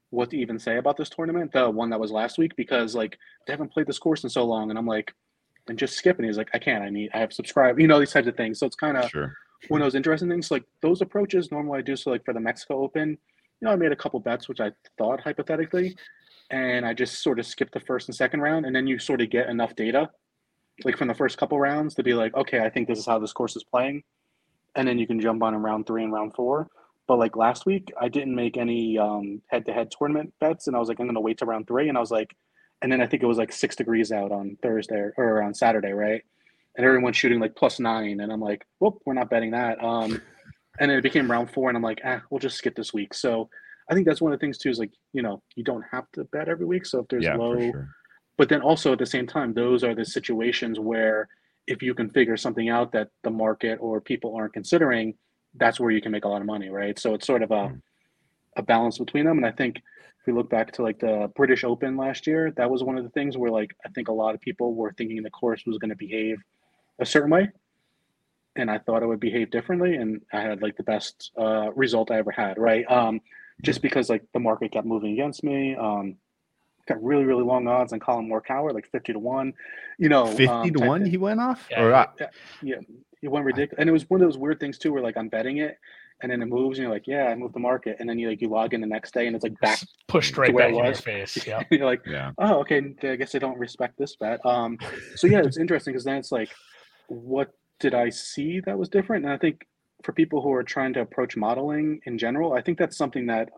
what 0.10 0.30
to 0.32 0.38
even 0.38 0.60
say 0.60 0.78
about 0.78 0.98
this 0.98 1.10
tournament, 1.10 1.52
the 1.52 1.70
one 1.70 1.90
that 1.90 2.00
was 2.00 2.12
last 2.12 2.38
week, 2.38 2.56
because 2.56 2.96
like 2.96 3.18
they 3.48 3.54
haven't 3.54 3.72
played 3.74 3.88
this 3.88 4.00
course 4.00 4.24
in 4.24 4.30
so 4.30 4.46
long. 4.46 4.70
And 4.70 4.78
I'm 4.80 4.86
like, 4.86 5.14
and 5.68 5.80
just 5.80 5.96
skip. 5.96 6.18
And 6.18 6.26
he's 6.26 6.38
like, 6.38 6.50
I 6.54 6.60
can't. 6.60 6.84
I 6.84 6.90
need. 6.90 7.10
I 7.14 7.18
have 7.20 7.34
subscribed. 7.34 7.80
You 7.82 7.88
know 7.88 8.00
these 8.00 8.12
types 8.12 8.28
of 8.28 8.38
things. 8.38 8.60
So 8.60 8.68
it's 8.68 8.76
kind 8.76 8.98
of 8.98 9.10
Sure. 9.10 9.34
one 9.68 9.82
of 9.82 9.86
those 9.86 9.96
interesting 9.96 10.30
things. 10.30 10.52
Like 10.52 10.64
those 10.82 11.02
approaches, 11.02 11.52
normally 11.52 11.80
I 11.80 11.82
do. 11.82 11.96
So 11.96 12.12
like 12.12 12.24
for 12.24 12.34
the 12.34 12.40
Mexico 12.40 12.84
Open, 12.84 13.10
you 13.10 13.66
know, 13.66 13.72
I 13.72 13.76
made 13.76 13.92
a 13.92 13.96
couple 13.96 14.20
bets, 14.20 14.48
which 14.48 14.60
I 14.60 14.72
thought 14.98 15.22
hypothetically, 15.22 15.96
and 16.52 16.86
I 16.86 16.94
just 16.94 17.24
sort 17.24 17.40
of 17.40 17.46
skipped 17.46 17.74
the 17.74 17.80
first 17.80 18.08
and 18.08 18.16
second 18.16 18.42
round, 18.42 18.66
and 18.66 18.76
then 18.76 18.86
you 18.86 19.00
sort 19.00 19.22
of 19.22 19.30
get 19.30 19.50
enough 19.50 19.76
data, 19.76 20.10
like 20.84 20.98
from 20.98 21.08
the 21.08 21.14
first 21.14 21.38
couple 21.38 21.60
rounds, 21.60 21.96
to 21.96 22.04
be 22.04 22.14
like, 22.14 22.36
okay, 22.36 22.60
I 22.60 22.70
think 22.70 22.88
this 22.88 23.00
is 23.00 23.06
how 23.06 23.20
this 23.20 23.34
course 23.34 23.56
is 23.56 23.64
playing, 23.64 24.04
and 24.76 24.88
then 24.88 25.00
you 25.00 25.08
can 25.08 25.20
jump 25.20 25.42
on 25.44 25.54
in 25.54 25.62
round 25.62 25.88
three 25.88 26.04
and 26.04 26.12
round 26.12 26.34
four. 26.36 26.68
But 27.08 27.20
like 27.20 27.36
last 27.36 27.66
week, 27.66 27.92
I 28.00 28.10
didn't 28.10 28.36
make 28.36 28.58
any 28.58 28.98
um, 28.98 29.42
head-to-head 29.48 29.92
tournament 29.92 30.34
bets, 30.40 30.68
and 30.68 30.76
I 30.76 30.80
was 30.80 30.90
like, 30.90 31.00
I'm 31.00 31.08
gonna 31.08 31.22
wait 31.22 31.38
to 31.40 31.46
round 31.46 31.68
three, 31.68 31.88
and 31.88 31.98
I 31.98 32.02
was 32.02 32.12
like, 32.12 32.36
and 32.82 32.92
then 32.92 33.02
I 33.02 33.08
think 33.08 33.24
it 33.24 33.28
was 33.28 33.38
like 33.38 33.54
six 33.54 33.76
degrees 33.76 34.12
out 34.12 34.32
on 34.32 34.58
Thursday 34.62 35.10
or 35.18 35.42
on 35.42 35.54
Saturday, 35.54 35.92
right? 35.92 36.24
And 36.76 36.86
everyone's 36.86 37.16
shooting 37.16 37.40
like 37.40 37.56
plus 37.56 37.80
nine, 37.80 38.20
and 38.20 38.32
I'm 38.32 38.42
like, 38.42 38.66
whoop, 38.80 39.00
we're 39.06 39.14
not 39.14 39.30
betting 39.30 39.52
that. 39.52 39.82
Um, 39.84 40.22
and 40.80 40.92
then 40.92 40.98
it 40.98 41.04
became 41.04 41.32
round 41.32 41.52
four, 41.52 41.70
and 41.70 41.78
I'm 41.78 41.84
like, 41.84 42.02
ah, 42.04 42.22
we'll 42.30 42.40
just 42.40 42.58
skip 42.58 42.76
this 42.76 42.94
week. 42.94 43.14
So 43.14 43.50
I 43.90 43.94
think 43.94 44.06
that's 44.06 44.22
one 44.22 44.34
of 44.34 44.40
the 44.40 44.44
things 44.44 44.58
too 44.58 44.70
is 44.70 44.80
like, 44.80 44.92
you 45.14 45.22
know, 45.22 45.42
you 45.56 45.64
don't 45.64 45.86
have 45.92 46.12
to 46.14 46.24
bet 46.26 46.50
every 46.50 46.66
week. 46.66 46.86
So 46.86 47.00
if 47.00 47.08
there's 47.08 47.24
Yeah, 47.24 47.38
low, 47.38 47.60
sure. 47.60 47.90
But 48.38 48.50
then 48.50 48.62
also 48.62 48.94
at 48.94 49.00
the 49.00 49.06
same 49.06 49.28
time, 49.28 49.54
those 49.54 49.84
are 49.84 49.96
the 49.96 50.06
situations 50.06 50.80
where 50.80 51.28
if 51.68 51.82
you 51.82 51.94
can 51.94 52.10
figure 52.10 52.38
something 52.38 52.70
out 52.70 52.92
that 52.92 53.10
the 53.24 53.30
market 53.30 53.78
or 53.82 54.00
people 54.02 54.36
aren't 54.36 54.54
considering, 54.54 55.16
that's 55.56 55.80
where 55.80 55.92
you 55.92 56.02
can 56.02 56.12
make 56.12 56.26
a 56.26 56.28
lot 56.28 56.42
of 56.42 56.48
money, 56.48 56.70
right? 56.70 57.00
So 57.00 57.14
it's 57.14 57.26
sort 57.28 57.44
of 57.44 57.52
a 57.52 57.70
Mm. 57.70 57.82
a 58.58 58.62
balance 58.62 58.98
between 59.00 59.26
them. 59.26 59.38
And 59.38 59.46
I 59.46 59.52
think 59.52 59.78
if 59.78 60.28
we 60.28 60.34
look 60.34 60.50
back 60.50 60.72
to 60.74 60.82
like 60.82 61.00
the 61.00 61.30
British 61.36 61.64
Open 61.66 61.98
last 61.98 62.26
year, 62.26 62.52
that 62.52 62.70
was 62.70 62.84
one 62.84 62.98
of 62.98 63.04
the 63.04 63.10
things 63.10 63.38
where 63.38 63.52
like 63.52 63.76
I 63.86 63.90
think 63.90 64.08
a 64.08 64.14
lot 64.14 64.34
of 64.36 64.42
people 64.42 64.74
were 64.74 64.94
thinking 64.94 65.22
the 65.24 65.30
course 65.30 65.64
was 65.66 65.78
going 65.78 65.90
to 65.90 65.96
behave 65.96 66.38
a 67.00 67.06
certain 67.06 67.32
way. 67.32 67.50
And 68.56 68.72
I 68.72 68.78
thought 68.78 69.04
it 69.04 69.08
would 69.08 69.20
behave 69.20 69.52
differently, 69.52 69.96
and 69.96 70.22
I 70.32 70.40
had 70.40 70.62
like 70.62 70.78
the 70.78 70.84
best 70.84 71.32
uh, 71.38 71.74
result 71.74 72.12
I 72.12 72.20
ever 72.20 72.32
had, 72.32 72.58
right? 72.58 72.90
Um, 72.90 73.20
just 73.62 73.82
because 73.82 74.10
like 74.10 74.24
the 74.34 74.40
market 74.40 74.72
kept 74.72 74.88
moving 74.88 75.12
against 75.12 75.44
me. 75.44 75.76
Um, 75.76 76.16
got 76.88 77.02
really 77.04 77.24
really 77.26 77.44
long 77.44 77.68
odds 77.68 77.94
on 77.94 78.00
Collin 78.00 78.30
Morikawa, 78.30 78.74
like 78.74 78.88
fifty 78.92 79.14
to 79.14 79.20
one. 79.20 79.54
You 79.98 80.10
know, 80.10 80.26
Fifty 80.28 80.48
um, 80.48 80.74
to 80.74 80.80
one, 80.86 81.02
thing. 81.04 81.12
he 81.12 81.18
went 81.18 81.40
off. 81.40 81.66
Yeah, 81.72 81.84
or 81.84 81.90
he- 82.18 82.24
uh, 82.24 82.28
Yeah, 82.62 82.76
it 83.22 83.30
went 83.30 83.46
ridiculous, 83.46 83.80
and 83.80 83.90
it 83.90 83.94
was 83.94 84.10
one 84.10 84.22
of 84.22 84.28
those 84.28 84.38
weird 84.38 84.60
things 84.60 84.78
too, 84.78 84.92
where 84.94 85.02
like 85.02 85.16
I'm 85.18 85.30
betting 85.30 85.58
it, 85.58 85.78
and 86.22 86.32
then 86.32 86.42
it 86.42 86.46
moves, 86.48 86.78
and 86.78 86.84
you're 86.84 86.94
like, 86.94 87.08
yeah, 87.08 87.26
I 87.28 87.36
moved 87.36 87.56
the 87.56 87.60
market, 87.60 87.98
and 88.00 88.10
then 88.10 88.20
you 88.20 88.30
like 88.30 88.42
you 88.42 88.50
log 88.50 88.74
in 88.74 88.82
the 88.82 88.88
next 88.88 89.14
day, 89.14 89.26
and 89.28 89.36
it's 89.36 89.44
like 89.44 89.58
back. 89.62 89.80
Pushed 90.08 90.38
right 90.38 90.54
where 90.54 90.66
back 90.66 90.74
it 90.74 90.78
in 90.78 90.84
your 90.84 90.92
was. 90.92 91.00
face. 91.02 91.38
Yeah. 91.48 91.64
you're 91.72 91.86
like, 91.86 92.02
yeah. 92.06 92.32
oh, 92.38 92.60
okay, 92.60 92.94
I 93.04 93.16
guess 93.16 93.32
they 93.32 93.40
don't 93.40 93.58
respect 93.58 93.98
this 93.98 94.16
bet. 94.18 94.46
Um, 94.46 94.78
so 95.16 95.28
yeah, 95.28 95.40
it's 95.40 95.58
interesting 95.58 95.94
because 95.94 96.04
then 96.06 96.18
it's 96.18 96.32
like, 96.32 96.50
what 97.08 97.52
did 97.80 97.94
I 97.94 98.10
see 98.10 98.60
that 98.62 98.78
was 98.78 98.90
different? 98.90 99.26
And 99.26 99.34
I 99.34 99.38
think 99.38 99.66
for 100.04 100.12
people 100.14 100.42
who 100.42 100.52
are 100.54 100.64
trying 100.64 100.94
to 100.94 101.02
approach 101.02 101.36
modeling 101.38 102.00
in 102.06 102.18
general, 102.18 102.54
I 102.54 102.62
think 102.62 102.78
that's 102.78 102.98
something 102.98 103.28
that 103.28 103.50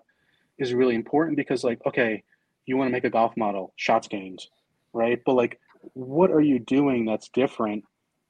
is 0.58 0.74
really 0.74 0.96
important 0.96 1.36
because 1.38 1.64
like, 1.64 1.80
okay, 1.86 2.24
you 2.68 2.78
want 2.78 2.90
to 2.90 2.92
make 2.92 3.06
a 3.06 3.10
golf 3.10 3.36
model, 3.36 3.74
shots 3.76 4.08
gained, 4.08 4.46
right? 4.94 5.20
But 5.26 5.34
like, 5.34 5.60
what 5.94 6.32
are 6.32 6.42
you 6.42 6.60
doing 6.60 7.06
that's 7.06 7.30
different? 7.30 7.84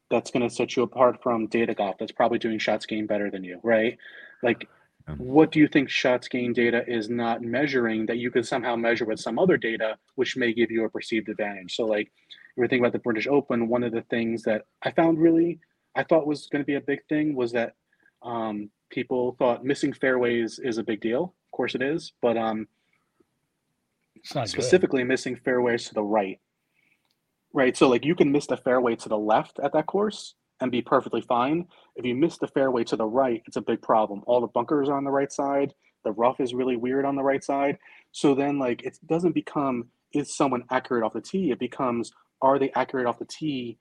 That's 0.10 0.32
going 0.32 0.48
to 0.48 0.54
set 0.54 0.76
you 0.78 0.84
apart 0.84 1.22
from 1.22 1.48
data 1.48 1.74
golf. 1.74 1.98
That's 2.00 2.12
probably 2.12 2.40
doing 2.40 2.60
shots 2.60 2.86
gained 2.86 3.10
better 3.10 3.30
than 3.30 3.44
you, 3.44 3.60
right? 3.64 3.98
Like, 4.42 4.70
what 5.18 5.52
do 5.52 5.60
you 5.60 5.68
think 5.68 5.90
shots 5.90 6.28
gained 6.28 6.56
data 6.56 6.84
is 6.88 7.10
not 7.10 7.42
measuring 7.42 8.06
that 8.08 8.18
you 8.18 8.30
could 8.30 8.46
somehow 8.46 8.76
measure 8.76 9.06
with 9.06 9.20
some 9.20 9.40
other 9.40 9.58
data, 9.58 9.98
which 10.16 10.36
may 10.36 10.54
give 10.54 10.70
you 10.70 10.84
a 10.84 10.90
perceived 10.90 11.30
advantage? 11.30 11.76
So, 11.76 11.86
like, 11.86 12.08
if 12.08 12.58
we're 12.58 12.68
thinking 12.68 12.84
about 12.84 12.94
the 12.94 13.00
British 13.00 13.28
Open, 13.28 13.70
one 13.70 13.84
of 13.84 13.94
the 13.94 14.02
things 14.04 14.44
that 14.44 14.66
I 14.84 14.92
found 14.92 15.18
really, 15.20 15.60
I 15.96 16.04
thought 16.04 16.28
was 16.28 16.48
going 16.48 16.62
to 16.62 16.66
be 16.66 16.76
a 16.76 16.82
big 16.82 17.00
thing 17.08 17.36
was 17.36 17.54
that 17.54 17.76
um, 18.22 18.70
people 18.90 19.36
thought 19.40 19.64
missing 19.64 19.94
fairways 19.94 20.60
is 20.60 20.78
a 20.78 20.84
big 20.84 21.00
deal. 21.00 21.34
Of 21.46 21.52
course, 21.52 21.74
it 21.74 21.82
is, 21.82 22.12
but 22.22 22.36
um, 22.36 22.68
Not 24.36 24.46
good. 24.46 24.50
specifically 24.50 25.04
missing 25.04 25.36
fairways 25.36 25.88
to 25.88 25.94
the 25.94 26.04
right. 26.04 26.40
Right. 27.54 27.76
So 27.76 27.88
like 27.90 28.06
you 28.06 28.16
can 28.16 28.32
miss 28.32 28.48
the 28.48 28.58
fairway 28.58 28.96
to 28.98 29.10
the 29.10 29.18
left 29.18 29.60
at 29.64 29.74
that 29.74 29.86
course 29.88 30.36
and 30.60 30.72
be 30.72 30.82
perfectly 30.82 31.22
fine. 31.22 31.68
If 31.96 32.06
you 32.06 32.16
miss 32.16 32.38
the 32.38 32.48
fairway 32.48 32.84
to 32.86 32.96
the 32.96 33.06
right, 33.06 33.42
it's 33.46 33.58
a 33.58 33.62
big 33.62 33.82
problem. 33.82 34.24
All 34.28 34.42
the 34.42 34.48
bunkers 34.48 34.90
are 34.90 34.98
on 34.98 35.04
the 35.04 35.12
right 35.12 35.32
side. 35.32 35.74
The 36.04 36.12
rough 36.12 36.40
is 36.40 36.54
really 36.54 36.76
weird 36.76 37.06
on 37.06 37.16
the 37.16 37.24
right 37.24 37.44
side. 37.44 37.78
So 38.12 38.36
then 38.36 38.60
like 38.60 38.84
it 38.84 38.98
doesn't 39.06 39.34
become 39.34 39.88
is 40.14 40.36
someone 40.36 40.64
accurate 40.72 41.04
off 41.04 41.14
the 41.14 41.22
tee? 41.22 41.52
It 41.52 41.60
becomes 41.60 42.12
are 42.42 42.60
they 42.60 42.72
accurate 42.72 43.08
off 43.08 43.20
the 43.20 43.26
tee 43.26 43.78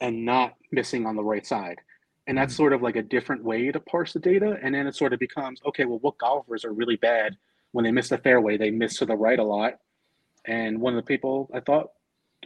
and 0.00 0.24
not 0.24 0.54
missing 0.72 1.06
on 1.06 1.16
the 1.16 1.24
right 1.24 1.46
side? 1.46 1.78
And 2.26 2.36
that's 2.36 2.54
hmm. 2.54 2.58
sort 2.58 2.72
of 2.72 2.82
like 2.82 2.96
a 2.96 3.02
different 3.02 3.44
way 3.44 3.70
to 3.70 3.80
parse 3.80 4.12
the 4.12 4.20
data. 4.20 4.58
And 4.62 4.74
then 4.74 4.86
it 4.86 4.94
sort 4.94 5.12
of 5.12 5.20
becomes 5.20 5.60
okay, 5.66 5.84
well, 5.84 5.98
what 6.00 6.18
golfers 6.18 6.64
are 6.64 6.72
really 6.72 6.96
bad 6.96 7.36
when 7.72 7.84
they 7.84 7.92
miss 7.92 8.08
the 8.08 8.18
fairway? 8.18 8.56
They 8.56 8.70
miss 8.70 8.98
to 8.98 9.06
the 9.06 9.16
right 9.16 9.38
a 9.38 9.44
lot. 9.44 9.74
And 10.46 10.80
one 10.80 10.94
of 10.94 10.96
the 10.96 11.06
people 11.06 11.50
I 11.52 11.60
thought 11.60 11.90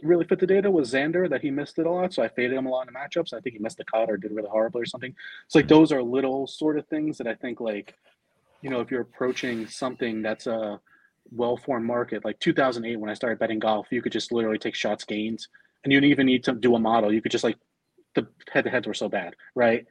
really 0.03 0.25
fit 0.25 0.39
the 0.39 0.47
data 0.47 0.71
was 0.71 0.91
Xander 0.91 1.29
that 1.29 1.41
he 1.41 1.51
missed 1.51 1.77
it 1.77 1.85
a 1.85 1.91
lot. 1.91 2.13
So 2.13 2.23
I 2.23 2.29
faded 2.29 2.57
him 2.57 2.65
a 2.65 2.69
lot 2.69 2.87
in 2.87 2.93
the 2.93 2.99
matchups. 2.99 3.33
I 3.33 3.39
think 3.39 3.55
he 3.55 3.61
missed 3.61 3.77
the 3.77 3.85
cut 3.85 4.09
or 4.09 4.17
did 4.17 4.31
really 4.31 4.49
horribly 4.49 4.81
or 4.81 4.85
something. 4.85 5.13
It's 5.45 5.55
like 5.55 5.67
those 5.67 5.91
are 5.91 6.01
little 6.01 6.47
sort 6.47 6.77
of 6.77 6.87
things 6.87 7.17
that 7.17 7.27
I 7.27 7.35
think 7.35 7.59
like, 7.59 7.95
you 8.61 8.69
know, 8.69 8.79
if 8.79 8.89
you're 8.89 9.01
approaching 9.01 9.67
something 9.67 10.21
that's 10.21 10.47
a 10.47 10.79
well 11.31 11.57
formed 11.57 11.85
market, 11.85 12.25
like 12.25 12.39
2008 12.39 12.95
when 12.95 13.09
I 13.09 13.13
started 13.13 13.39
betting 13.39 13.59
golf, 13.59 13.87
you 13.91 14.01
could 14.01 14.11
just 14.11 14.31
literally 14.31 14.57
take 14.57 14.75
shots 14.75 15.03
gains 15.03 15.47
and 15.83 15.91
you 15.91 15.99
didn't 15.99 16.11
even 16.11 16.25
need 16.25 16.43
to 16.45 16.53
do 16.53 16.75
a 16.75 16.79
model. 16.79 17.13
You 17.13 17.21
could 17.21 17.31
just 17.31 17.43
like 17.43 17.57
the 18.15 18.27
head 18.51 18.65
to 18.65 18.69
heads 18.69 18.87
were 18.87 18.93
so 18.93 19.09
bad, 19.09 19.35
right? 19.55 19.85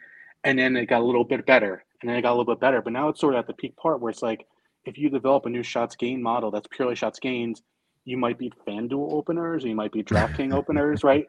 And 0.45 0.59
then 0.59 0.77
it 0.77 0.87
got 0.87 1.01
a 1.01 1.05
little 1.05 1.25
bit 1.25 1.47
better, 1.47 1.85
and 2.01 2.09
then 2.09 2.17
it 2.17 2.23
got 2.23 2.31
a 2.31 2.37
little 2.37 2.55
bit 2.55 2.61
better. 2.61 2.81
But 2.81 2.93
now 2.93 3.09
it's 3.09 3.21
sort 3.21 3.35
of 3.35 3.41
at 3.41 3.47
the 3.47 3.55
peak 3.55 3.77
part 3.77 4.01
where 4.01 4.11
it's 4.11 4.23
like 4.23 4.47
if 4.85 4.97
you 4.97 5.11
develop 5.11 5.47
a 5.47 5.51
new 5.51 5.63
shots 5.63 5.97
gain 5.97 6.23
model 6.23 6.51
that's 6.51 6.69
purely 6.71 6.95
shots 6.95 7.19
gained, 7.19 7.61
you 8.05 8.17
might 8.17 8.39
beat 8.39 8.55
FanDuel 8.67 9.13
openers, 9.13 9.65
or 9.65 9.69
you 9.69 9.75
might 9.75 9.93
be 9.93 10.03
DraftKings 10.11 10.53
openers, 10.55 11.05
right? 11.05 11.27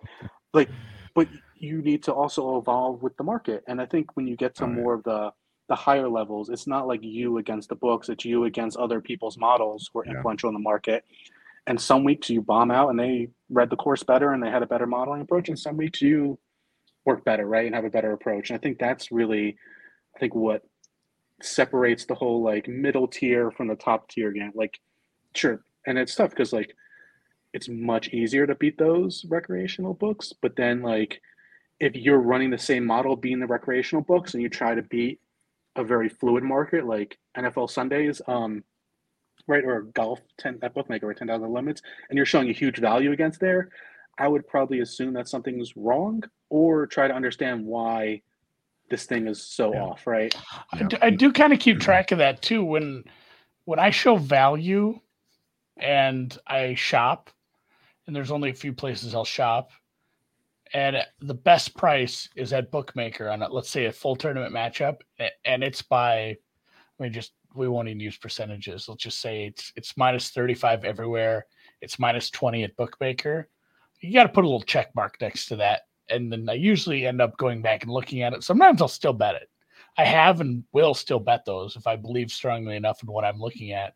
Like, 0.54 0.70
but 1.14 1.28
you 1.56 1.82
need 1.82 2.04
to 2.04 2.14
also 2.14 2.58
evolve 2.58 3.04
with 3.04 3.16
the 3.18 3.24
market. 3.24 3.64
And 3.68 3.82
I 3.82 3.86
think 3.86 4.16
when 4.16 4.28
you 4.28 4.36
get 4.36 4.56
to 4.56 4.68
more 4.68 4.94
of 4.94 5.04
the 5.04 5.32
the 5.70 5.76
higher 5.76 6.10
levels, 6.10 6.50
it's 6.50 6.68
not 6.68 6.86
like 6.86 7.02
you 7.02 7.38
against 7.38 7.70
the 7.70 7.76
books; 7.76 8.10
it's 8.10 8.26
you 8.26 8.46
against 8.46 8.78
other 8.78 9.00
people's 9.00 9.38
models 9.38 9.90
who 9.94 10.00
are 10.00 10.06
Yeah. 10.06 10.14
influential 10.14 10.50
in 10.50 10.54
the 10.54 10.60
market. 10.60 11.06
And 11.68 11.80
some 11.80 12.04
weeks 12.04 12.30
you 12.30 12.42
bomb 12.42 12.72
out 12.72 12.90
and 12.90 13.00
they 13.00 13.30
read 13.50 13.70
the 13.70 13.76
course 13.76 14.02
better 14.04 14.34
and 14.34 14.42
they 14.42 14.50
had 14.50 14.64
a 14.64 14.68
better 14.68 14.88
modeling 14.88 15.22
approach, 15.22 15.48
and 15.50 15.58
some 15.60 15.78
weeks 15.78 16.02
you 16.02 16.40
work 17.06 17.24
better, 17.24 17.46
right, 17.46 17.66
and 17.66 17.76
have 17.76 17.86
a 17.86 17.90
better 17.90 18.12
approach. 18.14 18.50
And 18.50 18.58
I 18.58 18.62
think 18.62 18.80
that's 18.80 19.12
really, 19.12 19.58
I 20.16 20.20
think 20.20 20.36
what 20.36 20.64
separates 21.42 22.06
the 22.06 22.16
whole 22.16 22.42
like 22.44 22.68
middle 22.68 23.08
tier 23.08 23.52
from 23.52 23.68
the 23.68 23.76
top 23.76 24.10
tier 24.10 24.32
game. 24.32 24.52
Like, 24.56 24.80
sure, 25.36 25.64
and 25.88 25.98
it's 25.98 26.16
tough 26.16 26.30
because 26.32 26.54
like 26.54 26.76
it's 27.54 27.68
much 27.70 28.10
easier 28.10 28.48
to 28.48 28.56
beat 28.56 28.78
those 28.78 29.26
recreational 29.28 29.94
books, 29.94 30.34
but 30.42 30.56
then 30.56 30.82
like 30.82 31.22
if 31.80 31.96
you're 31.96 32.20
running 32.20 32.50
the 32.50 32.58
same 32.58 32.86
model 32.86 33.16
being 33.16 33.40
the 33.40 33.48
recreational 33.48 34.04
books 34.04 34.34
and 34.34 34.44
you 34.44 34.50
try 34.50 34.76
to 34.76 34.84
beat 34.84 35.20
a 35.76 35.84
very 35.84 36.10
fluid 36.10 36.44
market 36.44 36.86
like 36.86 37.18
NFL 37.38 37.70
Sundays, 37.70 38.22
um, 38.28 38.64
right, 39.48 39.64
or 39.66 39.82
golf 39.94 40.20
ten 40.38 40.60
at 40.62 40.74
bookmaker 40.74 41.10
or 41.10 41.14
ten 41.14 41.28
thousand 41.28 41.52
limits, 41.52 41.82
and 42.10 42.18
you're 42.18 42.26
showing 42.26 42.50
a 42.50 42.54
huge 42.54 42.78
value 42.78 43.12
against 43.12 43.40
there, 43.40 43.70
I 44.18 44.28
would 44.28 44.48
probably 44.48 44.80
assume 44.82 45.14
that 45.14 45.28
something's 45.28 45.76
wrong, 45.76 46.24
or 46.50 46.86
try 46.86 47.08
to 47.08 47.14
understand 47.14 47.66
why 47.66 48.22
this 48.90 49.06
thing 49.06 49.28
is 49.28 49.42
so 49.42 49.74
Yeah. 49.74 49.84
off, 49.86 50.06
right? 50.06 50.36
I 50.74 50.84
do, 50.84 50.98
I 51.02 51.10
do 51.10 51.32
kind 51.32 51.54
of 51.54 51.60
keep 51.60 51.80
track 51.80 52.12
of 52.12 52.20
that 52.20 52.42
too. 52.42 52.64
When 52.64 53.04
when 53.66 53.80
I 53.80 53.90
show 53.90 54.18
value 54.18 55.00
and 55.78 56.38
I 56.48 56.76
shop, 56.76 57.30
and 58.08 58.16
there's 58.16 58.32
only 58.32 58.50
a 58.50 58.56
few 58.56 58.74
places 58.74 59.16
I'll 59.16 59.26
shop, 59.26 59.72
and 60.74 60.98
the 61.20 61.34
best 61.34 61.76
price 61.76 62.30
is 62.36 62.54
at 62.54 62.72
Bookmaker 62.72 63.30
on 63.30 63.44
let's 63.52 63.70
say 63.70 63.86
a 63.86 63.92
full 63.92 64.16
tournament 64.16 64.54
matchup, 64.54 64.98
and 65.46 65.64
it's 65.64 65.82
by, 65.82 66.38
I 67.00 67.04
mean, 67.04 67.14
just 67.14 67.34
we 67.54 67.68
won't 67.68 67.90
even 67.90 68.00
use 68.00 68.18
percentages. 68.18 68.88
Let's 68.88 69.04
just 69.04 69.20
say 69.20 69.46
it's 69.46 69.74
it's 69.76 69.98
minus 69.98 70.30
35 70.30 70.86
everywhere. 70.86 71.46
It's 71.82 72.00
minus 72.00 72.30
20 72.30 72.64
at 72.64 72.76
Bookmaker. 72.78 73.50
You 74.00 74.14
got 74.14 74.24
to 74.24 74.30
put 74.30 74.44
a 74.44 74.48
little 74.48 74.62
check 74.62 74.96
mark 74.96 75.18
next 75.20 75.48
to 75.48 75.56
that, 75.58 75.82
and 76.10 76.32
then 76.32 76.48
I 76.50 76.54
usually 76.54 77.06
end 77.06 77.22
up 77.22 77.38
going 77.38 77.62
back 77.62 77.84
and 77.84 77.92
looking 77.92 78.22
at 78.22 78.34
it. 78.34 78.44
Sometimes 78.44 78.82
I'll 78.82 78.88
still 78.88 79.14
bet 79.14 79.36
it. 79.36 79.50
I 79.98 80.06
have 80.06 80.40
and 80.40 80.64
will 80.72 80.94
still 80.94 81.20
bet 81.20 81.44
those 81.46 81.76
if 81.76 81.86
I 81.86 81.98
believe 81.98 82.32
strongly 82.32 82.78
enough 82.78 83.04
in 83.04 83.12
what 83.12 83.26
I'm 83.26 83.40
looking 83.40 83.74
at. 83.74 83.94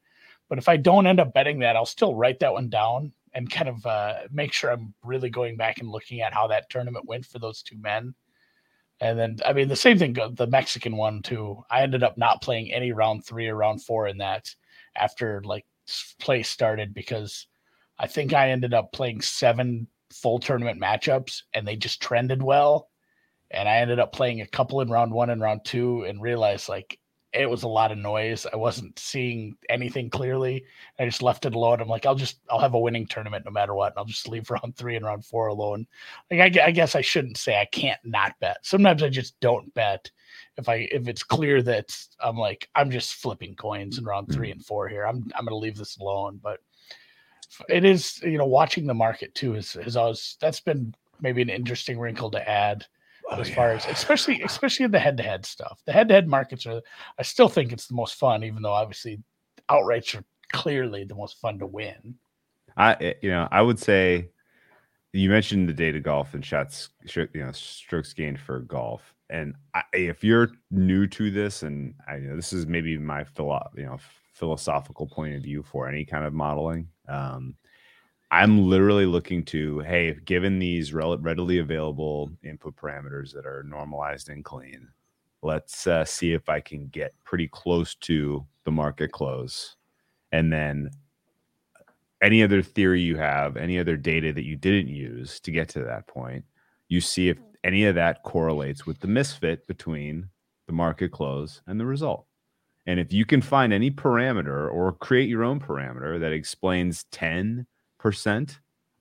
But 0.50 0.58
if 0.58 0.70
I 0.70 0.78
don't 0.78 1.08
end 1.08 1.20
up 1.20 1.34
betting 1.34 1.60
that, 1.60 1.76
I'll 1.76 1.86
still 1.86 2.16
write 2.16 2.40
that 2.40 2.54
one 2.54 2.70
down 2.70 3.12
and 3.34 3.50
kind 3.50 3.70
of 3.70 3.86
uh, 3.86 4.20
make 4.32 4.54
sure 4.54 4.72
I'm 4.72 4.94
really 5.04 5.30
going 5.30 5.58
back 5.58 5.80
and 5.80 5.90
looking 5.90 6.22
at 6.22 6.34
how 6.34 6.48
that 6.48 6.70
tournament 6.70 7.06
went 7.06 7.26
for 7.26 7.40
those 7.40 7.62
two 7.62 7.78
men. 7.78 8.14
And 9.02 9.20
then, 9.20 9.38
I 9.46 9.52
mean, 9.52 9.68
the 9.68 9.76
same 9.76 9.98
thing, 10.00 10.14
the 10.14 10.48
Mexican 10.48 10.96
one 10.96 11.22
too. 11.22 11.64
I 11.70 11.82
ended 11.82 12.04
up 12.04 12.18
not 12.18 12.42
playing 12.42 12.72
any 12.72 12.92
round 12.94 13.26
three 13.26 13.48
or 13.48 13.56
round 13.56 13.84
four 13.84 14.08
in 14.08 14.20
that 14.20 14.54
after 14.96 15.42
like 15.44 15.66
play 16.20 16.44
started 16.44 16.94
because 16.94 17.48
I 18.00 18.08
think 18.08 18.34
I 18.34 18.52
ended 18.52 18.74
up 18.74 18.94
playing 18.94 19.22
seven 19.22 19.88
full 20.14 20.40
tournament 20.40 20.80
matchups 20.80 21.42
and 21.54 21.68
they 21.68 21.76
just 21.76 22.02
trended 22.02 22.42
well 22.42 22.90
and 23.52 23.68
I 23.68 23.78
ended 23.78 24.00
up 24.00 24.14
playing 24.14 24.42
a 24.42 24.48
couple 24.48 24.82
in 24.82 24.90
round 24.90 25.12
one 25.12 25.30
and 25.30 25.42
round 25.42 25.66
two 25.66 26.04
and 26.04 26.22
realized 26.22 26.70
like 26.70 27.00
it 27.36 27.50
was 27.50 27.64
a 27.64 27.68
lot 27.68 27.92
of 27.92 27.98
noise. 27.98 28.46
I 28.52 28.56
wasn't 28.56 28.98
seeing 28.98 29.58
anything 29.70 30.10
clearly. 30.10 30.66
I 30.98 31.06
just 31.06 31.22
left 31.22 31.46
it 31.46 31.54
alone. 31.54 31.82
I'm 31.82 31.88
like, 31.88 32.06
I'll 32.06 32.16
just 32.16 32.40
I'll 32.50 32.60
have 32.60 32.74
a 32.74 32.80
winning 32.80 33.06
tournament 33.06 33.46
no 33.46 33.52
matter 33.52 33.74
what. 33.74 33.92
And 33.92 34.00
I'll 34.00 34.06
just 34.06 34.30
leave 34.30 34.50
round 34.50 34.76
three 34.76 34.96
and 34.96 35.06
round 35.06 35.26
four 35.26 35.48
alone. 35.48 35.86
Like 36.32 36.58
I, 36.58 36.66
I 36.68 36.72
guess 36.72 36.96
I 36.96 37.02
shouldn't 37.02 37.38
say 37.38 37.60
I 37.60 37.66
can't 37.66 38.00
not 38.04 38.40
bet. 38.40 38.58
Sometimes 38.62 39.04
I 39.04 39.10
just 39.10 39.40
don't 39.40 39.74
bet 39.74 40.10
if 40.58 40.70
I 40.70 40.88
if 40.92 41.08
it's 41.08 41.24
clear 41.24 41.62
that 41.64 41.96
I'm 42.20 42.38
like 42.38 42.70
I'm 42.76 42.90
just 42.90 43.16
flipping 43.16 43.56
coins 43.56 43.98
in 43.98 44.06
round 44.06 44.32
three 44.32 44.50
mm. 44.50 44.54
and 44.54 44.66
four 44.66 44.88
here. 44.88 45.06
I'm 45.06 45.30
I'm 45.36 45.46
gonna 45.46 45.58
leave 45.58 45.78
this 45.78 45.98
alone. 45.98 46.40
But 46.42 46.60
it 47.70 47.86
is 47.86 48.22
you 48.22 48.38
know 48.38 48.46
watching 48.46 48.88
the 48.88 48.94
market 48.94 49.36
too 49.36 49.56
is 49.56 49.76
is 49.76 49.98
always 49.98 50.38
that's 50.40 50.60
been 50.62 50.96
maybe 51.22 51.42
an 51.42 51.50
interesting 51.50 52.00
wrinkle 52.00 52.32
to 52.32 52.50
add 52.50 52.86
Oh, 53.32 53.40
as 53.40 53.50
far 53.50 53.72
as 53.72 53.86
especially 53.88 54.42
especially 54.44 54.86
in 54.86 54.92
the 54.92 55.00
head 55.00 55.18
to 55.18 55.24
head 55.24 55.46
stuff. 55.46 55.82
The 55.86 55.92
head 55.92 56.08
to 56.10 56.14
head 56.14 56.28
markets 56.28 56.66
are 56.66 56.82
I 57.18 57.24
still 57.24 57.50
think 57.50 57.72
it's 57.72 57.88
the 57.88 57.96
most 57.96 58.16
fun, 58.16 58.44
even 58.44 58.62
though 58.62 58.72
obviously 58.72 59.20
outrights 59.70 60.16
are 60.20 60.24
clearly 60.52 61.04
the 61.06 61.16
most 61.16 61.40
fun 61.40 61.58
to 61.60 61.66
win. 61.66 62.16
I 62.78 62.94
eh, 63.02 63.14
you 63.22 63.30
know 63.32 63.48
I 63.52 63.62
would 63.62 63.80
say 63.80 64.30
you 65.14 65.30
mentioned 65.30 65.68
the 65.70 65.74
data 65.74 66.00
golf 66.00 66.34
and 66.34 66.46
shots 66.46 66.90
you 67.16 67.28
know 67.34 67.52
strokes 67.52 68.14
gained 68.14 68.40
for 68.40 68.60
golf 68.60 69.14
and 69.30 69.56
I, 69.74 69.82
if 69.94 70.24
you're 70.24 70.52
new 70.72 71.08
to 71.08 71.32
this 71.32 71.64
and 71.64 71.96
I 72.08 72.18
you 72.18 72.28
know 72.30 72.36
this 72.36 72.54
is 72.54 72.68
maybe 72.68 72.98
my 72.98 73.24
philo- 73.24 73.70
you 73.76 73.86
know 73.86 73.98
philosophical 74.34 75.08
point 75.08 75.36
of 75.36 75.44
view 75.44 75.64
for 75.64 75.88
any 75.88 76.04
kind 76.06 76.26
of 76.26 76.34
modeling 76.34 76.90
um 77.08 77.56
I'm 78.32 78.68
literally 78.68 79.06
looking 79.06 79.44
to 79.46 79.80
hey 79.80 80.14
given 80.26 80.60
these 80.60 80.94
rel- 80.94 81.18
readily 81.18 81.60
available 81.60 82.32
input 82.44 82.76
parameters 82.76 83.34
that 83.34 83.46
are 83.46 83.64
normalized 83.64 84.30
and 84.30 84.44
clean 84.44 84.88
let's 85.42 85.86
uh, 85.86 86.04
see 86.04 86.34
if 86.34 86.50
I 86.50 86.60
can 86.60 86.88
get 86.88 87.14
pretty 87.24 87.48
close 87.48 87.96
to 87.96 88.46
the 88.64 88.72
market 88.72 89.12
close 89.12 89.76
and 90.32 90.52
then 90.52 90.90
any 92.22 92.42
other 92.42 92.62
theory 92.62 93.02
you 93.02 93.18
have, 93.18 93.56
any 93.56 93.78
other 93.78 93.98
data 93.98 94.34
that 94.34 94.46
you 94.46 94.56
didn't 94.56 94.88
use 94.88 95.40
to 95.42 95.52
get 95.52 95.70
to 95.70 95.84
that 95.84 96.08
point, 96.08 96.44
you 96.88 97.02
see 97.02 97.30
if 97.30 97.38
any 97.64 97.86
of 97.86 97.96
that 97.96 98.24
correlates 98.24 98.86
with 98.86 99.00
the 99.00 99.08
misfit 99.08 99.68
between 99.68 100.30
the 100.68 100.74
market 100.74 101.12
close 101.12 101.62
and 101.68 101.80
the 101.80 101.86
result. 101.86 102.26
And 102.88 103.00
if 103.00 103.14
you 103.14 103.26
can 103.26 103.42
find 103.42 103.74
any 103.74 103.92
parameter 103.92 104.72
or 104.72 104.92
create 104.94 105.30
your 105.30 105.44
own 105.44 105.60
parameter 105.60 106.20
that 106.20 106.32
explains 106.32 107.06
10% 107.12 107.66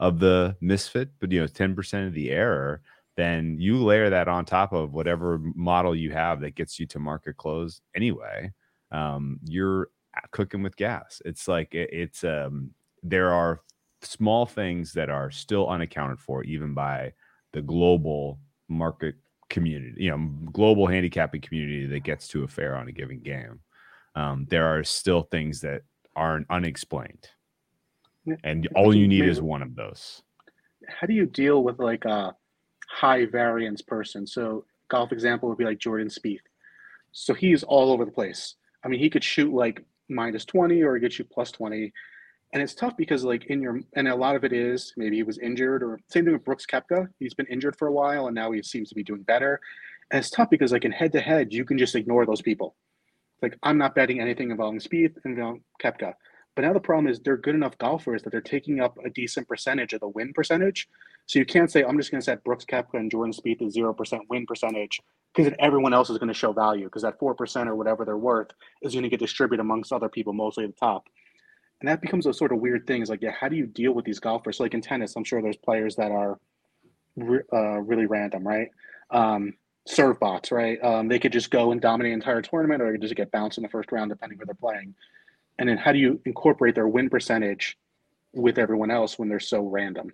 of 0.01 0.19
the 0.19 0.57
misfit, 0.61 1.11
but 1.21 1.31
you 1.31 1.41
know, 1.41 1.47
10% 1.47 2.07
of 2.07 2.15
the 2.15 2.31
error, 2.31 2.83
then 3.17 3.57
you 3.61 3.83
layer 3.83 4.11
that 4.11 4.29
on 4.29 4.45
top 4.45 4.73
of 4.73 4.93
whatever 4.93 5.39
model 5.55 5.95
you 5.95 6.13
have 6.13 6.41
that 6.41 6.57
gets 6.57 6.81
you 6.81 6.87
to 6.87 6.99
market 6.99 7.37
close 7.37 7.81
anyway. 7.95 8.53
Um, 8.91 9.39
you're 9.45 9.89
cooking 10.31 10.63
with 10.63 10.77
gas. 10.77 11.23
It's 11.25 11.49
like 11.49 11.75
it, 11.75 11.91
it's 11.93 12.25
um 12.25 12.71
there 13.03 13.33
are 13.33 13.61
small 14.03 14.47
things 14.47 14.93
that 14.93 15.11
are 15.11 15.31
still 15.31 15.69
unaccounted 15.69 16.19
for 16.19 16.43
even 16.45 16.75
by 16.75 17.13
the 17.53 17.63
global 17.63 18.39
market 18.69 19.15
community 19.51 20.05
you 20.05 20.11
know 20.11 20.31
global 20.53 20.87
handicapping 20.87 21.41
community 21.41 21.87
that 21.87 22.01
gets 22.01 22.27
to 22.29 22.45
a 22.45 22.49
fair 22.49 22.77
on 22.77 22.89
a 22.89 22.93
given 22.93 23.21
game 23.21 23.61
um, 24.17 24.47
there 24.49 24.67
are 24.67 24.83
still 24.83 25.23
things 25.23 25.61
that 25.61 25.83
aren't 26.17 26.47
unexplained 26.51 27.29
and 28.43 28.69
all 28.75 28.95
you 28.95 29.07
need 29.07 29.25
is 29.25 29.41
one 29.41 29.63
of 29.63 29.75
those 29.75 30.23
How 30.89 31.07
do 31.07 31.15
you 31.15 31.27
deal 31.27 31.63
with 31.63 31.79
like 31.79 32.05
a 32.05 32.35
high 32.89 33.27
variance 33.27 33.83
person? 33.83 34.27
So 34.27 34.65
golf 34.89 35.13
example 35.13 35.49
would 35.49 35.59
be 35.59 35.65
like 35.65 35.79
Jordan 35.79 36.09
Spieth. 36.09 36.39
So 37.13 37.33
he's 37.35 37.63
all 37.63 37.93
over 37.93 38.05
the 38.05 38.11
place. 38.11 38.57
I 38.85 38.89
mean, 38.89 39.01
he 39.01 39.11
could 39.11 39.25
shoot 39.25 39.53
like 39.53 39.85
minus 40.09 40.45
20 40.45 40.83
or 40.83 40.95
he 40.95 41.01
could 41.01 41.13
shoot 41.13 41.31
plus 41.31 41.51
20. 41.51 41.93
And 42.53 42.63
it's 42.63 42.75
tough 42.75 42.97
because 42.97 43.25
like 43.25 43.47
in 43.47 43.61
your 43.63 43.81
and 43.95 44.09
a 44.09 44.15
lot 44.15 44.37
of 44.37 44.45
it 44.45 44.53
is 44.53 44.93
maybe 44.97 45.17
he 45.17 45.23
was 45.23 45.39
injured 45.39 45.83
or 45.83 45.99
same 46.09 46.25
thing 46.25 46.35
with 46.35 46.45
Brooks 46.45 46.67
Koepka. 46.67 47.09
He's 47.19 47.35
been 47.35 47.47
injured 47.47 47.77
for 47.77 47.89
a 47.89 47.93
while 47.93 48.27
and 48.27 48.35
now 48.35 48.53
he 48.53 48.63
seems 48.63 48.89
to 48.91 48.95
be 48.95 49.03
doing 49.03 49.23
better. 49.23 49.61
And 50.11 50.21
it's 50.21 50.31
tough 50.31 50.51
because 50.51 50.73
like 50.73 50.85
in 50.85 50.93
head 50.93 51.13
to 51.13 51.21
head, 51.21 51.53
you 51.53 51.65
can 51.65 51.79
just 51.79 51.97
ignore 51.97 52.27
those 52.27 52.43
people. 52.43 52.77
Like 53.43 53.59
I'm 53.63 53.79
not 53.79 53.95
betting 53.95 54.21
anything 54.21 54.51
involving 54.51 54.81
Spieth 54.81 55.17
and 55.25 55.37
involving 55.37 55.63
Koepka. 55.83 56.15
But 56.55 56.63
now 56.63 56.73
the 56.73 56.81
problem 56.81 57.09
is 57.09 57.19
they're 57.19 57.37
good 57.37 57.55
enough 57.55 57.77
golfers 57.79 58.23
that 58.23 58.31
they're 58.31 58.41
taking 58.41 58.81
up 58.81 58.97
a 59.05 59.11
decent 59.11 59.49
percentage 59.49 59.93
of 59.93 60.01
the 60.01 60.09
win 60.09 60.33
percentage. 60.33 60.89
So 61.27 61.39
you 61.39 61.45
can't 61.45 61.71
say 61.71 61.83
I'm 61.83 61.97
just 61.99 62.11
going 62.11 62.21
to 62.21 62.25
set 62.25 62.45
Brooks 62.45 62.65
Koepka 62.65 62.95
and 62.95 63.11
Jordan 63.11 63.33
Spieth 63.33 63.69
zero 63.71 63.93
percent 63.93 64.23
win 64.29 64.47
percentage 64.47 65.01
because 65.35 65.51
then 65.51 65.57
everyone 65.59 65.95
else 65.95 66.11
is 66.11 66.19
going 66.19 66.29
to 66.29 66.35
show 66.35 66.53
value 66.53 66.85
because 66.85 67.03
that 67.03 67.19
four 67.19 67.35
percent 67.35 67.69
or 67.69 67.75
whatever 67.75 68.05
they're 68.05 68.17
worth 68.17 68.51
is 68.83 68.93
going 68.93 69.03
to 69.03 69.09
get 69.09 69.21
distributed 69.21 69.61
amongst 69.61 69.93
other 69.93 70.09
people, 70.09 70.33
mostly 70.33 70.65
at 70.65 70.71
the 70.71 70.77
top. 70.77 71.09
And 71.81 71.89
that 71.89 72.01
becomes 72.01 72.27
a 72.27 72.33
sort 72.33 72.53
of 72.53 72.61
weird 72.61 72.87
thing. 72.87 73.03
Is 73.03 73.11
like, 73.11 73.23
yeah, 73.23 73.33
how 73.39 73.49
do 73.49 73.57
you 73.57 73.67
deal 73.67 73.93
with 73.93 74.05
these 74.05 74.21
golfers? 74.21 74.59
So 74.59 74.63
like 74.63 74.75
in 74.75 74.81
tennis, 74.81 75.17
I'm 75.17 75.25
sure 75.25 75.43
there's 75.43 75.57
players 75.57 75.97
that 75.97 76.13
are 76.13 76.39
re- 77.17 77.43
uh, 77.53 77.81
really 77.81 78.07
random, 78.07 78.47
right? 78.47 78.69
Um, 79.11 79.55
serve 79.87 80.21
bots, 80.21 80.53
right? 80.53 80.83
Um, 80.83 81.09
they 81.09 81.19
could 81.19 81.33
just 81.33 81.51
go 81.51 81.73
and 81.73 81.81
dominate 81.81 82.11
the 82.11 82.15
entire 82.15 82.43
tournament, 82.43 82.81
or 82.81 82.87
they 82.87 82.93
could 82.93 83.03
just 83.03 83.17
get 83.17 83.33
bounced 83.33 83.59
in 83.59 83.63
the 83.63 83.69
first 83.69 83.93
round, 83.93 84.11
depending 84.11 84.39
where 84.39 84.47
they're 84.47 84.55
playing. 84.55 84.95
And 85.59 85.69
then 85.69 85.77
how 85.77 85.93
do 85.93 85.99
you 85.99 86.21
incorporate 86.25 86.75
their 86.75 86.89
win 86.89 87.09
percentage 87.09 87.79
with 88.33 88.59
everyone 88.59 88.91
else 88.91 89.19
when 89.19 89.29
they're 89.29 89.41
so 89.41 89.63
random? 89.63 90.13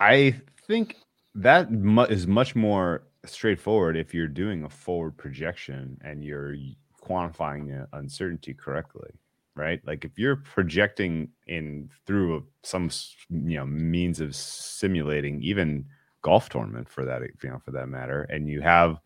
I 0.00 0.36
think 0.66 0.96
that 1.34 1.68
is 2.10 2.26
much 2.26 2.54
more 2.54 3.02
straightforward 3.24 3.96
if 3.96 4.14
you're 4.14 4.28
doing 4.28 4.64
a 4.64 4.68
forward 4.68 5.16
projection 5.16 5.98
and 6.02 6.24
you're 6.24 6.56
quantifying 7.02 7.66
the 7.66 7.88
uncertainty 7.96 8.54
correctly, 8.54 9.10
right? 9.54 9.80
Like 9.86 10.04
if 10.04 10.18
you're 10.18 10.36
projecting 10.36 11.28
in 11.46 11.90
through 12.06 12.36
a, 12.36 12.40
some 12.62 12.90
you 13.30 13.56
know 13.56 13.66
means 13.66 14.20
of 14.20 14.34
simulating 14.34 15.42
even 15.42 15.86
golf 16.22 16.48
tournament 16.48 16.88
for 16.88 17.04
that 17.04 17.22
you 17.42 17.50
know 17.50 17.60
for 17.64 17.70
that 17.72 17.88
matter, 17.88 18.22
and 18.24 18.48
you 18.48 18.60
have 18.60 19.00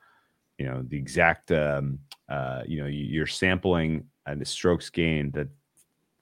you 0.58 0.66
know 0.66 0.84
the 0.86 0.96
exact 0.96 1.50
um, 1.52 1.98
uh, 2.28 2.62
you 2.66 2.80
know 2.80 2.86
you're 2.86 3.26
sampling 3.26 4.04
and 4.26 4.40
the 4.40 4.44
strokes 4.44 4.90
gained 4.90 5.32
that 5.34 5.48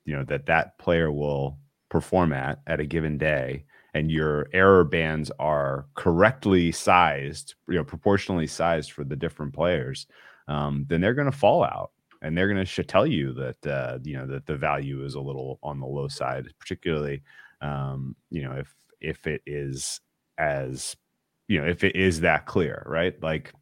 you 0.05 0.17
know 0.17 0.25
that 0.25 0.47
that 0.47 0.79
player 0.79 1.11
will 1.11 1.59
perform 1.89 2.33
at 2.33 2.61
at 2.67 2.81
a 2.81 2.87
given 2.87 3.19
day 3.19 3.65
and 3.95 4.11
your 4.11 4.49
error 4.53 4.85
bands 4.85 5.31
are 5.39 5.87
correctly 5.95 6.73
sized, 6.73 7.55
you 7.69 7.75
know, 7.75 7.85
proportionally 7.85 8.47
sized 8.47 8.93
for 8.93 9.05
the 9.05 9.17
different 9.17 9.53
players, 9.53 10.07
um, 10.49 10.87
then 10.89 11.01
they're 11.01 11.15
going 11.15 11.31
to 11.31 11.37
fall 11.37 11.63
out, 11.63 11.91
and 12.23 12.37
they're 12.37 12.53
going 12.53 12.65
to 12.65 12.85
tell 12.85 13.07
you 13.07 13.33
that 13.35 13.67
uh, 13.67 13.99
you 14.03 14.17
know 14.17 14.27
that 14.27 14.47
the 14.47 14.57
value 14.57 15.05
is 15.05 15.15
a 15.15 15.21
little 15.21 15.59
on 15.63 15.79
the 15.79 15.87
low 15.87 16.09
side, 16.09 16.49
particularly 16.59 17.23
um, 17.61 18.17
you 18.31 18.43
know 18.43 18.53
if 18.53 18.75
if 19.01 19.27
it 19.27 19.43
is 19.47 20.01
as 20.39 20.97
you 21.49 21.61
know 21.61 21.67
if 21.67 21.85
it 21.85 21.95
is 21.95 22.21
that 22.21 22.47
clear, 22.47 22.83
right? 22.87 23.21
Like, 23.23 23.53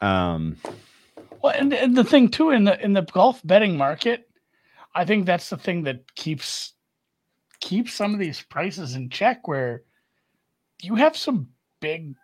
um, 0.00 0.56
Well, 1.42 1.52
and, 1.56 1.72
and 1.72 1.96
the 1.96 2.04
thing 2.04 2.28
too 2.28 2.50
in 2.50 2.64
the 2.64 2.82
in 2.82 2.92
the 2.92 3.02
golf 3.02 3.40
betting 3.44 3.76
market, 3.76 4.28
I 4.94 5.04
think 5.04 5.26
that's 5.26 5.50
the 5.50 5.56
thing 5.56 5.82
that 5.84 6.14
keeps 6.14 6.74
keeps 7.60 7.94
some 7.94 8.14
of 8.14 8.20
these 8.20 8.42
prices 8.42 8.94
in 8.94 9.10
check. 9.10 9.46
Where 9.48 9.82
you 10.82 10.94
have 10.96 11.16
some 11.16 11.48
big 11.80 12.14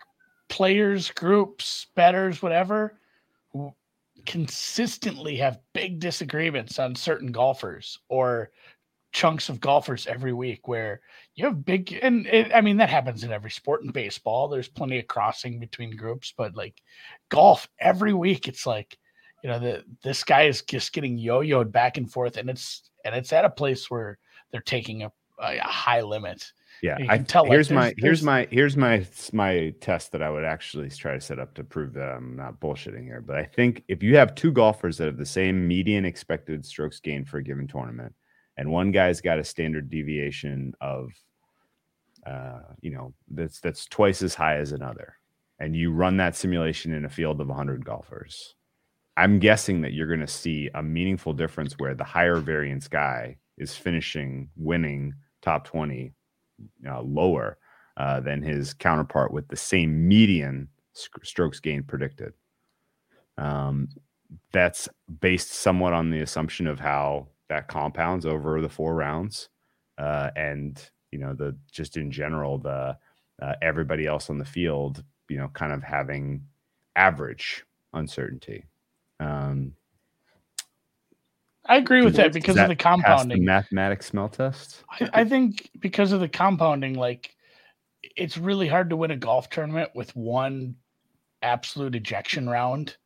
players, 0.48 1.10
groups, 1.10 1.86
betters, 1.94 2.42
whatever, 2.42 2.98
who 3.52 3.72
consistently 4.26 5.36
have 5.36 5.60
big 5.72 6.00
disagreements 6.00 6.78
on 6.78 6.94
certain 6.94 7.32
golfers 7.32 7.98
or 8.08 8.50
chunks 9.12 9.48
of 9.48 9.60
golfers 9.60 10.06
every 10.06 10.32
week 10.32 10.68
where 10.68 11.00
you 11.34 11.44
have 11.44 11.64
big 11.64 11.98
and 12.02 12.26
it, 12.26 12.54
i 12.54 12.60
mean 12.60 12.76
that 12.76 12.88
happens 12.88 13.24
in 13.24 13.32
every 13.32 13.50
sport 13.50 13.82
in 13.82 13.90
baseball 13.90 14.46
there's 14.46 14.68
plenty 14.68 15.00
of 15.00 15.06
crossing 15.08 15.58
between 15.58 15.96
groups 15.96 16.32
but 16.36 16.54
like 16.54 16.80
golf 17.28 17.68
every 17.80 18.12
week 18.12 18.46
it's 18.46 18.66
like 18.66 18.98
you 19.42 19.50
know 19.50 19.58
the 19.58 19.84
this 20.02 20.24
guy 20.24 20.42
is 20.42 20.62
just 20.62 20.92
getting 20.92 21.18
yo-yoed 21.18 21.70
back 21.72 21.96
and 21.96 22.10
forth 22.10 22.36
and 22.36 22.50
it's 22.50 22.90
and 23.04 23.14
it's 23.14 23.32
at 23.32 23.44
a 23.44 23.50
place 23.50 23.90
where 23.90 24.18
they're 24.50 24.60
taking 24.60 25.02
a, 25.04 25.12
a 25.38 25.58
high 25.60 26.02
limit 26.02 26.52
Yeah, 26.82 26.96
I 27.08 27.16
can 27.18 27.26
tell, 27.26 27.42
like, 27.44 27.52
here's 27.52 27.68
there's- 27.68 27.94
my 27.94 27.94
here's 27.98 28.22
my 28.22 28.48
here's 28.50 28.76
my 28.76 29.06
my 29.32 29.74
test 29.80 30.12
that 30.12 30.22
I 30.22 30.30
would 30.30 30.44
actually 30.44 30.90
try 30.90 31.14
to 31.14 31.20
set 31.20 31.38
up 31.38 31.54
to 31.54 31.64
prove 31.64 31.92
that 31.94 32.10
I'm 32.10 32.36
not 32.36 32.60
bullshitting 32.60 33.04
here. 33.04 33.20
But 33.20 33.36
I 33.36 33.44
think 33.44 33.84
if 33.88 34.02
you 34.02 34.16
have 34.16 34.34
two 34.34 34.52
golfers 34.52 34.96
that 34.98 35.06
have 35.06 35.16
the 35.18 35.26
same 35.26 35.66
median 35.68 36.04
expected 36.04 36.64
strokes 36.64 37.00
gained 37.00 37.28
for 37.28 37.38
a 37.38 37.42
given 37.42 37.66
tournament, 37.68 38.14
and 38.56 38.70
one 38.70 38.92
guy's 38.92 39.20
got 39.20 39.38
a 39.38 39.44
standard 39.44 39.88
deviation 39.90 40.74
of, 40.80 41.10
uh, 42.26 42.60
you 42.80 42.90
know, 42.90 43.14
that's 43.30 43.60
that's 43.60 43.86
twice 43.86 44.22
as 44.22 44.34
high 44.34 44.56
as 44.56 44.72
another, 44.72 45.14
and 45.58 45.74
you 45.76 45.92
run 45.92 46.16
that 46.18 46.36
simulation 46.36 46.92
in 46.92 47.04
a 47.04 47.08
field 47.10 47.40
of 47.40 47.48
100 47.48 47.84
golfers, 47.84 48.54
I'm 49.16 49.38
guessing 49.38 49.82
that 49.82 49.92
you're 49.92 50.06
going 50.06 50.20
to 50.20 50.26
see 50.26 50.70
a 50.74 50.82
meaningful 50.82 51.32
difference 51.32 51.74
where 51.74 51.94
the 51.94 52.04
higher 52.04 52.36
variance 52.36 52.88
guy 52.88 53.36
is 53.58 53.76
finishing 53.76 54.48
winning 54.56 55.14
top 55.42 55.66
20 55.66 56.12
uh, 56.88 57.02
lower 57.02 57.58
uh, 57.96 58.20
than 58.20 58.42
his 58.42 58.72
counterpart 58.72 59.32
with 59.32 59.48
the 59.48 59.56
same 59.56 60.08
median 60.08 60.68
strokes 61.22 61.60
gained 61.60 61.86
predicted. 61.86 62.32
Um, 63.36 63.88
that's 64.52 64.88
based 65.20 65.52
somewhat 65.52 65.92
on 65.92 66.10
the 66.10 66.20
assumption 66.20 66.66
of 66.66 66.78
how 66.78 67.28
that 67.48 67.68
compounds 67.68 68.26
over 68.26 68.60
the 68.60 68.68
four 68.68 68.94
rounds, 68.94 69.48
uh, 69.98 70.30
and 70.36 70.90
you 71.10 71.18
know 71.18 71.34
the 71.34 71.56
just 71.72 71.96
in 71.96 72.10
general 72.10 72.58
the 72.58 72.96
uh, 73.42 73.54
everybody 73.62 74.06
else 74.06 74.30
on 74.30 74.38
the 74.38 74.44
field, 74.44 75.02
you 75.28 75.36
know, 75.36 75.48
kind 75.48 75.72
of 75.72 75.82
having 75.82 76.44
average 76.94 77.64
uncertainty. 77.92 78.64
Um, 79.20 79.74
i 81.66 81.76
agree 81.76 82.02
with 82.02 82.16
that 82.16 82.32
because 82.32 82.56
that 82.56 82.64
of 82.64 82.68
the 82.70 82.74
pass 82.74 82.96
the 82.96 83.04
compounding 83.04 83.44
mathematics 83.44 84.06
smell 84.06 84.28
test. 84.28 84.82
I, 84.90 85.08
I 85.12 85.24
think 85.24 85.70
because 85.78 86.10
of 86.12 86.20
the 86.20 86.28
compounding, 86.28 86.94
like 86.94 87.36
it's 88.16 88.38
really 88.38 88.66
hard 88.66 88.90
to 88.90 88.96
win 88.96 89.10
a 89.10 89.16
golf 89.16 89.50
tournament 89.50 89.90
with 89.94 90.14
one 90.16 90.74
absolute 91.42 91.94
ejection 91.94 92.48
round. 92.48 92.96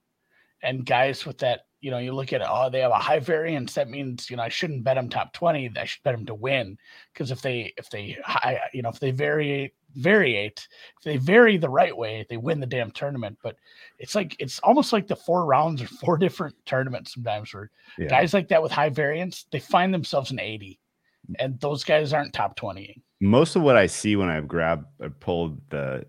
And 0.63 0.87
guys 0.87 1.27
with 1.27 1.39
that, 1.39 1.67
you 1.85 1.91
know, 1.91 1.99
you 1.99 2.13
look 2.13 2.33
at 2.33 2.41
oh, 2.43 2.71
they 2.71 2.81
have 2.81 2.93
a 2.93 2.99
high 2.99 3.19
variance. 3.19 3.75
That 3.75 3.91
means, 3.91 4.31
you 4.31 4.37
know, 4.37 4.43
I 4.43 4.49
shouldn't 4.49 4.85
bet 4.85 4.97
them 4.97 5.11
top 5.11 5.35
20. 5.35 5.71
I 5.79 5.85
should 5.85 6.03
bet 6.03 6.17
them 6.17 6.25
to 6.27 6.35
win. 6.35 6.79
Because 7.13 7.31
if 7.31 7.43
they, 7.43 7.75
if 7.77 7.91
they, 7.91 8.17
high, 8.25 8.59
you 8.73 8.81
know, 8.81 8.89
if 8.89 8.99
they 8.99 9.11
vary, 9.11 9.75
variate, 9.99 10.67
if 10.97 11.05
they 11.05 11.19
vary 11.19 11.59
the 11.59 11.69
right 11.69 11.95
way, 11.95 12.25
they 12.31 12.39
win 12.39 12.59
the 12.59 12.67
damn 12.67 12.91
tournament. 12.91 13.37
But 13.43 13.57
it's 13.99 14.15
like, 14.15 14.35
it's 14.39 14.59
almost 14.61 14.95
like 14.95 15.07
the 15.07 15.15
four 15.15 15.45
rounds 15.45 15.83
are 15.83 15.87
four 16.01 16.17
different 16.17 16.55
tournaments 16.65 17.13
sometimes 17.13 17.53
where 17.53 17.71
Yeah. 17.99 18.09
guys 18.09 18.33
like 18.33 18.49
that 18.49 18.63
with 18.63 18.73
high 18.73 18.89
variance, 18.89 19.45
they 19.53 19.61
find 19.61 19.93
themselves 19.93 20.31
in 20.31 20.41
80. 20.41 20.81
And 21.39 21.61
those 21.61 21.85
guys 21.85 22.15
aren't 22.15 22.33
top 22.33 22.57
20. 22.57 23.03
most 23.21 23.57
of 23.57 23.63
what 23.63 23.77
I 23.77 23.87
see 23.87 24.17
when 24.17 24.31
I've 24.31 24.49
grabbed 24.49 24.87
uh, 25.03 25.11
pulled 25.21 25.61
the 25.69 26.07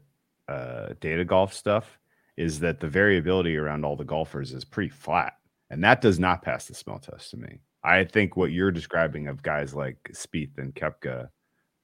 uh, 0.48 0.94
data 1.02 1.26
golf 1.26 1.54
stuff 1.54 2.00
is 2.38 2.60
that 2.62 2.80
the 2.80 2.88
variability 2.88 3.58
around 3.58 3.84
all 3.86 3.96
the 3.98 4.04
golfers 4.06 4.54
is 4.54 4.66
pretty 4.66 4.90
flat, 4.90 5.34
and 5.70 5.84
that 5.84 6.02
does 6.02 6.20
not 6.20 6.42
pass 6.42 6.66
the 6.66 6.76
smell 6.76 7.00
test 7.00 7.32
to 7.32 7.38
me. 7.38 7.60
I 7.84 8.04
think 8.04 8.36
what 8.36 8.52
you're 8.52 8.72
describing 8.72 9.28
of 9.28 9.44
guys 9.44 9.76
like 9.76 9.98
Spieth 10.14 10.58
and 10.58 10.74
Koepka 10.74 11.30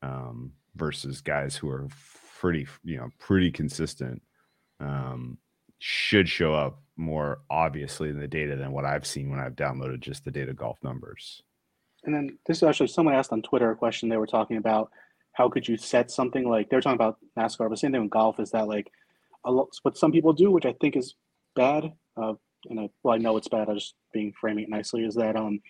um, 0.01 0.53
versus 0.75 1.21
guys 1.21 1.55
who 1.55 1.69
are 1.69 1.87
pretty, 2.39 2.67
you 2.83 2.97
know, 2.97 3.09
pretty 3.19 3.51
consistent 3.51 4.21
um, 4.79 5.37
should 5.79 6.27
show 6.27 6.53
up 6.53 6.81
more 6.97 7.41
obviously 7.49 8.09
in 8.09 8.19
the 8.19 8.27
data 8.27 8.55
than 8.55 8.71
what 8.71 8.85
I've 8.85 9.05
seen 9.05 9.29
when 9.29 9.39
I've 9.39 9.55
downloaded 9.55 9.99
just 9.99 10.25
the 10.25 10.31
data 10.31 10.53
golf 10.53 10.79
numbers. 10.83 11.41
And 12.03 12.15
then 12.15 12.37
this 12.47 12.57
is 12.57 12.63
actually 12.63 12.87
someone 12.87 13.15
asked 13.15 13.31
on 13.31 13.41
Twitter 13.41 13.69
a 13.69 13.75
question 13.75 14.09
they 14.09 14.17
were 14.17 14.27
talking 14.27 14.57
about 14.57 14.91
how 15.33 15.49
could 15.49 15.67
you 15.67 15.77
set 15.77 16.11
something 16.11 16.47
like 16.47 16.69
they're 16.69 16.81
talking 16.81 16.95
about 16.95 17.17
NASCAR, 17.37 17.69
but 17.69 17.79
same 17.79 17.91
thing 17.91 18.01
with 18.01 18.09
golf 18.09 18.39
is 18.39 18.51
that 18.51 18.67
like 18.67 18.91
a 19.45 19.51
lot, 19.51 19.69
what 19.83 19.97
some 19.97 20.11
people 20.11 20.33
do, 20.33 20.51
which 20.51 20.65
I 20.65 20.73
think 20.81 20.95
is 20.95 21.15
bad, 21.55 21.93
uh, 22.17 22.33
and 22.69 22.79
I 22.79 22.89
well 23.03 23.15
I 23.15 23.17
know 23.17 23.37
it's 23.37 23.47
bad. 23.47 23.69
I 23.69 23.73
just 23.73 23.95
being 24.13 24.33
framing 24.39 24.65
it 24.65 24.69
nicely 24.69 25.03
is 25.03 25.15
that 25.15 25.35
um 25.35 25.61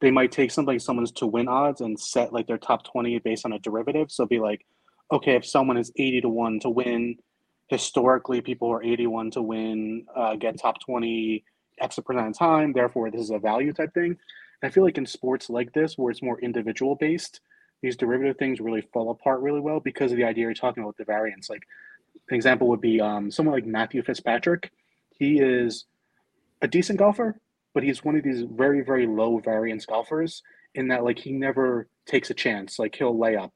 they 0.00 0.10
might 0.10 0.32
take 0.32 0.50
something 0.50 0.78
someone's 0.78 1.12
to 1.12 1.26
win 1.26 1.46
odds 1.46 1.82
and 1.82 1.98
set 1.98 2.32
like 2.32 2.46
their 2.46 2.58
top 2.58 2.84
twenty 2.84 3.18
based 3.18 3.44
on 3.44 3.52
a 3.52 3.58
derivative. 3.58 4.10
So 4.10 4.26
be 4.26 4.40
like, 4.40 4.64
okay, 5.12 5.36
if 5.36 5.44
someone 5.44 5.76
is 5.76 5.92
eighty 5.96 6.20
to 6.22 6.28
one 6.28 6.60
to 6.60 6.70
win, 6.70 7.16
historically 7.68 8.40
people 8.40 8.70
are 8.70 8.82
eighty 8.82 9.06
one 9.06 9.30
to 9.32 9.42
win, 9.42 10.06
uh, 10.16 10.36
get 10.36 10.58
top 10.58 10.80
twenty 10.80 11.44
X 11.80 11.98
percent 11.98 12.28
of 12.28 12.38
time. 12.38 12.72
Therefore, 12.72 13.10
this 13.10 13.20
is 13.20 13.30
a 13.30 13.38
value 13.38 13.72
type 13.72 13.92
thing. 13.94 14.16
I 14.62 14.68
feel 14.68 14.84
like 14.84 14.98
in 14.98 15.06
sports 15.06 15.48
like 15.48 15.72
this, 15.72 15.96
where 15.96 16.10
it's 16.10 16.22
more 16.22 16.38
individual 16.40 16.94
based, 16.94 17.40
these 17.82 17.96
derivative 17.96 18.36
things 18.36 18.60
really 18.60 18.82
fall 18.92 19.10
apart 19.10 19.40
really 19.40 19.60
well 19.60 19.80
because 19.80 20.12
of 20.12 20.18
the 20.18 20.24
idea 20.24 20.44
you're 20.44 20.54
talking 20.54 20.82
about 20.82 20.98
the 20.98 21.04
variance. 21.04 21.48
Like 21.48 21.62
an 22.28 22.36
example 22.36 22.68
would 22.68 22.80
be 22.82 23.00
um, 23.00 23.30
someone 23.30 23.54
like 23.54 23.66
Matthew 23.66 24.02
Fitzpatrick. 24.02 24.70
He 25.18 25.40
is 25.40 25.86
a 26.62 26.68
decent 26.68 26.98
golfer, 26.98 27.40
but 27.74 27.82
he's 27.82 28.04
one 28.04 28.16
of 28.16 28.24
these 28.24 28.42
very 28.42 28.82
very 28.82 29.06
low 29.06 29.38
variance 29.38 29.86
golfers 29.86 30.42
in 30.74 30.88
that 30.88 31.04
like 31.04 31.18
he 31.18 31.32
never 31.32 31.88
takes 32.06 32.30
a 32.30 32.34
chance. 32.34 32.78
Like 32.78 32.94
he'll 32.94 33.18
lay 33.18 33.36
up, 33.36 33.52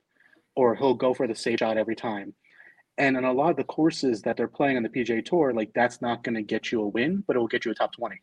or 0.57 0.75
he'll 0.75 0.95
go 0.95 1.15
for 1.15 1.27
the 1.27 1.35
safe 1.35 1.59
shot 1.59 1.79
every 1.79 1.97
time. 1.97 2.35
And 2.97 3.17
on 3.17 3.25
a 3.25 3.33
lot 3.33 3.51
of 3.51 3.57
the 3.57 3.65
courses 3.65 4.23
that 4.23 4.37
they're 4.37 4.47
playing 4.47 4.77
on 4.77 4.85
the 4.85 4.89
PGA 4.89 5.25
Tour, 5.25 5.53
like 5.53 5.73
that's 5.75 6.01
not 6.01 6.23
going 6.23 6.37
to 6.37 6.43
get 6.43 6.71
you 6.71 6.81
a 6.81 6.89
win, 6.89 7.25
but 7.27 7.35
it 7.35 7.41
will 7.41 7.49
get 7.49 7.65
you 7.65 7.73
a 7.73 7.75
top 7.75 7.93
twenty 7.93 8.21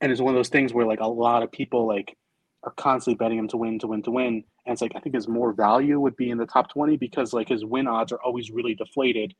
and 0.00 0.12
it's 0.12 0.20
one 0.20 0.34
of 0.34 0.38
those 0.38 0.48
things 0.48 0.72
where 0.72 0.86
like 0.86 1.00
a 1.00 1.06
lot 1.06 1.42
of 1.42 1.52
people 1.52 1.86
like 1.86 2.16
are 2.62 2.72
constantly 2.72 3.16
betting 3.16 3.38
him 3.38 3.48
to 3.48 3.56
win 3.56 3.78
to 3.78 3.86
win 3.86 4.02
to 4.02 4.10
win 4.10 4.44
and 4.66 4.72
it's 4.72 4.82
like 4.82 4.92
i 4.96 5.00
think 5.00 5.14
his 5.14 5.28
more 5.28 5.52
value 5.52 5.98
would 6.00 6.16
be 6.16 6.30
in 6.30 6.38
the 6.38 6.46
top 6.46 6.70
20 6.70 6.96
because 6.96 7.32
like 7.32 7.48
his 7.48 7.64
win 7.64 7.86
odds 7.86 8.12
are 8.12 8.20
always 8.22 8.50
really 8.50 8.74
deflated 8.74 9.34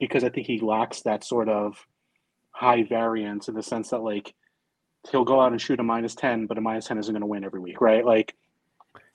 because 0.00 0.24
i 0.24 0.28
think 0.28 0.46
he 0.46 0.60
lacks 0.60 1.02
that 1.02 1.24
sort 1.24 1.48
of 1.48 1.76
high 2.58 2.82
variance 2.82 3.48
in 3.48 3.54
the 3.54 3.62
sense 3.62 3.90
that 3.90 3.98
like 4.02 4.34
he'll 5.10 5.24
go 5.24 5.40
out 5.40 5.52
and 5.52 5.60
shoot 5.60 5.78
a 5.78 5.82
minus 5.82 6.16
10 6.16 6.46
but 6.46 6.58
a 6.58 6.60
minus 6.60 6.86
10 6.86 6.98
isn't 6.98 7.12
going 7.14 7.20
to 7.20 7.26
win 7.26 7.44
every 7.44 7.60
week 7.60 7.80
right 7.80 8.04
like 8.04 8.34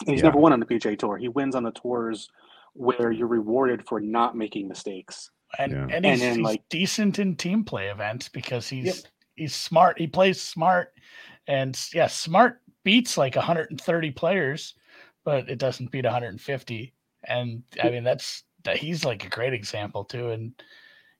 he's 0.05 0.19
Yeah. 0.19 0.27
never 0.27 0.37
won 0.39 0.53
on 0.53 0.61
the 0.61 0.65
pga 0.65 0.97
tour 0.97 1.17
he 1.17 1.27
wins 1.27 1.53
on 1.53 1.63
the 1.63 1.71
tours 1.71 2.29
where 2.71 3.11
you're 3.11 3.27
rewarded 3.27 3.85
for 3.85 3.99
not 3.99 4.37
making 4.37 4.67
mistakes 4.69 5.29
And 5.59 5.71
Yeah. 5.73 5.81
and 5.83 5.91
And 5.93 6.05
he's, 6.05 6.19
then, 6.21 6.35
he's 6.37 6.43
like- 6.45 6.69
decent 6.69 7.19
in 7.19 7.35
team 7.35 7.63
play 7.65 7.89
events 7.89 8.29
because 8.29 8.69
he's 8.69 8.85
Yep. 8.85 8.95
he's 9.35 9.53
smart. 9.55 9.99
He 9.99 10.07
plays 10.07 10.41
smart, 10.41 10.93
and 11.47 11.77
yeah, 11.93 12.07
smart 12.07 12.61
beats 12.83 13.17
like 13.17 13.35
130 13.35 14.11
players, 14.11 14.73
but 15.25 15.49
it 15.49 15.59
doesn't 15.59 15.91
beat 15.91 16.05
150. 16.05 16.93
And 17.25 17.61
I 17.83 17.89
mean 17.91 18.03
that's 18.05 18.45
that 18.63 18.77
he's 18.77 19.03
like 19.05 19.25
a 19.25 19.29
great 19.29 19.53
example 19.53 20.05
too. 20.05 20.29
And 20.31 20.53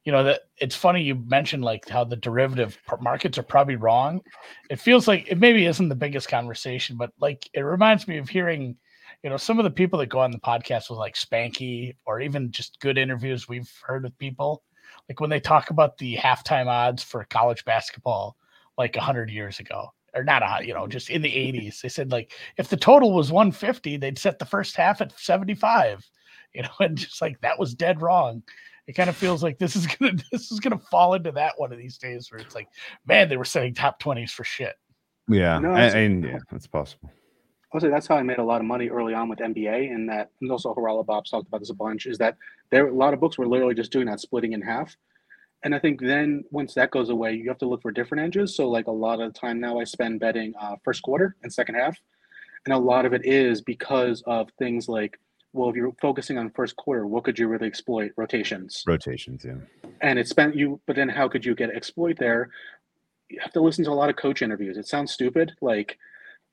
you 0.03 0.11
know 0.11 0.23
that 0.23 0.41
it's 0.57 0.75
funny 0.75 1.01
you 1.01 1.15
mentioned 1.15 1.63
like 1.63 1.87
how 1.87 2.03
the 2.03 2.15
derivative 2.15 2.77
markets 3.01 3.37
are 3.37 3.43
probably 3.43 3.75
wrong. 3.75 4.21
It 4.69 4.79
feels 4.79 5.07
like 5.07 5.27
it 5.29 5.39
maybe 5.39 5.65
isn't 5.65 5.89
the 5.89 5.95
biggest 5.95 6.27
conversation, 6.27 6.97
but 6.97 7.11
like 7.19 7.49
it 7.53 7.61
reminds 7.61 8.07
me 8.07 8.17
of 8.17 8.29
hearing. 8.29 8.77
You 9.23 9.29
know, 9.29 9.37
some 9.37 9.57
of 9.57 9.63
the 9.63 9.71
people 9.71 9.99
that 9.99 10.07
go 10.07 10.19
on 10.19 10.31
the 10.31 10.39
podcast 10.39 10.89
with 10.89 10.99
like 10.99 11.15
Spanky 11.15 11.95
or 12.05 12.19
even 12.19 12.51
just 12.51 12.81
good 12.81 12.97
interviews 12.97 13.47
we've 13.47 13.71
heard 13.81 14.03
with 14.03 14.17
people, 14.17 14.63
like 15.07 15.21
when 15.21 15.29
they 15.29 15.39
talk 15.39 15.69
about 15.69 15.97
the 15.97 16.17
halftime 16.17 16.67
odds 16.67 17.03
for 17.03 17.23
college 17.25 17.63
basketball 17.63 18.35
like 18.77 18.95
100 18.95 19.29
years 19.29 19.59
ago 19.59 19.89
or 20.13 20.23
not 20.23 20.43
a, 20.43 20.65
you 20.65 20.73
know 20.73 20.87
just 20.87 21.09
in 21.09 21.21
the 21.21 21.29
80s 21.29 21.81
they 21.81 21.89
said 21.89 22.11
like 22.11 22.33
if 22.57 22.69
the 22.69 22.77
total 22.77 23.13
was 23.13 23.31
150 23.31 23.97
they'd 23.97 24.17
set 24.17 24.39
the 24.39 24.45
first 24.45 24.75
half 24.75 25.01
at 25.01 25.17
75 25.17 26.05
you 26.53 26.63
know 26.63 26.69
and 26.79 26.97
just 26.97 27.21
like 27.21 27.39
that 27.41 27.59
was 27.59 27.73
dead 27.73 28.01
wrong 28.01 28.43
it 28.88 28.93
kind 28.93 29.09
of 29.09 29.15
feels 29.15 29.41
like 29.43 29.57
this 29.57 29.75
is 29.75 29.88
gonna 29.99 30.13
this 30.31 30.51
is 30.51 30.59
gonna 30.59 30.79
fall 30.91 31.13
into 31.13 31.31
that 31.31 31.53
one 31.57 31.71
of 31.71 31.77
these 31.77 31.97
days 31.97 32.31
where 32.31 32.39
it's 32.41 32.55
like 32.55 32.67
man 33.05 33.29
they 33.29 33.38
were 33.38 33.45
setting 33.45 33.73
top 33.73 34.01
20s 34.01 34.31
for 34.31 34.43
shit 34.43 34.75
Yeah, 35.29 35.57
No, 35.59 35.69
and, 35.69 35.77
it's- 35.79 35.93
and 35.95 36.23
yeah, 36.23 36.38
that's 36.51 36.67
possible. 36.67 37.11
I'll 37.73 37.81
say 37.81 37.89
that's 37.89 38.05
how 38.05 38.15
I 38.17 38.21
made 38.21 38.38
a 38.38 38.43
lot 38.43 38.61
of 38.61 38.67
money 38.67 38.88
early 38.89 39.15
on 39.15 39.29
with 39.29 39.39
NBA, 39.39 39.91
and 39.91 40.07
that 40.07 40.29
and 40.41 40.51
also 40.51 40.75
Haralabob's 40.75 41.31
talked 41.31 41.47
about 41.47 41.59
this 41.59 41.71
a 41.71 41.73
bunch. 41.73 42.05
Is 42.05 42.19
that 42.19 42.38
there 42.69 42.86
a 42.88 42.93
lot 42.93 43.15
of 43.15 43.19
books 43.19 43.36
were 43.39 43.47
literally 43.47 43.73
just 43.73 43.91
doing 43.91 44.05
that, 44.05 44.19
splitting 44.19 44.53
in 44.53 44.61
half, 44.61 44.95
And 45.63 45.73
I 45.73 45.79
think 45.79 45.99
then 45.99 46.43
once 46.51 46.75
that 46.75 46.91
goes 46.91 47.09
away, 47.09 47.34
you 47.34 47.47
have 47.49 47.57
to 47.59 47.65
look 47.67 47.81
for 47.81 47.89
different 47.91 48.23
edges. 48.25 48.55
So 48.55 48.69
like 48.69 48.86
a 48.86 48.91
lot 48.91 49.19
of 49.21 49.34
the 49.34 49.39
time 49.39 49.59
now 49.59 49.79
I 49.79 49.86
spend 49.86 50.19
betting 50.19 50.53
uh, 50.61 50.75
first 50.84 51.01
quarter 51.01 51.36
and 51.41 51.51
second 51.51 51.73
half. 51.75 51.97
And 52.65 52.73
a 52.73 52.77
lot 52.77 53.05
of 53.07 53.13
it 53.13 53.25
is 53.25 53.61
because 53.61 54.21
of 54.27 54.49
things 54.59 54.88
like, 54.88 55.19
well, 55.53 55.69
if 55.69 55.75
you're 55.75 55.93
focusing 56.01 56.37
on 56.37 56.49
first 56.49 56.75
quarter, 56.75 57.05
what 57.05 57.23
could 57.23 57.37
you 57.37 57.47
really 57.47 57.67
exploit? 57.67 58.11
Rotations. 58.17 58.83
Rotations, 58.87 59.45
yeah. 59.45 59.53
And 60.01 60.17
it 60.17 60.27
spent 60.27 60.55
you, 60.55 60.81
but 60.87 60.95
then 60.95 61.07
how 61.07 61.29
could 61.29 61.45
you 61.45 61.53
get 61.55 61.69
exploit 61.69 62.17
there? 62.17 62.49
You 63.29 63.39
have 63.39 63.53
to 63.53 63.61
listen 63.61 63.85
to 63.85 63.91
a 63.91 63.93
lot 63.93 64.09
of 64.09 64.15
coach 64.15 64.41
interviews. 64.41 64.77
It 64.77 64.87
sounds 64.87 65.13
stupid, 65.13 65.53
like, 65.61 65.97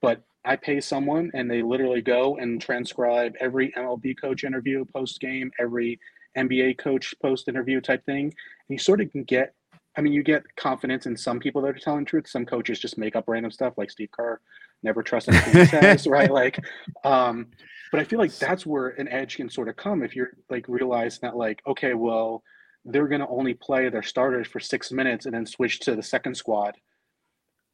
but 0.03 0.22
I 0.44 0.57
pay 0.57 0.80
someone 0.80 1.30
and 1.34 1.51
they 1.51 1.62
literally 1.62 2.03
go 2.03 2.36
and 2.36 2.61
transcribe 2.61 3.34
every 3.40 3.72
MLB 3.72 4.20
coach 4.20 4.44
interview 4.44 4.84
post 4.84 5.20
game, 5.20 5.51
every 5.59 5.98
NBA 6.36 6.78
coach 6.78 7.14
post 7.20 7.48
interview 7.48 7.80
type 7.80 8.05
thing. 8.05 8.24
And 8.24 8.32
you 8.68 8.78
sort 8.78 9.01
of 9.01 9.11
can 9.11 9.24
get, 9.24 9.55
I 9.96 10.03
mean, 10.03 10.12
you 10.12 10.22
get 10.22 10.44
confidence 10.57 11.07
in 11.07 11.16
some 11.16 11.40
people 11.40 11.62
that 11.62 11.68
are 11.68 11.78
telling 11.78 12.05
truth. 12.05 12.28
Some 12.28 12.46
coaches 12.46 12.78
just 12.78 12.98
make 12.98 13.16
up 13.16 13.24
random 13.28 13.51
stuff 13.51 13.74
like 13.76 13.90
Steve 13.90 14.11
Kerr, 14.12 14.40
never 14.82 15.03
trust 15.03 15.28
anything 15.28 15.61
he 15.61 15.66
says, 15.66 16.07
right? 16.07 16.30
Like, 16.30 16.59
um, 17.05 17.48
but 17.91 18.01
I 18.01 18.05
feel 18.05 18.18
like 18.18 18.36
that's 18.36 18.66
where 18.66 18.88
an 18.88 19.09
edge 19.09 19.36
can 19.36 19.51
sort 19.51 19.68
of 19.68 19.76
come 19.76 20.03
if 20.03 20.14
you're 20.14 20.30
like 20.49 20.66
realizing 20.68 21.20
that, 21.22 21.36
like, 21.36 21.62
okay, 21.66 21.95
well, 21.95 22.43
they're 22.84 23.09
going 23.09 23.20
to 23.20 23.28
only 23.28 23.55
play 23.55 23.88
their 23.88 24.03
starters 24.03 24.47
for 24.47 24.61
six 24.61 24.91
minutes 24.91 25.26
and 25.26 25.34
then 25.34 25.47
switch 25.47 25.80
to 25.80 25.95
the 25.95 26.03
second 26.03 26.34
squad 26.36 26.76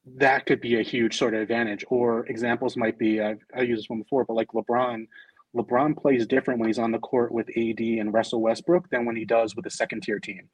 that 0.07 0.47
could 0.47 0.61
be 0.61 0.79
a 0.79 0.83
huge 0.83 1.19
sort 1.19 1.35
of 1.35 1.41
advantage. 1.41 1.85
Or 1.89 2.27
examples 2.27 2.77
might 2.77 2.99
be 2.99 3.21
I've, 3.21 3.45
I 3.55 3.63
used 3.63 3.83
this 3.83 3.91
one 3.91 4.01
before, 4.01 4.25
but 4.25 4.35
like 4.35 4.49
LeBron, 4.49 5.07
LeBron 5.55 5.97
plays 5.97 6.27
different 6.27 6.61
when 6.61 6.69
he's 6.69 6.79
on 6.79 6.93
the 6.93 6.99
court 6.99 7.33
with 7.33 7.49
AD 7.51 7.81
and 7.81 8.13
Russell 8.13 8.41
Westbrook 8.41 8.89
than 8.91 9.05
when 9.05 9.17
he 9.17 9.25
does 9.25 9.57
with 9.57 9.67
a 9.67 9.71
second 9.71 10.03
tier 10.03 10.21
team. 10.21 10.49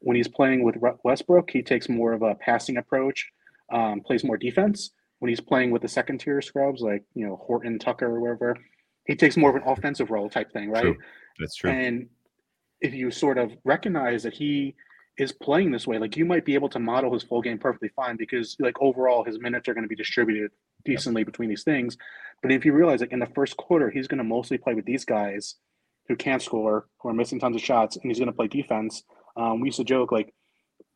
When 0.00 0.16
he's 0.16 0.28
playing 0.28 0.62
with 0.62 0.76
Westbrook, 1.04 1.50
he 1.50 1.62
takes 1.62 1.88
more 1.88 2.12
of 2.12 2.22
a 2.22 2.34
passing 2.34 2.78
approach, 2.78 3.30
um, 3.72 4.00
plays 4.00 4.24
more 4.24 4.36
defense. 4.36 4.90
When 5.18 5.28
he's 5.28 5.40
playing 5.40 5.70
with 5.70 5.82
the 5.82 5.88
second 5.88 6.18
tier 6.18 6.40
scrubs 6.40 6.80
like 6.80 7.04
you 7.14 7.26
know 7.26 7.36
Horton 7.36 7.78
Tucker 7.78 8.06
or 8.06 8.20
wherever, 8.20 8.56
he 9.10 9.16
takes 9.16 9.36
more 9.36 9.50
of 9.50 9.56
an 9.56 9.62
offensive 9.66 10.10
role 10.10 10.30
type 10.30 10.52
thing, 10.52 10.70
right? 10.70 10.82
True. 10.82 10.96
That's 11.40 11.56
true. 11.56 11.70
And 11.70 12.08
if 12.80 12.94
you 12.94 13.10
sort 13.10 13.38
of 13.38 13.50
recognize 13.64 14.22
that 14.22 14.32
he 14.32 14.76
is 15.18 15.32
playing 15.32 15.72
this 15.72 15.84
way, 15.84 15.98
like 15.98 16.16
you 16.16 16.24
might 16.24 16.44
be 16.44 16.54
able 16.54 16.68
to 16.68 16.78
model 16.78 17.12
his 17.12 17.24
full 17.24 17.42
game 17.42 17.58
perfectly 17.58 17.88
fine 17.96 18.16
because 18.16 18.56
like 18.60 18.80
overall 18.80 19.24
his 19.24 19.40
minutes 19.40 19.68
are 19.68 19.74
going 19.74 19.82
to 19.82 19.88
be 19.88 19.96
distributed 19.96 20.52
decently 20.84 21.22
yep. 21.22 21.26
between 21.26 21.48
these 21.48 21.64
things. 21.64 21.98
But 22.40 22.52
if 22.52 22.64
you 22.64 22.72
realize 22.72 23.00
like 23.00 23.10
in 23.10 23.18
the 23.18 23.26
first 23.34 23.56
quarter, 23.56 23.90
he's 23.90 24.06
going 24.06 24.18
to 24.18 24.24
mostly 24.24 24.58
play 24.58 24.74
with 24.74 24.84
these 24.84 25.04
guys 25.04 25.56
who 26.06 26.14
can't 26.14 26.40
score, 26.40 26.86
who 27.00 27.08
are 27.08 27.14
missing 27.14 27.40
tons 27.40 27.56
of 27.56 27.62
shots, 27.62 27.96
and 27.96 28.08
he's 28.08 28.18
going 28.18 28.30
to 28.30 28.36
play 28.36 28.46
defense. 28.46 29.02
Um, 29.36 29.60
we 29.60 29.68
used 29.68 29.78
to 29.78 29.84
joke 29.84 30.12
like 30.12 30.32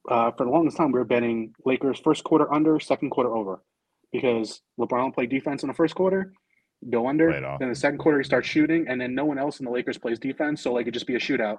uh, 0.09 0.31
for 0.31 0.45
the 0.45 0.53
longest 0.53 0.77
time 0.77 0.93
we 0.93 1.01
were 1.01 1.05
betting 1.05 1.53
Lakers 1.67 1.99
first 1.99 2.23
quarter 2.23 2.53
under, 2.53 2.79
second 2.79 3.11
quarter 3.11 3.35
over, 3.35 3.61
because 4.13 4.61
LeBron 4.79 5.13
played 5.13 5.31
defense 5.31 5.65
in 5.65 5.69
the 5.69 5.75
first 5.75 5.97
quarter, 5.97 6.33
go 6.91 7.09
under. 7.09 7.31
Then 7.59 7.69
the 7.69 7.75
second 7.75 7.99
quarter 7.99 8.19
he 8.19 8.25
starts 8.25 8.49
shooting, 8.49 8.87
and 8.89 9.01
then 9.01 9.15
no 9.15 9.25
one 9.25 9.39
else 9.39 9.61
in 9.61 9.65
the 9.65 9.71
Lakers 9.71 9.99
plays 9.99 10.19
defense, 10.19 10.63
so 10.63 10.73
like 10.73 10.87
it 10.87 10.93
just 10.93 11.07
be 11.07 11.17
a 11.17 11.21
shootout. 11.21 11.59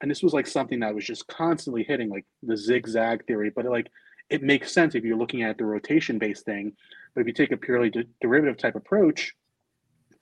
And 0.00 0.10
this 0.10 0.22
was 0.22 0.32
like 0.32 0.46
something 0.46 0.80
that 0.80 0.94
was 0.94 1.04
just 1.04 1.26
constantly 1.28 1.84
hitting 1.84 2.10
like 2.10 2.26
the 2.42 2.56
zigzag 2.56 3.24
theory 3.26 3.50
but 3.54 3.64
it, 3.64 3.70
like 3.70 3.90
it 4.28 4.42
makes 4.42 4.72
sense 4.72 4.94
if 4.94 5.04
you're 5.04 5.16
looking 5.16 5.42
at 5.42 5.56
the 5.56 5.64
rotation 5.64 6.18
based 6.18 6.44
thing. 6.44 6.72
But 7.14 7.22
if 7.22 7.26
you 7.26 7.32
take 7.32 7.52
a 7.52 7.56
purely 7.56 7.90
de- 7.90 8.04
derivative 8.20 8.58
type 8.58 8.74
approach 8.74 9.34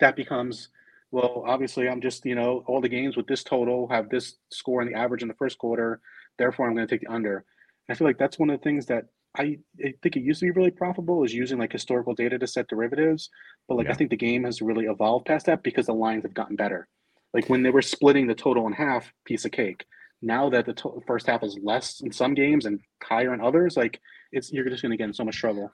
that 0.03 0.17
becomes 0.17 0.69
well 1.13 1.45
obviously 1.47 1.89
i'm 1.89 2.01
just 2.01 2.27
you 2.27 2.35
know 2.35 2.65
all 2.67 2.81
the 2.81 2.89
games 2.89 3.17
with 3.17 3.27
this 3.29 3.45
total 3.45 3.87
have 3.89 4.09
this 4.09 4.35
score 4.51 4.83
in 4.83 4.89
the 4.89 4.99
average 4.99 5.23
in 5.23 5.29
the 5.29 5.35
first 5.35 5.57
quarter 5.59 6.01
therefore 6.39 6.67
i'm 6.67 6.75
going 6.75 6.87
to 6.87 6.93
take 6.93 7.01
the 7.03 7.13
under. 7.13 7.45
I 7.89 7.95
feel 7.95 8.07
like 8.07 8.19
that's 8.19 8.39
one 8.39 8.51
of 8.51 8.59
the 8.59 8.65
things 8.65 8.87
that 8.87 9.07
I, 9.37 9.59
I 9.83 9.95
think 10.03 10.17
it 10.17 10.23
used 10.23 10.41
to 10.41 10.47
be 10.47 10.51
really 10.51 10.71
profitable 10.71 11.25
is 11.25 11.33
using 11.33 11.59
like 11.59 11.73
historical 11.73 12.15
data 12.15 12.39
to 12.39 12.47
set 12.47 12.69
derivatives 12.69 13.31
but 13.69 13.77
like 13.77 13.87
yeah. 13.87 13.93
i 13.93 13.95
think 13.95 14.11
the 14.11 14.17
game 14.17 14.45
has 14.45 14.61
really 14.61 14.87
evolved 14.87 15.27
past 15.27 15.47
that 15.47 15.63
because 15.63 15.87
the 15.87 15.95
lines 15.95 16.25
have 16.25 16.35
gotten 16.35 16.57
better 16.57 16.89
like 17.35 17.49
when 17.49 17.63
they 17.63 17.71
were 17.71 17.83
splitting 17.83 18.27
the 18.27 18.35
total 18.35 18.67
in 18.67 18.73
half, 18.73 19.13
piece 19.25 19.45
of 19.45 19.53
cake. 19.53 19.85
Now 20.21 20.49
that 20.51 20.67
the 20.67 20.75
to- 20.75 21.03
first 21.07 21.27
half 21.27 21.43
is 21.43 21.59
less 21.63 22.01
in 22.01 22.13
some 22.13 22.35
games 22.35 22.67
and 22.67 22.81
higher 23.03 23.35
in 23.35 23.41
others, 23.41 23.77
like 23.77 24.01
it's 24.31 24.53
you're 24.53 24.69
just 24.69 24.83
going 24.83 24.91
to 24.91 24.97
get 24.97 25.09
in 25.09 25.15
so 25.15 25.25
much 25.25 25.39
trouble. 25.39 25.73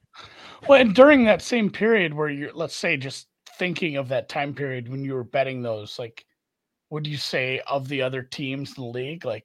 Well, 0.69 0.81
and 0.81 0.95
during 0.95 1.25
that 1.25 1.43
same 1.43 1.71
period 1.71 2.15
where 2.15 2.29
you're, 2.29 2.53
let's 2.55 2.77
say, 2.77 2.97
just 2.97 3.27
thinking 3.59 3.97
of 3.97 4.09
that 4.09 4.29
time 4.29 4.55
period 4.55 4.89
when 4.89 5.05
you 5.05 5.15
were 5.15 5.25
betting 5.25 5.63
those, 5.63 5.99
like, 5.99 6.25
would 6.91 7.07
you 7.07 7.19
say 7.19 7.61
of 7.67 7.89
the 7.89 8.03
other 8.03 8.23
teams 8.23 8.77
in 8.77 8.85
the 8.85 8.91
league, 8.91 9.25
like 9.25 9.45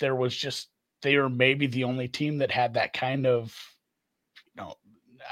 there 0.00 0.16
was 0.16 0.34
just 0.34 0.68
they 1.02 1.16
were 1.16 1.28
maybe 1.28 1.66
the 1.66 1.84
only 1.84 2.08
team 2.08 2.38
that 2.38 2.50
had 2.50 2.74
that 2.74 2.92
kind 2.92 3.26
of, 3.26 3.56
you 4.54 4.62
know, 4.62 4.74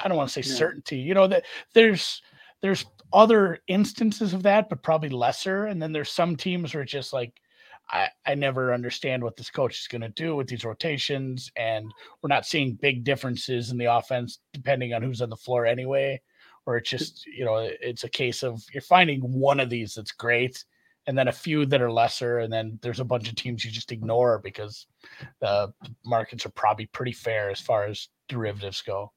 I 0.02 0.08
don't 0.08 0.16
want 0.16 0.30
to 0.30 0.42
say 0.42 0.48
yeah. 0.48 0.56
certainty. 0.56 0.98
You 0.98 1.14
know 1.14 1.26
that 1.26 1.44
there's 1.74 2.22
there's 2.60 2.84
other 3.12 3.60
instances 3.68 4.34
of 4.34 4.42
that, 4.42 4.68
but 4.68 4.82
probably 4.82 5.08
lesser. 5.08 5.66
And 5.66 5.80
then 5.80 5.92
there's 5.92 6.10
some 6.10 6.36
teams 6.36 6.74
where 6.74 6.82
it's 6.82 6.92
just 6.92 7.12
like, 7.12 7.32
I, 7.90 8.08
I 8.26 8.34
never 8.34 8.74
understand 8.74 9.22
what 9.22 9.36
this 9.36 9.50
coach 9.50 9.80
is 9.80 9.88
going 9.88 10.02
to 10.02 10.08
do 10.10 10.36
with 10.36 10.46
these 10.46 10.64
rotations. 10.64 11.50
And 11.56 11.90
we're 12.20 12.28
not 12.28 12.46
seeing 12.46 12.74
big 12.74 13.04
differences 13.04 13.70
in 13.70 13.78
the 13.78 13.86
offense 13.86 14.40
depending 14.52 14.92
on 14.92 15.02
who's 15.02 15.22
on 15.22 15.30
the 15.30 15.36
floor 15.36 15.64
anyway. 15.64 16.20
Or 16.66 16.76
it's 16.76 16.90
just, 16.90 17.26
you 17.26 17.46
know, 17.46 17.56
it's 17.80 18.04
a 18.04 18.10
case 18.10 18.42
of 18.42 18.62
you're 18.74 18.82
finding 18.82 19.20
one 19.20 19.58
of 19.58 19.70
these 19.70 19.94
that's 19.94 20.12
great 20.12 20.64
and 21.08 21.16
then 21.16 21.28
a 21.28 21.32
few 21.32 21.64
that 21.66 21.80
are 21.80 21.90
lesser. 21.90 22.40
And 22.40 22.52
then 22.52 22.78
there's 22.82 23.00
a 23.00 23.04
bunch 23.04 23.28
of 23.28 23.34
teams 23.34 23.64
you 23.64 23.70
just 23.70 23.90
ignore 23.90 24.38
because 24.38 24.86
the 25.40 25.72
markets 26.04 26.44
are 26.44 26.50
probably 26.50 26.86
pretty 26.86 27.12
fair 27.12 27.50
as 27.50 27.60
far 27.60 27.84
as 27.84 28.08
derivatives 28.28 28.82
go. 28.82 29.10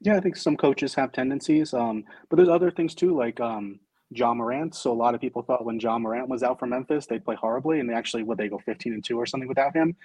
Yeah, 0.00 0.16
I 0.16 0.20
think 0.20 0.36
some 0.36 0.56
coaches 0.56 0.94
have 0.94 1.12
tendencies, 1.12 1.74
um, 1.74 2.04
but 2.28 2.36
there's 2.36 2.48
other 2.48 2.70
things 2.70 2.94
too, 2.94 3.16
like 3.16 3.40
um, 3.40 3.78
Ja 4.10 4.32
Morant. 4.32 4.74
So 4.74 4.90
a 4.90 4.94
lot 4.94 5.14
of 5.14 5.20
people 5.20 5.42
thought 5.42 5.66
when 5.66 5.78
Ja 5.78 5.98
Morant 5.98 6.28
was 6.28 6.42
out 6.42 6.58
for 6.58 6.66
Memphis, 6.66 7.06
they'd 7.06 7.24
play 7.24 7.34
horribly, 7.34 7.80
and 7.80 7.90
they 7.90 7.94
actually 7.94 8.22
would 8.22 8.38
they 8.38 8.48
go 8.48 8.58
15 8.58 8.94
and 8.94 9.04
two 9.04 9.18
or 9.18 9.26
something 9.26 9.48
without 9.48 9.76
him. 9.76 9.96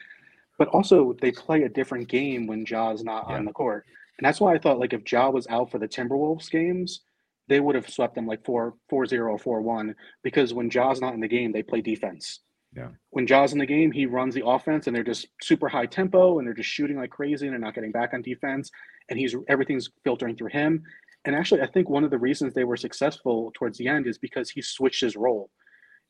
But 0.58 0.68
also 0.70 1.14
they 1.22 1.32
play 1.32 1.64
a 1.64 1.70
different 1.70 2.10
game 2.10 2.48
when 2.48 2.66
Ja's 2.66 3.04
not 3.04 3.28
yeah. 3.30 3.36
on 3.36 3.46
the 3.46 3.54
court, 3.54 3.86
and 4.18 4.26
that's 4.26 4.42
why 4.42 4.54
I 4.54 4.58
thought 4.58 4.80
like 4.80 4.94
if 4.94 5.10
Ja 5.10 5.30
was 5.30 5.48
out 5.48 5.72
for 5.72 5.78
the 5.78 5.88
Timberwolves 5.88 6.50
games, 6.50 7.02
they 7.48 7.60
would 7.60 7.76
have 7.76 7.90
swept 7.90 8.16
them 8.16 8.28
like 8.28 8.46
4 8.46 8.74
4 8.90 9.06
0 9.06 9.38
4 9.38 9.62
1 9.62 9.96
because 10.24 10.54
when 10.54 10.70
Ja's 10.70 11.02
not 11.02 11.14
in 11.14 11.20
the 11.20 11.28
game, 11.28 11.52
they 11.52 11.64
play 11.64 11.82
defense. 11.82 12.40
Yeah. 12.76 12.90
When 13.12 13.28
Ja's 13.28 13.54
in 13.54 13.60
the 13.60 13.66
game, 13.66 13.92
he 13.92 14.06
runs 14.06 14.34
the 14.34 14.46
offense 14.46 14.88
and 14.88 14.96
they're 14.96 15.04
just 15.04 15.28
super 15.42 15.70
high 15.70 15.86
tempo 15.86 16.40
and 16.40 16.48
they're 16.48 16.56
just 16.56 16.70
shooting 16.70 16.98
like 16.98 17.12
crazy 17.12 17.46
and 17.46 17.54
they're 17.54 17.60
not 17.60 17.76
getting 17.76 17.92
back 17.92 18.14
on 18.14 18.22
defense. 18.22 18.72
And 19.10 19.20
he's 19.20 19.36
everything's 19.48 19.90
filtering 20.04 20.36
through 20.36 20.50
him. 20.50 20.82
And 21.26 21.36
actually, 21.36 21.62
I 21.62 21.68
think 21.68 21.90
one 21.90 22.04
of 22.04 22.12
the 22.12 22.18
reasons 22.18 22.54
they 22.54 22.64
were 22.64 22.78
successful 22.78 23.52
towards 23.54 23.78
the 23.78 23.88
end 23.88 24.08
is 24.08 24.18
because 24.18 24.50
he 24.50 24.62
switched 24.62 25.02
his 25.02 25.16
role. 25.16 25.50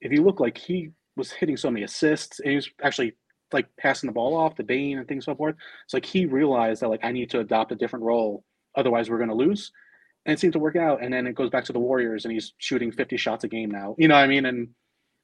If 0.01 0.11
you 0.11 0.23
look 0.23 0.39
like 0.39 0.57
he 0.57 0.91
was 1.15 1.31
hitting 1.31 1.57
so 1.57 1.69
many 1.69 1.83
assists 1.83 2.39
and 2.39 2.49
he 2.49 2.55
was 2.55 2.69
actually 2.83 3.15
like 3.53 3.67
passing 3.77 4.07
the 4.07 4.13
ball 4.13 4.35
off 4.35 4.55
to 4.55 4.63
Bane 4.63 4.97
and 4.97 5.07
things 5.07 5.25
so 5.25 5.35
forth. 5.35 5.55
It's 5.85 5.93
like 5.93 6.05
he 6.05 6.25
realized 6.25 6.81
that 6.81 6.89
like 6.89 7.03
I 7.03 7.11
need 7.11 7.29
to 7.31 7.39
adopt 7.39 7.71
a 7.71 7.75
different 7.75 8.03
role, 8.03 8.43
otherwise 8.75 9.09
we're 9.09 9.19
gonna 9.19 9.35
lose. 9.35 9.71
And 10.25 10.33
it 10.33 10.39
seemed 10.39 10.53
to 10.53 10.59
work 10.59 10.75
out. 10.75 11.03
And 11.03 11.13
then 11.13 11.27
it 11.27 11.35
goes 11.35 11.49
back 11.49 11.65
to 11.65 11.73
the 11.73 11.79
Warriors 11.79 12.25
and 12.25 12.33
he's 12.33 12.53
shooting 12.57 12.91
50 12.91 13.17
shots 13.17 13.43
a 13.43 13.47
game 13.47 13.69
now. 13.69 13.95
You 13.97 14.07
know 14.07 14.15
what 14.15 14.23
I 14.23 14.27
mean? 14.27 14.45
And 14.45 14.69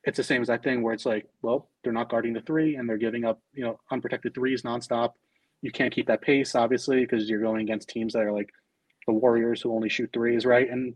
it's 0.03 0.17
the 0.17 0.23
same 0.23 0.41
as 0.41 0.47
that 0.47 0.63
thing 0.63 0.81
where 0.81 0.93
it's 0.93 1.05
like, 1.05 1.27
well, 1.41 1.69
they're 1.83 1.93
not 1.93 2.09
guarding 2.09 2.33
the 2.33 2.41
three 2.41 2.75
and 2.75 2.87
they're 2.87 2.97
giving 2.97 3.25
up, 3.25 3.41
you 3.53 3.63
know, 3.63 3.79
unprotected 3.91 4.33
threes 4.33 4.63
nonstop. 4.63 5.11
You 5.61 5.71
can't 5.71 5.93
keep 5.93 6.07
that 6.07 6.21
pace, 6.21 6.55
obviously, 6.55 7.01
because 7.01 7.29
you're 7.29 7.41
going 7.41 7.61
against 7.61 7.89
teams 7.89 8.13
that 8.13 8.23
are 8.23 8.31
like 8.31 8.49
the 9.07 9.13
Warriors 9.13 9.61
who 9.61 9.73
only 9.73 9.89
shoot 9.89 10.09
threes, 10.13 10.45
right? 10.45 10.69
And 10.69 10.95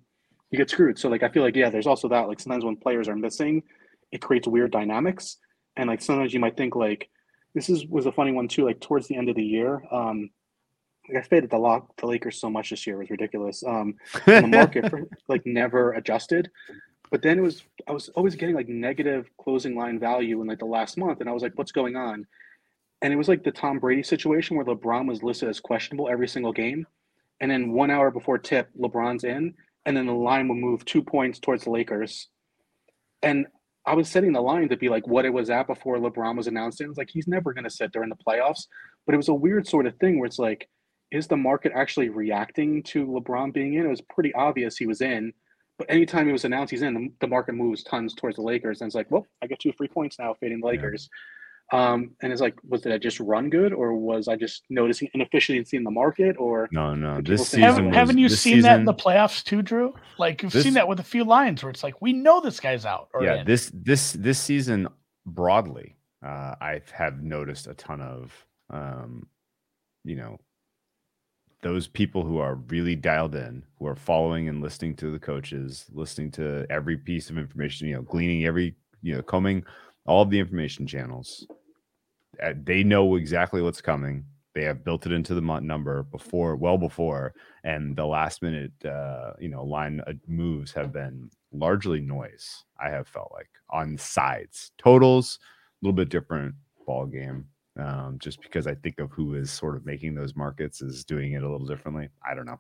you 0.51 0.57
get 0.57 0.69
screwed. 0.69 0.99
So 0.99 1.09
like 1.09 1.23
I 1.23 1.29
feel 1.29 1.43
like 1.43 1.55
yeah, 1.55 1.69
there's 1.69 1.87
also 1.87 2.07
that. 2.09 2.27
Like 2.27 2.39
sometimes 2.39 2.63
when 2.63 2.77
players 2.77 3.07
are 3.07 3.15
missing, 3.15 3.63
it 4.11 4.21
creates 4.21 4.47
weird 4.47 4.71
dynamics. 4.71 5.37
And 5.75 5.89
like 5.89 6.01
sometimes 6.01 6.33
you 6.33 6.39
might 6.39 6.55
think 6.55 6.75
like 6.75 7.09
this 7.55 7.69
is 7.69 7.87
was 7.87 8.05
a 8.05 8.11
funny 8.11 8.31
one 8.31 8.47
too. 8.47 8.65
Like 8.65 8.79
towards 8.79 9.07
the 9.07 9.15
end 9.15 9.29
of 9.29 9.35
the 9.35 9.43
year, 9.43 9.83
um, 9.91 10.29
like 11.07 11.17
I 11.17 11.21
faded 11.27 11.49
the 11.49 11.57
lock 11.57 11.95
the 11.97 12.07
Lakers 12.07 12.39
so 12.39 12.49
much 12.49 12.69
this 12.69 12.87
year 12.87 12.95
it 12.95 12.99
was 12.99 13.09
ridiculous. 13.09 13.63
Um, 13.65 13.95
the 14.25 14.47
market 14.47 14.89
for, 14.89 15.07
like 15.27 15.45
never 15.45 15.93
adjusted. 15.93 16.49
But 17.11 17.21
then 17.21 17.37
it 17.37 17.41
was 17.41 17.63
I 17.87 17.91
was 17.91 18.09
always 18.09 18.35
getting 18.35 18.55
like 18.55 18.69
negative 18.69 19.29
closing 19.37 19.75
line 19.75 19.99
value 19.99 20.41
in 20.41 20.47
like 20.47 20.59
the 20.59 20.65
last 20.65 20.97
month, 20.97 21.19
and 21.19 21.29
I 21.29 21.33
was 21.33 21.43
like, 21.43 21.53
what's 21.55 21.71
going 21.71 21.95
on? 21.95 22.25
And 23.01 23.11
it 23.11 23.17
was 23.17 23.27
like 23.27 23.43
the 23.43 23.51
Tom 23.51 23.79
Brady 23.79 24.03
situation 24.03 24.55
where 24.55 24.65
LeBron 24.65 25.07
was 25.07 25.21
listed 25.21 25.49
as 25.49 25.59
questionable 25.59 26.09
every 26.09 26.27
single 26.27 26.53
game, 26.53 26.87
and 27.41 27.51
then 27.51 27.73
one 27.73 27.91
hour 27.91 28.09
before 28.09 28.37
tip, 28.37 28.69
LeBron's 28.79 29.25
in, 29.25 29.53
and 29.85 29.95
then 29.95 30.05
the 30.05 30.13
line 30.13 30.47
will 30.47 30.55
move 30.55 30.85
two 30.85 31.03
points 31.03 31.39
towards 31.39 31.65
the 31.65 31.69
Lakers. 31.69 32.29
And 33.21 33.47
I 33.85 33.95
was 33.95 34.09
setting 34.09 34.31
the 34.31 34.41
line 34.41 34.69
to 34.69 34.77
be 34.77 34.89
like 34.89 35.07
what 35.07 35.25
it 35.25 35.33
was 35.33 35.49
at 35.49 35.67
before 35.67 35.97
LeBron 35.97 36.37
was 36.37 36.47
announced. 36.47 36.79
And 36.79 36.85
it 36.85 36.89
was 36.89 36.97
like 36.97 37.09
he's 37.09 37.27
never 37.27 37.53
going 37.53 37.65
to 37.65 37.69
sit 37.69 37.91
during 37.91 38.09
the 38.09 38.15
playoffs. 38.15 38.67
But 39.05 39.13
it 39.13 39.17
was 39.17 39.27
a 39.27 39.33
weird 39.33 39.67
sort 39.67 39.85
of 39.85 39.97
thing 39.97 40.19
where 40.19 40.25
it's 40.25 40.39
like, 40.39 40.69
is 41.13 41.27
the 41.27 41.37
market 41.37 41.71
actually 41.75 42.09
reacting 42.09 42.83
to 42.83 43.05
LeBron 43.05 43.53
being 43.53 43.75
in? 43.75 43.85
It 43.85 43.89
was 43.89 44.01
pretty 44.01 44.33
obvious 44.33 44.75
he 44.75 44.87
was 44.87 45.01
in. 45.01 45.31
But 45.77 45.89
anytime 45.89 46.25
he 46.27 46.31
was 46.33 46.43
announced 46.45 46.71
he's 46.71 46.81
in, 46.81 46.93
the, 46.93 47.11
the 47.21 47.27
market 47.27 47.53
moves 47.53 47.83
tons 47.83 48.13
towards 48.13 48.35
the 48.35 48.41
Lakers. 48.43 48.81
And 48.81 48.87
it's 48.87 48.95
like, 48.95 49.09
well, 49.09 49.25
I 49.41 49.47
get 49.47 49.59
two 49.59 49.71
free 49.73 49.87
points 49.87 50.19
now 50.19 50.33
fading 50.33 50.59
the 50.59 50.67
Lakers. 50.67 51.09
Um, 51.71 52.11
and 52.21 52.31
it's 52.31 52.41
like, 52.41 52.55
was 52.67 52.85
it 52.85 52.91
I 52.93 52.97
just 52.97 53.19
run 53.19 53.49
good, 53.49 53.73
or 53.73 53.95
was 53.95 54.27
I 54.27 54.35
just 54.35 54.63
noticing 54.69 55.07
inefficiency 55.13 55.77
in 55.77 55.83
the 55.83 55.89
market, 55.91 56.35
or 56.37 56.67
No, 56.71 56.93
no. 56.93 57.15
Did 57.21 57.25
This 57.25 57.39
people 57.41 57.45
season 57.45 57.61
Haven't, 57.63 57.85
was- 57.87 57.95
haven't 57.95 58.17
you 58.19 58.29
this 58.29 58.41
seen 58.41 58.61
that 58.61 58.79
in 58.79 58.85
the 58.85 58.93
playoffs 58.93 59.43
too, 59.43 59.61
Drew? 59.61 59.93
Like 60.19 60.43
you've 60.43 60.51
This- 60.51 60.63
seen 60.63 60.73
that 60.73 60.87
with 60.87 60.99
a 60.99 61.03
few 61.03 61.23
lines 61.23 61.63
where 61.63 61.69
it's 61.71 61.81
like 61.83 61.99
we 62.01 62.13
know 62.13 62.41
this 62.41 62.59
guy's 62.59 62.85
out. 62.85 63.07
Or 63.13 63.23
yeah 63.23 63.39
in. 63.41 63.45
this 63.47 63.71
this 63.73 64.11
this 64.13 64.39
season 64.39 64.87
broadly 65.25 65.95
uh 66.23 66.53
i 66.59 66.81
have 66.91 67.23
noticed 67.23 67.65
a 67.67 67.73
ton 67.73 68.01
of 68.01 68.45
um 68.69 69.25
you 70.03 70.17
know 70.17 70.37
those 71.63 71.87
people 71.87 72.23
who 72.23 72.37
are 72.37 72.55
really 72.55 72.95
dialed 72.95 73.35
in 73.35 73.63
who 73.79 73.87
are 73.87 73.95
following 73.95 74.49
and 74.49 74.61
listening 74.61 74.95
to 74.95 75.11
the 75.11 75.19
coaches 75.19 75.85
listening 75.91 76.29
to 76.29 76.65
every 76.69 76.97
piece 76.97 77.29
of 77.29 77.37
information 77.37 77.87
you 77.87 77.95
know 77.95 78.01
gleaning 78.03 78.45
every 78.45 78.75
you 79.01 79.15
know 79.15 79.21
combing 79.21 79.63
all 80.05 80.21
of 80.21 80.29
the 80.29 80.39
information 80.39 80.85
channels 80.85 81.47
uh, 82.41 82.53
they 82.63 82.83
know 82.83 83.15
exactly 83.15 83.61
what's 83.61 83.81
coming. 83.81 84.25
They 84.55 84.63
have 84.63 84.83
built 84.83 85.05
it 85.05 85.11
into 85.11 85.33
the 85.33 85.41
number 85.41 86.03
before 86.03 86.55
well 86.55 86.77
before 86.77 87.33
and 87.63 87.95
the 87.95 88.05
last 88.05 88.43
minute 88.43 88.71
uh 88.85 89.31
you 89.39 89.49
know 89.49 89.63
line 89.63 89.99
uh, 90.05 90.13
moves 90.27 90.71
have 90.73 90.93
been 90.93 91.29
largely 91.51 91.99
noise 91.99 92.63
i 92.79 92.89
have 92.89 93.07
felt 93.07 93.31
like 93.33 93.49
on 93.71 93.97
sides. 93.97 94.71
Totals 94.77 95.39
a 95.41 95.85
little 95.85 95.95
bit 95.95 96.09
different 96.09 96.53
ball 96.85 97.07
game 97.07 97.47
um, 97.79 98.17
just 98.19 98.41
because 98.41 98.67
i 98.67 98.75
think 98.75 98.99
of 98.99 99.11
who 99.11 99.35
is 99.35 99.51
sort 99.51 99.75
of 99.75 99.85
making 99.85 100.13
those 100.15 100.35
markets 100.35 100.81
is 100.81 101.03
doing 101.03 101.33
it 101.33 101.43
a 101.43 101.49
little 101.49 101.65
differently 101.65 102.09
i 102.27 102.33
don't 102.33 102.45
know. 102.45 102.59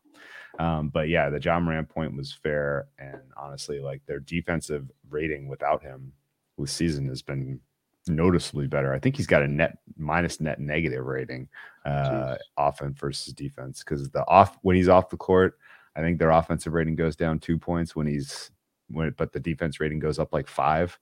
Um, 0.59 0.89
but 0.89 1.09
yeah 1.09 1.29
the 1.29 1.39
ja 1.39 1.59
morant 1.59 1.89
point 1.89 2.15
was 2.15 2.31
fair 2.31 2.87
and 2.99 3.21
honestly 3.35 3.79
like 3.79 4.01
their 4.05 4.19
defensive 4.19 4.89
rating 5.09 5.47
without 5.47 5.81
him 5.81 6.13
this 6.57 6.71
season 6.71 7.07
has 7.07 7.21
been 7.21 7.59
noticeably 8.07 8.67
better. 8.67 8.93
I 8.93 8.99
think 8.99 9.15
he's 9.15 9.27
got 9.27 9.43
a 9.43 9.47
net 9.47 9.77
minus 9.97 10.41
net 10.41 10.59
negative 10.59 11.05
rating 11.05 11.47
uh 11.85 12.35
offense 12.57 12.97
versus 12.99 13.33
defense 13.33 13.83
because 13.83 14.09
the 14.09 14.27
off 14.27 14.57
when 14.61 14.75
he's 14.75 14.87
off 14.87 15.09
the 15.09 15.17
court 15.17 15.57
i 15.97 16.01
think 16.01 16.17
their 16.17 16.31
offensive 16.31 16.71
rating 16.71 16.95
goes 16.95 17.15
down 17.17 17.37
two 17.37 17.57
points 17.57 17.93
when 17.93 18.07
he's 18.07 18.51
when 18.87 19.13
but 19.17 19.33
the 19.33 19.39
defense 19.39 19.81
rating 19.81 19.99
goes 19.99 20.17
up 20.17 20.33
like 20.33 20.47
five 20.47 20.97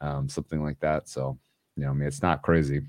um 0.00 0.28
something 0.28 0.62
like 0.62 0.78
that. 0.80 1.08
So 1.08 1.38
you 1.76 1.84
know 1.84 1.90
i 1.90 1.92
mean 1.94 2.06
it's 2.06 2.22
not 2.22 2.42
crazy 2.42 2.82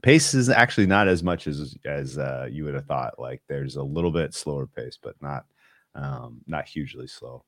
pace 0.00 0.34
is 0.34 0.48
actually 0.48 0.86
not 0.86 1.08
as 1.08 1.22
much 1.22 1.46
as 1.46 1.76
as 1.84 2.18
uh 2.18 2.48
you 2.50 2.64
would 2.64 2.74
have 2.74 2.86
thought. 2.86 3.18
Like 3.18 3.42
there's 3.48 3.76
a 3.76 3.82
little 3.82 4.10
bit 4.10 4.34
slower 4.34 4.66
pace 4.66 4.98
but 5.00 5.14
not 5.20 5.44
um 5.94 6.40
not 6.46 6.66
hugely 6.66 7.06
slow. 7.06 7.44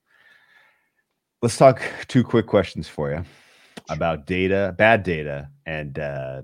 Let's 1.40 1.56
talk 1.56 1.82
two 2.08 2.24
quick 2.24 2.46
questions 2.46 2.88
for 2.88 3.10
you 3.10 3.24
about 3.88 4.26
data 4.26 4.74
bad 4.76 5.02
data 5.02 5.48
and 5.66 5.98
uh 5.98 6.42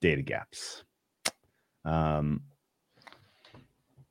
data 0.00 0.22
gaps. 0.22 0.84
Um 1.84 2.42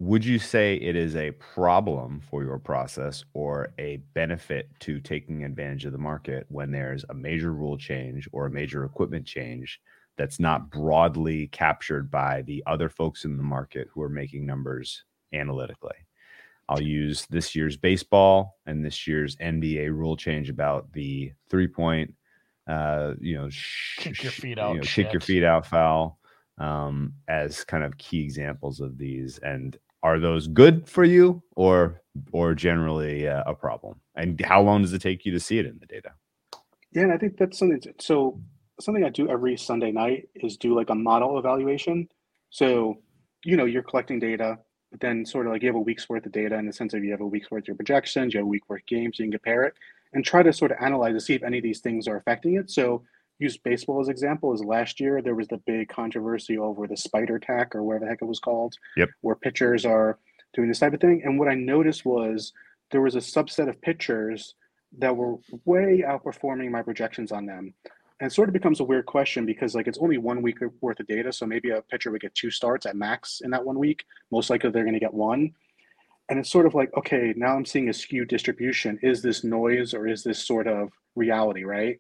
would 0.02 0.24
you 0.24 0.40
say 0.40 0.76
it 0.76 0.95
is 0.95 1.18
a 1.18 1.32
problem 1.32 2.22
for 2.22 2.41
your 2.41 2.57
process 2.57 3.26
or 3.34 3.74
a 3.78 3.98
benefit 4.14 4.70
to 4.80 5.02
taking 5.02 5.44
advantage 5.44 5.84
of 5.84 5.91
the 5.91 5.98
market 5.98 6.45
when 6.48 6.72
there's 6.72 7.03
a 7.10 7.14
major 7.14 7.52
rule 7.52 7.78
change 7.78 8.26
or 8.32 8.45
a 8.45 8.49
major 8.49 8.86
equipment 8.86 9.26
change 9.26 9.82
that's 10.19 10.39
not 10.39 10.69
broadly 10.69 11.47
captured 11.47 12.11
by 12.11 12.41
the 12.41 12.61
other 12.67 12.89
folks 12.89 13.23
in 13.23 13.37
the 13.37 13.43
market 13.43 13.87
who 13.93 14.01
are 14.01 14.09
making 14.09 14.45
numbers 14.45 15.05
analytically? 15.33 15.95
I'll 16.67 16.81
use 16.81 17.25
this 17.29 17.55
year's 17.55 17.77
baseball 17.77 18.59
and 18.65 18.85
this 18.85 19.07
year's 19.07 19.37
NBA 19.37 19.91
rule 19.91 20.17
change 20.17 20.49
about 20.49 20.91
the 20.91 21.31
three 21.49 21.67
point, 21.67 22.13
uh, 22.67 23.13
you 23.19 23.37
know, 23.37 23.49
sh- 23.49 23.97
Kick 23.97 24.21
your 24.21 24.31
sh- 24.33 24.39
feet 24.41 24.57
you 24.57 24.63
out 24.63 24.75
know, 24.75 24.81
kick 24.83 25.13
your 25.13 25.21
feet 25.21 25.45
out 25.45 25.65
foul 25.65 26.19
um, 26.57 27.13
as 27.29 27.63
kind 27.63 27.85
of 27.85 27.97
key 27.97 28.21
examples 28.21 28.81
of 28.81 28.97
these. 28.97 29.39
And 29.39 29.77
are 30.03 30.19
those 30.19 30.47
good 30.47 30.87
for 30.87 31.05
you 31.05 31.41
or 31.55 32.01
or 32.33 32.53
generally 32.53 33.25
uh, 33.25 33.43
a 33.47 33.55
problem? 33.55 34.01
And 34.15 34.39
how 34.41 34.61
long 34.61 34.81
does 34.81 34.91
it 34.91 35.01
take 35.01 35.25
you 35.25 35.31
to 35.31 35.39
see 35.39 35.59
it 35.59 35.65
in 35.65 35.79
the 35.79 35.85
data? 35.85 36.11
Yeah, 36.91 37.03
and 37.03 37.13
I 37.13 37.17
think 37.17 37.37
that's 37.37 37.57
something. 37.57 37.81
So 37.99 38.41
something 38.80 39.03
I 39.03 39.10
do 39.10 39.30
every 39.30 39.57
Sunday 39.57 39.91
night 39.91 40.30
is 40.35 40.57
do 40.57 40.76
like 40.76 40.89
a 40.89 40.95
model 40.95 41.38
evaluation. 41.39 42.07
So 42.49 42.97
you 43.45 43.57
know 43.57 43.65
you're 43.65 43.84
collecting 43.84 44.19
data, 44.19 44.57
but 44.91 44.99
then 44.99 45.26
sort 45.26 45.47
of 45.47 45.53
like 45.53 45.61
you 45.61 45.68
have 45.69 45.76
a 45.76 45.80
week's 45.80 46.10
worth 46.10 46.26
of 46.26 46.31
data 46.31 46.57
in 46.57 46.65
the 46.65 46.73
sense 46.73 46.93
of 46.93 47.03
you 47.03 47.11
have 47.11 47.22
a 47.22 47.27
week's 47.27 47.51
worth 47.51 47.64
of 47.64 47.68
your 47.68 47.76
projections, 47.76 48.34
you 48.34 48.39
have 48.39 48.45
a 48.45 48.49
week 48.49 48.64
worth 48.69 48.81
of 48.81 48.88
games, 48.88 49.19
you 49.19 49.26
can 49.26 49.31
compare 49.31 49.64
it 49.64 49.73
and 50.14 50.26
try 50.26 50.41
to 50.41 50.51
sort 50.51 50.72
of 50.72 50.77
analyze 50.81 51.14
to 51.14 51.22
see 51.22 51.35
if 51.35 51.43
any 51.43 51.57
of 51.60 51.64
these 51.64 51.80
things 51.80 52.07
are 52.07 52.18
affecting 52.18 52.56
it. 52.56 52.72
So 52.72 53.03
use 53.38 53.57
baseball 53.57 54.01
as 54.01 54.10
example. 54.10 54.53
Is 54.53 54.64
last 54.64 54.99
year 54.99 55.22
there 55.22 55.35
was 55.35 55.47
the 55.47 55.57
big 55.57 55.89
controversy 55.89 56.57
over 56.57 56.88
the 56.88 56.97
spider 56.97 57.39
tack 57.39 57.76
or 57.76 57.84
whatever 57.84 58.06
the 58.06 58.10
heck 58.10 58.22
it 58.22 58.26
was 58.26 58.39
called, 58.39 58.76
Yep. 58.97 59.10
where 59.22 59.35
pitchers 59.35 59.85
are 59.85 60.18
doing 60.53 60.68
this 60.68 60.80
type 60.80 60.93
of 60.93 60.99
thing. 60.99 61.22
And 61.23 61.38
what 61.38 61.47
I 61.47 61.53
noticed 61.56 62.06
was 62.06 62.53
there 62.91 63.01
was 63.01 63.15
a 63.15 63.19
subset 63.19 63.69
of 63.69 63.80
pitchers 63.81 64.56
that 64.97 65.15
were 65.15 65.35
way 65.65 66.03
outperforming 66.06 66.72
my 66.72 66.81
projections 66.81 67.31
on 67.31 67.45
them. 67.45 67.73
And 68.19 68.29
it 68.29 68.33
sort 68.33 68.49
of 68.49 68.53
becomes 68.53 68.79
a 68.79 68.83
weird 68.83 69.05
question 69.05 69.45
because 69.45 69.75
like 69.75 69.87
it's 69.87 69.97
only 69.99 70.17
one 70.17 70.41
week 70.41 70.57
worth 70.81 70.99
of 70.99 71.07
data. 71.07 71.31
So 71.31 71.45
maybe 71.45 71.69
a 71.69 71.81
pitcher 71.81 72.11
would 72.11 72.21
get 72.21 72.35
two 72.35 72.51
starts 72.51 72.85
at 72.85 72.95
max 72.95 73.41
in 73.43 73.51
that 73.51 73.63
one 73.63 73.79
week. 73.79 74.03
Most 74.31 74.49
likely 74.49 74.71
they're 74.71 74.83
going 74.83 74.93
to 74.93 74.99
get 74.99 75.13
one. 75.13 75.53
And 76.27 76.37
it's 76.37 76.51
sort 76.51 76.65
of 76.65 76.75
like, 76.75 76.91
okay, 76.95 77.33
now 77.35 77.55
I'm 77.55 77.65
seeing 77.65 77.89
a 77.89 77.93
skewed 77.93 78.27
distribution. 78.27 78.99
Is 79.01 79.21
this 79.21 79.43
noise 79.43 79.93
or 79.93 80.07
is 80.07 80.23
this 80.23 80.45
sort 80.45 80.67
of 80.67 80.89
reality, 81.15 81.63
right? 81.63 81.99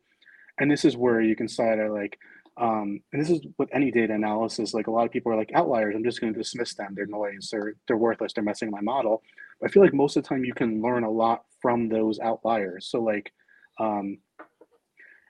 And 0.59 0.69
this 0.69 0.83
is 0.85 0.97
where 0.97 1.21
you 1.21 1.35
can 1.35 1.47
of 1.47 1.91
like, 1.91 2.19
um, 2.57 2.99
and 3.13 3.21
this 3.21 3.29
is 3.29 3.39
with 3.57 3.69
any 3.73 3.89
data 3.89 4.13
analysis. 4.13 4.73
Like 4.73 4.87
a 4.87 4.91
lot 4.91 5.05
of 5.05 5.11
people 5.11 5.31
are 5.31 5.37
like 5.37 5.51
outliers. 5.55 5.95
I'm 5.95 6.03
just 6.03 6.19
going 6.19 6.33
to 6.33 6.39
dismiss 6.39 6.75
them. 6.75 6.93
They're 6.93 7.05
noise. 7.05 7.49
They're 7.49 7.75
they're 7.87 7.97
worthless. 7.97 8.33
They're 8.33 8.43
messing 8.43 8.69
my 8.69 8.81
model. 8.81 9.23
But 9.59 9.69
I 9.69 9.71
feel 9.71 9.81
like 9.81 9.93
most 9.93 10.17
of 10.17 10.23
the 10.23 10.29
time 10.29 10.43
you 10.43 10.53
can 10.53 10.81
learn 10.81 11.03
a 11.05 11.09
lot 11.09 11.43
from 11.61 11.87
those 11.87 12.19
outliers. 12.19 12.87
So 12.87 13.01
like, 13.01 13.31
um, 13.79 14.17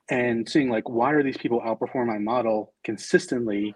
and 0.10 0.48
seeing 0.50 0.70
like 0.70 0.90
why 0.90 1.14
are 1.14 1.24
these 1.24 1.38
people 1.38 1.62
outperform 1.62 2.08
my 2.08 2.18
model 2.18 2.74
consistently? 2.84 3.74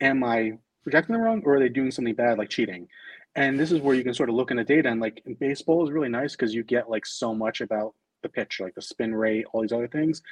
Am 0.00 0.22
I 0.24 0.52
projecting 0.82 1.14
them 1.14 1.22
wrong, 1.22 1.42
or 1.44 1.56
are 1.56 1.60
they 1.60 1.68
doing 1.68 1.90
something 1.90 2.14
bad 2.14 2.38
like 2.38 2.50
cheating? 2.50 2.88
And 3.34 3.58
this 3.58 3.72
is 3.72 3.80
where 3.80 3.94
you 3.94 4.04
can 4.04 4.14
sort 4.14 4.28
of 4.28 4.34
look 4.34 4.50
in 4.50 4.58
the 4.58 4.64
data. 4.64 4.90
And 4.90 5.00
like 5.00 5.22
baseball 5.40 5.84
is 5.84 5.92
really 5.92 6.08
nice 6.08 6.32
because 6.32 6.54
you 6.54 6.62
get 6.64 6.90
like 6.90 7.06
so 7.06 7.34
much 7.34 7.60
about 7.60 7.94
the 8.22 8.28
pitch, 8.28 8.60
like 8.60 8.74
the 8.74 8.82
spin 8.82 9.14
rate, 9.14 9.46
all 9.52 9.62
these 9.62 9.72
other 9.72 9.88
things, 9.88 10.22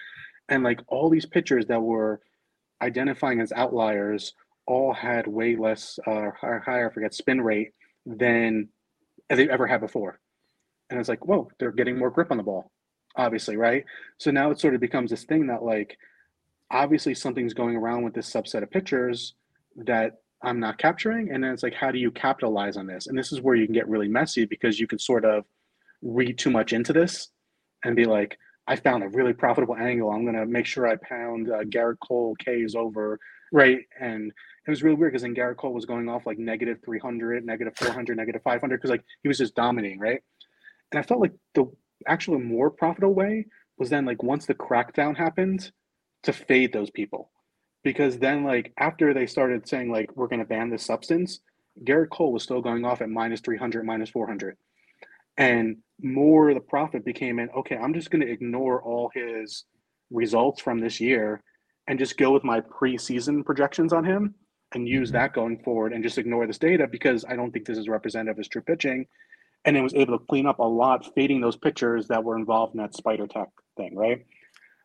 and 0.49 0.63
like 0.63 0.81
all 0.89 1.09
these 1.09 1.27
pitchers 1.27 1.67
that 1.67 1.81
were 1.81 2.21
identifying 2.83 3.41
as 3.41 3.53
outliers 3.53 4.35
all 4.67 4.93
had 4.93 5.27
way 5.27 5.57
less 5.57 5.99
uh, 6.07 6.31
higher, 6.39 6.63
higher, 6.65 6.91
I 6.91 6.93
forget, 6.93 7.15
spin 7.15 7.41
rate 7.41 7.71
than 8.07 8.69
they've 9.29 9.49
ever 9.49 9.67
had 9.67 9.81
before. 9.81 10.21
And 10.91 10.99
it's 10.99 11.09
like, 11.09 11.25
whoa, 11.25 11.49
they're 11.59 11.73
getting 11.73 11.99
more 11.99 12.11
grip 12.11 12.31
on 12.31 12.37
the 12.37 12.43
ball, 12.43 12.71
obviously, 13.17 13.57
right? 13.57 13.85
So 14.19 14.31
now 14.31 14.51
it 14.51 14.61
sort 14.61 14.75
of 14.75 14.81
becomes 14.81 15.11
this 15.11 15.25
thing 15.25 15.47
that 15.49 15.63
like, 15.63 15.97
obviously 16.71 17.15
something's 17.15 17.55
going 17.55 17.77
around 17.77 18.03
with 18.03 18.15
this 18.15 18.33
subset 18.33 18.63
of 18.63 18.71
pictures 18.71 19.35
that 19.77 20.21
I'm 20.43 20.61
not 20.61 20.79
capturing. 20.79 21.33
And 21.33 21.43
then 21.43 21.53
it's 21.53 21.63
like, 21.63 21.75
how 21.75 21.91
do 21.91 21.99
you 21.99 22.11
capitalize 22.11 22.77
on 22.77 22.87
this? 22.87 23.07
And 23.07 23.19
this 23.19 23.33
is 23.33 23.41
where 23.41 23.57
you 23.57 23.67
can 23.67 23.75
get 23.75 23.89
really 23.89 24.09
messy 24.09 24.45
because 24.45 24.79
you 24.79 24.87
can 24.87 24.99
sort 24.99 25.25
of 25.25 25.45
read 26.03 26.39
too 26.39 26.51
much 26.51 26.73
into 26.73 26.93
this 26.93 27.29
and 27.85 27.97
be 27.97 28.05
like, 28.05 28.39
I 28.67 28.77
found 28.77 29.03
a 29.03 29.09
really 29.09 29.33
profitable 29.33 29.77
angle. 29.77 30.11
I'm 30.11 30.25
going 30.25 30.37
to 30.37 30.47
make 30.47 30.67
sure 30.67 30.87
I 30.87 30.97
pound 30.97 31.51
uh, 31.51 31.65
Gerrit 31.65 31.99
Cole 32.07 32.37
K's 32.37 32.75
over, 32.75 33.19
right? 33.53 33.81
And 34.01 34.33
it 34.67 34.71
was 34.71 34.83
really 34.83 34.97
weird 34.97 35.13
because 35.13 35.23
then 35.23 35.35
Gerrit 35.35 35.57
Cole 35.57 35.73
was 35.73 35.87
going 35.87 36.09
off 36.09 36.27
like 36.27 36.39
negative 36.39 36.79
300, 36.85 37.45
negative 37.45 37.75
400, 37.77 38.17
negative 38.17 38.43
500 38.43 38.77
because 38.77 38.91
like 38.91 39.05
he 39.23 39.29
was 39.29 39.39
just 39.39 39.57
dominating, 39.57 39.99
right? 39.99 40.23
And 40.93 40.99
I 40.99 41.03
felt 41.03 41.21
like 41.21 41.33
the 41.55 41.71
actual 42.07 42.39
more 42.39 42.71
profitable 42.71 43.15
way 43.15 43.47
was 43.79 43.91
then 43.91 44.05
like 44.05 44.23
once 44.23 44.47
the 44.47 44.55
crackdown 44.55 45.17
happened 45.17 45.71
to 46.23 46.33
fade 46.33 46.73
those 46.73 46.91
people. 46.91 47.31
Because 47.83 48.19
then 48.19 48.45
like 48.45 48.73
after 48.79 49.15
they 49.15 49.27
started 49.27 49.67
saying 49.67 49.91
like 49.91 50.15
we're 50.17 50.29
going 50.29 50.41
to 50.41 50.45
ban 50.47 50.71
this 50.71 50.85
substance 50.85 51.41
gerrit 51.85 52.11
cole 52.11 52.33
was 52.33 52.43
still 52.43 52.61
going 52.61 52.85
off 52.85 53.01
at 53.01 53.09
minus 53.09 53.41
300 53.41 53.85
minus 53.85 54.11
400 54.11 54.57
and 55.39 55.77
more 56.03 56.53
the 56.53 56.61
profit 56.61 57.05
became 57.05 57.39
in 57.39 57.49
okay 57.51 57.77
i'm 57.77 57.95
just 57.95 58.11
going 58.11 58.21
to 58.21 58.31
ignore 58.31 58.83
all 58.83 59.11
his 59.15 59.65
results 60.11 60.61
from 60.61 60.79
this 60.81 61.01
year 61.01 61.43
and 61.89 61.99
just 61.99 62.19
go 62.19 62.33
with 62.33 62.45
my 62.45 62.61
preseason 62.61 63.45
projections 63.45 63.93
on 63.93 64.05
him 64.05 64.35
and 64.73 64.89
use 64.89 65.11
Mhm. 65.11 65.13
that 65.15 65.33
going 65.33 65.63
forward 65.63 65.93
and 65.93 66.03
just 66.03 66.19
ignore 66.19 66.47
this 66.47 66.59
data 66.59 66.87
because 66.87 67.25
i 67.27 67.37
don't 67.37 67.53
think 67.53 67.67
this 67.67 67.79
is 67.79 67.89
representative 67.89 68.33
of 68.35 68.39
his 68.39 68.49
true 68.49 68.63
pitching 68.63 69.07
and 69.65 69.77
it 69.77 69.83
was 69.83 69.95
able 69.95 70.19
to 70.19 70.25
clean 70.27 70.47
up 70.47 70.59
a 70.59 70.65
lot 70.65 71.13
fading 71.15 71.41
those 71.41 71.57
pitchers 71.57 72.09
that 72.09 72.25
were 72.25 72.37
involved 72.37 72.75
in 72.75 72.81
that 72.81 72.95
spider 72.95 73.27
tack 73.27 73.49
thing 73.77 73.95
right 73.95 74.25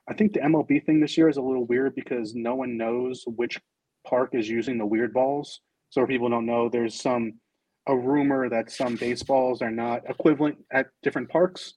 I 0.08 0.14
think 0.14 0.34
the 0.34 0.40
MLB 0.40 0.86
thing 0.86 1.00
this 1.00 1.18
year 1.18 1.30
is 1.30 1.38
a 1.38 1.42
little 1.42 1.66
weird 1.66 1.96
because 1.96 2.36
no 2.36 2.56
one 2.56 2.78
knows 2.78 3.24
which 3.26 3.60
park 4.06 4.30
is 4.34 4.48
using 4.48 4.78
the 4.78 4.86
weird 4.86 5.14
balls. 5.14 5.62
So 5.90 6.06
people 6.06 6.30
don't 6.30 6.46
know, 6.46 6.70
there's 6.70 7.02
some 7.02 7.40
a 7.88 7.96
rumor 7.96 8.50
that 8.50 8.72
some 8.72 8.96
baseballs 8.96 9.62
are 9.62 9.72
not 9.72 10.02
equivalent 10.10 10.58
at 10.72 10.88
different 11.04 11.30
parks. 11.30 11.76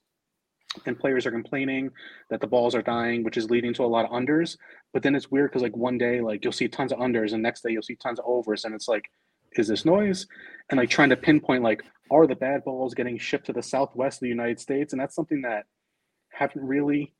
and 0.86 0.98
players 0.98 1.26
are 1.26 1.30
complaining 1.30 1.90
that 2.30 2.40
the 2.40 2.46
balls 2.46 2.74
are 2.74 2.82
dying, 2.82 3.24
which 3.24 3.38
is 3.38 3.50
leading 3.50 3.72
to 3.74 3.84
a 3.84 3.86
lot 3.86 4.04
of 4.04 4.10
unders. 4.10 4.56
But 4.92 5.02
then 5.02 5.14
it's 5.14 5.30
weird 5.30 5.50
because 5.50 5.62
like 5.62 5.76
one 5.76 5.96
day 5.96 6.20
like 6.20 6.44
you'll 6.44 6.52
see 6.52 6.68
tons 6.68 6.92
of 6.92 6.98
unders, 6.98 7.32
and 7.32 7.42
next 7.42 7.62
day 7.62 7.70
you'll 7.70 7.82
see 7.82 7.96
tons 7.96 8.18
of 8.18 8.26
overs, 8.26 8.64
and 8.64 8.74
it's 8.74 8.88
like, 8.88 9.06
is 9.56 9.68
this 9.68 9.84
noise? 9.84 10.26
And 10.70 10.78
like 10.78 10.90
trying 10.90 11.10
to 11.10 11.16
pinpoint 11.16 11.62
like 11.62 11.82
are 12.10 12.26
the 12.26 12.34
bad 12.36 12.64
balls 12.64 12.94
getting 12.94 13.18
shipped 13.18 13.46
to 13.46 13.52
the 13.52 13.62
southwest 13.62 14.18
of 14.18 14.20
the 14.22 14.28
United 14.28 14.60
States, 14.60 14.92
and 14.92 15.00
that's 15.00 15.14
something 15.14 15.42
that 15.42 15.64
haven't 16.32 16.62
really 16.64 17.14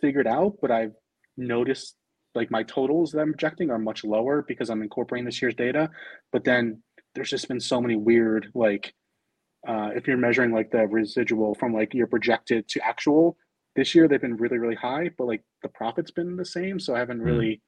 figured 0.00 0.26
out, 0.26 0.54
but 0.60 0.70
I've 0.70 0.94
noticed 1.36 1.96
like 2.34 2.50
my 2.50 2.62
totals 2.64 3.12
that 3.12 3.20
I'm 3.20 3.32
projecting 3.32 3.70
are 3.70 3.78
much 3.78 4.04
lower 4.04 4.42
because 4.46 4.70
I'm 4.70 4.82
incorporating 4.82 5.24
this 5.24 5.40
year's 5.40 5.54
data. 5.54 5.90
But 6.32 6.44
then 6.44 6.82
there's 7.14 7.30
just 7.30 7.46
been 7.48 7.60
so 7.60 7.80
many 7.80 7.96
weird 7.96 8.48
like 8.54 8.92
uh, 9.66 9.90
if 9.94 10.06
you're 10.06 10.16
measuring 10.16 10.52
like 10.52 10.70
the 10.70 10.86
residual 10.88 11.54
from 11.54 11.72
like 11.72 11.94
your 11.94 12.06
projected 12.06 12.68
to 12.68 12.80
actual 12.84 13.36
this 13.76 13.94
year 13.94 14.06
they've 14.06 14.20
been 14.20 14.36
really 14.36 14.58
really 14.58 14.74
high 14.74 15.08
but 15.16 15.26
like 15.26 15.42
the 15.62 15.68
profit's 15.68 16.10
been 16.10 16.36
the 16.36 16.44
same 16.44 16.78
so 16.78 16.94
i 16.94 16.98
haven't 16.98 17.20
Hmm. 17.20 17.24
really 17.26 17.62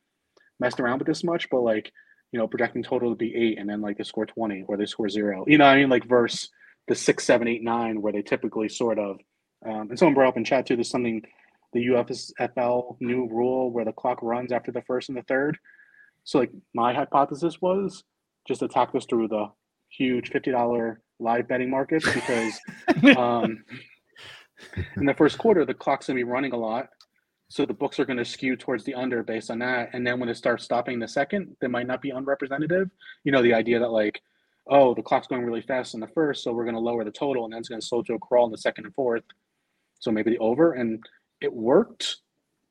messed 0.61 0.79
around 0.81 0.99
with 0.99 1.07
this 1.07 1.25
much 1.25 1.49
but 1.49 1.61
like 1.61 1.91
you 2.33 2.39
know 2.39 2.47
projecting 2.47 2.83
total 2.83 3.11
to 3.11 3.17
be 3.17 3.35
eight 3.35 3.59
and 3.59 3.69
then 3.69 3.81
like 3.81 3.99
they 3.99 4.05
score 4.05 4.27
20 4.27 4.65
or 4.69 4.77
they 4.77 4.87
score 4.87 5.09
zero. 5.09 5.45
You 5.47 5.59
know 5.59 5.65
what 5.65 5.75
i 5.75 5.77
mean? 5.77 5.89
Like 5.89 6.07
versus 6.07 6.51
the 6.89 6.95
six 6.95 7.25
seven 7.25 7.49
eight 7.49 7.63
nine 7.63 8.01
where 8.01 8.13
they 8.13 8.23
typically 8.23 8.69
sort 8.69 8.99
of 8.99 9.19
um, 9.65 9.89
and 9.91 9.99
someone 9.99 10.15
brought 10.15 10.29
up 10.29 10.37
in 10.37 10.45
chat 10.45 10.67
too 10.67 10.77
there's 10.77 10.91
something 10.91 11.23
the 11.73 11.87
USFL 11.87 12.97
new 13.01 13.29
rule 13.29 13.71
where 13.71 13.85
the 13.85 13.93
clock 13.93 14.19
runs 14.23 14.53
after 14.53 14.73
the 14.73 14.83
first 14.83 15.09
and 15.09 15.19
the 15.19 15.23
third. 15.23 15.59
So 16.25 16.39
like 16.39 16.51
my 16.75 16.95
hypothesis 16.95 17.61
was 17.61 18.03
just 18.49 18.63
attack 18.63 18.93
this 18.93 19.05
through 19.05 19.29
the 19.29 19.47
huge 19.91 20.31
$50 20.31 20.97
live 21.19 21.49
betting 21.49 21.71
markets 21.71 22.05
because 22.13 22.59
um, 23.17 23.63
in 24.97 25.07
the 25.07 25.15
first 25.15 25.39
quarter, 25.39 25.65
the 25.65 25.75
clock's 25.75 26.07
gonna 26.07 26.17
be 26.17 26.25
running 26.25 26.53
a 26.53 26.57
lot. 26.57 26.89
So 27.49 27.65
the 27.65 27.75
books 27.75 28.01
are 28.01 28.05
gonna 28.05 28.25
skew 28.25 28.57
towards 28.57 28.85
the 28.85 28.95
under 28.95 29.23
based 29.23 29.51
on 29.51 29.59
that. 29.61 29.91
And 29.93 30.07
then 30.07 30.19
when 30.19 30.29
it 30.29 30.37
starts 30.37 30.65
stopping 30.65 30.99
the 30.99 31.09
second, 31.09 31.57
they 31.61 31.69
might 31.69 31.87
not 31.87 32.03
be 32.03 32.11
unrepresentative. 32.11 32.91
You 33.25 33.33
know, 33.33 33.43
the 33.43 33.55
idea 33.55 33.79
that 33.79 33.91
like, 33.91 34.21
oh, 34.67 34.95
the 34.95 35.03
clock's 35.03 35.29
going 35.29 35.45
really 35.45 35.63
fast 35.63 35.95
in 35.95 36.01
the 36.01 36.09
first, 36.09 36.43
so 36.43 36.53
we're 36.53 36.65
gonna 36.65 36.81
lower 36.81 37.05
the 37.05 37.11
total 37.11 37.45
and 37.45 37.53
then 37.53 37.61
it's 37.61 37.69
gonna 37.69 37.81
slow 37.83 38.03
to 38.03 38.15
a 38.15 38.19
crawl 38.19 38.47
in 38.47 38.53
the 38.53 38.59
second 38.59 38.85
and 38.87 38.95
fourth. 38.95 39.23
So 40.01 40.11
maybe 40.11 40.31
the 40.31 40.39
over. 40.39 40.73
And 40.73 41.05
it 41.41 41.53
worked. 41.53 42.17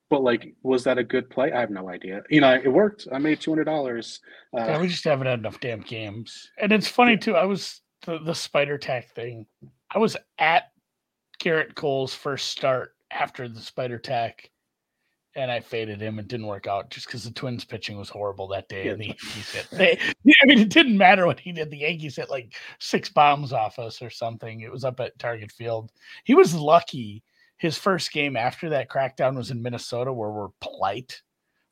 But 0.09 0.21
like, 0.21 0.53
was 0.61 0.83
that 0.83 0.97
a 0.99 1.03
good 1.03 1.29
play? 1.29 1.51
I 1.51 1.59
have 1.59 1.71
no 1.71 1.89
idea. 1.89 2.21
You 2.29 2.41
know, 2.41 2.53
it 2.53 2.71
worked. 2.71 3.07
I 3.11 3.17
made 3.17 3.39
two 3.41 3.51
hundred 3.51 3.63
dollars. 3.63 4.19
Yeah, 4.53 4.75
Uh, 4.77 4.79
we 4.81 4.87
just 4.87 5.03
haven't 5.03 5.25
had 5.27 5.39
enough 5.39 5.59
damn 5.59 5.81
games. 5.81 6.51
And 6.61 6.71
it's 6.71 6.87
funny 6.87 7.17
too. 7.17 7.35
I 7.35 7.45
was 7.45 7.81
the, 8.05 8.19
the 8.19 8.35
spider 8.35 8.77
tack 8.77 9.09
thing. 9.15 9.47
I 9.93 9.97
was 9.97 10.15
at 10.37 10.71
Gerrit 11.41 11.73
Cole's 11.75 12.13
first 12.13 12.49
start 12.49 12.95
after 13.09 13.47
the 13.47 13.61
spider 13.61 13.97
tack, 13.97 14.51
and 15.35 15.51
I 15.51 15.59
faded 15.59 16.01
him. 16.01 16.17
It 16.19 16.27
didn't 16.27 16.47
work 16.47 16.65
out 16.67 16.89
just 16.89 17.07
because 17.07 17.23
the 17.23 17.31
Twins 17.31 17.65
pitching 17.65 17.97
was 17.97 18.09
horrible 18.09 18.47
that 18.49 18.69
day. 18.69 18.87
And 18.87 18.99
the 19.01 19.07
Yankees 19.07 19.51
hit. 19.51 19.67
They, 19.71 19.91
I 20.41 20.45
mean, 20.45 20.59
it 20.59 20.69
didn't 20.69 20.97
matter 20.97 21.25
what 21.25 21.39
he 21.39 21.51
did. 21.51 21.69
The 21.69 21.79
Yankees 21.79 22.15
hit 22.15 22.29
like 22.29 22.53
six 22.79 23.09
bombs 23.09 23.51
off 23.51 23.77
us 23.77 24.01
or 24.01 24.09
something. 24.09 24.61
It 24.61 24.71
was 24.71 24.85
up 24.85 24.99
at 24.99 25.17
Target 25.19 25.51
Field. 25.51 25.91
He 26.23 26.35
was 26.35 26.55
lucky. 26.55 27.23
His 27.57 27.77
first 27.77 28.11
game 28.11 28.35
after 28.35 28.69
that 28.69 28.89
crackdown 28.89 29.35
was 29.35 29.51
in 29.51 29.61
Minnesota, 29.61 30.11
where 30.11 30.31
we're 30.31 30.49
polite. 30.61 31.21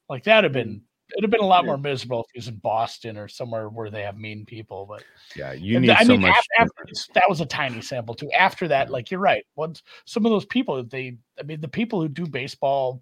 Like 0.10 0.24
that'd 0.24 0.44
have 0.44 0.54
been 0.54 0.76
mm. 0.76 0.82
it'd 1.14 1.24
have 1.24 1.32
been 1.32 1.42
a 1.42 1.46
lot 1.46 1.64
Yeah. 1.64 1.68
more 1.68 1.78
miserable 1.78 2.22
if 2.22 2.32
he 2.34 2.38
was 2.40 2.48
in 2.48 2.56
Boston 2.58 3.18
or 3.18 3.28
somewhere 3.28 3.70
where 3.70 3.90
they 3.90 4.02
have 4.04 4.18
mean 4.18 4.46
people. 4.46 4.86
But 4.86 5.04
Yeah, 5.36 5.54
you 5.54 5.80
need 5.80 5.90
I 5.90 6.04
so 6.04 6.14
mean, 6.14 6.22
much. 6.22 6.38
af- 6.38 6.46
after, 6.60 6.86
that 7.14 7.30
was 7.30 7.42
a 7.42 7.46
tiny 7.46 7.82
sample 7.82 8.16
too. 8.16 8.32
After 8.32 8.68
that, 8.70 8.90
like 8.90 9.12
you're 9.12 9.20
right. 9.20 9.46
Once 9.56 9.84
some 10.06 10.26
of 10.26 10.32
those 10.32 10.46
people, 10.46 10.84
they, 10.84 11.18
I 11.40 11.44
mean, 11.44 11.62
the 11.62 11.68
people 11.68 12.02
who 12.02 12.08
do 12.10 12.26
baseball, 12.26 13.02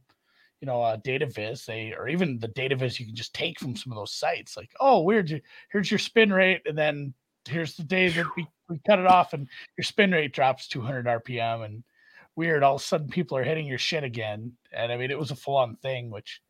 you 0.62 0.68
know, 0.68 0.82
uh, 0.82 0.96
data 0.98 1.26
viz, 1.26 1.66
they 1.66 1.94
or 1.98 2.08
even 2.08 2.38
the 2.40 2.48
data 2.48 2.76
viz 2.76 3.00
you 3.00 3.06
can 3.08 3.16
just 3.16 3.34
take 3.34 3.60
from 3.60 3.76
some 3.76 3.92
of 3.92 3.98
those 3.98 4.14
sites. 4.14 4.56
Like, 4.56 4.72
oh, 4.80 5.02
weird, 5.02 5.42
here's 5.72 5.92
your 5.92 5.98
spin 5.98 6.32
rate, 6.32 6.62
and 6.66 6.78
then 6.78 7.14
here's 7.50 7.76
the 7.76 7.84
day 7.84 8.10
that 8.10 8.26
we, 8.38 8.48
we 8.70 8.80
cut 8.86 9.00
it 9.00 9.08
off, 9.08 9.34
and 9.34 9.48
your 9.78 9.84
spin 9.84 10.12
rate 10.12 10.34
drops 10.34 10.68
200 10.68 11.06
RPM, 11.08 11.66
and 11.66 11.84
weird, 12.36 12.64
all 12.64 12.76
of 12.76 12.82
a 12.82 12.84
sudden 12.84 13.10
people 13.10 13.36
are 13.38 13.44
hitting 13.44 13.66
your 13.66 13.80
shit 13.80 14.04
again. 14.04 14.54
And 14.72 14.92
I 14.92 14.98
mean, 14.98 15.12
it 15.12 15.20
was 15.20 15.32
a 15.32 15.36
full 15.36 15.58
on 15.58 15.76
thing. 15.78 16.12
Which, 16.12 16.42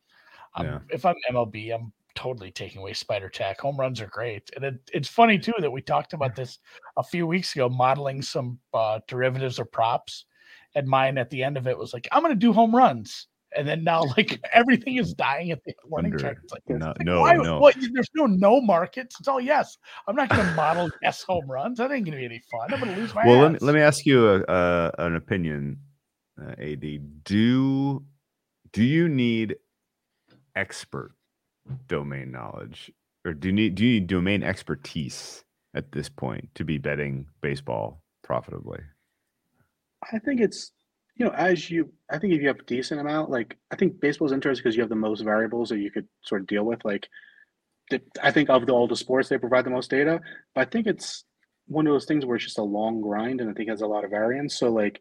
um, 0.56 0.66
Yeah. 0.66 0.80
if 0.90 1.06
I'm 1.06 1.16
MLB, 1.32 1.74
I'm 1.74 1.94
totally 2.14 2.52
taking 2.52 2.82
away 2.82 2.92
spider 2.92 3.30
tack. 3.30 3.62
Home 3.62 3.78
runs 3.78 4.02
are 4.02 4.08
great, 4.08 4.52
and 4.58 4.66
it, 4.66 4.76
it's 4.94 5.08
funny 5.08 5.40
too 5.40 5.54
that 5.60 5.72
we 5.72 5.82
talked 5.82 6.12
about 6.12 6.36
this 6.36 6.60
a 6.98 7.04
few 7.04 7.26
weeks 7.26 7.56
ago, 7.56 7.70
modeling 7.70 8.22
some 8.22 8.60
uh, 8.74 9.00
derivatives 9.08 9.58
or 9.58 9.66
props, 9.66 10.26
and 10.76 10.86
mine 10.86 11.18
at 11.18 11.30
the 11.30 11.42
end 11.42 11.56
of 11.56 11.68
it 11.68 11.78
was 11.78 11.94
like, 11.94 12.10
I'm 12.12 12.22
going 12.22 12.34
to 12.34 12.40
do 12.40 12.52
home 12.52 12.76
runs, 12.76 13.28
and 13.56 13.68
then 13.68 13.84
now 13.84 14.04
like 14.18 14.40
everything 14.54 14.98
is 14.98 15.14
dying 15.14 15.52
at 15.52 15.64
the 15.64 15.74
warning 15.86 16.14
Under. 16.14 16.24
chart. 16.24 16.38
It's 16.44 16.54
like, 16.54 16.64
No, 16.68 16.88
like, 16.88 17.02
no, 17.02 17.22
why- 17.22 17.34
no. 17.36 17.60
What, 17.60 17.76
there's 17.94 18.10
no 18.16 18.26
no 18.26 18.62
markets. 18.62 19.16
It's 19.20 19.28
all 19.28 19.42
yes. 19.42 19.78
I'm 20.08 20.16
not 20.16 20.30
going 20.30 20.46
to 20.46 20.54
model 20.54 20.90
yes 21.02 21.24
home 21.24 21.50
runs. 21.50 21.78
That 21.78 21.92
ain't 21.92 22.06
going 22.06 22.14
to 22.14 22.18
be 22.18 22.26
any 22.26 22.42
fun. 22.52 22.74
I'm 22.74 22.80
going 22.80 22.94
to 22.96 23.00
lose 23.02 23.14
my. 23.14 23.26
Well, 23.26 23.40
let 23.42 23.52
me, 23.54 23.58
let 23.62 23.76
me 23.76 23.82
ask 23.82 24.06
you 24.06 24.28
a, 24.28 24.42
a, 24.48 24.92
an 25.00 25.16
opinion, 25.16 25.80
uh, 26.42 26.52
Ad. 26.60 27.24
Do 27.24 28.04
do 28.74 28.84
you 28.84 29.10
need 29.10 29.58
expert 30.56 31.12
domain 31.88 32.32
knowledge, 32.32 32.92
or 33.26 33.34
do 33.34 33.50
you 33.50 33.54
need 33.54 33.76
do 33.76 33.86
you 33.86 34.00
need 34.00 34.08
domain 34.08 34.44
expertise 34.44 35.44
at 35.74 35.92
this 35.92 36.10
point 36.10 36.50
to 36.56 36.64
be 36.64 36.78
betting 36.78 37.28
baseball 37.42 38.02
profitably? 38.24 38.80
I 40.12 40.20
think 40.20 40.42
it's 40.42 40.72
you 41.16 41.26
know 41.26 41.32
as 41.32 41.70
you 41.70 41.92
I 42.10 42.18
think 42.18 42.34
if 42.34 42.42
you 42.42 42.48
have 42.48 42.60
a 42.60 42.64
decent 42.64 43.00
amount 43.00 43.30
like 43.30 43.58
I 43.72 43.76
think 43.76 44.00
baseball's 44.00 44.32
interesting 44.32 44.64
because 44.64 44.76
you 44.76 44.82
have 44.82 44.90
the 44.90 44.96
most 44.96 45.22
variables 45.22 45.70
that 45.70 45.80
you 45.80 45.92
could 45.92 46.08
sort 46.24 46.42
of 46.42 46.48
deal 46.48 46.64
with 46.64 46.84
like 46.86 47.08
the, 47.90 48.02
I 48.24 48.32
think 48.32 48.50
of 48.50 48.66
the, 48.66 48.74
all 48.74 48.88
the 48.88 48.96
sports 48.96 49.30
they 49.30 49.38
provide 49.38 49.66
the 49.66 49.70
most 49.70 49.90
data 49.90 50.22
but 50.56 50.68
I 50.68 50.70
think 50.70 50.88
it's 50.88 51.26
one 51.68 51.88
of 51.88 51.94
those 51.94 52.06
things 52.06 52.26
where 52.26 52.36
it's 52.36 52.46
just 52.46 52.58
a 52.58 52.64
long 52.64 53.02
grind 53.02 53.40
and 53.40 53.50
I 53.50 53.54
think 53.54 53.70
has 53.70 53.82
a 53.82 53.88
lot 53.88 54.04
of 54.04 54.12
variance. 54.12 54.58
So 54.58 54.70
like 54.70 55.00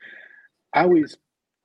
I 0.72 0.82
always 0.82 1.16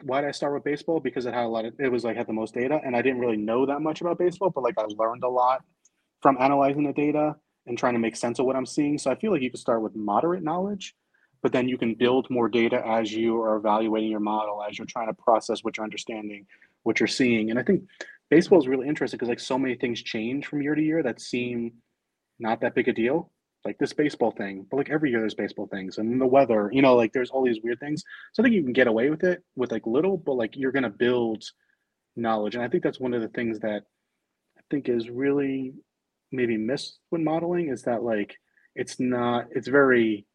why 0.04 0.22
did 0.22 0.28
I 0.28 0.32
start 0.32 0.54
with 0.54 0.66
baseball? 0.66 1.00
Because 1.00 1.26
it 1.26 1.34
had 1.34 1.46
a 1.46 1.48
lot 1.48 1.66
of 1.66 1.74
it 1.80 1.92
was 1.92 2.04
like 2.04 2.18
had 2.18 2.28
the 2.28 2.34
most 2.34 2.54
data 2.54 2.80
and 2.84 2.96
I 2.96 3.02
didn't 3.02 3.20
really 3.20 3.38
know 3.38 3.66
that 3.66 3.82
much 3.82 4.02
about 4.02 4.18
baseball 4.18 4.50
but 4.50 4.64
like 4.64 4.78
I 4.78 4.86
learned 4.98 5.24
a 5.24 5.30
lot 5.30 5.64
from 6.22 6.38
analyzing 6.40 6.84
the 6.84 6.94
data 6.94 7.36
and 7.68 7.78
trying 7.78 7.94
to 7.94 8.00
make 8.00 8.16
sense 8.16 8.40
of 8.40 8.46
what 8.46 8.56
I'm 8.56 8.66
seeing. 8.66 8.98
So 8.98 9.12
I 9.12 9.16
feel 9.16 9.32
like 9.32 9.42
you 9.42 9.52
could 9.52 9.60
start 9.60 9.82
with 9.82 9.96
moderate 9.96 10.44
knowledge 10.44 10.96
but 11.46 11.52
then 11.52 11.70
you 11.70 11.78
can 11.78 11.94
build 11.94 12.28
more 12.32 12.50
data 12.50 12.82
as 12.88 13.14
you 13.14 13.40
are 13.40 13.56
evaluating 13.58 14.10
your 14.10 14.20
model 14.20 14.64
as 14.68 14.80
you're 14.80 14.88
trying 14.88 15.06
to 15.06 15.14
process 15.14 15.64
what 15.64 15.78
you're 15.78 15.84
understanding 15.84 16.44
what 16.82 17.00
you're 17.00 17.06
seeing. 17.06 17.52
And 17.52 17.60
i 17.60 17.62
think 17.62 17.84
baseball 18.32 18.58
is 18.58 18.68
really 18.68 18.88
interesting 18.88 19.20
because 19.20 19.30
like 19.30 19.40
so 19.40 19.60
many 19.60 19.76
things 19.76 20.02
change 20.02 20.48
from 20.48 20.64
year 20.64 20.74
to 20.74 20.82
year 20.82 21.04
that 21.04 21.22
seem 21.22 21.74
not 22.40 22.62
that 22.62 22.74
big 22.74 22.88
a 22.88 22.94
deal 22.94 23.32
like 23.64 23.78
this 23.78 23.94
baseball 23.94 24.32
thing 24.32 24.66
but 24.72 24.78
like 24.78 24.90
every 24.90 25.12
year 25.12 25.20
there's 25.20 25.36
baseball 25.36 25.68
things 25.68 26.00
and 26.00 26.20
the 26.20 26.26
weather 26.26 26.72
you 26.74 26.82
know 26.82 26.96
like 26.96 27.14
there's 27.14 27.30
all 27.30 27.46
these 27.46 27.62
weird 27.64 27.80
things. 27.80 28.04
So 28.34 28.42
i 28.42 28.44
think 28.44 28.56
you 28.56 28.64
can 28.64 28.74
get 28.74 28.88
away 28.88 29.12
with 29.12 29.24
it 29.24 29.44
with 29.56 29.72
like 29.72 29.86
little 29.86 30.18
but 30.18 30.34
like 30.34 30.58
you're 30.58 30.72
to 30.72 30.90
build 30.90 31.44
knowledge. 32.16 32.56
And 32.56 32.64
i 32.64 32.68
think 32.68 32.82
that's 32.82 33.00
one 33.00 33.14
of 33.14 33.22
the 33.22 33.36
things 33.38 33.60
that 33.60 33.84
i 34.58 34.62
think 34.72 34.90
is 34.90 35.12
really 35.12 35.76
maybe 36.32 36.58
missed 36.58 36.98
when 37.12 37.24
modeling 37.24 37.70
is 37.70 37.84
that 37.84 38.02
like 38.02 38.36
it's 38.74 39.00
not 39.00 39.46
it's 39.52 39.68
very 39.68 40.26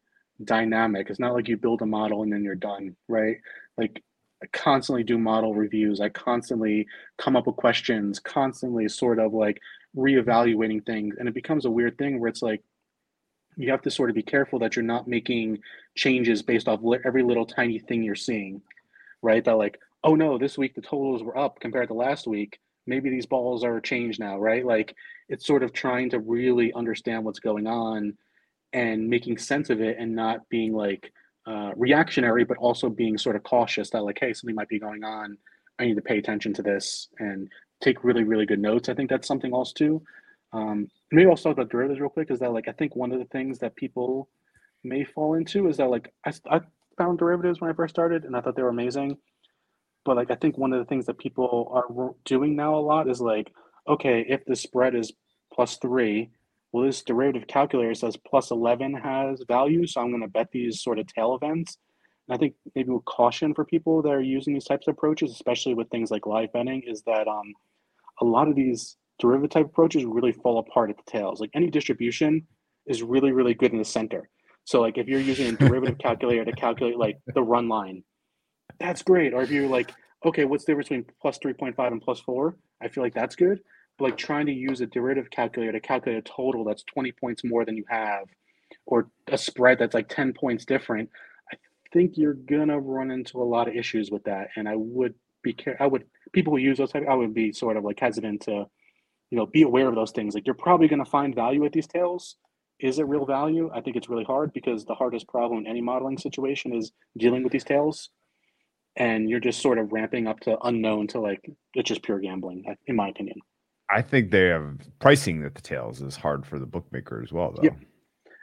dynamic. 0.45 1.09
It's 1.09 1.19
not 1.19 1.33
like 1.33 1.47
you 1.47 1.57
build 1.57 1.81
a 1.81 1.85
model 1.85 2.23
and 2.23 2.31
then 2.31 2.43
you're 2.43 2.55
done, 2.55 2.95
right? 3.07 3.37
Like 3.77 4.03
I 4.43 4.47
constantly 4.47 5.03
do 5.03 5.17
model 5.17 5.53
reviews. 5.53 6.01
I 6.01 6.09
constantly 6.09 6.87
come 7.17 7.35
up 7.35 7.47
with 7.47 7.55
questions, 7.55 8.19
constantly 8.19 8.87
sort 8.87 9.19
of 9.19 9.33
like 9.33 9.59
reevaluating 9.95 10.85
things. 10.85 11.15
And 11.17 11.27
it 11.27 11.35
becomes 11.35 11.65
a 11.65 11.71
weird 11.71 11.97
thing 11.97 12.19
where 12.19 12.29
it's 12.29 12.41
like 12.41 12.61
you 13.57 13.69
have 13.71 13.81
to 13.83 13.91
sort 13.91 14.09
of 14.09 14.15
be 14.15 14.23
careful 14.23 14.59
that 14.59 14.75
you're 14.75 14.83
not 14.83 15.07
making 15.07 15.59
changes 15.95 16.41
based 16.41 16.67
off 16.67 16.79
every 17.05 17.23
little 17.23 17.45
tiny 17.45 17.79
thing 17.79 18.03
you're 18.03 18.15
seeing, 18.15 18.61
right? 19.21 19.43
That 19.43 19.57
like, 19.57 19.79
oh 20.03 20.15
no, 20.15 20.37
this 20.37 20.57
week 20.57 20.73
the 20.73 20.81
totals 20.81 21.23
were 21.23 21.37
up 21.37 21.59
compared 21.59 21.89
to 21.89 21.93
last 21.93 22.27
week. 22.27 22.59
Maybe 22.87 23.09
these 23.09 23.27
balls 23.27 23.63
are 23.63 23.79
changed 23.79 24.19
now, 24.19 24.39
right? 24.39 24.65
Like 24.65 24.95
it's 25.29 25.45
sort 25.45 25.61
of 25.61 25.73
trying 25.73 26.09
to 26.11 26.19
really 26.19 26.73
understand 26.73 27.23
what's 27.23 27.39
going 27.39 27.67
on 27.67 28.17
and 28.73 29.07
making 29.07 29.37
sense 29.37 29.69
of 29.69 29.81
it 29.81 29.97
and 29.99 30.15
not 30.15 30.47
being 30.49 30.73
like 30.73 31.11
uh, 31.45 31.71
reactionary, 31.75 32.43
but 32.43 32.57
also 32.57 32.89
being 32.89 33.17
sort 33.17 33.35
of 33.35 33.43
cautious 33.43 33.89
that 33.89 34.03
like, 34.03 34.17
hey, 34.19 34.33
something 34.33 34.55
might 34.55 34.69
be 34.69 34.79
going 34.79 35.03
on. 35.03 35.37
I 35.79 35.85
need 35.85 35.95
to 35.95 36.01
pay 36.01 36.17
attention 36.17 36.53
to 36.53 36.61
this 36.61 37.07
and 37.19 37.49
take 37.81 38.03
really, 38.03 38.23
really 38.23 38.45
good 38.45 38.59
notes. 38.59 38.89
I 38.89 38.93
think 38.93 39.09
that's 39.09 39.27
something 39.27 39.53
else 39.53 39.73
too. 39.73 40.01
Um, 40.53 40.89
maybe 41.11 41.29
I'll 41.29 41.37
talk 41.37 41.53
about 41.53 41.69
derivatives 41.69 41.99
real 41.99 42.09
quick. 42.09 42.29
Is 42.29 42.39
that 42.39 42.53
like 42.53 42.67
I 42.67 42.73
think 42.73 42.95
one 42.95 43.11
of 43.11 43.19
the 43.19 43.25
things 43.25 43.59
that 43.59 43.75
people 43.75 44.29
may 44.83 45.03
fall 45.03 45.33
into 45.33 45.67
is 45.67 45.77
that 45.77 45.89
like 45.89 46.13
I, 46.25 46.33
I 46.49 46.61
found 46.97 47.19
derivatives 47.19 47.61
when 47.61 47.69
I 47.69 47.73
first 47.73 47.93
started 47.93 48.25
and 48.25 48.35
I 48.35 48.41
thought 48.41 48.55
they 48.55 48.63
were 48.63 48.69
amazing, 48.69 49.17
but 50.05 50.15
like 50.15 50.31
I 50.31 50.35
think 50.35 50.57
one 50.57 50.73
of 50.73 50.79
the 50.79 50.85
things 50.85 51.05
that 51.05 51.17
people 51.17 51.71
are 51.73 52.13
doing 52.25 52.55
now 52.55 52.75
a 52.75 52.81
lot 52.81 53.09
is 53.09 53.21
like, 53.21 53.51
okay, 53.87 54.25
if 54.27 54.45
the 54.45 54.55
spread 54.55 54.95
is 54.95 55.11
plus 55.53 55.77
three, 55.77 56.29
well, 56.71 56.85
this 56.85 57.03
derivative 57.03 57.47
calculator 57.47 57.93
says 57.93 58.17
plus 58.25 58.51
11 58.51 58.93
has 58.95 59.43
value, 59.47 59.85
so 59.85 60.01
I'm 60.01 60.09
going 60.09 60.21
to 60.21 60.27
bet 60.27 60.51
these 60.51 60.81
sort 60.81 60.99
of 60.99 61.07
tail 61.07 61.35
events. 61.35 61.77
And 62.27 62.35
I 62.35 62.39
think 62.39 62.55
maybe 62.75 62.89
with 62.89 63.05
caution 63.05 63.53
for 63.53 63.65
people 63.65 64.01
that 64.03 64.11
are 64.11 64.21
using 64.21 64.53
these 64.53 64.65
types 64.65 64.87
of 64.87 64.93
approaches, 64.93 65.31
especially 65.31 65.73
with 65.73 65.89
things 65.89 66.11
like 66.11 66.25
live 66.25 66.53
betting, 66.53 66.83
is 66.87 67.01
that 67.03 67.27
um, 67.27 67.53
a 68.21 68.25
lot 68.25 68.47
of 68.47 68.55
these 68.55 68.95
derivative 69.19 69.51
type 69.51 69.65
approaches 69.65 70.05
really 70.05 70.31
fall 70.31 70.59
apart 70.59 70.89
at 70.89 70.97
the 70.97 71.11
tails. 71.11 71.41
Like 71.41 71.51
any 71.53 71.69
distribution 71.69 72.47
is 72.87 73.03
really, 73.03 73.31
really 73.31 73.53
good 73.53 73.73
in 73.73 73.77
the 73.77 73.85
center. 73.85 74.29
So 74.63 74.79
like 74.79 74.97
if 74.97 75.07
you're 75.07 75.19
using 75.19 75.53
a 75.53 75.57
derivative 75.57 75.97
calculator 75.99 76.45
to 76.45 76.53
calculate 76.53 76.97
like 76.97 77.17
the 77.33 77.43
run 77.43 77.67
line, 77.67 78.03
that's 78.79 79.03
great. 79.03 79.33
Or 79.33 79.43
if 79.43 79.51
you're 79.51 79.67
like, 79.67 79.93
okay, 80.25 80.45
what's 80.45 80.65
the 80.65 80.71
difference 80.71 80.89
between 80.89 81.05
plus 81.21 81.37
3.5 81.39 81.91
and 81.91 82.01
plus 82.01 82.19
four? 82.19 82.55
I 82.81 82.87
feel 82.87 83.03
like 83.03 83.13
that's 83.13 83.35
good. 83.35 83.59
Like 84.01 84.17
trying 84.17 84.45
to 84.47 84.53
use 84.53 84.81
a 84.81 84.85
derivative 84.85 85.29
calculator 85.29 85.73
to 85.73 85.79
calculate 85.79 86.19
a 86.19 86.29
total 86.29 86.63
that's 86.63 86.83
20 86.83 87.11
points 87.13 87.43
more 87.43 87.65
than 87.65 87.77
you 87.77 87.85
have, 87.89 88.27
or 88.85 89.09
a 89.27 89.37
spread 89.37 89.79
that's 89.79 89.93
like 89.93 90.09
10 90.09 90.33
points 90.33 90.65
different, 90.65 91.09
I 91.51 91.57
think 91.93 92.17
you're 92.17 92.33
gonna 92.33 92.79
run 92.79 93.11
into 93.11 93.41
a 93.41 93.43
lot 93.43 93.67
of 93.67 93.75
issues 93.75 94.11
with 94.11 94.23
that. 94.25 94.49
And 94.55 94.67
I 94.67 94.75
would 94.75 95.13
be 95.43 95.53
care 95.53 95.77
I 95.79 95.87
would 95.87 96.05
people 96.33 96.53
who 96.53 96.59
use 96.59 96.77
those 96.77 96.91
I 96.93 97.13
would 97.13 97.33
be 97.33 97.51
sort 97.51 97.77
of 97.77 97.83
like 97.83 97.99
hesitant 97.99 98.41
to, 98.43 98.65
you 99.29 99.37
know, 99.37 99.45
be 99.45 99.63
aware 99.63 99.87
of 99.87 99.95
those 99.95 100.11
things. 100.11 100.35
Like 100.35 100.45
you're 100.45 100.55
probably 100.55 100.87
gonna 100.87 101.05
find 101.05 101.35
value 101.35 101.65
at 101.65 101.73
these 101.73 101.87
tails. 101.87 102.37
Is 102.79 102.97
it 102.97 103.07
real 103.07 103.25
value? 103.25 103.69
I 103.73 103.81
think 103.81 103.95
it's 103.95 104.09
really 104.09 104.23
hard 104.23 104.53
because 104.53 104.85
the 104.85 104.95
hardest 104.95 105.27
problem 105.27 105.59
in 105.59 105.67
any 105.67 105.81
modeling 105.81 106.17
situation 106.17 106.73
is 106.73 106.91
dealing 107.17 107.43
with 107.43 107.51
these 107.51 107.63
tails 107.63 108.09
and 108.95 109.29
you're 109.29 109.39
just 109.39 109.61
sort 109.61 109.77
of 109.77 109.91
ramping 109.91 110.27
up 110.27 110.39
to 110.41 110.57
unknown 110.63 111.07
to 111.07 111.19
like 111.19 111.49
it's 111.75 111.87
just 111.87 112.03
pure 112.03 112.19
gambling 112.19 112.63
in 112.87 112.95
my 112.95 113.09
opinion 113.09 113.37
I 113.93 114.01
think 114.01 114.31
they 114.31 114.45
have 114.47 114.77
pricing 114.99 115.43
at 115.43 115.55
the 115.55 115.61
tails 115.61 116.01
is 116.01 116.15
hard 116.15 116.45
for 116.45 116.59
the 116.59 116.65
bookmaker 116.65 117.21
as 117.23 117.31
well, 117.31 117.51
though. 117.55 117.63
Yep. 117.63 117.77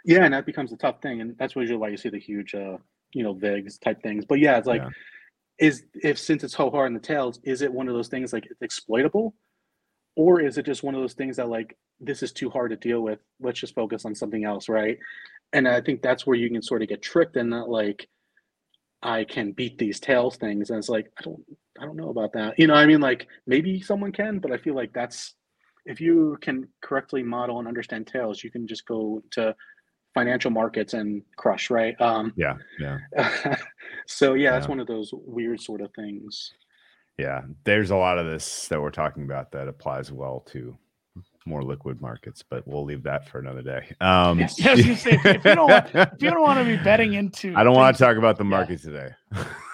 yeah 0.05 0.25
and 0.25 0.35
that 0.35 0.47
becomes 0.47 0.73
a 0.73 0.77
tough 0.77 1.01
thing 1.03 1.21
and 1.21 1.37
that's 1.39 1.57
usually 1.57 1.77
why 1.77 1.89
you 1.89 1.97
see 1.97 2.09
the 2.09 2.19
huge 2.19 2.55
uh 2.55 2.77
you 3.13 3.23
know 3.23 3.33
vigs 3.33 3.79
type 3.79 4.01
things 4.03 4.25
but 4.25 4.39
yeah 4.39 4.57
it's 4.59 4.67
like 4.67 4.83
Yeah. 4.83 4.89
is 5.67 5.85
if 6.03 6.19
since 6.19 6.45
it's 6.45 6.57
so 6.57 6.71
hard 6.71 6.89
in 6.89 6.95
the 6.95 7.01
tails 7.01 7.41
is 7.43 7.63
it 7.63 7.73
one 7.73 7.89
of 7.89 7.95
those 7.95 8.09
things 8.09 8.33
like 8.33 8.47
it's 8.47 8.63
exploitable 8.63 9.35
or 10.15 10.41
is 10.41 10.57
it 10.59 10.67
just 10.67 10.83
one 10.83 10.95
of 10.95 11.01
those 11.01 11.15
things 11.15 11.37
that 11.37 11.49
like 11.49 11.77
this 12.01 12.23
is 12.23 12.33
too 12.33 12.49
hard 12.51 12.71
to 12.71 12.77
deal 12.77 13.01
with 13.01 13.19
let's 13.41 13.59
just 13.61 13.75
focus 13.75 14.05
on 14.05 14.15
something 14.15 14.45
else 14.45 14.69
right 14.69 14.99
and 15.53 15.67
i 15.67 15.81
think 15.81 16.01
that's 16.01 16.27
where 16.27 16.37
you 16.37 16.49
can 16.51 16.63
sort 16.63 16.83
of 16.83 16.89
get 16.89 17.03
tricked 17.03 17.37
in 17.37 17.51
that 17.51 17.69
like 17.69 18.09
i 19.03 19.25
can 19.25 19.53
beat 19.53 19.79
these 19.79 19.99
tails 19.99 20.37
things 20.37 20.71
and 20.71 20.79
it's 20.79 20.89
like 20.89 21.11
i 21.19 21.23
don't 21.23 21.43
i 21.81 21.85
don't 21.85 21.97
know 21.97 22.11
about 22.11 22.33
that 22.33 22.59
you 22.59 22.67
know 22.67 22.75
i 22.75 22.85
mean 22.87 23.01
like 23.01 23.27
maybe 23.47 23.81
someone 23.81 24.13
can 24.13 24.39
but 24.39 24.53
i 24.53 24.57
feel 24.57 24.75
like 24.75 24.93
that's 24.93 25.35
if 25.87 26.01
you 26.01 26.37
can 26.41 26.67
correctly 26.83 27.23
model 27.23 27.59
and 27.59 27.69
understand 27.69 28.07
tails 28.07 28.43
you 28.45 28.51
can 28.51 28.67
just 28.67 28.87
go 28.87 29.23
to 29.31 29.55
financial 30.15 30.51
markets 30.51 30.95
and 30.95 31.23
crush 31.37 31.71
right 31.71 31.99
um 32.01 32.33
Yeah, 32.37 32.57
yeah, 32.81 32.99
so 34.07 34.35
yeah 34.35 34.51
that's 34.53 34.69
one 34.69 34.81
of 34.81 34.87
those 34.87 35.11
weird 35.13 35.61
sort 35.61 35.81
of 35.81 35.91
things 35.95 36.53
yeah. 37.19 37.43
There's 37.65 37.91
a 37.91 37.97
lot 37.97 38.17
of 38.19 38.27
this 38.27 38.69
that 38.69 38.81
we're 38.81 38.93
talking 38.93 39.25
about 39.25 39.51
that 39.51 39.67
applies 39.67 40.13
well 40.13 40.39
to 40.53 40.79
more 41.47 41.65
liquid 41.65 42.01
markets, 42.01 42.45
but 42.49 42.65
we'll 42.65 42.85
leave 42.85 43.03
that 43.03 43.29
for 43.29 43.41
another 43.41 43.61
day. 43.61 43.93
Um, 44.01 44.39
Yes. 44.39 44.57
Yeah, 44.65 44.73
I 44.75 44.95
say, 44.95 45.11
if- 45.15 45.27
if 45.27 45.45
you 45.45 45.55
don't 45.57 45.69
want- 45.69 45.91
If 45.95 46.23
you 46.23 46.31
don't 46.31 46.43
want 46.43 46.61
to 46.61 46.65
be 46.65 46.77
betting 46.81 47.15
into, 47.21 47.53
I 47.57 47.65
don't 47.65 47.75
want 47.75 47.97
to 47.97 48.01
talk 48.05 48.17
about 48.19 48.39
the 48.39 48.45
yeah. 48.45 48.51
market 48.51 48.81
today. 48.81 49.09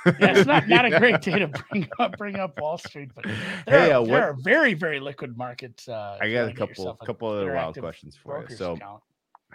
Yeah, 0.07 0.37
it's 0.37 0.47
not, 0.47 0.69
not 0.69 0.85
a 0.85 0.91
great 0.99 1.21
day 1.23 1.39
to 1.39 1.49
bring 1.49 1.89
up 1.99 2.17
bring 2.19 2.37
up 2.37 2.61
Wall 2.61 2.79
Street, 2.79 3.11
but 3.15 3.25
there, 3.25 3.35
Hey, 3.67 3.93
are, 3.93 4.03
uh, 4.03 4.05
there 4.05 4.13
what- 4.13 4.23
are 4.23 4.33
very 4.35 4.75
very 4.75 5.01
liquid 5.01 5.37
markets. 5.37 5.89
Uh, 5.89 6.19
I 6.21 6.31
got 6.33 6.49
a 6.49 6.53
couple 6.53 6.97
a 7.01 7.07
couple 7.07 7.33
of 7.33 7.53
wild 7.53 7.79
questions 7.79 8.17
for 8.17 8.47
you. 8.49 8.57
So 8.57 8.75
account. 8.75 9.03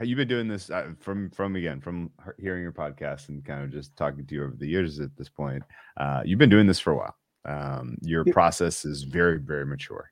you've 0.01 0.17
been 0.17 0.27
doing 0.27 0.47
this 0.47 0.69
uh, 0.69 0.91
from 0.99 1.29
from 1.31 1.55
again 1.55 1.81
from 1.81 2.11
hearing 2.39 2.63
your 2.63 2.71
podcast 2.71 3.29
and 3.29 3.43
kind 3.43 3.63
of 3.63 3.71
just 3.71 3.95
talking 3.95 4.25
to 4.25 4.35
you 4.35 4.43
over 4.45 4.55
the 4.55 4.67
years 4.67 4.99
at 4.99 5.15
this 5.17 5.29
point 5.29 5.63
uh, 5.97 6.21
you've 6.25 6.39
been 6.39 6.49
doing 6.49 6.67
this 6.67 6.79
for 6.79 6.93
a 6.93 6.97
while 6.97 7.15
um, 7.45 7.97
your 8.01 8.23
process 8.25 8.85
is 8.85 9.03
very 9.03 9.39
very 9.39 9.65
mature 9.65 10.11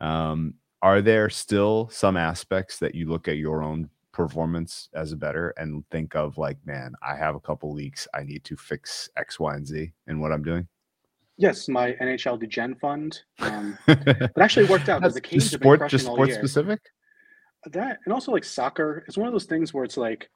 um, 0.00 0.54
are 0.82 1.00
there 1.00 1.30
still 1.30 1.88
some 1.90 2.16
aspects 2.16 2.78
that 2.78 2.94
you 2.94 3.08
look 3.08 3.26
at 3.26 3.36
your 3.38 3.62
own 3.62 3.88
performance 4.14 4.88
as 4.94 5.12
a 5.12 5.16
better 5.16 5.52
and 5.58 5.84
think 5.90 6.14
of 6.14 6.38
like 6.38 6.56
man 6.64 6.94
i 7.02 7.14
have 7.16 7.34
a 7.34 7.40
couple 7.40 7.72
leaks 7.74 8.06
i 8.14 8.22
need 8.22 8.44
to 8.44 8.56
fix 8.56 9.10
x 9.16 9.38
y 9.40 9.54
and 9.56 9.66
z 9.66 9.92
in 10.06 10.20
what 10.20 10.30
i'm 10.32 10.42
doing 10.42 10.66
yes 11.36 11.68
my 11.68 11.92
nhl 11.94 12.38
degen 12.38 12.74
fund 12.76 13.22
um 13.40 13.76
It 13.88 14.30
actually 14.40 14.66
worked 14.66 14.88
out 14.88 15.00
because 15.00 15.14
the 15.14 15.20
That's 15.20 15.30
Canes 15.30 15.50
have 15.50 15.60
been 15.60 15.66
sport 15.76 15.90
just 15.90 16.06
all 16.06 16.14
sport 16.14 16.28
year. 16.28 16.38
specific 16.38 16.80
That 17.72 17.98
and 18.04 18.12
also 18.12 18.30
like 18.30 18.44
soccer, 18.44 19.04
it's 19.08 19.16
one 19.16 19.26
of 19.26 19.32
those 19.32 19.46
things 19.46 19.74
where 19.74 19.84
it's 19.84 19.96
like 19.96 20.30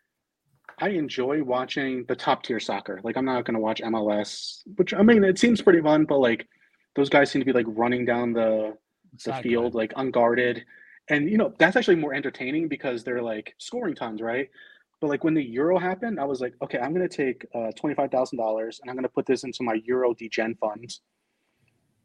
I 0.80 0.90
enjoy 0.90 1.42
watching 1.42 2.04
the 2.08 2.16
top 2.16 2.42
tier 2.42 2.60
soccer. 2.60 3.00
Like 3.04 3.16
I'm 3.16 3.24
not 3.24 3.44
gonna 3.44 3.60
watch 3.60 3.80
MLS, 3.82 4.62
which 4.76 4.92
I 4.94 5.02
mean 5.02 5.22
it 5.24 5.38
seems 5.38 5.62
pretty 5.62 5.80
fun, 5.82 6.04
but 6.04 6.18
like 6.18 6.48
those 6.96 7.08
guys 7.08 7.30
seem 7.30 7.40
to 7.40 7.46
be 7.46 7.52
like 7.52 7.66
running 7.68 8.04
down 8.04 8.32
the 8.32 8.76
the 9.24 9.30
not 9.30 9.42
field 9.42 9.72
good. 9.72 9.78
like 9.78 9.92
unguarded. 9.96 10.64
And 11.10 11.30
you 11.30 11.38
know, 11.38 11.54
that's 11.58 11.76
actually 11.76 11.96
more 11.96 12.14
entertaining 12.14 12.68
because 12.68 13.02
they're 13.04 13.22
like 13.22 13.54
scoring 13.58 13.94
tons, 13.94 14.20
right? 14.20 14.48
But 15.00 15.08
like 15.08 15.24
when 15.24 15.34
the 15.34 15.42
Euro 15.42 15.78
happened, 15.78 16.18
I 16.20 16.24
was 16.24 16.40
like, 16.40 16.54
okay, 16.62 16.78
I'm 16.78 16.92
gonna 16.92 17.08
take 17.08 17.46
uh, 17.54 17.70
twenty 17.72 17.94
five 17.94 18.10
thousand 18.10 18.38
dollars 18.38 18.80
and 18.80 18.90
I'm 18.90 18.96
gonna 18.96 19.08
put 19.08 19.26
this 19.26 19.44
into 19.44 19.62
my 19.62 19.80
Euro 19.84 20.12
degen 20.14 20.54
fund 20.56 20.92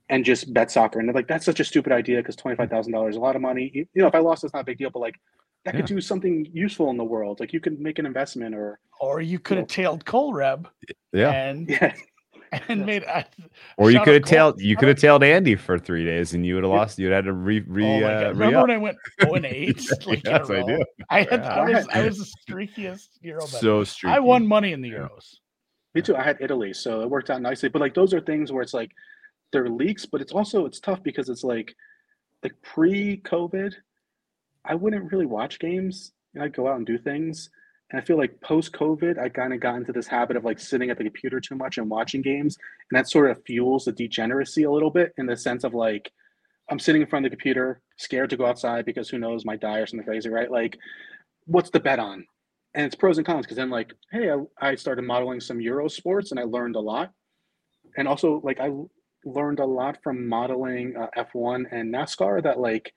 and 0.10 0.24
just 0.24 0.54
bet 0.54 0.72
soccer. 0.72 1.00
And 1.00 1.08
they're 1.08 1.16
like, 1.16 1.28
that's 1.28 1.46
such 1.46 1.60
a 1.60 1.64
stupid 1.64 1.92
idea 1.92 2.18
because 2.18 2.36
twenty 2.36 2.56
five 2.56 2.70
thousand 2.70 2.94
dollars 2.94 3.14
is 3.16 3.18
a 3.18 3.22
lot 3.22 3.36
of 3.36 3.42
money. 3.42 3.72
You, 3.74 3.86
you 3.94 4.02
know, 4.02 4.08
if 4.08 4.16
I 4.16 4.20
lost, 4.20 4.44
it's 4.44 4.54
not 4.54 4.62
a 4.62 4.66
big 4.66 4.78
deal. 4.78 4.90
But 4.90 5.00
like, 5.00 5.16
that 5.66 5.74
Yeah. 5.74 5.80
could 5.82 5.88
do 5.88 6.02
something 6.02 6.46
useful 6.54 6.90
in 6.90 6.98
the 6.98 7.04
world. 7.04 7.40
Like 7.40 7.52
you 7.54 7.60
could 7.60 7.80
make 7.80 8.00
an 8.00 8.06
investment 8.06 8.54
or 8.54 8.80
Or 9.00 9.22
you 9.22 9.40
could 9.40 9.58
have 9.58 9.68
tailed 9.68 10.06
Colreb 10.06 10.66
yeah 11.14 11.32
and 11.32 11.70
yeah, 11.70 11.94
and 12.70 12.86
made. 12.86 13.04
I, 13.06 13.26
or 13.78 13.92
you 13.92 14.00
could 14.02 14.14
have 14.16 14.24
Cole- 14.24 14.30
tailed 14.30 14.62
you 14.62 14.76
could 14.76 14.88
have 14.88 14.98
out- 14.98 15.02
tailed 15.02 15.24
andy 15.24 15.56
for 15.56 15.78
three 15.80 16.06
days 16.06 16.34
and 16.34 16.46
you 16.46 16.56
would 16.56 16.64
have 16.64 16.72
lost 16.72 17.00
you'd 17.00 17.12
had 17.12 17.26
to 17.26 17.34
re 17.34 17.60
re, 17.68 17.86
oh 17.86 18.06
uh, 18.06 18.22
God. 18.22 18.38
re 18.38 18.46
Remember 18.48 18.62
when 18.62 18.72
I 18.72 18.78
went 18.78 18.98
0 19.22 19.34
and 19.36 19.46
8? 19.48 19.90
Like 20.08 20.26
a 20.26 20.30
yes 20.30 20.50
i 20.50 20.62
do 20.64 20.84
I 21.10 21.20
had 21.24 21.42
Yeah. 21.42 21.48
I 21.56 21.70
was 21.72 21.88
I 21.90 22.06
was 22.06 22.18
the 22.18 22.54
streakiest 22.54 23.10
Euro 23.22 23.42
bet. 23.42 23.50
so 23.50 23.84
streaky. 23.84 24.16
I 24.16 24.20
won 24.20 24.46
money 24.48 24.74
in 24.74 24.82
the 24.82 24.90
Yeah. 24.90 25.08
Euros. 25.08 25.36
Me 25.96 26.02
too. 26.02 26.16
I 26.16 26.24
had 26.24 26.38
Italy, 26.40 26.74
so 26.74 27.02
it 27.02 27.10
worked 27.10 27.30
out 27.30 27.42
nicely. 27.42 27.70
But 27.70 27.80
like 27.82 27.94
those 27.94 28.14
are 28.16 28.20
things 28.20 28.52
where 28.52 28.64
it's 28.64 28.74
like 28.74 28.92
they're 29.52 29.70
leaks, 29.70 30.06
but 30.08 30.22
it's 30.22 30.32
also 30.32 30.66
it's 30.66 30.80
tough 30.80 31.04
because 31.04 31.30
it's 31.30 31.44
like 31.44 31.76
like 32.42 32.54
pre-COVID, 32.64 33.74
I 34.66 34.76
wouldn't 34.76 35.12
really 35.12 35.26
watch 35.28 35.60
games. 35.60 36.12
You 36.34 36.40
know, 36.40 36.46
I'd 36.46 36.54
go 36.56 36.68
out 36.68 36.78
and 36.78 36.86
do 36.86 36.98
things. 36.98 37.50
And 37.94 38.02
I 38.02 38.04
feel 38.04 38.18
like 38.18 38.42
post-COVID, 38.42 39.18
I 39.18 39.30
kind 39.30 39.54
of 39.54 39.62
got 39.62 39.76
into 39.76 39.94
this 39.94 40.08
habit 40.08 40.36
of 40.36 40.44
like 40.44 40.60
sitting 40.60 40.90
at 40.90 40.98
the 40.98 41.06
computer 41.06 41.40
too 41.40 41.56
much 41.56 41.78
and 41.78 41.90
watching 41.90 42.22
games. 42.22 42.58
And 42.92 42.98
that 42.98 43.10
sort 43.10 43.32
of 43.32 43.42
fuels 43.46 43.86
the 43.86 43.94
degeneracy 43.94 44.64
a 44.64 44.72
little 44.72 44.92
bit 44.92 45.14
in 45.18 45.26
the 45.26 45.38
sense 45.38 45.64
of 45.64 45.74
like 45.74 46.12
I'm 46.70 46.80
sitting 46.80 47.02
in 47.02 47.08
front 47.08 47.26
of 47.26 47.32
the 47.32 47.38
computer, 47.38 47.82
scared 47.98 48.30
to 48.32 48.38
go 48.38 48.46
outside 48.46 48.86
because 48.86 49.10
who 49.10 49.20
knows, 49.20 49.46
might 49.46 49.62
die 49.62 49.78
or 49.78 49.86
something 49.86 50.06
crazy, 50.06 50.30
right? 50.30 50.52
Like, 50.52 50.78
what's 51.46 51.70
the 51.70 51.80
bet 51.80 52.00
on? 52.00 52.26
and 52.74 52.86
it's 52.86 52.96
pros 52.96 53.18
and 53.18 53.28
cons 53.28 53.46
because 53.46 53.58
then 53.58 53.70
like 53.70 53.94
hey 54.12 54.32
I, 54.32 54.70
I 54.70 54.76
started 54.76 55.04
modeling 55.04 55.40
some 55.40 55.62
euro 55.62 55.88
sports 55.88 56.32
and 56.32 56.40
i 56.40 56.44
learned 56.44 56.76
a 56.76 56.80
lot 56.80 57.12
and 57.98 58.08
also 58.08 58.42
like 58.44 58.60
I 58.60 58.72
learned 59.26 59.60
a 59.60 59.66
lot 59.66 59.98
from 60.04 60.28
modeling 60.28 60.96
uh, 60.98 61.08
f1 61.18 61.66
and 61.72 61.94
nascar 61.94 62.44
that 62.44 62.60
like 62.60 62.92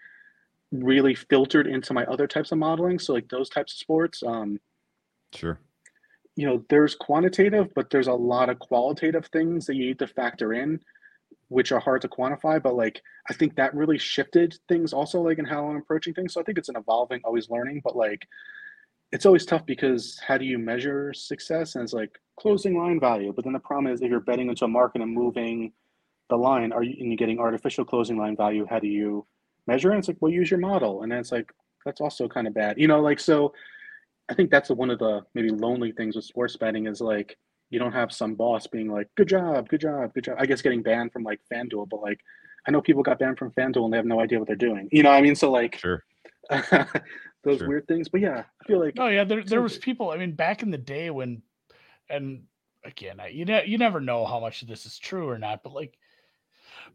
really 0.73 1.15
filtered 1.15 1.67
into 1.67 1.93
my 1.93 2.05
other 2.07 2.27
types 2.27 2.53
of 2.53 2.59
modeling 2.59 2.99
so 2.99 3.13
like 3.13 3.29
those 3.29 3.49
types 3.49 3.75
of 3.75 3.79
sports 3.79 4.23
um 4.27 4.59
sure. 5.37 5.61
You 6.35 6.47
know 6.47 6.65
there's 6.69 6.95
quantitative 6.95 7.69
but 7.75 7.91
there's 7.91 8.09
a 8.09 8.13
lot 8.13 8.51
of 8.51 8.59
qualitative 8.59 9.27
things 9.27 9.67
that 9.67 9.77
you 9.77 9.87
need 9.87 9.99
to 10.01 10.07
factor 10.07 10.53
in 10.53 10.81
which 11.49 11.73
are 11.73 11.81
hard 11.81 12.03
to 12.03 12.09
quantify 12.09 12.63
but 12.63 12.75
like 12.75 13.01
i 13.31 13.33
think 13.33 13.55
that 13.55 13.75
really 13.75 13.97
shifted 13.97 14.59
things 14.69 14.93
also 14.93 15.23
like 15.23 15.39
in 15.39 15.47
how 15.47 15.67
i'm 15.67 15.77
approaching 15.77 16.13
things. 16.13 16.35
So 16.35 16.41
i 16.41 16.45
think 16.45 16.59
it's 16.59 16.69
an 16.69 16.77
evolving 16.77 17.23
always 17.25 17.49
learning 17.49 17.81
but 17.83 17.97
like 17.97 18.27
it's 19.13 19.27
always 19.27 19.47
tough 19.47 19.65
because 19.67 20.21
how 20.27 20.37
do 20.37 20.45
you 20.45 20.59
measure 20.59 21.13
success? 21.15 21.75
And 21.75 21.85
it's 21.85 21.93
like 21.93 22.19
closing 22.39 22.77
line 22.77 22.99
value. 23.01 23.33
But 23.33 23.45
then 23.45 23.53
the 23.53 23.61
problem 23.61 23.93
is 23.93 24.03
if 24.03 24.11
you're 24.11 24.21
betting 24.21 24.49
into 24.49 24.65
a 24.65 24.69
market 24.69 25.03
and 25.03 25.13
moving 25.13 25.73
the 26.29 26.37
line 26.37 26.73
are 26.73 26.83
you 26.83 26.97
and 26.99 27.09
you're 27.09 27.17
getting 27.17 27.39
artificial 27.39 27.85
closing 27.85 28.19
line 28.19 28.37
value 28.37 28.67
how 28.69 28.81
do 28.81 28.89
you 28.89 29.25
measure 29.67 29.93
it? 29.93 29.99
It's 29.99 30.09
like 30.09 30.19
well 30.21 30.33
use 30.33 30.51
your 30.51 30.61
model. 30.61 31.03
And 31.03 31.13
then 31.13 31.21
it's 31.21 31.33
like 31.33 31.53
that's 31.85 32.01
also 32.01 32.29
kind 32.29 32.47
of 32.47 32.55
bad. 32.55 32.79
You 32.79 32.89
know 32.89 33.01
like 33.01 33.21
so 33.21 33.53
i 34.29 34.35
think 34.35 34.51
that's 34.51 34.71
one 34.71 34.91
of 34.91 34.99
the 34.99 35.21
maybe 35.35 35.51
lonely 35.51 35.93
things 35.93 36.17
with 36.17 36.25
sports 36.25 36.57
betting 36.57 36.87
is 36.87 37.01
like 37.01 37.37
you 37.71 37.79
don't 37.79 37.93
have 37.93 38.13
some 38.13 38.35
boss 38.35 38.67
being 38.67 38.91
like 38.91 39.09
good 39.17 39.29
job 39.29 39.69
good 39.69 39.81
job 39.81 40.13
good 40.15 40.25
job 40.25 40.37
i 40.39 40.47
guess 40.47 40.63
getting 40.63 40.83
banned 40.83 41.13
from 41.13 41.23
like 41.23 41.41
fanduel 41.53 41.89
but 41.89 42.01
like 42.01 42.21
i 42.67 42.71
know 42.71 42.81
people 42.81 43.03
got 43.03 43.19
banned 43.19 43.39
from 43.39 43.51
fanduel 43.53 43.85
and 43.85 43.93
they 43.93 43.97
have 43.97 44.07
no 44.07 44.21
idea 44.21 44.39
what 44.39 44.47
they're 44.47 44.57
doing 44.57 44.89
you 44.93 45.03
know 45.03 45.11
what 45.11 45.17
i 45.17 45.21
mean 45.23 45.35
so 45.37 45.51
like 45.51 45.77
sure 45.79 46.05
those 47.45 47.59
Sure. 47.59 47.69
weird 47.69 47.87
things 47.87 48.09
but 48.09 48.21
yeah 48.21 48.43
i 48.63 48.65
feel 48.67 48.81
like 48.81 48.95
Oh 48.99 49.09
yeah, 49.09 49.25
there 49.25 49.43
there 49.45 49.63
was 49.63 49.79
people. 49.79 50.11
I 50.11 50.17
mean, 50.17 50.33
back 50.33 50.63
in 50.63 50.71
the 50.71 50.79
day 50.79 51.11
when, 51.11 51.43
and 52.09 52.45
again, 52.85 53.21
I- 53.21 53.29
you 53.29 53.45
know, 53.45 53.61
you 53.65 53.79
never 53.79 54.01
know 54.01 54.25
how 54.25 54.41
much 54.41 54.63
of 54.63 54.69
this 54.69 54.87
is 54.87 54.99
true 54.99 55.29
or 55.29 55.39
not. 55.39 55.63
But 55.63 55.73
like, 55.75 55.99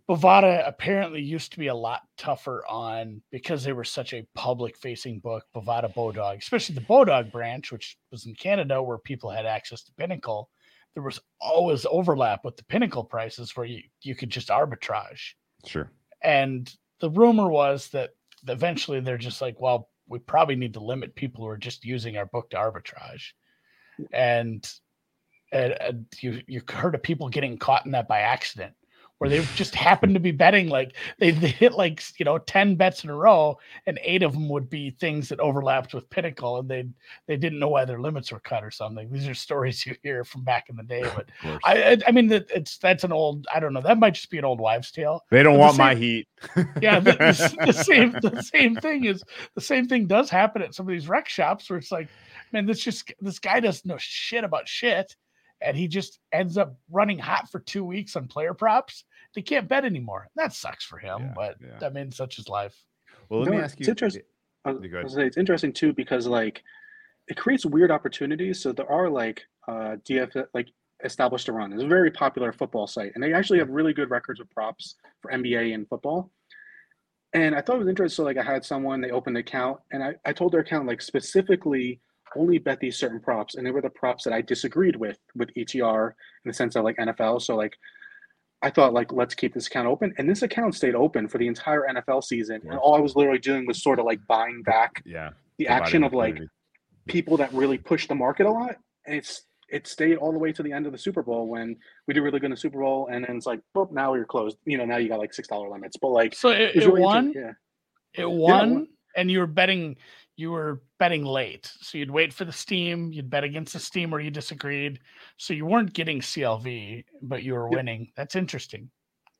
Bovada 0.09 0.68
apparently 0.68 1.22
used 1.22 1.51
to 1.53 1.59
be 1.59 1.68
a 1.68 1.76
lot 1.76 2.01
tougher 2.18 2.65
on 2.68 3.22
because 3.31 3.63
they 3.63 3.73
were 3.73 3.84
such 3.84 4.13
a 4.13 4.27
public-facing 4.35 5.19
book. 5.19 5.45
Bovada 5.55 5.93
Bodog, 5.93 6.38
especially 6.38 6.76
the 6.76 6.81
Bodog 6.81 7.31
branch, 7.31 7.72
which 7.72 7.97
was 8.11 8.26
in 8.26 8.35
Canada, 8.35 8.81
where 8.81 8.97
people 8.97 9.30
had 9.30 9.45
access 9.45 9.84
to 9.84 9.93
Pinnacle. 9.93 10.49
there 10.93 11.03
was 11.03 11.19
always 11.39 11.85
overlap 11.89 12.43
with 12.43 12.57
the 12.57 12.65
pinnacle 12.65 13.03
prices 13.03 13.55
where 13.55 13.65
you, 13.65 13.81
you 14.01 14.15
could 14.15 14.30
just 14.30 14.49
arbitrage. 14.49 15.34
Sure. 15.65 15.89
And 16.22 16.73
the 16.99 17.09
rumor 17.09 17.49
was 17.49 17.89
that 17.89 18.11
eventually 18.47 18.99
they're 18.99 19.18
just 19.18 19.41
like, 19.41 19.59
well, 19.59 19.89
we 20.07 20.19
probably 20.19 20.55
need 20.55 20.73
to 20.73 20.84
limit 20.84 21.15
people 21.15 21.43
who 21.43 21.49
are 21.49 21.57
just 21.57 21.85
using 21.85 22.18
our 22.18 22.26
book 22.26 22.49
to 22.49 22.57
arbitrage. 22.57 23.30
And, 24.11 24.69
and, 25.51 25.73
and 25.73 26.05
you 26.19 26.41
you 26.47 26.61
heard 26.68 26.95
of 26.95 27.03
people 27.03 27.30
getting 27.30 27.57
caught 27.57 27.85
in 27.85 27.91
that 27.91 28.07
by 28.07 28.22
accident 28.22 28.73
where 29.22 29.30
they 29.30 29.39
just 29.53 29.76
happened 29.76 30.15
to 30.15 30.19
be 30.19 30.31
betting 30.31 30.68
like 30.68 30.95
they, 31.19 31.30
they 31.30 31.49
hit 31.49 31.73
like 31.73 32.02
you 32.18 32.26
know 32.26 32.39
10 32.39 32.73
bets 32.73 33.03
in 33.03 33.11
a 33.11 33.15
row 33.15 33.56
and 33.85 33.99
eight 34.02 34.23
of 34.23 34.34
them 34.34 34.49
would 34.49 34.68
be 34.68 34.89
things 34.89 35.30
that 35.30 35.39
overlapped 35.39 35.93
with 35.93 36.10
pinnacle 36.10 36.57
and 36.57 36.68
they 36.68 36.88
they 37.27 37.38
didn't 37.38 37.60
know 37.60 37.68
why 37.68 37.85
their 37.85 37.99
limits 38.02 38.31
were 38.31 38.39
cut 38.39 38.64
or 38.64 38.72
something. 38.72 39.11
These 39.11 39.27
are 39.27 39.35
stories 39.35 39.85
you 39.85 39.95
hear 40.02 40.23
from 40.23 40.43
back 40.43 40.69
in 40.69 40.76
the 40.76 40.81
day 40.81 41.03
but 41.15 41.30
I, 41.64 41.84
I 41.91 41.98
i 42.07 42.11
mean 42.11 42.27
that 42.30 42.49
it's 42.49 42.80
that's 42.80 43.03
an 43.03 43.11
old 43.11 43.45
i 43.53 43.60
don't 43.60 43.73
know 43.73 43.81
that 43.81 43.99
might 43.99 44.15
just 44.15 44.31
be 44.31 44.39
an 44.39 44.45
old 44.45 44.60
wives 44.60 44.89
tale. 44.91 45.23
They 45.30 45.43
don't 45.43 45.53
But 45.53 45.57
the 45.57 45.60
want 45.60 45.72
same- 45.73 45.85
my 45.85 45.93
heat. 45.95 46.27
yeah 46.81 46.99
the, 46.99 47.11
the, 47.11 47.65
the 47.68 47.72
same 47.84 48.11
the 48.14 48.41
same 48.41 48.76
thing 48.76 49.06
is 49.06 49.23
the 49.53 49.61
same 49.61 49.88
thing 49.88 50.07
does 50.07 50.31
happen 50.31 50.64
at 50.64 50.73
some 50.73 50.88
of 50.88 50.91
these 50.91 51.07
rec 51.07 51.30
shops 51.30 51.69
where 51.69 51.77
it's 51.77 51.91
like 51.91 52.07
man 52.52 52.65
this 52.65 52.80
just 52.84 53.14
this 53.22 53.38
guy 53.38 53.60
doesn't 53.60 53.85
know 53.85 53.98
shit 53.99 54.43
about 54.43 54.68
shit 54.68 55.15
and 55.62 55.78
he 55.78 55.88
just 55.88 56.20
ends 56.32 56.58
up 56.58 56.76
running 56.90 57.20
hot 57.20 57.50
for 57.52 57.60
two 57.60 57.84
weeks 57.84 58.16
on 58.16 58.28
player 58.28 58.54
props 58.54 59.04
they 59.36 59.42
can't 59.42 59.68
bet 59.68 59.86
anymore 59.86 60.28
that 60.36 60.54
sucks 60.54 60.84
for 60.84 60.98
him 60.98 61.20
Yeah, 61.22 61.34
but 61.36 61.56
yeah. 61.62 61.88
i 61.88 61.90
mean 61.90 62.12
such 62.12 62.40
is 62.40 62.48
life 62.50 62.76
Well, 63.30 63.42
let 63.42 63.50
No, 63.52 63.58
me 63.58 63.64
ask 63.64 63.78
it's 63.80 63.88
you. 63.88 63.92
interesting. 63.92 64.24
I 64.66 64.72
was, 64.72 64.82
I 64.94 65.04
was 65.04 65.14
say 65.14 65.26
it's 65.26 65.38
interesting 65.38 65.74
too 65.74 65.94
because 65.94 66.28
like 66.28 66.62
it 67.28 67.38
creates 67.38 67.66
weird 67.66 67.92
opportunities. 67.92 68.62
So 68.62 68.72
there 68.74 68.92
are 68.92 69.10
like 69.10 69.42
uh, 69.68 69.96
DF 70.08 70.46
like 70.54 70.68
Establish 71.04 71.46
the 71.46 71.54
Run. 71.54 71.72
It's 71.74 71.82
a 71.84 71.88
very 71.88 72.12
popular 72.12 72.52
football 72.52 72.88
site, 72.88 73.12
and 73.16 73.24
they 73.24 73.34
actually 73.34 73.60
have 73.60 73.70
really 73.70 73.94
good 73.94 74.10
records 74.12 74.40
of 74.40 74.50
props 74.52 74.96
for 75.22 75.32
NBA 75.32 75.74
and 75.74 75.88
football. 75.88 76.32
And 77.34 77.56
I 77.56 77.62
thought 77.62 77.78
it 77.78 77.80
was 77.80 77.88
interesting. 77.88 78.16
So 78.18 78.24
like 78.24 78.38
I 78.38 78.44
had 78.44 78.66
someone 78.66 79.02
they 79.02 79.12
opened 79.12 79.38
an 79.38 79.42
account, 79.42 79.80
and 79.92 80.04
I, 80.04 80.16
I 80.26 80.34
told 80.34 80.52
their 80.52 80.60
account 80.62 80.88
like 80.88 81.02
specifically 81.02 82.02
only 82.36 82.58
bet 82.58 82.80
these 82.80 82.98
certain 82.98 83.20
props, 83.20 83.56
and 83.56 83.66
they 83.66 83.72
were 83.72 83.82
the 83.82 83.90
props 83.90 84.24
that 84.26 84.34
I 84.34 84.41
disagreed 84.41 84.95
with 84.95 85.18
with 85.36 85.49
ETR 85.56 86.08
in 86.10 86.49
the 86.49 86.53
sense 86.53 86.76
of 86.76 86.84
like 86.84 86.98
NFL. 86.98 87.41
So 87.41 87.56
like 87.56 87.74
I 88.62 88.70
thought 88.70 88.94
like 88.94 89.12
let's 89.12 89.34
keep 89.36 89.53
this 89.53 89.68
account 89.68 89.88
open, 89.88 90.14
and 90.18 90.30
this 90.30 90.41
account 90.44 90.76
stayed 90.76 90.95
open 90.95 91.28
for 91.28 91.38
the 91.38 91.48
entire 91.48 91.88
NFL 91.88 92.24
season, 92.24 92.62
and 92.70 92.78
all 92.78 92.95
I 92.95 92.99
was 92.99 93.16
literally 93.16 93.40
doing 93.40 93.66
was 93.66 93.82
sort 93.82 93.99
of 93.99 94.06
like 94.06 94.20
buying 94.28 94.62
back 94.64 95.02
Yeah. 95.06 95.30
the 95.58 95.66
providing 95.66 95.84
action 95.84 96.03
of 96.03 96.14
like 96.14 96.40
people 97.08 97.38
that 97.38 97.52
really 97.53 97.78
push 97.78 98.08
the 98.08 98.16
market 98.16 98.45
a 98.45 98.52
lot, 98.52 98.76
and 99.06 99.16
it's 99.16 99.44
it 99.70 99.88
stayed 99.88 100.18
all 100.18 100.34
the 100.34 100.38
way 100.38 100.52
to 100.52 100.62
the 100.62 100.72
end 100.74 100.86
of 100.86 100.91
the 100.91 100.98
Super 100.98 101.24
Bowl 101.24 101.48
when 101.48 101.78
we 102.06 102.14
did 102.14 102.20
really 102.22 102.40
good 102.40 102.48
in 102.48 102.52
the 102.52 102.58
Super 102.58 102.80
Bowl, 102.80 103.08
and 103.12 103.24
then 103.26 103.38
it's 103.38 103.45
like, 103.45 103.62
well, 103.74 103.90
now 103.91 104.14
you're 104.14 104.26
closed. 104.26 104.58
You 104.66 104.78
know, 104.78 104.86
now 104.86 104.98
you 104.98 105.08
got 105.08 105.18
like 105.20 105.34
six 105.34 105.48
dollar 105.48 105.70
limits, 105.70 105.98
but 105.98 106.10
like 106.10 106.36
so 106.36 106.49
it, 106.49 106.76
it's 106.76 106.86
it 106.86 106.88
really 106.88 107.02
won. 107.02 107.34
Yeah, 107.36 107.52
it 108.14 108.24
it 108.24 108.30
won 108.30 108.74
won. 108.74 108.88
and 109.16 109.32
you 109.32 109.40
were 109.40 109.48
betting 109.48 109.95
you 110.41 110.51
were 110.51 110.81
betting 110.99 111.23
late 111.23 111.72
so 111.80 111.97
you'd 111.97 112.11
wait 112.11 112.34
for 112.34 112.43
the 112.43 112.51
steam 112.51 113.13
you'd 113.13 113.30
bet 113.30 113.43
against 113.43 113.73
the 113.73 113.80
steam 113.80 114.11
where 114.11 114.19
you 114.19 114.31
disagreed 114.31 114.99
so 115.38 115.53
you 115.53 115.65
weren't 115.65 115.93
getting 115.93 116.19
clv 116.19 117.05
but 117.22 117.43
you 117.43 117.53
were 117.53 117.69
Yep. 117.69 117.77
winning 117.77 118.11
that's 118.18 118.35
interesting 118.35 118.89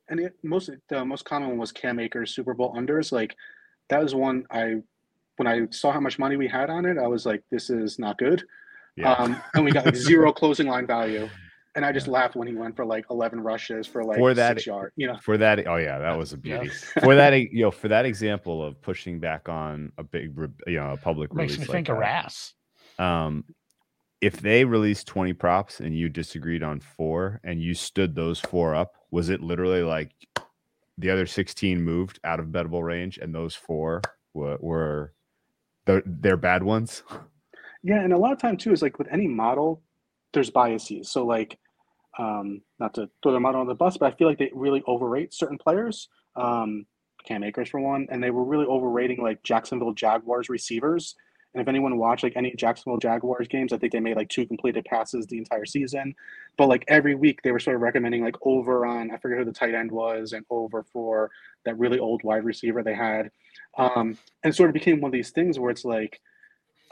and 0.08 0.20
it, 0.20 0.34
most 0.42 0.70
the 0.88 1.04
most 1.04 1.24
common 1.24 1.48
one 1.48 1.58
was 1.58 1.72
Cam 1.72 1.98
Akers 1.98 2.34
Super 2.34 2.54
Bowl 2.54 2.74
unders. 2.74 3.12
Like 3.12 3.34
that 3.88 4.02
was 4.02 4.14
one 4.14 4.44
I 4.50 4.76
when 5.36 5.46
I 5.46 5.66
saw 5.70 5.90
how 5.90 6.00
much 6.00 6.18
money 6.18 6.36
we 6.36 6.46
had 6.46 6.68
on 6.68 6.84
it, 6.84 6.98
I 6.98 7.06
was 7.06 7.24
like, 7.24 7.42
this 7.50 7.70
is 7.70 7.98
not 7.98 8.18
good. 8.18 8.44
Yeah. 8.96 9.14
Um, 9.14 9.40
and 9.54 9.64
we 9.64 9.70
got 9.72 9.86
like 9.86 9.96
zero 10.10 10.30
closing 10.32 10.66
line 10.66 10.86
value. 10.86 11.28
And 11.74 11.84
I 11.86 11.92
just 11.92 12.06
laughed 12.06 12.36
when 12.36 12.46
he 12.46 12.54
went 12.54 12.76
for 12.76 12.84
like 12.84 13.06
11 13.10 13.40
rushes 13.40 13.86
for 13.86 14.04
like 14.04 14.18
For 14.18 14.34
that- 14.34 14.56
six 14.56 14.66
yard, 14.66 14.92
you 14.96 15.06
know. 15.06 15.16
for 15.22 15.38
that, 15.38 15.66
oh 15.66 15.76
yeah, 15.76 15.98
that 15.98 16.18
was 16.18 16.32
a 16.34 16.36
Yeah. 16.42 16.58
beauty. 16.60 16.68
for 17.00 17.14
that, 17.20 17.32
you 17.34 17.62
know, 17.62 17.70
for 17.70 17.88
that 17.88 18.04
example 18.04 18.62
of 18.62 18.80
pushing 18.82 19.18
back 19.20 19.48
on 19.48 19.90
a 19.96 20.02
big, 20.02 20.36
you 20.66 20.76
know, 20.76 20.92
a 20.92 20.96
public 20.98 21.32
makes 21.34 21.52
release 21.54 21.60
me 21.60 21.72
like 21.72 21.76
think 21.76 21.88
of 21.88 21.96
that, 21.96 22.24
ras 22.24 22.54
um 22.98 23.44
if 24.20 24.40
they 24.40 24.64
released 24.64 25.06
20 25.08 25.32
props 25.32 25.80
and 25.80 25.96
you 25.96 26.08
disagreed 26.10 26.62
on 26.62 26.78
four 26.78 27.40
and 27.42 27.60
you 27.62 27.72
stood 27.74 28.14
those 28.14 28.38
four 28.38 28.74
up 28.74 28.92
was 29.10 29.30
it 29.30 29.40
literally 29.40 29.82
like 29.82 30.12
the 30.98 31.08
other 31.10 31.26
16 31.26 31.80
moved 31.82 32.20
out 32.22 32.38
of 32.38 32.46
bettable 32.48 32.82
range 32.84 33.16
and 33.18 33.34
those 33.34 33.54
four 33.54 34.02
were, 34.34 34.58
were 34.60 35.12
the, 35.86 36.02
their 36.04 36.36
bad 36.36 36.62
ones 36.62 37.02
Yeah, 37.82 38.02
and 38.04 38.12
a 38.12 38.18
lot 38.18 38.30
of 38.32 38.38
time 38.38 38.58
too 38.58 38.72
is 38.72 38.82
like 38.82 38.98
with 38.98 39.08
any 39.10 39.26
model, 39.26 39.82
there's 40.32 40.50
biases. 40.50 41.10
So 41.10 41.24
like, 41.24 41.58
um, 42.18 42.62
not 42.78 42.94
to 42.94 43.08
throw 43.22 43.32
them 43.32 43.42
model 43.42 43.60
on 43.60 43.66
the 43.66 43.74
bus, 43.74 43.96
but 43.96 44.12
I 44.12 44.16
feel 44.16 44.28
like 44.28 44.38
they 44.38 44.50
really 44.54 44.82
overrate 44.86 45.32
certain 45.32 45.58
players. 45.58 46.08
Um, 46.36 46.86
Cam 47.24 47.44
Akers 47.44 47.68
for 47.68 47.80
one, 47.80 48.06
and 48.10 48.22
they 48.22 48.30
were 48.30 48.44
really 48.44 48.66
overrating 48.66 49.22
like 49.22 49.42
Jacksonville 49.42 49.92
Jaguars 49.92 50.48
receivers. 50.48 51.14
And 51.54 51.60
if 51.60 51.68
anyone 51.68 51.98
watched 51.98 52.24
like 52.24 52.36
any 52.36 52.54
Jacksonville 52.56 52.98
Jaguars 52.98 53.46
games, 53.46 53.72
I 53.72 53.78
think 53.78 53.92
they 53.92 54.00
made 54.00 54.16
like 54.16 54.30
two 54.30 54.46
completed 54.46 54.86
passes 54.86 55.26
the 55.26 55.38
entire 55.38 55.66
season. 55.66 56.14
But 56.56 56.68
like 56.68 56.84
every 56.88 57.14
week, 57.14 57.40
they 57.42 57.52
were 57.52 57.60
sort 57.60 57.76
of 57.76 57.82
recommending 57.82 58.24
like 58.24 58.36
over 58.42 58.86
on 58.86 59.10
I 59.10 59.18
forget 59.18 59.38
who 59.38 59.44
the 59.44 59.52
tight 59.52 59.74
end 59.74 59.92
was, 59.92 60.32
and 60.32 60.44
over 60.50 60.82
for 60.82 61.30
that 61.64 61.78
really 61.78 61.98
old 61.98 62.22
wide 62.24 62.44
receiver 62.44 62.82
they 62.82 62.94
had. 62.94 63.30
Um, 63.76 64.18
and 64.42 64.54
sort 64.54 64.70
of 64.70 64.74
became 64.74 65.00
one 65.00 65.10
of 65.10 65.12
these 65.12 65.30
things 65.30 65.58
where 65.58 65.70
it's 65.70 65.84
like, 65.84 66.20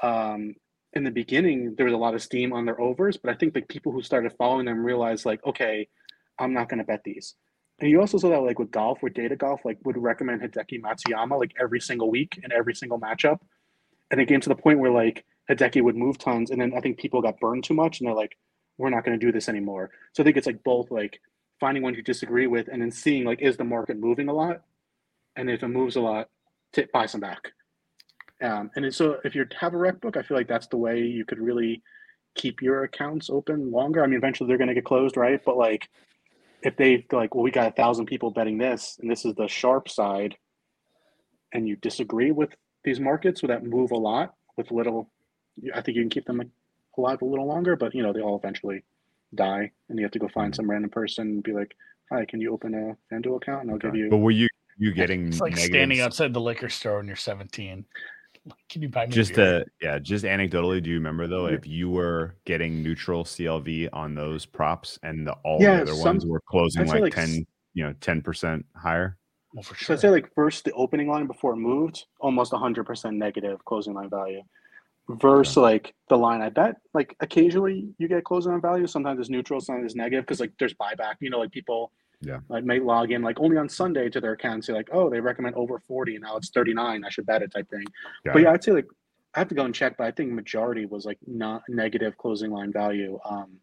um, 0.03 0.55
in 0.93 1.05
the 1.05 1.11
beginning 1.11 1.75
there 1.77 1.87
was 1.87 1.95
a 1.95 1.99
lot 1.99 2.15
of 2.15 2.23
steam 2.23 2.53
on 2.53 2.65
their 2.65 2.81
overs, 2.81 3.17
but 3.17 3.31
I 3.31 3.37
think 3.37 3.55
the 3.55 3.63
people 3.63 3.93
who 3.93 4.03
started 4.03 4.33
following 4.37 4.67
them 4.67 4.85
realized 4.85 5.25
like, 5.25 5.45
okay, 5.47 5.89
I'm 6.39 6.53
not 6.53 6.69
going 6.69 6.79
to 6.79 6.85
bet 6.85 7.05
these. 7.05 7.35
And 7.79 7.89
you 7.91 8.01
also 8.01 8.19
saw 8.19 8.29
that 8.31 8.43
like 8.43 8.59
with 8.59 8.71
golf, 8.71 9.03
with 9.03 9.15
data 9.15 9.37
golf, 9.37 9.61
like 9.65 9.79
would 9.85 9.97
recommend 9.97 10.43
Hideki 10.43 10.83
Matsuyama 10.83 11.39
like 11.39 11.53
every 11.59 11.81
single 11.81 12.11
week 12.11 12.39
in 12.43 12.53
every 12.53 12.75
single 12.75 13.01
matchup, 13.01 13.39
and 14.11 14.21
it 14.21 14.27
came 14.27 14.41
to 14.41 14.49
the 14.49 14.55
point 14.55 14.81
where 14.81 14.91
like 14.91 15.25
Hideki 15.51 15.83
would 15.83 15.97
move 15.97 16.19
tons, 16.19 16.51
and 16.51 16.61
then 16.61 16.73
I 16.77 16.81
think 16.81 16.99
people 16.99 17.23
got 17.23 17.41
burned 17.41 17.65
too 17.65 17.75
much, 17.75 18.01
and 18.01 18.07
they're 18.07 18.15
like, 18.15 18.37
we're 18.79 18.91
not 18.91 19.05
going 19.05 19.19
to 19.19 19.25
do 19.25 19.33
this 19.33 19.49
anymore. 19.49 19.91
So 20.13 20.23
I 20.23 20.25
think 20.25 20.37
it's 20.37 20.47
like 20.47 20.63
both 20.63 20.91
like 20.91 21.21
finding 21.59 21.83
one 21.83 21.95
you 21.95 22.03
disagree 22.03 22.47
with, 22.47 22.69
and 22.69 22.83
then 22.83 22.91
seeing 22.91 23.25
like 23.25 23.41
is 23.41 23.57
the 23.57 23.65
market 23.65 23.99
moving 23.99 24.29
a 24.29 24.35
lot, 24.35 24.63
and 25.37 25.49
if 25.49 25.63
it 25.63 25.69
moves 25.69 25.97
a 25.97 26.01
lot, 26.01 26.29
to 26.75 26.87
buy 26.93 27.07
some 27.07 27.21
back. 27.21 27.53
Um, 28.43 28.71
and 28.75 28.95
so 28.95 29.19
if 29.25 29.35
you 29.35 29.47
have 29.59 29.75
a 29.75 29.77
rec 29.77 30.01
book, 30.01 30.17
I 30.17 30.23
feel 30.23 30.37
like 30.37 30.49
that's 30.49 30.67
the 30.69 30.77
way 30.77 31.01
you 31.01 31.25
could 31.25 31.39
really 31.39 31.83
keep 32.35 32.63
your 32.63 32.85
accounts 32.85 33.29
open 33.29 33.71
longer. 33.71 34.03
I 34.03 34.07
mean, 34.07 34.17
eventually 34.17 34.49
they're 34.49 34.59
going 34.59 34.69
to 34.69 34.75
get 34.75 34.85
closed, 34.85 35.17
right? 35.17 35.41
But 35.45 35.57
like, 35.57 35.89
if 36.63 36.77
they 36.77 37.07
like, 37.13 37.35
well, 37.35 37.45
we 37.45 37.51
got 37.51 37.69
a 37.69 37.75
thousand 37.75 38.07
people 38.07 38.31
betting 38.31 38.59
this, 38.59 38.99
and 39.01 39.11
this 39.11 39.25
is 39.25 39.35
the 39.35 39.49
sharp 39.49 39.89
side, 39.89 40.37
and 41.53 41.69
you 41.69 41.77
disagree 41.77 42.31
with 42.31 42.55
these 42.85 43.01
markets 43.01 43.43
that 43.43 43.65
move 43.65 43.91
a 43.91 43.97
lot 43.97 44.35
with 44.57 44.71
little, 44.71 45.11
I 45.75 45.81
think 45.81 45.97
you 45.97 46.03
can 46.03 46.11
keep 46.11 46.27
them 46.27 46.51
alive 46.97 47.23
a 47.23 47.25
little 47.25 47.47
longer. 47.47 47.77
But 47.77 47.95
you 47.95 48.03
know, 48.03 48.13
they 48.13 48.21
all 48.21 48.37
eventually 48.37 48.85
die, 49.35 49.71
and 49.89 49.99
you 49.99 50.05
have 50.05 50.13
to 50.13 50.19
go 50.19 50.29
find 50.29 50.55
some 50.55 50.71
random 50.71 50.91
person 50.91 51.27
and 51.27 51.43
be 51.43 51.53
like, 51.53 51.75
"Hi, 52.11 52.25
can 52.27 52.41
you 52.41 52.53
open 52.53 52.75
a 52.75 53.15
FanDuel 53.15 53.37
account?" 53.37 53.63
And 53.63 53.71
I'll 53.71 53.79
give 53.79 53.95
you. 53.95 54.11
but 54.11 54.19
were 54.19 54.31
you 54.31 54.49
you 54.79 54.93
getting 54.93 55.29
it's 55.29 55.41
like 55.41 55.53
negatives? 55.53 55.75
standing 55.75 56.01
outside 56.01 56.33
the 56.33 56.41
liquor 56.41 56.69
store 56.69 56.99
when 56.99 57.07
you're 57.07 57.17
17 57.17 57.85
can 58.69 58.83
you 58.83 58.89
buy 58.89 59.07
me 59.07 59.13
a 59.13 59.15
just 59.15 59.35
beer? 59.35 59.61
uh 59.61 59.65
yeah 59.81 59.99
just 59.99 60.25
anecdotally 60.25 60.83
do 60.83 60.89
you 60.91 60.97
remember 60.97 61.27
though 61.27 61.47
if 61.47 61.67
you 61.67 61.91
were 61.91 62.37
getting 62.47 62.83
neutral 62.83 63.23
clv 63.25 63.89
on 63.93 64.15
those 64.15 64.47
props 64.47 64.99
and 65.03 65.27
the, 65.27 65.33
all 65.45 65.61
Yeah, 65.61 65.77
the 65.77 65.83
other 65.83 65.93
some- 65.95 66.17
ones 66.17 66.27
were 66.27 66.41
closing 66.49 66.87
like 66.87 67.01
like 67.03 67.15
10 67.15 67.45
you 67.75 67.85
know 67.85 67.93
10% 68.01 68.65
higher 68.77 69.17
well, 69.53 69.63
for 69.65 69.75
So 69.75 69.85
sure 69.85 69.95
I'd 69.97 70.01
say 70.01 70.11
like 70.11 70.33
first 70.35 70.65
the 70.65 70.73
opening 70.73 71.09
line 71.09 71.27
before 71.27 71.55
it 71.55 71.57
moved, 71.57 72.07
almost 72.21 72.53
100% 72.53 73.13
negative 73.17 73.65
closing 73.65 73.95
line 73.95 74.09
value. 74.09 74.43
Versus 75.09 75.57
like 75.57 75.93
the 76.09 76.17
line 76.17 76.41
I 76.41 76.51
bet, 76.51 76.77
like 76.95 77.17
occasionally 77.19 77.89
you 77.99 78.07
get 78.07 78.23
closing 78.23 78.53
line 78.53 78.61
value. 78.61 78.87
Sometimes 78.87 79.19
it's 79.19 79.29
neutral, 79.29 79.61
sometimes 79.61 79.87
it's 79.87 79.97
negative 79.97 80.25
because 80.25 80.39
like 80.39 80.53
there's 80.61 80.75
buyback. 80.75 81.15
You 81.19 81.31
know, 81.31 81.41
like 81.41 81.51
people 81.51 81.91
Yeah. 82.23 82.41
like 82.51 82.65
may 82.65 82.81
log 82.81 83.13
in 83.13 83.23
like 83.23 83.41
only 83.41 83.57
on 83.57 83.69
Sunday 83.69 84.11
to 84.11 84.21
their 84.21 84.33
account 84.33 84.55
and 84.55 84.65
say 84.65 84.73
like, 84.75 84.89
oh, 84.93 85.09
they 85.09 85.21
recommend 85.21 85.55
over 85.57 85.79
40 85.79 86.17
and 86.17 86.23
now 86.25 86.37
it's 86.37 86.51
39. 86.51 87.05
I 87.05 87.09
should 87.09 87.25
bet 87.27 87.43
it 87.43 87.51
type 87.53 87.69
thing. 87.71 87.85
Got 88.25 88.33
but 88.35 88.41
it. 88.41 88.43
yeah, 88.45 88.53
I'd 88.53 88.63
say 88.65 88.73
like 88.73 88.87
I 89.35 89.39
have 89.39 89.49
to 89.49 89.55
go 89.55 89.65
and 89.65 89.75
check, 89.75 89.97
but 89.97 90.07
I 90.07 90.11
think 90.11 90.33
majority 90.33 90.85
was 90.87 91.07
like 91.07 91.19
not 91.27 91.63
negative 91.69 92.19
closing 92.19 92.51
line 92.51 92.73
value. 92.73 93.19
Um, 93.25 93.57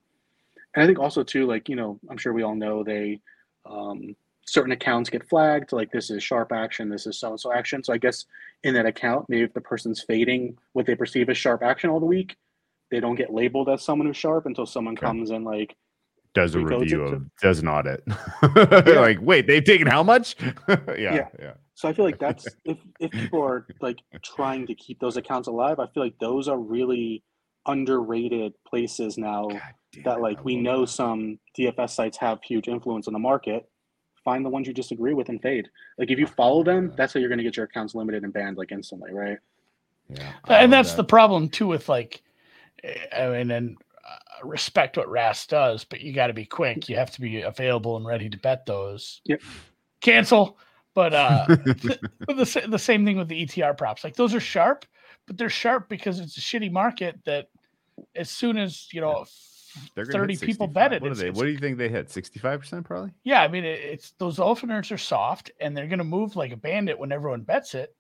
and 0.73 0.83
I 0.83 0.85
think 0.87 0.97
also 0.97 1.23
too, 1.23 1.45
like 1.45 1.69
you 1.69 1.75
know, 1.75 1.99
I'm 2.09 2.17
sure 2.17 2.33
we 2.33 2.43
all 2.43 2.55
know 2.55 2.83
they 2.83 3.19
um, 3.65 4.15
certain 4.47 4.71
accounts 4.71 5.09
get 5.09 5.27
flagged, 5.27 5.71
like 5.73 5.91
this 5.91 6.09
is 6.09 6.23
sharp 6.23 6.51
action, 6.51 6.89
this 6.89 7.05
is 7.05 7.19
so 7.19 7.31
and 7.31 7.39
so 7.39 7.51
action. 7.53 7.83
So 7.83 7.93
I 7.93 7.97
guess 7.97 8.25
in 8.63 8.73
that 8.75 8.85
account, 8.85 9.27
maybe 9.29 9.43
if 9.43 9.53
the 9.53 9.61
person's 9.61 10.01
fading 10.01 10.57
what 10.73 10.85
they 10.85 10.95
perceive 10.95 11.29
as 11.29 11.37
sharp 11.37 11.61
action 11.63 11.89
all 11.89 11.99
the 11.99 12.05
week, 12.05 12.37
they 12.89 12.99
don't 13.01 13.15
get 13.15 13.33
labeled 13.33 13.69
as 13.69 13.83
someone 13.83 14.07
who's 14.07 14.17
sharp 14.17 14.45
until 14.45 14.65
someone 14.65 14.93
Okay. 14.97 15.05
comes 15.05 15.29
and 15.31 15.43
like 15.45 15.75
does 16.37 16.55
a 16.55 16.59
Recodes 16.59 16.71
it 16.71 16.79
review 16.79 16.97
to- 16.97 17.03
of 17.15 17.37
does 17.41 17.59
an 17.59 17.67
audit 17.67 18.03
Yeah. 18.55 18.99
like 19.01 19.19
wait 19.21 19.47
they've 19.47 19.63
taken 19.63 19.87
how 19.87 20.03
much 20.03 20.35
yeah, 20.69 20.75
yeah 20.97 21.27
Yeah. 21.39 21.53
So 21.75 21.87
I 21.89 21.93
feel 21.93 22.05
like 22.05 22.19
that's 22.19 22.47
if 22.65 22.77
if 22.99 23.11
people 23.11 23.41
are 23.43 23.65
like 23.81 23.99
trying 24.23 24.65
to 24.67 24.75
keep 24.75 24.99
those 24.99 25.15
accounts 25.17 25.47
alive, 25.47 25.79
I 25.79 25.85
feel 25.93 26.01
like 26.03 26.17
those 26.19 26.47
are 26.47 26.57
really 26.57 27.23
underrated 27.67 28.53
places 28.67 29.17
now 29.17 29.47
that 30.05 30.21
like 30.21 30.43
we 30.45 30.55
know 30.55 30.81
that. 30.81 30.87
some 30.87 31.37
DFS 31.57 31.91
sites 31.91 32.17
have 32.17 32.39
huge 32.43 32.67
influence 32.67 33.07
on 33.07 33.13
the 33.13 33.19
market. 33.19 33.69
Find 34.23 34.43
the 34.43 34.49
ones 34.49 34.67
you 34.67 34.73
disagree 34.73 35.13
with 35.13 35.29
and 35.29 35.41
fade. 35.41 35.67
Like 35.99 36.09
if 36.11 36.17
you 36.19 36.27
follow 36.27 36.63
them, 36.63 36.93
that's 36.97 37.13
how 37.13 37.19
you're 37.19 37.29
going 37.29 37.37
to 37.37 37.43
get 37.43 37.55
your 37.57 37.65
accounts 37.65 37.93
limited 37.95 38.23
and 38.23 38.33
banned 38.33 38.57
like 38.57 38.71
instantly, 38.71 39.11
right? 39.13 39.37
Yeah, 40.09 40.31
I 40.45 40.55
and 40.63 40.71
love 40.71 40.85
that's 40.85 40.93
the 40.95 41.03
problem 41.03 41.47
too 41.49 41.67
with 41.67 41.87
like 41.89 42.23
eh, 42.83 42.95
i 43.15 43.27
mean 43.29 43.51
and 43.51 43.77
respect 44.43 44.97
what 44.97 45.09
ras 45.09 45.45
does 45.47 45.83
but 45.83 46.01
you 46.01 46.13
got 46.13 46.27
to 46.27 46.33
be 46.33 46.45
quick 46.45 46.87
you 46.89 46.95
have 46.95 47.11
to 47.11 47.21
be 47.21 47.41
available 47.41 47.97
and 47.97 48.05
ready 48.05 48.29
to 48.29 48.37
bet 48.37 48.65
those 48.65 49.21
Yep. 49.25 49.41
cancel 50.01 50.57
but 50.93 51.13
uh 51.13 51.45
but 51.77 52.37
the, 52.37 52.63
the 52.69 52.79
same 52.79 53.03
thing 53.05 53.17
with 53.17 53.27
the 53.27 53.45
etr 53.45 53.75
props 53.77 54.03
like 54.03 54.15
those 54.15 54.33
are 54.35 54.39
sharp 54.39 54.85
but 55.25 55.37
they're 55.37 55.49
sharp 55.49 55.89
because 55.89 56.19
it's 56.19 56.37
a 56.37 56.41
shitty 56.41 56.71
market 56.71 57.19
that 57.25 57.47
as 58.15 58.29
soon 58.29 58.57
as 58.57 58.87
you 58.93 59.01
know 59.01 59.25
They're 59.95 60.05
30 60.05 60.37
people 60.37 60.67
bet 60.67 60.93
it. 60.93 61.01
What, 61.01 61.11
It's- 61.11 61.19
they, 61.21 61.27
it's- 61.29 61.37
what 61.37 61.45
do 61.45 61.51
you 61.51 61.57
think 61.59 61.77
they 61.77 61.89
hit? 61.89 62.09
Sixty-five 62.09 62.59
percent, 62.61 62.85
probably. 62.85 63.11
yeah 63.23 63.41
i 63.41 63.47
mean 63.47 63.65
it, 63.65 63.79
it's 63.79 64.11
those 64.19 64.39
openers 64.39 64.91
are 64.91 64.97
soft 64.99 65.49
and 65.59 65.75
they're 65.75 65.87
going 65.87 65.97
to 65.99 66.05
move 66.05 66.35
like 66.35 66.51
a 66.51 66.57
bandit 66.57 66.97
when 66.99 67.11
everyone 67.11 67.41
bets 67.41 67.73
it 67.75 67.95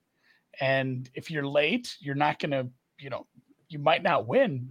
and 0.61 1.09
if 1.15 1.29
you're 1.31 1.45
late 1.47 1.95
you're 1.99 2.15
not 2.15 2.37
going 2.39 2.51
to 2.51 2.67
you 2.99 3.09
know 3.09 3.25
you 3.69 3.79
might 3.79 4.01
not 4.03 4.27
win 4.27 4.69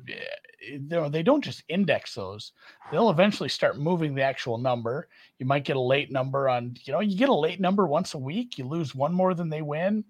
Eh, 0.62 0.72
you 0.72 0.78
know, 0.80 1.08
they 1.08 1.22
don't 1.22 1.42
just 1.44 1.64
index 1.68 2.14
those. 2.14 2.52
They'll 2.90 3.10
eventually 3.10 3.48
start 3.48 3.78
moving 3.78 4.14
the 4.14 4.22
actual 4.22 4.58
number. 4.58 5.08
You 5.38 5.46
might 5.46 5.64
get 5.64 5.76
a 5.76 5.80
late 5.80 6.10
number 6.10 6.48
on 6.48 6.76
you 6.84 6.92
know 6.92 7.00
you 7.00 7.16
get 7.16 7.28
a 7.28 7.34
late 7.34 7.60
number 7.60 7.86
once 7.86 8.14
a 8.14 8.18
week 8.18 8.58
you 8.58 8.66
lose 8.66 8.94
one 8.94 9.12
more 9.12 9.34
than 9.34 9.48
they 9.50 9.62
win. 9.62 10.04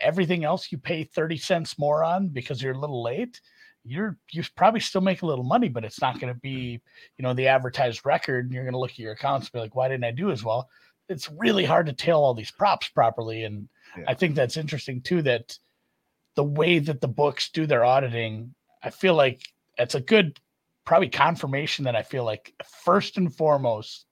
Everything 0.00 0.44
else 0.44 0.70
you 0.72 0.78
pay 0.78 1.04
30 1.04 1.36
cents 1.36 1.78
more 1.78 2.04
on 2.04 2.28
because 2.28 2.62
you're 2.62 2.74
a 2.74 2.78
little 2.78 3.02
late 3.02 3.40
you're 3.84 4.16
you 4.30 4.44
probably 4.54 4.78
still 4.78 5.00
make 5.00 5.22
a 5.22 5.26
little 5.26 5.42
money 5.42 5.68
but 5.68 5.84
it's 5.84 6.00
not 6.00 6.20
going 6.20 6.32
to 6.32 6.38
be 6.40 6.80
you 7.18 7.22
know 7.22 7.34
the 7.34 7.48
advertised 7.48 8.06
record 8.06 8.44
and 8.44 8.54
you're 8.54 8.62
going 8.62 8.74
to 8.74 8.78
look 8.78 8.92
at 8.92 8.98
your 9.00 9.10
accounts 9.10 9.46
and 9.46 9.52
be 9.54 9.58
like 9.58 9.74
why 9.74 9.88
didn't 9.88 10.04
i 10.04 10.10
do 10.12 10.30
as 10.30 10.44
well? 10.44 10.68
It's 11.08 11.28
really 11.36 11.64
hard 11.64 11.86
to 11.86 11.92
tail 11.92 12.18
all 12.20 12.32
these 12.32 12.52
props 12.52 12.88
properly 12.88 13.42
and 13.42 13.68
Yeah. 13.98 14.04
i 14.06 14.14
think 14.14 14.36
that's 14.36 14.56
interesting 14.56 15.00
too 15.02 15.20
that 15.22 15.58
the 16.36 16.44
way 16.44 16.78
that 16.78 17.00
the 17.00 17.08
books 17.08 17.50
do 17.50 17.66
their 17.66 17.84
auditing 17.84 18.54
i 18.84 18.90
feel 18.90 19.14
like 19.14 19.42
it's 19.78 19.94
a 19.94 20.00
good 20.00 20.38
probably 20.84 21.08
confirmation 21.08 21.84
that 21.84 21.96
i 21.96 22.02
feel 22.02 22.24
like 22.24 22.52
first 22.84 23.16
and 23.16 23.34
foremost 23.34 24.06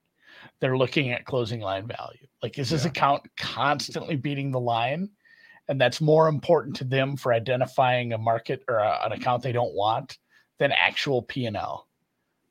they're 0.59 0.77
looking 0.77 1.11
at 1.11 1.25
closing 1.25 1.59
line 1.59 1.87
value 1.87 2.25
like 2.41 2.57
is 2.57 2.69
this 2.69 2.83
Yeah. 2.83 2.89
account 2.89 3.23
constantly 3.37 4.15
beating 4.15 4.51
the 4.51 4.59
line 4.59 5.09
and 5.67 5.79
that's 5.79 6.01
more 6.01 6.27
important 6.27 6.75
to 6.77 6.83
them 6.83 7.15
for 7.15 7.33
identifying 7.33 8.13
a 8.13 8.17
market 8.17 8.63
or 8.67 8.77
a- 8.79 8.99
an 9.05 9.11
account 9.11 9.43
they 9.43 9.51
don't 9.51 9.73
want 9.75 10.17
than 10.59 10.71
actual 10.71 11.21
p&l 11.21 11.87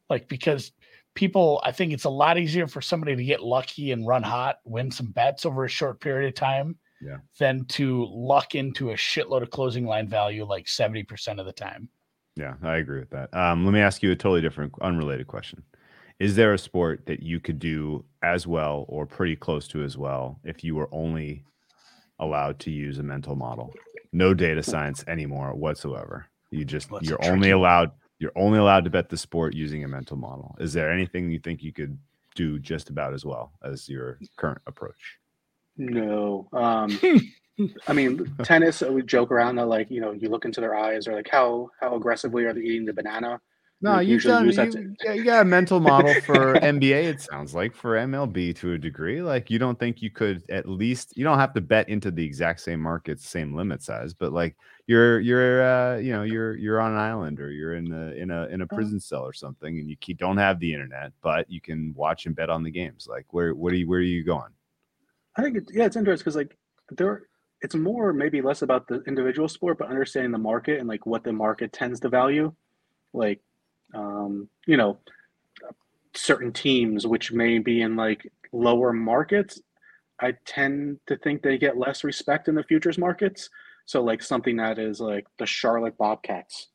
like 0.08 0.28
because 0.28 0.72
people 1.14 1.60
i 1.64 1.72
think 1.72 1.92
it's 1.92 2.04
a 2.04 2.10
lot 2.10 2.38
easier 2.38 2.68
for 2.68 2.80
somebody 2.80 3.16
to 3.16 3.24
get 3.24 3.42
lucky 3.42 3.90
and 3.92 4.06
run 4.06 4.22
hot 4.22 4.58
win 4.64 4.90
some 4.90 5.10
bets 5.10 5.44
over 5.46 5.64
a 5.64 5.68
short 5.68 6.00
period 6.00 6.28
of 6.28 6.34
time 6.34 6.78
Yeah. 7.00 7.16
than 7.38 7.64
to 7.76 8.06
luck 8.10 8.54
into 8.54 8.90
a 8.90 8.94
shitload 8.94 9.42
of 9.42 9.50
closing 9.50 9.86
line 9.86 10.08
value 10.08 10.44
like 10.44 10.66
70% 10.66 11.40
of 11.40 11.46
the 11.46 11.52
time 11.52 11.88
Yeah, 12.40 12.54
I 12.62 12.78
agree 12.78 13.00
with 13.00 13.10
that. 13.10 13.34
Um, 13.36 13.66
let 13.66 13.74
me 13.74 13.80
ask 13.80 14.02
you 14.02 14.12
a 14.12 14.16
totally 14.16 14.40
different, 14.40 14.72
unrelated 14.80 15.26
question. 15.26 15.62
Is 16.18 16.36
there 16.36 16.54
a 16.54 16.58
sport 16.58 17.04
that 17.04 17.22
you 17.22 17.38
could 17.38 17.58
do 17.58 18.04
as 18.22 18.46
well 18.46 18.86
or 18.88 19.04
pretty 19.04 19.36
close 19.36 19.68
to 19.68 19.82
as 19.82 19.98
well 19.98 20.40
if 20.42 20.64
you 20.64 20.74
were 20.74 20.88
only 20.90 21.44
allowed 22.18 22.58
to 22.60 22.70
use 22.70 22.98
a 22.98 23.02
mental 23.02 23.36
model? 23.36 23.74
No 24.12 24.32
data 24.32 24.62
science 24.62 25.04
anymore 25.06 25.54
whatsoever. 25.54 26.26
You 26.50 26.64
just 26.64 26.90
Well, 26.90 27.00
that's 27.00 27.10
you're 27.10 27.18
tricky. 27.18 27.32
only 27.32 27.50
allowed 27.50 27.90
you're 28.18 28.32
only 28.36 28.58
allowed 28.58 28.84
to 28.84 28.90
bet 28.90 29.08
the 29.10 29.16
sport 29.18 29.54
using 29.54 29.84
a 29.84 29.88
mental 29.88 30.16
model. 30.16 30.56
Is 30.60 30.72
there 30.72 30.90
anything 30.90 31.30
you 31.30 31.38
think 31.38 31.62
you 31.62 31.72
could 31.72 31.98
do 32.34 32.58
just 32.58 32.88
about 32.90 33.12
as 33.14 33.24
well 33.24 33.52
as 33.62 33.88
your 33.88 34.18
current 34.36 34.60
approach? 34.66 35.18
No. 35.76 36.48
Um, 36.52 36.98
I 37.86 37.92
mean, 37.92 38.30
tennis, 38.42 38.82
uh, 38.82 38.92
we 38.92 39.02
joke 39.02 39.30
around 39.30 39.56
that 39.56 39.66
like, 39.66 39.90
you 39.90 40.00
know, 40.00 40.12
you 40.12 40.28
look 40.28 40.44
into 40.44 40.60
their 40.60 40.74
eyes 40.74 41.06
or 41.08 41.14
like 41.14 41.28
how 41.30 41.70
how 41.80 41.94
aggressively 41.96 42.44
are 42.44 42.54
they 42.54 42.60
eating 42.62 42.86
the 42.86 42.92
banana? 42.94 43.40
No, 43.82 43.98
We 43.98 44.00
you've 44.00 44.24
usually 44.24 44.34
done. 44.34 44.50
You, 44.52 44.94
yeah, 45.02 45.14
you 45.14 45.24
got 45.24 45.40
a 45.40 45.44
mental 45.44 45.80
model 45.80 46.14
for 46.14 46.58
NBA. 46.60 47.08
It 47.08 47.22
sounds 47.22 47.54
like 47.54 47.74
for 47.74 47.96
MLB 47.96 48.52
to 48.54 48.74
a 48.74 48.78
degree. 48.78 49.22
Like 49.22 49.50
you 49.50 49.58
don't 49.58 49.78
think 49.78 50.02
you 50.02 50.10
could 50.10 50.42
at 50.50 50.68
least. 50.68 51.16
You 51.16 51.24
don't 51.24 51.38
have 51.38 51.54
to 51.54 51.62
bet 51.62 51.88
into 51.88 52.10
the 52.10 52.22
exact 52.22 52.60
same 52.60 52.80
markets, 52.80 53.26
same 53.26 53.54
limit 53.54 53.82
size, 53.82 54.12
but 54.12 54.32
like 54.34 54.56
you're 54.86 55.18
you're 55.20 55.62
uh, 55.62 55.96
you 55.96 56.12
know 56.12 56.24
you're 56.24 56.56
you're 56.56 56.78
on 56.80 56.92
an 56.92 56.98
island 56.98 57.40
or 57.40 57.50
you're 57.50 57.74
in 57.74 57.90
a 57.90 58.12
in 58.12 58.30
a 58.30 58.48
in 58.48 58.60
a 58.60 58.66
Uh-huh. 58.70 58.76
prison 58.76 59.00
cell 59.00 59.22
or 59.22 59.32
something, 59.32 59.78
and 59.78 59.88
you 59.88 59.96
keep, 59.96 60.18
don't 60.18 60.36
have 60.36 60.60
the 60.60 60.74
internet, 60.74 61.12
but 61.22 61.50
you 61.50 61.62
can 61.62 61.94
watch 61.96 62.26
and 62.26 62.36
bet 62.36 62.50
on 62.50 62.62
the 62.62 62.70
games. 62.70 63.06
Like 63.08 63.32
where 63.32 63.54
what 63.54 63.72
are 63.72 63.76
you 63.76 63.88
where 63.88 64.00
are 64.00 64.02
you 64.02 64.24
going? 64.24 64.52
I 65.36 65.42
think 65.42 65.56
it, 65.56 65.64
yeah, 65.72 65.86
it's 65.86 65.96
interesting 65.96 66.24
because 66.24 66.36
like 66.36 66.56
there, 66.90 67.22
it's 67.62 67.74
more 67.74 68.12
maybe 68.12 68.40
less 68.40 68.62
about 68.62 68.88
the 68.88 69.02
individual 69.06 69.48
sport, 69.48 69.78
but 69.78 69.88
understanding 69.88 70.32
the 70.32 70.38
market 70.38 70.78
and 70.78 70.88
like 70.88 71.04
what 71.06 71.24
the 71.24 71.32
market 71.32 71.72
tends 71.72 72.00
to 72.00 72.08
value, 72.08 72.52
like, 73.12 73.40
um, 73.94 74.48
you 74.66 74.76
know, 74.76 74.98
certain 76.14 76.52
teams 76.52 77.06
which 77.06 77.32
may 77.32 77.58
be 77.58 77.82
in 77.82 77.96
like 77.96 78.30
lower 78.52 78.92
markets. 78.92 79.60
I 80.20 80.34
tend 80.44 81.00
to 81.06 81.16
think 81.16 81.42
they 81.42 81.58
get 81.58 81.78
less 81.78 82.04
respect 82.04 82.48
in 82.48 82.54
the 82.54 82.62
futures 82.62 82.98
markets. 82.98 83.48
So 83.86 84.02
like 84.02 84.22
something 84.22 84.56
that 84.56 84.78
is 84.78 85.00
like 85.00 85.26
the 85.38 85.46
Charlotte 85.46 85.96
Bobcats. 85.98 86.68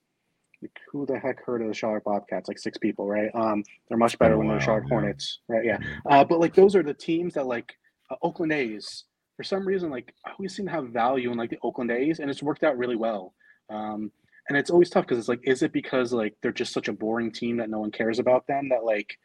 Like, 0.62 0.80
who 0.92 1.06
the 1.06 1.20
heck 1.20 1.44
heard 1.46 1.62
of 1.62 1.68
the 1.68 1.74
Charlotte 1.74 2.04
Bobcats? 2.04 2.48
Like 2.48 2.58
six 2.58 2.78
people, 2.78 3.08
right? 3.08 3.30
Um, 3.36 3.64
they're 3.88 3.98
much 3.98 4.18
better 4.18 4.36
a 4.36 4.38
when 4.38 4.48
they're 4.48 4.58
while, 4.58 4.66
Charlotte 4.66 4.86
yeah. 4.86 4.90
Hornets, 4.90 5.40
right? 5.48 5.66
Yeah. 5.66 5.78
Uh, 6.10 6.24
but 6.24 6.40
like 6.40 6.54
those 6.54 6.76
are 6.76 6.84
the 6.84 6.94
teams 6.94 7.34
that 7.36 7.46
like 7.46 7.78
uh, 8.10 8.16
Oakland 8.22 8.52
A's 8.52 9.04
for 9.36 9.44
some 9.44 9.68
reason 9.68 9.90
like 9.90 10.14
I 10.26 10.32
always 10.32 10.56
seem 10.56 10.66
to 10.66 10.72
have 10.72 10.90
value 10.90 11.32
in 11.32 11.38
like 11.38 11.50
the 11.50 11.60
Oakland 11.64 11.92
A's 11.92 12.20
and 12.20 12.30
it's 12.30 12.44
worked 12.44 12.64
out 12.64 12.78
really 12.78 12.96
well. 12.96 13.34
Um, 13.70 14.12
and 14.48 14.58
it's 14.58 14.70
always 14.70 14.90
tough 14.90 15.06
because 15.06 15.18
it's 15.18 15.28
like 15.28 15.42
is 15.44 15.64
it 15.64 15.72
because 15.72 16.14
like 16.14 16.36
they're 16.42 16.52
just 16.52 16.74
such 16.74 16.88
a 16.88 16.94
boring 16.94 17.32
team 17.32 17.58
that 17.58 17.70
no 17.70 17.80
one 17.80 17.92
cares 17.92 18.20
about 18.20 18.46
them 18.48 18.70
that 18.70 18.84
like 18.84 19.18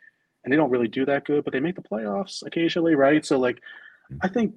and 0.44 0.52
they 0.52 0.56
don't 0.56 0.70
really 0.70 0.88
do 0.88 1.04
that 1.04 1.26
good 1.26 1.44
but 1.44 1.52
they 1.52 1.60
make 1.60 1.76
the 1.76 1.82
playoffs 1.82 2.42
occasionally 2.46 2.94
right 2.94 3.24
so 3.24 3.38
like 3.38 3.60
I 4.22 4.28
think 4.28 4.54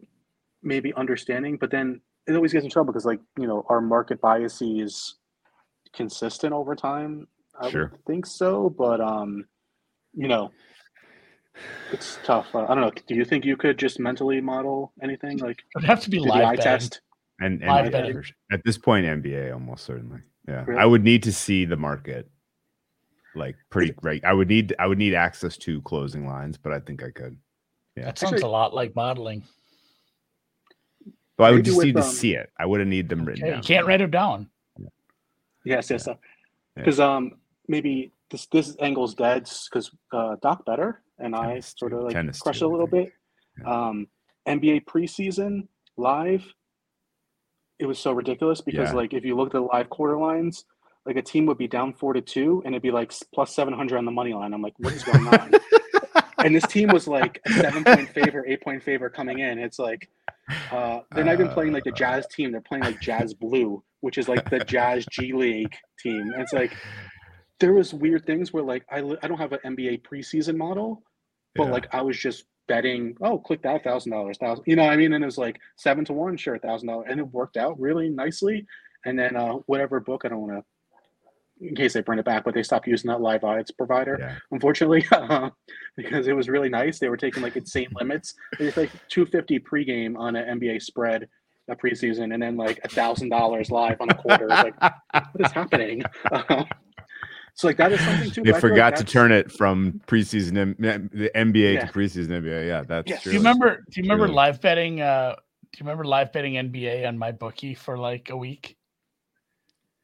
maybe 0.63 0.93
understanding 0.93 1.57
but 1.59 1.69
then 1.69 1.99
it 2.27 2.35
always 2.35 2.53
gets 2.53 2.63
in 2.63 2.71
trouble 2.71 2.93
because 2.93 3.05
like 3.05 3.19
you 3.37 3.45
know 3.47 3.65
our 3.69 3.81
market 3.81 4.21
biases 4.21 5.15
consistent 5.93 6.53
over 6.53 6.75
time 6.75 7.27
I 7.59 7.69
Sure. 7.69 7.91
think 8.07 8.25
so 8.25 8.69
but 8.69 9.01
um 9.01 9.45
you 10.13 10.27
know 10.29 10.51
it's 11.91 12.17
tough. 12.23 12.53
Uh, 12.53 12.63
I 12.65 12.67
don't 12.75 12.81
know. 12.81 12.91
Do 13.07 13.15
you 13.15 13.25
think 13.25 13.45
you 13.45 13.57
could 13.57 13.77
just 13.77 13.99
mentally 13.99 14.41
model 14.41 14.91
anything 15.01 15.37
like 15.37 15.59
it 15.59 15.65
would 15.75 15.83
have 15.85 16.01
to 16.01 16.09
be 16.09 16.17
do 16.19 16.25
live 16.25 16.43
eye 16.45 16.55
test? 16.55 17.01
And, 17.39 17.61
and 17.61 17.69
Live 17.71 17.85
yeah, 17.85 17.91
betting. 17.91 18.13
for 18.13 18.23
sure. 18.23 18.35
at 18.51 18.61
this 18.63 18.77
point, 18.77 19.05
NBA 19.05 19.51
almost 19.53 19.85
certainly. 19.85 20.19
Yeah, 20.47 20.63
Really? 20.65 20.79
I 20.79 20.85
would 20.85 21.03
need 21.03 21.23
to 21.23 21.33
see 21.33 21.65
the 21.65 21.75
market, 21.75 22.29
like 23.35 23.55
pretty 23.69 23.93
right. 24.01 24.23
I 24.23 24.33
would 24.33 24.47
need 24.47 24.75
I 24.79 24.87
would 24.87 24.97
need 24.99 25.13
access 25.15 25.57
to 25.57 25.81
closing 25.81 26.27
lines, 26.27 26.57
but 26.57 26.71
I 26.73 26.79
think 26.79 27.03
I 27.03 27.09
could. 27.11 27.35
Yeah. 27.97 28.05
that 28.05 28.19
sounds 28.19 28.33
Actually- 28.33 28.47
a 28.47 28.51
lot 28.51 28.73
like 28.73 28.95
modeling 28.95 29.43
But 31.37 31.43
I 31.45 31.49
would 31.51 31.57
Maybe 31.57 31.65
just 31.65 31.77
with, 31.77 31.85
need 31.87 31.95
to 31.95 32.01
um, 32.03 32.09
see 32.09 32.33
it. 32.35 32.51
I 32.59 32.65
wouldn't 32.65 32.89
need 32.89 33.09
them 33.09 33.23
written 33.25 33.43
okay, 33.43 33.51
down. 33.51 33.59
you 33.61 33.67
can't 33.67 33.85
write 33.87 34.01
it 34.01 34.11
down 34.11 34.49
Yes, 35.65 35.89
yes. 35.89 36.05
Yeah. 36.07 36.15
Because 36.75 36.99
um 36.99 37.33
maybe 37.67 38.11
this 38.29 38.45
this 38.47 38.75
angle's 38.79 39.15
dead 39.15 39.49
because 39.69 39.91
uh, 40.11 40.35
Doc 40.41 40.65
Better 40.65 41.01
and 41.19 41.35
I 41.35 41.47
Tennis 41.47 41.73
sort 41.77 41.93
of 41.93 42.03
like 42.03 42.13
Tennis 42.13 42.39
crushed 42.39 42.59
too, 42.59 42.67
a 42.67 42.71
little 42.71 42.87
bit. 42.87 43.11
Um, 43.65 44.07
NBA 44.47 44.85
preseason 44.85 45.67
live, 45.97 46.43
it 47.79 47.85
was 47.85 47.99
so 47.99 48.11
ridiculous 48.11 48.61
because 48.61 48.89
Yeah. 48.89 48.95
like 48.95 49.13
if 49.13 49.23
you 49.25 49.35
look 49.35 49.47
at 49.47 49.53
the 49.53 49.61
live 49.61 49.89
quarter 49.89 50.17
lines, 50.17 50.65
like 51.05 51.15
a 51.17 51.21
team 51.21 51.45
would 51.47 51.57
be 51.57 51.67
down 51.67 51.93
four 51.93 52.13
to 52.13 52.21
two 52.21 52.61
and 52.65 52.73
it'd 52.73 52.81
be 52.83 52.91
like 52.91 53.13
plus 53.33 53.53
seven 53.55 53.73
hundred 53.73 53.97
on 53.97 54.05
the 54.05 54.11
money 54.11 54.33
line. 54.33 54.53
I'm 54.53 54.61
like, 54.61 54.73
what 54.77 54.93
is 54.93 55.03
going 55.03 55.27
on? 55.27 55.51
and 56.43 56.55
this 56.55 56.65
team 56.67 56.89
was 56.89 57.07
like 57.07 57.41
a 57.45 57.51
seven 57.53 57.83
point 57.83 58.09
favor, 58.09 58.45
eight 58.47 58.61
point 58.61 58.81
favor 58.83 59.09
coming 59.09 59.39
in. 59.39 59.59
It's 59.59 59.79
like 59.79 60.09
uh, 60.71 60.99
they're 61.13 61.23
not 61.23 61.33
even 61.33 61.49
playing 61.49 61.73
like 61.73 61.83
the 61.83 61.91
Uh. 61.91 61.95
Jazz 61.95 62.27
team. 62.27 62.51
They're 62.51 62.61
playing 62.61 62.83
like 62.83 62.99
Jazz 63.01 63.33
Blue, 63.33 63.83
which 64.01 64.17
is 64.17 64.27
like 64.27 64.49
the 64.49 64.59
Jazz 64.59 65.05
G 65.11 65.33
League 65.33 65.73
team. 66.01 66.21
And 66.33 66.41
it's 66.41 66.53
like 66.53 66.75
there 67.63 67.71
was 67.73 67.93
weird 67.93 68.25
things 68.25 68.51
where 68.51 68.61
like 68.61 68.83
I, 68.91 68.97
I 68.97 69.27
don't 69.29 69.37
have 69.37 69.53
an 69.53 69.59
NBA 69.63 70.01
preseason 70.01 70.57
model, 70.57 71.01
but 71.55 71.67
Yeah. 71.67 71.71
like 71.71 71.87
I 71.95 72.01
was 72.01 72.19
just 72.19 72.43
betting. 72.67 73.15
Oh, 73.21 73.39
click 73.39 73.61
that 73.61 73.85
thousand 73.85 74.11
dollars, 74.11 74.37
thousand. 74.37 74.65
You 74.67 74.75
know, 74.75 74.83
what 74.83 74.91
I 74.91 74.97
mean, 74.97 75.13
and 75.13 75.23
it 75.23 75.25
was 75.25 75.37
like 75.37 75.61
seven 75.77 76.03
to 76.05 76.13
one, 76.13 76.35
sure, 76.35 76.57
thousand 76.59 76.89
dollars, 76.89 77.07
and 77.09 77.21
it 77.21 77.27
worked 77.29 77.55
out 77.55 77.79
really 77.79 78.09
nicely. 78.09 78.65
And 79.05 79.17
then 79.17 79.37
uh, 79.37 79.53
whatever 79.67 80.01
book 80.01 80.23
I 80.25 80.27
don't 80.27 80.41
want 80.41 80.51
to. 80.59 81.65
In 81.65 81.73
case 81.73 81.93
they 81.93 82.01
bring 82.01 82.19
it 82.19 82.25
back, 82.25 82.43
but 82.43 82.53
they 82.53 82.63
stopped 82.63 82.85
using 82.85 83.07
that 83.09 83.21
live 83.21 83.45
odds 83.45 83.71
provider 83.71 84.17
yeah. 84.19 84.35
unfortunately, 84.51 85.05
uh, 85.13 85.49
because 85.95 86.27
it 86.27 86.35
was 86.35 86.49
really 86.49 86.67
nice. 86.67 86.99
They 86.99 87.07
were 87.07 87.15
taking 87.15 87.43
like 87.43 87.55
insane 87.55 87.87
limits. 87.93 88.33
It's 88.59 88.75
like 88.75 88.91
two 89.07 89.25
fifty 89.25 89.57
pregame 89.57 90.17
on 90.17 90.35
an 90.35 90.59
NBA 90.59 90.81
spread 90.81 91.29
a 91.69 91.75
preseason, 91.77 92.33
and 92.33 92.43
then 92.43 92.57
like 92.57 92.81
a 92.83 92.89
thousand 92.89 93.29
dollars 93.29 93.71
live 93.71 94.01
on 94.01 94.09
a 94.09 94.15
quarter. 94.15 94.47
Like, 94.47 94.75
what 94.81 95.39
is 95.39 95.51
happening? 95.53 96.03
Uh, 96.31 96.65
So 97.55 97.67
like 97.67 97.77
that 97.77 97.91
is 97.91 97.99
something 98.01 98.31
too. 98.31 98.41
They 98.43 98.51
but 98.51 98.57
I 98.57 98.61
feel 98.61 98.69
like 98.71 98.73
forgot 98.75 98.95
to 98.97 99.03
turn 99.03 99.31
it 99.31 99.51
from 99.51 100.01
preseason 100.07 100.57
M- 100.57 101.09
the 101.13 101.29
NBA 101.35 101.73
Yeah. 101.75 101.85
to 101.85 101.93
preseason 101.93 102.29
NBA. 102.29 102.67
Yeah, 102.67 102.83
that's 102.83 103.09
Yes. 103.09 103.21
true. 103.23 103.31
Do 103.31 103.37
you 103.37 103.39
remember? 103.41 103.75
Do 103.89 104.01
you 104.01 104.03
remember 104.03 104.25
True. 104.27 104.35
live 104.35 104.59
betting? 104.59 105.01
Uh, 105.01 105.35
do 105.71 105.77
you 105.79 105.85
remember 105.85 106.03
live 106.03 106.31
betting 106.31 106.53
NBA 106.57 107.05
on 107.07 107.17
my 107.17 107.31
bookie 107.31 107.73
for 107.75 107.97
like 107.97 108.29
a 108.31 108.37
week? 108.37 108.77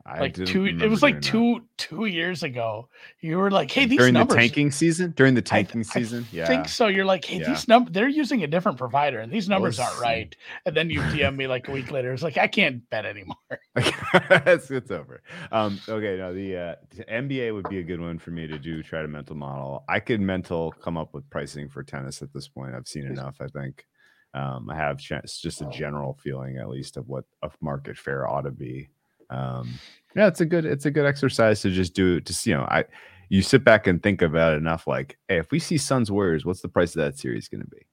I 0.06 0.20
Like 0.22 0.34
two. 0.34 0.66
It 0.66 0.90
was 0.90 1.04
like 1.04 1.22
two 1.22 1.62
two 1.78 2.06
years 2.06 2.42
ago. 2.42 2.88
You 3.20 3.38
were 3.38 3.52
like, 3.52 3.70
"Hey, 3.70 3.86
these 3.86 3.98
numbers. 3.98 3.98
during 4.00 4.14
numbers." 4.14 4.36
the 4.36 4.40
tanking 4.40 4.72
season. 4.72 5.14
During 5.16 5.34
the 5.36 5.40
I 5.40 5.42
th- 5.42 5.50
tanking 5.68 5.82
I 5.82 5.84
season, 5.84 6.26
yeah. 6.32 6.48
think 6.48 6.68
so. 6.70 6.88
You're 6.88 7.06
like, 7.06 7.26
hey, 7.26 7.40
Yeah. 7.40 7.50
these 7.50 7.68
numbers, 7.68 7.94
they're 7.94 8.08
using 8.08 8.42
a 8.44 8.48
different 8.48 8.78
provider 8.78 9.20
and 9.20 9.32
these 9.32 9.50
numbers 9.50 9.78
aren't 9.80 9.94
Those- 9.96 10.02
right. 10.02 10.36
And 10.66 10.76
then 10.76 10.90
you 10.90 11.02
DM 11.02 11.36
me 11.36 11.48
like 11.48 11.68
a 11.68 11.72
week 11.72 11.92
later. 11.92 12.12
It's 12.14 12.24
like, 12.24 12.38
I 12.38 12.48
can't 12.48 12.90
bet 12.90 13.06
anymore. 13.06 13.36
it's, 13.76 14.72
it's 14.72 14.90
over. 14.90 15.22
Um, 15.52 15.80
okay, 15.88 16.18
now 16.18 16.32
the 16.32 16.58
uh, 16.58 16.76
NBA 17.12 17.54
would 17.54 17.70
be 17.70 17.80
a 17.80 17.84
good 17.84 18.00
one 18.02 18.18
for 18.20 18.32
me 18.32 18.48
to 18.48 18.58
do. 18.58 18.82
Try 18.82 19.02
to 19.02 19.08
mental 19.08 19.36
model. 19.36 19.84
I 19.90 20.00
could 20.00 20.22
mental 20.22 20.72
come 20.82 20.98
up 20.98 21.14
with 21.14 21.30
pricing 21.30 21.70
for 21.70 21.84
tennis 21.84 22.22
at 22.22 22.34
this 22.34 22.48
point. 22.48 22.74
I've 22.74 22.88
seen 22.88 23.06
enough. 23.06 23.38
I 23.42 23.48
think 23.48 23.86
um, 24.34 24.70
I 24.70 24.76
have 24.76 24.98
just 24.98 25.62
a 25.62 25.70
general 25.70 26.18
feeling, 26.24 26.58
at 26.58 26.70
least, 26.70 26.98
of 26.98 27.08
what 27.08 27.26
a 27.44 27.52
market 27.62 27.98
fair 27.98 28.28
ought 28.28 28.42
to 28.42 28.52
be. 28.52 28.90
Um, 29.30 29.74
yeah, 30.16 30.28
it's 30.28 30.42
a 30.42 30.46
good 30.46 30.66
it's 30.66 30.86
a 30.86 30.92
good 30.92 31.06
exercise 31.06 31.62
to 31.62 31.70
just 31.70 31.94
do. 31.94 32.20
to 32.20 32.34
see. 32.34 32.52
you 32.52 32.58
know, 32.58 32.64
I 32.64 32.86
you 33.30 33.42
sit 33.44 33.64
back 33.64 33.88
and 33.88 34.02
think 34.02 34.22
about 34.22 34.54
it 34.54 34.58
enough. 34.58 34.88
Like, 34.88 35.18
hey, 35.28 35.38
if 35.38 35.52
we 35.52 35.60
see 35.60 35.78
Suns 35.78 36.12
Warriors, 36.12 36.46
what's 36.46 36.62
the 36.62 36.68
price 36.68 36.96
of 36.96 37.02
that 37.02 37.18
series 37.18 37.48
going 37.48 37.62
to 37.62 37.68
be? 37.68 37.86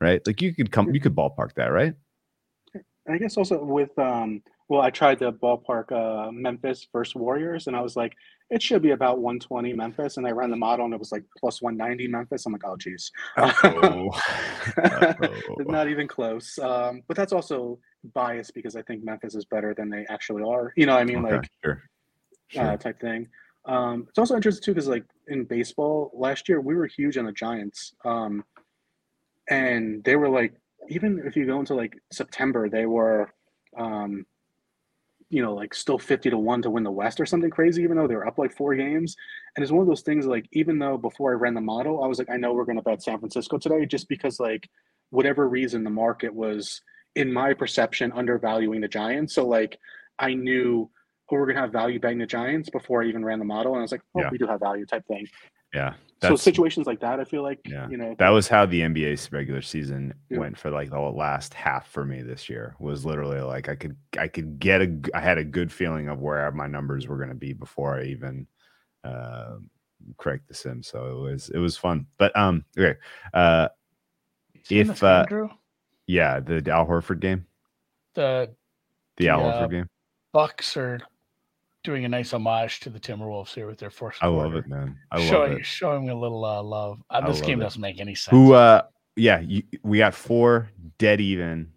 Right? 0.00 0.20
Like 0.26 0.42
you 0.42 0.54
could 0.54 0.72
come, 0.72 0.92
you 0.92 1.00
could 1.00 1.14
ballpark 1.14 1.54
that, 1.54 1.66
right? 1.66 1.94
I 3.08 3.18
guess 3.18 3.36
also 3.36 3.62
with 3.62 3.96
um 3.98 4.42
well, 4.68 4.82
I 4.82 4.90
tried 4.90 5.18
the 5.18 5.32
ballpark 5.32 5.92
uh 5.92 6.30
Memphis 6.32 6.86
versus 6.92 7.14
Warriors 7.14 7.66
and 7.66 7.76
I 7.76 7.80
was 7.80 7.96
like, 7.96 8.14
it 8.50 8.62
should 8.62 8.82
be 8.82 8.90
about 8.90 9.18
120 9.20 9.72
Memphis, 9.74 10.16
and 10.16 10.26
I 10.26 10.32
ran 10.32 10.50
the 10.50 10.56
model 10.56 10.84
and 10.84 10.92
it 10.92 10.98
was 10.98 11.12
like 11.12 11.24
plus 11.38 11.62
190 11.62 12.08
Memphis. 12.08 12.46
I'm 12.46 12.52
like, 12.52 12.62
oh 12.64 12.76
geez. 12.76 13.10
Uh-oh. 13.36 14.10
Not 15.58 15.88
even 15.88 16.08
close. 16.08 16.58
Um, 16.58 17.02
but 17.06 17.16
that's 17.16 17.32
also 17.32 17.78
biased 18.04 18.54
because 18.54 18.76
I 18.76 18.82
think 18.82 19.04
Memphis 19.04 19.34
is 19.34 19.44
better 19.44 19.74
than 19.74 19.90
they 19.90 20.06
actually 20.08 20.42
are. 20.42 20.72
You 20.76 20.86
know, 20.86 20.94
what 20.94 21.02
I 21.02 21.04
mean, 21.04 21.24
Okay, 21.24 21.36
like 21.36 21.50
sure. 21.64 21.82
uh, 22.58 22.76
type 22.76 23.00
thing. 23.00 23.28
Um, 23.66 24.06
it's 24.08 24.18
also 24.18 24.34
interesting 24.36 24.64
too 24.64 24.74
because 24.74 24.88
like 24.88 25.04
in 25.28 25.44
baseball 25.44 26.10
last 26.14 26.48
year 26.48 26.60
we 26.60 26.74
were 26.74 26.86
huge 26.86 27.18
on 27.18 27.26
the 27.26 27.32
Giants, 27.32 27.94
um, 28.04 28.44
and 29.48 30.02
they 30.04 30.16
were 30.16 30.28
like 30.28 30.54
even 30.88 31.22
if 31.26 31.36
you 31.36 31.46
go 31.46 31.60
into 31.60 31.74
like 31.74 31.94
September 32.10 32.68
they 32.68 32.86
were, 32.86 33.30
um, 33.76 34.24
you 35.28 35.42
know, 35.42 35.54
like 35.54 35.74
still 35.74 35.98
fifty 35.98 36.30
to 36.30 36.38
one 36.38 36.62
to 36.62 36.70
win 36.70 36.84
the 36.84 36.90
West 36.90 37.20
or 37.20 37.26
something 37.26 37.50
crazy, 37.50 37.82
even 37.82 37.96
though 37.96 38.08
they 38.08 38.16
were 38.16 38.26
up 38.26 38.38
like 38.38 38.56
four 38.56 38.74
games. 38.74 39.14
And 39.54 39.62
it's 39.62 39.70
one 39.70 39.82
of 39.82 39.88
those 39.88 40.02
things 40.02 40.26
like 40.26 40.46
even 40.52 40.78
though 40.78 40.96
before 40.96 41.32
I 41.32 41.34
ran 41.34 41.54
the 41.54 41.60
model 41.60 42.02
I 42.02 42.06
was 42.06 42.18
like 42.18 42.30
I 42.30 42.38
know 42.38 42.54
we're 42.54 42.64
going 42.64 42.76
to 42.76 42.82
bet 42.82 43.02
San 43.02 43.18
Francisco 43.18 43.58
today 43.58 43.84
just 43.84 44.08
because 44.08 44.40
like 44.40 44.68
whatever 45.10 45.48
reason 45.48 45.84
the 45.84 45.90
market 45.90 46.34
was 46.34 46.80
in 47.16 47.32
my 47.32 47.52
perception 47.54 48.12
undervaluing 48.12 48.80
the 48.80 48.88
Giants, 48.88 49.34
so 49.34 49.46
like 49.46 49.78
I 50.18 50.34
knew 50.34 50.90
oh, 51.32 51.36
we're 51.36 51.46
gonna 51.46 51.60
have 51.60 51.70
value 51.72 52.00
betting 52.00 52.18
the 52.18 52.26
Giants 52.26 52.68
before 52.70 53.02
I 53.04 53.06
even 53.06 53.24
ran 53.24 53.38
the 53.38 53.44
model, 53.44 53.72
and 53.72 53.78
I 53.80 53.82
was 53.82 53.92
like, 53.92 54.02
oh, 54.16 54.20
Yeah. 54.20 54.30
we 54.32 54.38
do 54.38 54.46
have 54.48 54.58
value 54.60 54.84
type 54.84 55.06
thing. 55.06 55.26
Yeah. 55.72 55.94
so 56.20 56.34
situations 56.34 56.86
like 56.88 56.98
that, 57.00 57.20
I 57.20 57.24
feel 57.24 57.42
like, 57.44 57.60
Yeah. 57.64 57.88
you 57.88 57.96
know, 57.96 58.16
that 58.18 58.30
was 58.30 58.48
how 58.48 58.66
the 58.66 58.80
NBA's 58.80 59.30
regular 59.30 59.62
season 59.62 60.12
Yeah. 60.28 60.38
went 60.38 60.58
for 60.58 60.70
like 60.70 60.90
the 60.90 60.98
last 60.98 61.54
half 61.54 61.86
for 61.88 62.04
me 62.04 62.22
this 62.22 62.48
year. 62.48 62.74
Was 62.80 63.06
literally 63.06 63.40
like 63.40 63.68
I 63.68 63.76
could 63.76 63.96
I 64.18 64.26
could 64.26 64.58
get 64.58 64.82
a 64.82 65.00
I 65.14 65.20
had 65.20 65.38
a 65.38 65.44
good 65.44 65.72
feeling 65.72 66.08
of 66.08 66.20
where 66.20 66.50
my 66.50 66.66
numbers 66.66 67.06
were 67.06 67.16
going 67.16 67.28
to 67.30 67.34
be 67.36 67.52
before 67.52 68.00
I 68.00 68.04
even 68.06 68.48
uh, 69.04 69.58
cracked 70.16 70.48
the 70.48 70.54
sim. 70.54 70.82
So 70.82 71.06
it 71.26 71.30
was 71.30 71.48
it 71.50 71.58
was 71.58 71.76
fun. 71.76 72.06
But 72.18 72.36
um 72.36 72.64
okay. 72.76 72.98
Uh 73.32 73.68
If, 74.68 75.02
uh, 75.04 75.24
Drew? 75.26 75.48
Yeah, 76.10 76.40
the 76.40 76.70
Al 76.70 76.86
Horford 76.86 77.20
game. 77.20 77.46
the 78.14 78.50
The 79.16 79.24
The, 79.24 79.28
Al 79.28 79.44
uh, 79.44 79.52
Horford 79.52 79.70
game. 79.70 79.86
Bucks 80.32 80.76
are 80.76 81.00
doing 81.84 82.04
a 82.04 82.08
nice 82.08 82.32
homage 82.32 82.80
to 82.80 82.90
the 82.90 83.00
Timberwolves 83.00 83.54
here 83.54 83.66
with 83.66 83.78
their 83.78 83.90
first. 83.90 84.22
I 84.22 84.26
love 84.26 84.54
it, 84.54 84.66
man. 84.66 84.96
I 85.10 85.18
love 85.18 85.28
showing 85.28 85.58
it. 85.58 85.64
showing 85.64 86.10
a 86.10 86.14
little 86.14 86.44
uh, 86.44 86.62
love. 86.62 86.98
Uh, 87.10 87.26
this 87.26 87.38
love 87.38 87.46
game 87.46 87.60
it. 87.60 87.64
doesn't 87.64 87.80
make 87.80 88.00
any 88.00 88.14
sense. 88.14 88.32
Who 88.32 88.54
uh 88.54 88.82
yeah, 89.16 89.40
you, 89.40 89.62
we 89.82 89.98
got 89.98 90.14
four 90.14 90.70
dead 90.98 91.20
even. 91.20 91.72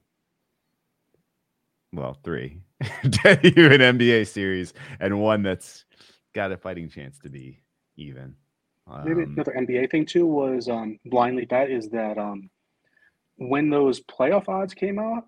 Well, 1.91 2.17
three 2.23 2.61
dead 3.23 3.45
even 3.45 3.81
NBA 3.81 4.27
series 4.27 4.73
and 4.99 5.21
one 5.21 5.43
that's 5.43 5.85
got 6.33 6.51
a 6.51 6.57
fighting 6.57 6.89
chance 6.89 7.19
to 7.19 7.29
be 7.29 7.61
even. 7.97 8.35
maybe 9.05 9.23
Um, 9.23 9.33
another 9.33 9.53
NBA 9.53 9.91
thing 9.91 10.05
too 10.05 10.25
was 10.25 10.69
um, 10.69 10.99
blindly 11.05 11.45
bet 11.45 11.69
is 11.69 11.89
that 11.89 12.17
um, 12.17 12.49
when 13.37 13.69
those 13.69 14.01
playoff 14.01 14.47
odds 14.49 14.73
came 14.73 14.99
out, 14.99 15.25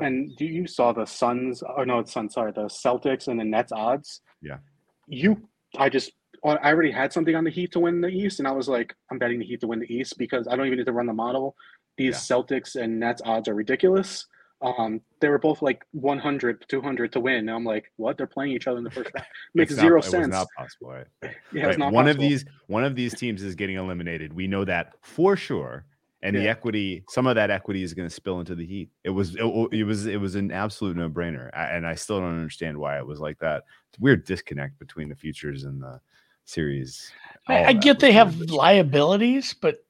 and 0.00 0.32
you, 0.38 0.46
you 0.48 0.66
saw 0.66 0.92
the 0.92 1.04
Suns, 1.04 1.62
or 1.62 1.86
no, 1.86 2.00
it's 2.00 2.12
Suns, 2.12 2.34
sorry, 2.34 2.52
the 2.52 2.62
Celtics 2.64 3.28
and 3.28 3.38
the 3.38 3.44
Nets 3.44 3.72
odds. 3.72 4.20
Yeah. 4.42 4.58
You, 5.06 5.48
I 5.76 5.88
just, 5.88 6.12
I 6.44 6.56
already 6.56 6.90
had 6.90 7.12
something 7.12 7.34
on 7.34 7.44
the 7.44 7.50
Heat 7.50 7.72
to 7.72 7.80
win 7.80 8.00
the 8.00 8.08
East, 8.08 8.38
and 8.38 8.48
I 8.48 8.52
was 8.52 8.68
like, 8.68 8.94
I'm 9.10 9.18
betting 9.18 9.38
the 9.38 9.46
Heat 9.46 9.60
to 9.60 9.66
win 9.66 9.80
the 9.80 9.92
East 9.92 10.18
because 10.18 10.46
I 10.48 10.56
don't 10.56 10.66
even 10.66 10.78
need 10.78 10.86
to 10.86 10.92
run 10.92 11.06
the 11.06 11.12
model. 11.12 11.54
These 11.96 12.16
Celtics 12.16 12.76
and 12.76 13.00
Nets 13.00 13.22
odds 13.24 13.48
are 13.48 13.54
ridiculous. 13.54 14.26
Um, 14.60 15.00
they 15.20 15.28
were 15.28 15.38
both 15.38 15.62
like 15.62 15.84
100, 15.92 16.64
200 16.68 17.12
to 17.12 17.20
win. 17.20 17.36
And 17.36 17.50
I'm 17.50 17.64
like, 17.64 17.92
what? 17.96 18.16
They're 18.16 18.26
playing 18.26 18.52
each 18.52 18.66
other 18.66 18.78
in 18.78 18.84
the 18.84 18.90
first 18.90 19.10
half. 19.14 19.26
Makes 19.54 19.76
not- 19.76 19.80
zero 19.80 19.94
it 19.94 20.04
was 20.04 20.10
sense. 20.10 20.28
not 20.28 20.46
possible. 20.56 20.90
Right? 20.90 21.06
yeah, 21.22 21.62
Right, 21.62 21.68
it's 21.70 21.78
not 21.78 21.92
one 21.92 22.08
of 22.08 22.18
these 22.18 22.44
one 22.66 22.84
of 22.84 22.94
these 22.96 23.14
teams 23.14 23.42
is 23.42 23.54
getting 23.54 23.76
eliminated. 23.76 24.32
We 24.32 24.46
know 24.46 24.64
that 24.64 24.94
for 25.02 25.36
sure. 25.36 25.84
And 26.20 26.34
the 26.34 26.48
equity, 26.48 27.04
some 27.08 27.28
of 27.28 27.36
that 27.36 27.50
equity 27.50 27.84
is 27.84 27.94
going 27.94 28.08
to 28.08 28.14
spill 28.14 28.40
into 28.40 28.56
the 28.56 28.66
Heat. 28.66 28.90
It 29.04 29.10
was, 29.10 29.36
it, 29.36 29.44
it 29.72 29.84
was, 29.84 30.06
it 30.06 30.16
was 30.16 30.34
an 30.34 30.50
absolute 30.50 30.96
no 30.96 31.08
brainer, 31.08 31.48
and 31.54 31.86
I 31.86 31.94
still 31.94 32.18
don't 32.18 32.36
understand 32.36 32.76
why 32.76 32.98
it 32.98 33.06
was 33.06 33.20
like 33.20 33.38
that. 33.38 33.62
It's 33.90 33.98
a 33.98 34.02
weird 34.02 34.24
disconnect 34.24 34.80
between 34.80 35.08
the 35.08 35.14
futures 35.14 35.62
and 35.62 35.80
the 35.80 36.00
series. 36.44 37.12
I, 37.46 37.66
I 37.66 37.72
get 37.72 38.00
they 38.00 38.10
have 38.12 38.34
year. 38.34 38.46
liabilities, 38.46 39.54
but 39.54 39.84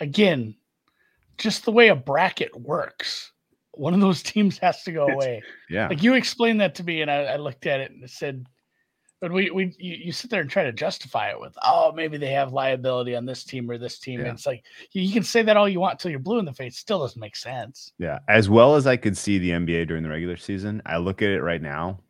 again, 0.00 0.56
just 1.36 1.64
the 1.64 1.72
way 1.72 1.88
a 1.88 1.96
bracket 1.96 2.54
works, 2.56 3.32
one 3.72 3.94
of 3.94 4.00
those 4.00 4.22
teams 4.24 4.58
has 4.58 4.82
to 4.82 4.92
go 4.92 5.06
away. 5.06 5.42
Yeah, 5.70 5.88
Like 5.88 6.02
you 6.02 6.14
explained 6.14 6.60
that 6.60 6.74
to 6.76 6.84
me, 6.84 7.02
and 7.02 7.10
I, 7.10 7.24
I 7.24 7.36
looked 7.36 7.66
at 7.66 7.80
it 7.80 7.92
and 7.92 8.02
it 8.02 8.10
said, 8.10 8.46
but 9.20 9.32
we 9.32 9.50
we 9.50 9.74
you, 9.78 9.94
you 9.94 10.12
sit 10.12 10.30
there 10.30 10.40
and 10.40 10.50
try 10.50 10.64
to 10.64 10.72
justify 10.72 11.30
it 11.30 11.40
with, 11.40 11.54
oh, 11.64 11.92
maybe 11.92 12.18
they 12.18 12.30
have 12.30 12.52
liability 12.52 13.16
on 13.16 13.26
this 13.26 13.44
team 13.44 13.70
or 13.70 13.78
this 13.78 13.98
team. 13.98 14.20
Yeah. 14.20 14.26
And 14.26 14.34
it's 14.34 14.46
like 14.46 14.64
you, 14.92 15.02
you 15.02 15.12
can 15.12 15.24
say 15.24 15.42
that 15.42 15.56
all 15.56 15.68
you 15.68 15.80
want 15.80 15.98
till 15.98 16.10
you're 16.10 16.20
blue 16.20 16.38
in 16.38 16.44
the 16.44 16.52
face, 16.52 16.76
still 16.76 17.00
doesn't 17.00 17.20
make 17.20 17.36
sense. 17.36 17.92
yeah. 17.98 18.18
As 18.28 18.48
well 18.48 18.76
as 18.76 18.86
I 18.86 18.96
could 18.96 19.16
see 19.16 19.38
the 19.38 19.50
NBA 19.50 19.88
during 19.88 20.02
the 20.02 20.08
regular 20.08 20.36
season, 20.36 20.82
I 20.86 20.98
look 20.98 21.22
at 21.22 21.30
it 21.30 21.42
right 21.42 21.62
now. 21.62 22.00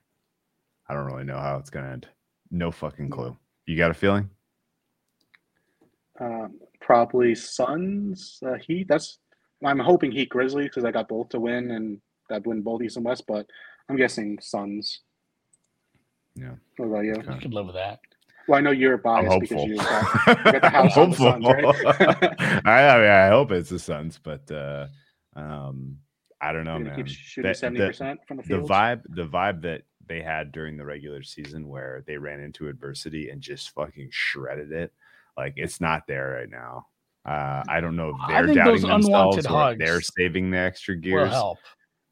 I 0.89 0.95
don't 0.95 1.07
really 1.07 1.25
know 1.25 1.39
how 1.39 1.57
it's 1.59 1.71
going 1.71 1.85
to 1.85 1.93
end. 1.93 2.09
No 2.51 2.71
fucking 2.71 3.11
clue. 3.11 3.37
You 3.67 3.77
got 3.77 3.91
a 3.91 3.95
feeling? 3.95 4.31
Um, 6.21 6.59
probably 6.81 7.35
Suns, 7.35 8.39
uh, 8.45 8.55
Heat. 8.55 8.87
That's 8.89 9.19
I'm 9.65 9.79
hoping 9.79 10.13
Heat 10.13 10.29
Grizzlies 10.29 10.69
because 10.69 10.85
I 10.85 10.91
got 10.91 11.09
both 11.09 11.31
to 11.31 11.41
win 11.41 11.71
and 11.71 12.01
that 12.31 12.47
win 12.47 12.63
both 12.63 12.83
East 12.83 12.97
and 12.97 13.05
West. 13.05 13.25
But 13.27 13.47
I'm 13.89 13.97
guessing 13.97 14.39
Suns. 14.41 15.01
Yeah. 16.41 16.55
What 16.77 16.87
about 16.87 17.05
you? 17.05 17.15
Okay. 17.15 17.35
You 17.35 17.41
can 17.41 17.51
live 17.51 17.67
with 17.67 17.75
that. 17.75 18.01
Well, 18.47 18.59
I 18.59 18.61
know 18.63 18.71
you're 18.71 18.95
I'm 18.95 19.03
biased 19.03 19.41
because 19.41 19.59
hopeful. 19.59 19.69
you 19.69 19.77
got, 19.77 20.47
you 20.47 20.53
got 20.53 20.63
the 20.63 20.69
house 20.71 20.97
on 20.97 21.11
the 21.11 21.17
Suns, 21.17 21.45
right? 21.45 21.65
I, 22.67 22.89
I 22.89 22.99
mean, 23.01 23.11
I 23.11 23.29
hope 23.29 23.51
it's 23.53 23.69
the 23.69 23.79
Suns, 23.79 24.19
but 24.23 24.51
uh, 24.51 24.87
um, 25.37 25.99
I 26.41 26.53
don't 26.53 26.65
know, 26.65 26.77
You're 26.77 26.85
gonna 26.85 26.97
man. 26.97 27.05
keep 27.07 27.15
shooting 27.15 27.51
The- 27.51 27.55
seventy 27.55 27.81
the- 27.81 27.87
percent 27.89 28.21
from 28.27 28.39
the 28.39 28.43
the 28.45 28.63
vibe 28.63 29.03
the 29.09 29.27
vibe 29.27 29.63
that 29.63 29.83
they 30.07 30.23
had 30.23 30.53
during 30.53 30.79
the 30.79 30.85
regular 30.87 31.23
season 31.23 31.69
where 31.69 32.03
they 32.07 32.17
ran 32.17 32.41
into 32.41 32.69
adversity 32.69 33.29
and 33.29 33.43
just 33.43 33.71
fucking 33.75 34.09
shredded 34.11 34.73
it 34.73 34.91
like 35.37 35.53
it's 35.57 35.83
not 35.83 36.07
there 36.07 36.31
right 36.41 36.49
now 36.49 36.87
uh, 37.27 37.63
i 37.69 37.79
don't 37.83 37.95
know 37.95 38.11
if 38.11 38.17
they're 38.29 38.55
doubting 38.55 38.65
those 38.65 38.83
themselves 39.03 39.47
or 39.47 39.73
if 39.73 39.79
they're 39.79 40.01
saving 40.01 40.51
the 40.51 40.57
extra 40.57 40.95
Will 40.95 41.03
gears 41.03 41.29
help. 41.29 41.59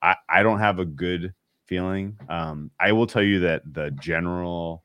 I, 0.02 0.16
I 0.28 0.42
don't 0.42 0.58
have 0.58 0.78
a 0.78 0.84
good 0.84 1.32
feeling 1.66 2.16
um, 2.28 2.70
i 2.80 2.92
will 2.92 3.06
tell 3.06 3.22
you 3.22 3.40
that 3.40 3.62
the 3.74 3.90
general 4.00 4.84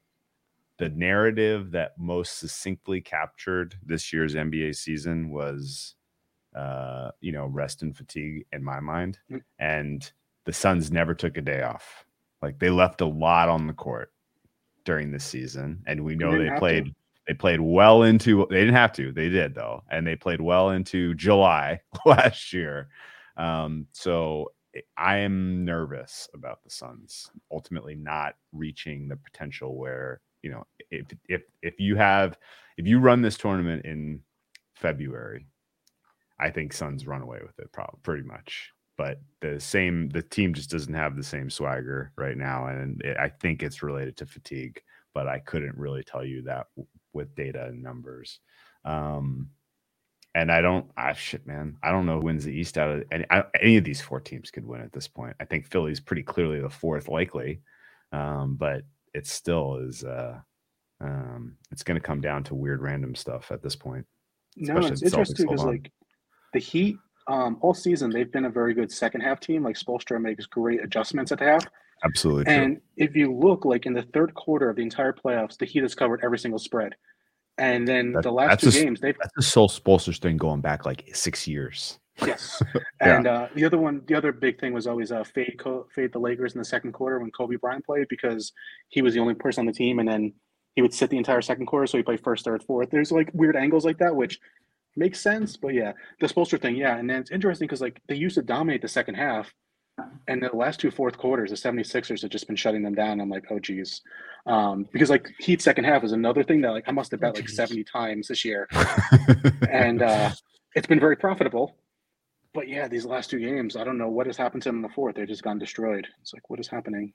the 0.78 0.90
narrative 0.90 1.72
that 1.72 1.92
most 1.98 2.40
succinctly 2.40 3.00
captured 3.02 3.76
this 3.86 4.12
year's 4.12 4.36
nba 4.36 4.76
season 4.76 5.30
was 5.30 5.96
uh, 6.56 7.12
you 7.22 7.32
know 7.32 7.46
rest 7.46 7.82
and 7.82 7.96
fatigue 7.96 8.46
in 8.52 8.64
my 8.64 8.80
mind 8.80 9.18
Mm. 9.32 9.42
and 9.60 10.12
the 10.46 10.54
suns 10.54 10.92
never 10.92 11.14
took 11.14 11.38
a 11.38 11.42
day 11.42 11.62
off 11.62 12.06
like 12.42 12.58
they 12.60 12.70
left 12.70 13.02
a 13.02 13.06
lot 13.06 13.48
on 13.48 13.68
the 13.68 13.74
court 13.74 14.12
during 14.84 15.12
this 15.12 15.24
season, 15.24 15.84
and 15.86 16.04
we 16.04 16.16
know 16.16 16.32
didn't 16.32 16.40
they 16.40 16.50
have 16.50 16.56
to. 16.56 16.60
played. 16.60 16.96
They 17.28 17.34
played 17.36 17.62
well 17.62 18.02
into. 18.02 18.48
They 18.50 18.62
didn't 18.62 18.74
have 18.74 18.92
to. 18.94 19.12
They 19.12 19.30
did 19.30 19.54
though, 19.54 19.84
and 19.92 20.08
they 20.08 20.16
played 20.16 20.42
well 20.42 20.72
into 20.72 21.14
July 21.14 21.82
last 22.08 22.52
year. 22.52 22.90
Um, 23.38 23.86
so 23.92 24.52
I 24.98 25.18
am 25.18 25.66
nervous 25.66 26.30
about 26.34 26.64
the 26.64 26.70
Suns 26.70 27.30
ultimately 27.52 27.96
not 27.96 28.36
reaching 28.54 29.08
the 29.08 29.18
potential 29.18 29.78
where 29.78 30.22
you 30.42 30.52
know, 30.52 30.66
if 30.90 31.06
if 31.28 31.42
if 31.62 31.80
you 31.80 31.96
have 31.96 32.38
if 32.78 32.88
you 32.88 33.00
run 33.00 33.22
this 33.22 33.38
tournament 33.38 33.86
in 33.86 34.22
February, 34.76 35.46
I 36.40 36.50
think 36.50 36.74
Suns 36.74 37.06
run 37.06 37.22
away 37.22 37.40
with 37.42 37.58
it, 37.60 37.72
probably 37.72 38.00
pretty 38.04 38.24
much. 38.24 38.72
But 38.98 39.20
the 39.40 39.60
same, 39.60 40.10
the 40.10 40.22
team 40.22 40.54
just 40.54 40.70
doesn't 40.70 40.94
have 40.94 41.16
the 41.16 41.24
same 41.24 41.50
swagger 41.50 42.12
right 42.18 42.38
now, 42.38 42.68
and 42.68 43.02
it, 43.02 43.18
I 43.18 43.30
think 43.30 43.64
it's 43.64 43.84
related 43.84 44.18
to 44.18 44.26
fatigue. 44.26 44.82
But 45.14 45.28
I 45.28 45.40
couldn't 45.40 45.78
really 45.78 46.04
tell 46.04 46.24
you 46.24 46.42
that 46.44 46.68
with 47.14 47.36
data 47.36 47.66
and 47.66 47.84
numbers. 47.84 48.40
Um, 48.86 49.50
and 50.34 50.52
I 50.52 50.62
don't, 50.62 50.86
I 50.96 51.14
shit, 51.14 51.46
man, 51.46 51.78
I 51.84 51.92
don't 51.92 52.06
know 52.06 52.20
who 52.20 52.26
wins 52.26 52.46
the 52.46 52.54
East 52.54 52.78
out 52.78 52.90
of 52.90 53.04
any, 53.12 53.26
I, 53.30 53.44
any 53.62 53.78
of 53.78 53.84
these 53.84 54.02
four 54.02 54.20
teams 54.20 54.52
could 54.52 54.66
win 54.66 54.82
at 54.82 54.94
this 54.94 55.08
point. 55.08 55.36
I 55.40 55.46
think 55.46 55.68
Philly's 55.68 56.00
pretty 56.00 56.24
clearly 56.24 56.62
the 56.62 56.70
fourth 56.70 57.08
likely, 57.08 57.62
um, 58.12 58.56
but 58.56 58.84
it 59.14 59.28
still 59.28 59.78
is. 59.78 60.04
Uh, 60.04 60.40
um, 61.02 61.58
it's 61.72 61.84
going 61.84 62.00
to 62.00 62.06
come 62.06 62.22
down 62.22 62.44
to 62.46 62.56
weird 62.56 62.82
random 62.82 63.16
stuff 63.16 63.52
at 63.52 63.62
this 63.62 63.76
point. 63.76 64.06
No, 64.56 64.78
it's 64.78 65.02
interesting 65.02 65.48
because 65.48 65.64
like 65.64 65.92
the 66.54 66.60
Heat, 66.60 66.98
um, 67.28 67.58
all 67.62 67.74
season 67.74 68.10
they've 68.10 68.32
been 68.32 68.46
a 68.46 68.50
very 68.50 68.74
good 68.74 68.92
second 68.92 69.22
half 69.22 69.40
team. 69.40 69.64
Like 69.64 69.78
Spoelstra 69.78 70.22
makes 70.22 70.46
great 70.46 70.84
adjustments 70.84 71.32
at 71.32 71.40
the 71.40 71.46
half. 71.46 71.66
Absolutely 72.04 72.46
true. 72.46 72.54
And 72.54 72.82
if 72.98 73.16
you 73.16 73.34
look 73.34 73.66
like 73.66 73.86
in 73.86 73.94
the 73.94 74.02
third 74.14 74.34
quarter 74.34 74.70
of 74.70 74.76
the 74.76 74.82
entire 74.82 75.14
playoffs, 75.14 75.58
the 75.58 75.66
Heat 75.66 75.84
has 75.84 75.96
covered 75.96 76.22
every 76.24 76.40
single 76.40 76.60
spread. 76.60 76.96
And 77.62 77.88
then 77.88 78.14
That- 78.14 78.24
the 78.24 78.32
last 78.32 78.60
two 78.62 78.70
a 78.70 78.72
games, 78.72 79.00
they've 79.00 79.16
That's 79.20 79.34
the 79.36 79.44
Soul 79.44 79.70
Spoelstra's 79.70 80.18
thing 80.20 80.38
going 80.38 80.62
back 80.62 80.86
like 80.86 81.10
six 81.14 81.48
years. 81.48 82.00
yes. 82.26 82.62
Yeah. 83.02 83.18
And 83.18 83.28
uh, 83.28 83.48
the 83.56 83.66
other 83.66 83.78
one, 83.80 84.02
the 84.08 84.16
other 84.16 84.32
big 84.32 84.60
thing 84.60 84.74
was 84.74 84.86
always 84.88 85.12
uh, 85.12 85.24
fade 85.24 85.56
Co- 85.60 85.88
fade 85.96 86.12
the 86.14 86.20
Lakers 86.20 86.54
in 86.54 86.60
the 86.60 86.66
second 86.66 86.92
quarter 86.94 87.20
when 87.20 87.32
Kobe 87.32 87.56
Bryant 87.56 87.86
played 87.86 88.08
because 88.10 88.52
he 88.90 89.02
was 89.02 89.14
the 89.16 89.20
only 89.20 89.34
person 89.34 89.62
on 89.62 89.66
the 89.66 89.74
team, 89.74 89.98
and 90.00 90.08
then 90.08 90.34
he 90.76 90.82
would 90.82 90.94
sit 90.94 91.10
the 91.10 91.18
entire 91.18 91.42
second 91.42 91.66
quarter, 91.66 91.86
so 91.88 91.98
he 91.98 92.04
played 92.04 92.24
first, 92.24 92.46
third, 92.46 92.62
fourth. 92.64 92.90
There's 92.92 93.12
like 93.12 93.30
weird 93.34 93.56
angles 93.56 93.86
like 93.86 93.98
that, 94.00 94.16
which 94.16 94.40
makes 94.96 95.20
sense. 95.20 95.58
But 95.58 95.74
yeah, 95.74 95.94
the 96.20 96.28
Spolster 96.28 96.62
thing, 96.62 96.76
yeah, 96.76 96.98
and 96.98 97.10
then 97.10 97.20
it's 97.22 97.32
interesting 97.32 97.68
because 97.68 97.82
like 97.82 98.00
they 98.08 98.16
used 98.16 98.36
to 98.36 98.42
dominate 98.44 98.82
the 98.84 98.88
second 98.88 99.16
half, 99.16 99.52
and 100.28 100.42
the 100.42 100.56
last 100.56 100.80
two 100.80 100.92
fourth 100.92 101.18
quarters, 101.18 101.50
the 101.50 101.56
76ers 101.56 102.22
have 102.22 102.32
just 102.32 102.48
been 102.48 102.56
shutting 102.56 102.84
them 102.84 102.96
down. 102.96 103.20
I'm 103.20 103.30
like, 103.30 103.46
oh 103.50 103.60
geez, 103.60 104.02
um, 104.46 104.88
because 104.92 105.10
like 105.10 105.30
Heat 105.40 105.62
second 105.62 105.84
half 105.84 106.04
is 106.04 106.12
another 106.12 106.44
thing 106.44 106.62
that 106.62 106.72
like 106.72 106.86
I 106.88 106.92
must 106.92 107.12
have 107.12 107.20
bet 107.20 107.36
like 107.36 107.50
70 107.50 107.84
times 107.84 108.28
this 108.28 108.44
year 108.44 108.68
and 109.70 110.02
uh, 110.02 110.32
it's 110.76 110.88
been 110.88 111.00
very 111.00 111.16
profitable. 111.16 111.76
But 112.54 112.68
yeah, 112.68 112.88
these 112.88 113.06
last 113.06 113.30
two 113.30 113.40
games, 113.40 113.78
I 113.78 113.84
don't 113.84 113.98
know 113.98 114.10
what 114.10 114.28
has 114.28 114.36
happened 114.36 114.64
to 114.64 114.70
them 114.70 114.78
in 114.78 114.82
the 114.82 114.90
fourth. 114.90 115.16
They've 115.16 115.28
just 115.28 115.44
gone 115.44 115.58
destroyed. 115.58 116.06
It's 116.22 116.34
like, 116.34 116.50
what 116.50 116.60
is 116.60 116.68
happening? 116.68 117.14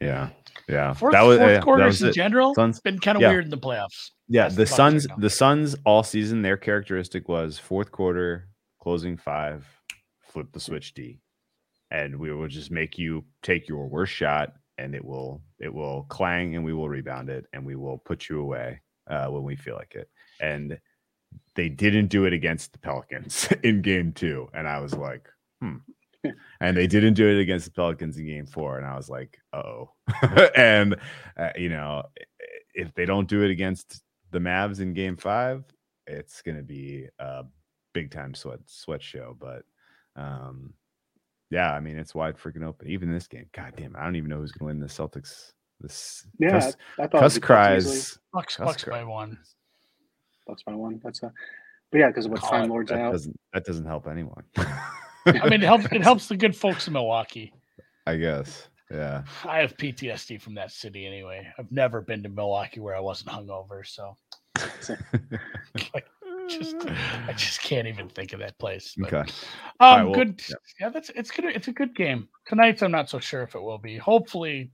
yeah, 0.00 0.28
yeah. 0.68 0.92
Fourth, 0.92 1.12
that 1.12 1.22
was 1.22 1.38
fourth 1.38 1.48
yeah, 1.48 1.54
that 1.54 1.62
quarters 1.64 1.86
was 1.86 2.02
in 2.02 2.08
it. 2.08 2.14
general 2.14 2.54
Suns- 2.54 2.80
been 2.80 2.98
kind 2.98 3.16
of 3.16 3.22
yeah. 3.22 3.30
weird 3.30 3.44
in 3.44 3.50
the 3.50 3.58
playoffs. 3.58 4.10
Yeah, 4.28 4.44
That's 4.44 4.54
the 4.54 4.62
the 4.62 4.66
Suns, 4.66 5.08
right 5.08 5.20
the 5.20 5.30
Suns 5.30 5.76
all 5.84 6.02
season, 6.02 6.42
their 6.42 6.56
characteristic 6.56 7.28
was 7.28 7.58
fourth 7.58 7.90
quarter, 7.90 8.48
closing 8.80 9.16
five, 9.16 9.66
flip 10.20 10.52
the 10.52 10.60
switch 10.60 10.94
D. 10.94 11.20
And 11.90 12.18
we 12.18 12.32
will 12.32 12.48
just 12.48 12.70
make 12.70 12.98
you 12.98 13.24
take 13.42 13.68
your 13.68 13.86
worst 13.86 14.12
shot 14.12 14.52
and 14.76 14.94
it 14.94 15.04
will 15.04 15.42
it 15.58 15.72
will 15.72 16.04
clang 16.08 16.54
and 16.54 16.64
we 16.64 16.72
will 16.72 16.88
rebound 16.88 17.28
it 17.28 17.46
and 17.52 17.64
we 17.64 17.76
will 17.76 17.98
put 17.98 18.28
you 18.28 18.40
away 18.40 18.80
uh, 19.08 19.26
when 19.26 19.42
we 19.42 19.56
feel 19.56 19.74
like 19.74 19.94
it. 19.94 20.08
And 20.40 20.78
they 21.54 21.68
didn't 21.68 22.06
do 22.06 22.24
it 22.24 22.32
against 22.32 22.72
the 22.72 22.78
Pelicans 22.78 23.48
in 23.62 23.82
game 23.82 24.12
two. 24.12 24.48
And 24.54 24.68
I 24.68 24.80
was 24.80 24.94
like, 24.94 25.28
hmm. 25.60 25.76
and 26.60 26.76
they 26.76 26.86
didn't 26.86 27.14
do 27.14 27.28
it 27.28 27.40
against 27.40 27.66
the 27.66 27.72
Pelicans 27.72 28.16
in 28.18 28.26
game 28.26 28.46
four. 28.46 28.78
And 28.78 28.86
I 28.86 28.96
was 28.96 29.08
like, 29.08 29.38
oh. 29.52 29.90
and, 30.56 30.96
uh, 31.36 31.50
you 31.56 31.68
know, 31.68 32.02
if 32.74 32.94
they 32.94 33.04
don't 33.04 33.28
do 33.28 33.42
it 33.42 33.50
against 33.50 34.02
the 34.30 34.38
Mavs 34.38 34.80
in 34.80 34.94
game 34.94 35.16
five, 35.16 35.64
it's 36.06 36.42
going 36.42 36.56
to 36.56 36.62
be 36.62 37.06
a 37.18 37.44
big 37.92 38.10
time 38.10 38.34
sweat, 38.34 38.60
sweat 38.66 39.02
show. 39.02 39.36
But, 39.38 39.62
um, 40.16 40.74
yeah, 41.50 41.72
I 41.72 41.80
mean, 41.80 41.98
it's 41.98 42.14
wide 42.14 42.36
freaking 42.36 42.64
open. 42.64 42.88
Even 42.88 43.12
this 43.12 43.26
game, 43.26 43.46
god 43.52 43.74
damn, 43.76 43.94
it, 43.94 43.98
I 43.98 44.04
don't 44.04 44.16
even 44.16 44.30
know 44.30 44.38
who's 44.38 44.52
going 44.52 44.60
to 44.60 44.74
win 44.74 44.80
the 44.80 44.86
Celtics. 44.86 45.52
This 45.80 46.26
Yeah, 46.38 46.50
Cuss, 46.50 46.76
I 46.98 47.06
thought 47.06 47.20
Cuss 47.20 47.36
it'd 47.36 47.42
be 47.42 47.48
Bucks 47.48 47.76
easily. 47.76 47.94
cries. 47.96 48.18
Bucks, 48.32 48.56
Cuss 48.56 48.66
Bucks 48.66 48.84
by 48.84 48.90
cries. 48.90 49.06
one. 49.06 49.38
Bucks 50.46 50.62
by 50.64 50.74
one. 50.74 51.00
That's 51.04 51.22
uh, 51.22 51.30
but 51.92 51.98
yeah, 51.98 52.08
because 52.08 52.28
with 52.28 52.40
Call 52.40 52.50
Time 52.50 52.64
it. 52.64 52.68
Lords 52.68 52.90
That 52.90 53.00
out, 53.00 53.12
doesn't 53.12 53.38
that 53.52 53.64
doesn't 53.64 53.84
help 53.86 54.06
anyone. 54.08 54.44
I 54.56 55.48
mean, 55.48 55.54
it 55.54 55.62
helps. 55.62 55.84
It 55.92 56.02
helps 56.02 56.26
the 56.28 56.36
good 56.36 56.56
folks 56.56 56.86
in 56.86 56.94
Milwaukee. 56.94 57.52
I 58.06 58.16
guess. 58.16 58.68
Yeah. 58.90 59.24
I 59.44 59.58
have 59.58 59.76
PTSD 59.76 60.40
from 60.40 60.54
that 60.54 60.72
city 60.72 61.06
anyway. 61.06 61.46
I've 61.58 61.70
never 61.70 62.00
been 62.00 62.22
to 62.22 62.28
Milwaukee 62.30 62.80
where 62.80 62.96
I 62.96 63.00
wasn't 63.00 63.30
hungover, 63.30 63.86
so 63.86 64.16
like, 65.94 66.06
just 66.48 66.76
I 67.28 67.32
just 67.32 67.60
can't 67.62 67.86
even 67.86 68.08
think 68.08 68.32
of 68.32 68.40
that 68.40 68.58
place. 68.58 68.94
But, 68.98 69.12
okay. 69.12 69.30
Um, 69.80 69.96
right, 69.96 70.04
well, 70.04 70.14
good. 70.14 70.42
yeah. 70.48 70.54
Yeah. 70.80 70.88
that's 70.90 71.10
it's 71.10 71.30
good. 71.30 71.44
It's 71.46 71.68
a 71.68 71.72
good 71.72 71.94
game 71.94 72.28
tonight's. 72.46 72.82
I'm 72.82 72.90
not 72.90 73.08
so 73.10 73.18
sure 73.18 73.42
if 73.42 73.54
it 73.54 73.62
will 73.62 73.78
be. 73.78 73.96
Hopefully, 73.96 74.70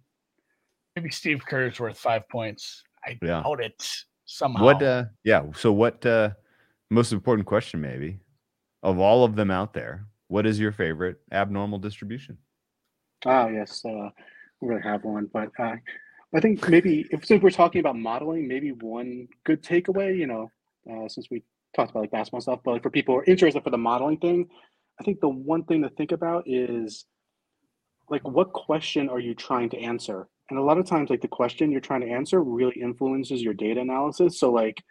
maybe 0.96 1.10
Steve 1.10 1.44
Kerr's 1.46 1.78
worth 1.80 1.98
five 1.98 2.28
points. 2.28 2.82
I 3.05 3.18
Yeah. 3.20 3.42
doubt 3.42 3.60
it 3.62 3.88
somehow. 4.24 4.64
What 4.64 4.82
uh 4.82 5.05
yeah, 5.24 5.44
so 5.55 5.72
what 5.72 6.05
uh 6.06 6.30
most 6.90 7.12
important 7.12 7.46
question 7.46 7.80
maybe 7.80 8.20
of 8.82 8.98
all 8.98 9.24
of 9.24 9.34
them 9.34 9.51
out 9.51 9.72
there, 9.72 10.06
what 10.28 10.46
is 10.46 10.60
your 10.60 10.72
favorite 10.72 11.16
abnormal 11.32 11.78
distribution? 11.78 12.38
oh 13.26 13.48
yes, 13.48 13.82
uh, 13.86 14.10
we 14.60 14.68
really 14.68 14.82
have 14.82 15.02
one. 15.05 15.28
But 15.32 15.48
uh, 15.59 15.76
I 16.34 16.40
think 16.40 16.68
maybe 16.68 17.06
if 17.10 17.24
since 17.24 17.42
we're 17.42 17.51
talking 17.51 17.80
about 17.80 17.96
modeling, 17.96 18.46
maybe 18.46 18.72
one 18.72 19.28
good 19.44 19.62
takeaway, 19.62 20.16
you 20.16 20.26
know, 20.26 20.51
uh, 20.90 21.09
since 21.09 21.28
we 21.30 21.42
talked 21.74 21.90
about 21.90 22.01
like 22.01 22.10
basketball 22.10 22.40
stuff, 22.40 22.60
but 22.64 22.72
like 22.72 22.82
for 22.82 22.90
people 22.90 23.14
who 23.14 23.20
are 23.20 23.24
interested 23.24 23.62
for 23.62 23.70
the 23.70 23.78
modeling 23.78 24.18
thing, 24.18 24.48
I 25.01 25.05
think 25.05 25.20
the 25.20 25.28
one 25.28 25.64
thing 25.64 25.82
to 25.82 25.88
think 25.90 26.12
about 26.12 26.44
is 26.46 27.05
like 28.09 28.26
what 28.26 28.52
question 28.52 29.09
are 29.09 29.20
you 29.20 29.34
trying 29.34 29.70
to 29.70 29.78
answer? 29.78 30.28
And 30.51 30.59
a 30.59 30.62
lot 30.62 30.78
of 30.78 30.86
times, 30.86 31.10
like 31.10 31.22
the 31.22 31.28
question 31.28 31.70
you're 31.70 31.80
trying 31.80 32.02
to 32.02 32.10
answer 32.10 32.42
really 32.42 32.78
influences 32.80 33.42
your 33.42 33.55
data 33.55 33.80
analysis. 33.80 34.38
So, 34.38 34.52
like, 34.52 34.82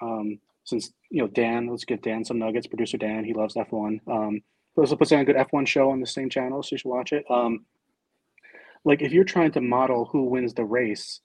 um, 0.00 0.38
since 0.64 0.92
you 1.10 1.22
know 1.22 1.28
Dan, 1.28 1.66
let's 1.68 1.84
get 1.84 2.02
Dan 2.02 2.24
some 2.24 2.38
nuggets. 2.38 2.66
Producer 2.66 2.96
Dan, 2.96 3.24
he 3.24 3.34
loves 3.34 3.54
F1. 3.54 3.98
Um, 4.08 4.40
he 4.76 4.80
also 4.80 4.96
puts 4.96 5.10
on 5.10 5.18
a 5.18 5.24
good 5.24 5.36
F1 5.36 5.66
show 5.66 5.90
on 5.90 6.00
the 6.00 6.06
same 6.06 6.30
channel, 6.30 6.62
so 6.62 6.68
you 6.72 6.78
should 6.78 6.88
watch 6.88 7.12
it. 7.12 7.24
Um, 7.28 7.66
like, 8.84 9.02
if 9.02 9.12
you're 9.12 9.24
trying 9.24 9.50
to 9.52 9.60
model 9.60 10.04
who 10.06 10.26
wins 10.26 10.54
the 10.54 10.64
race, 10.64 11.20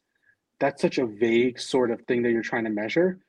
that's 0.59 0.81
such 0.81 0.97
a 0.97 1.05
vague 1.05 1.59
sort 1.59 1.91
of 1.91 2.01
thing 2.07 2.23
that 2.23 2.31
you're 2.31 2.41
trying 2.41 2.63
to 2.63 2.71
measure. 2.71 3.19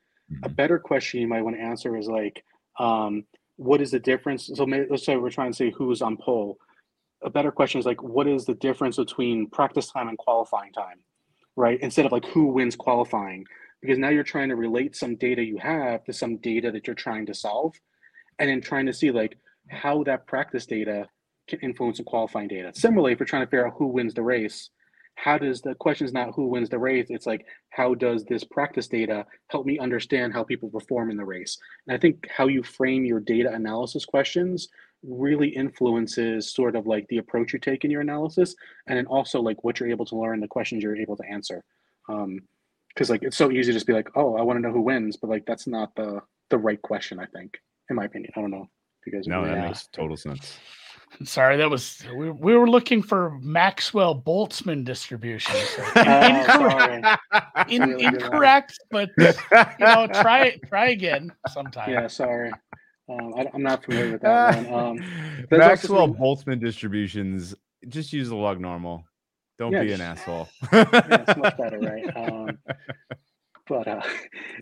A 0.43 0.49
better 0.49 0.79
question 0.79 1.21
you 1.21 1.29
might 1.29 1.43
want 1.43 1.57
to 1.57 1.63
answer 1.63 1.97
is 1.97 2.09
like, 2.09 2.45
um, 2.79 3.25
what 3.57 3.81
is 3.81 3.91
the 3.91 4.01
difference? 4.01 4.51
So 4.55 4.67
maybe, 4.67 4.87
let's 4.91 5.05
say 5.05 5.17
we're 5.17 5.31
trying 5.31 5.53
to 5.53 5.57
say 5.57 5.71
who's 5.71 6.03
on 6.03 6.17
pole. 6.17 6.59
A 7.23 7.31
better 7.31 7.51
question 7.51 7.79
is 7.79 7.87
like, 7.87 8.03
what 8.03 8.27
is 8.29 8.45
the 8.45 8.55
difference 8.55 8.97
between 8.97 9.49
practice 9.49 9.91
time 9.91 10.09
and 10.09 10.19
qualifying 10.19 10.73
time, 10.73 10.99
right? 11.57 11.81
Instead 11.81 12.07
of 12.07 12.13
like 12.13 12.27
who 12.27 12.47
wins 12.47 12.77
qualifying, 12.77 13.45
because 13.81 13.99
now 13.99 14.09
you're 14.09 14.25
trying 14.25 14.49
to 14.49 14.57
relate 14.57 14.97
some 14.97 15.17
data 15.17 15.43
you 15.43 15.59
have 15.59 16.05
to 16.05 16.13
some 16.13 16.37
data 16.39 16.71
that 16.71 16.87
you're 16.87 16.95
trying 16.97 17.27
to 17.27 17.35
solve, 17.35 17.75
and 18.39 18.51
then 18.51 18.61
trying 18.61 18.87
to 18.87 18.93
see 18.93 19.11
like 19.11 19.39
how 19.69 20.03
that 20.05 20.27
practice 20.27 20.67
data 20.67 21.09
can 21.49 21.61
influence 21.61 21.99
the 21.99 22.05
qualifying 22.05 22.49
data. 22.49 22.73
Similarly, 22.75 23.13
if 23.13 23.21
you're 23.21 23.27
trying 23.27 23.43
to 23.43 23.47
figure 23.47 23.67
out 23.67 23.75
who 23.79 23.87
wins 23.87 24.15
the 24.15 24.23
race, 24.23 24.71
how 25.17 25.39
does 25.39 25.61
the 25.63 25.75
question 25.77 26.07
is 26.07 26.13
not 26.13 26.33
who 26.35 26.47
wins 26.47 26.69
the 26.69 26.79
race 26.79 27.07
it's 27.11 27.27
like 27.27 27.45
how 27.71 27.95
does 27.95 28.25
this 28.25 28.45
practice 28.45 28.87
data 28.87 29.27
help 29.49 29.67
me 29.67 29.79
understand 29.79 30.33
how 30.33 30.45
people 30.45 30.69
perform 30.69 31.11
in 31.11 31.17
the 31.17 31.25
race 31.25 31.59
and 31.87 31.97
i 31.97 31.99
think 31.99 32.29
how 32.31 32.47
you 32.47 32.63
frame 32.63 33.05
your 33.05 33.19
data 33.19 33.53
analysis 33.53 34.05
questions 34.05 34.69
really 35.03 35.49
influences 35.49 36.53
sort 36.53 36.77
of 36.77 36.87
like 36.87 37.07
the 37.09 37.19
approach 37.19 37.53
you 37.53 37.59
take 37.59 37.85
in 37.85 37.91
your 37.91 38.03
analysis 38.03 38.55
and 38.87 38.97
then 38.97 39.07
also 39.07 39.41
like 39.41 39.65
what 39.65 39.81
you're 39.81 39.91
able 39.91 40.05
to 40.07 40.17
learn 40.17 40.39
the 40.41 40.47
questions 40.49 40.83
you're 40.83 40.97
able 40.97 41.17
to 41.17 41.25
answer 41.31 41.65
um 42.09 42.39
because 42.95 43.11
like 43.11 43.23
it's 43.23 43.37
so 43.37 43.51
easy 43.51 43.73
to 43.73 43.73
just 43.73 43.87
be 43.87 43.93
like 43.93 44.09
oh 44.17 44.37
i 44.37 44.43
want 44.43 44.57
to 44.57 44.61
know 44.61 44.73
who 44.73 44.81
wins 44.81 45.17
but 45.17 45.31
like 45.31 45.45
that's 45.47 45.67
not 45.67 45.95
the 45.97 46.21
the 46.51 46.59
right 46.59 46.81
question 46.83 47.19
i 47.19 47.27
think 47.27 47.57
in 47.91 47.97
my 47.97 48.05
opinion 48.05 48.31
i 48.37 48.41
don't 48.41 48.51
know 48.51 48.67
if 49.01 49.07
you 49.07 49.13
guys 49.19 49.27
No, 49.27 49.45
that 49.47 49.55
Yeah. 49.57 49.69
makes 49.69 49.87
total 49.93 50.17
sense. 50.17 50.59
Sorry, 51.25 51.57
that 51.57 51.71
was 51.71 52.03
we, 52.15 52.31
we 52.31 52.55
were 52.57 52.69
looking 52.69 53.03
for 53.03 53.39
Maxwell 53.41 54.21
Boltzmann 54.21 54.85
distribution. 54.85 55.55
So 55.55 55.83
Oh, 55.97 56.01
incorrect, 56.41 56.51
sorry. 56.53 57.75
in- 57.75 57.83
really 57.91 58.05
incorrect, 58.05 58.79
but 58.91 59.11
you 59.19 59.25
know, 59.81 60.07
try 60.13 60.57
try 60.69 60.89
again 60.91 61.33
sometime. 61.53 61.91
yeah 61.91 62.07
sorry 62.07 62.51
um, 63.09 63.33
I, 63.37 63.47
i'm 63.55 63.63
not 63.63 63.85
familiar 63.85 64.13
with 64.13 64.23
that 64.23 64.67
one 64.69 64.75
um 65.01 65.47
Maxwell 65.51 66.07
something- 66.07 66.21
Boltzmann 66.23 66.61
distributions. 66.61 67.55
Just 67.89 68.13
use 68.13 68.29
the 68.29 68.37
log 68.37 68.61
normal. 68.61 69.05
Don't 69.59 69.73
Yeah, 69.73 69.85
be 69.85 69.93
an 69.93 70.01
asshole. 70.01 70.49
yeah, 70.73 70.87
it's 70.93 71.37
much 71.39 71.57
better, 71.57 71.79
right? 71.79 72.05
Um, 72.17 72.59
but 73.69 73.87
uh, 73.89 74.03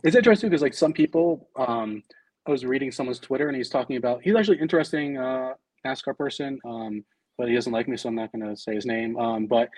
it's 0.02 0.14
interesting 0.14 0.50
because 0.50 0.62
like 0.62 0.74
some 0.74 0.92
people, 0.92 1.48
um, 1.56 2.02
I 2.46 2.50
was 2.50 2.64
reading 2.64 2.92
someone's 2.92 3.18
Twitter 3.18 3.48
and 3.48 3.56
he's 3.56 3.70
talking 3.70 3.96
about 3.96 4.22
he's 4.22 4.34
actually 4.36 4.58
interesting 4.60 5.16
uh, 5.16 5.54
NASCAR 5.84 6.16
person. 6.16 6.58
Um, 6.64 7.04
but 7.36 7.48
he 7.48 7.54
doesn't 7.54 7.72
like 7.72 7.88
me, 7.88 7.96
so 7.96 8.08
I'm 8.08 8.14
not 8.14 8.30
going 8.30 8.48
to 8.48 8.56
say 8.56 8.74
his 8.74 8.86
name. 8.86 9.18
Um, 9.18 9.46
but 9.46 9.68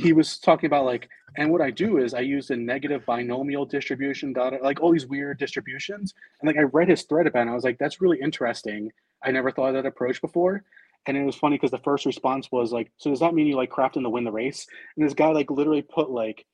he 0.00 0.12
was 0.12 0.38
talking 0.38 0.68
about 0.68 0.84
like, 0.84 1.08
and 1.36 1.50
what 1.50 1.60
I 1.60 1.70
do 1.70 1.98
is 1.98 2.14
I 2.14 2.20
use 2.20 2.50
a 2.50 2.56
negative 2.56 3.04
binomial 3.06 3.64
distribution 3.66 4.32
data, 4.32 4.58
like 4.62 4.80
all 4.80 4.92
these 4.92 5.06
weird 5.06 5.38
distributions. 5.38 6.14
And 6.40 6.46
like 6.46 6.56
I 6.56 6.62
read 6.62 6.88
his 6.88 7.02
thread 7.02 7.26
about 7.26 7.40
it, 7.40 7.42
and 7.42 7.50
I 7.50 7.54
was 7.54 7.64
like, 7.64 7.78
that's 7.78 8.00
really 8.00 8.20
interesting. 8.20 8.90
I 9.24 9.32
never 9.32 9.50
thought 9.50 9.68
of 9.68 9.74
that 9.74 9.86
approach 9.86 10.20
before. 10.20 10.64
And 11.06 11.16
it 11.16 11.24
was 11.24 11.34
funny 11.34 11.56
because 11.56 11.72
the 11.72 11.78
first 11.78 12.06
response 12.06 12.52
was 12.52 12.72
like, 12.72 12.92
so 12.98 13.10
does 13.10 13.20
that 13.20 13.34
mean 13.34 13.48
you 13.48 13.56
like 13.56 13.72
crafting 13.72 14.02
to 14.02 14.10
win 14.10 14.22
the 14.22 14.30
race? 14.30 14.66
And 14.96 15.04
this 15.04 15.14
guy 15.14 15.30
like 15.30 15.50
literally 15.50 15.82
put 15.82 16.10
like 16.10 16.46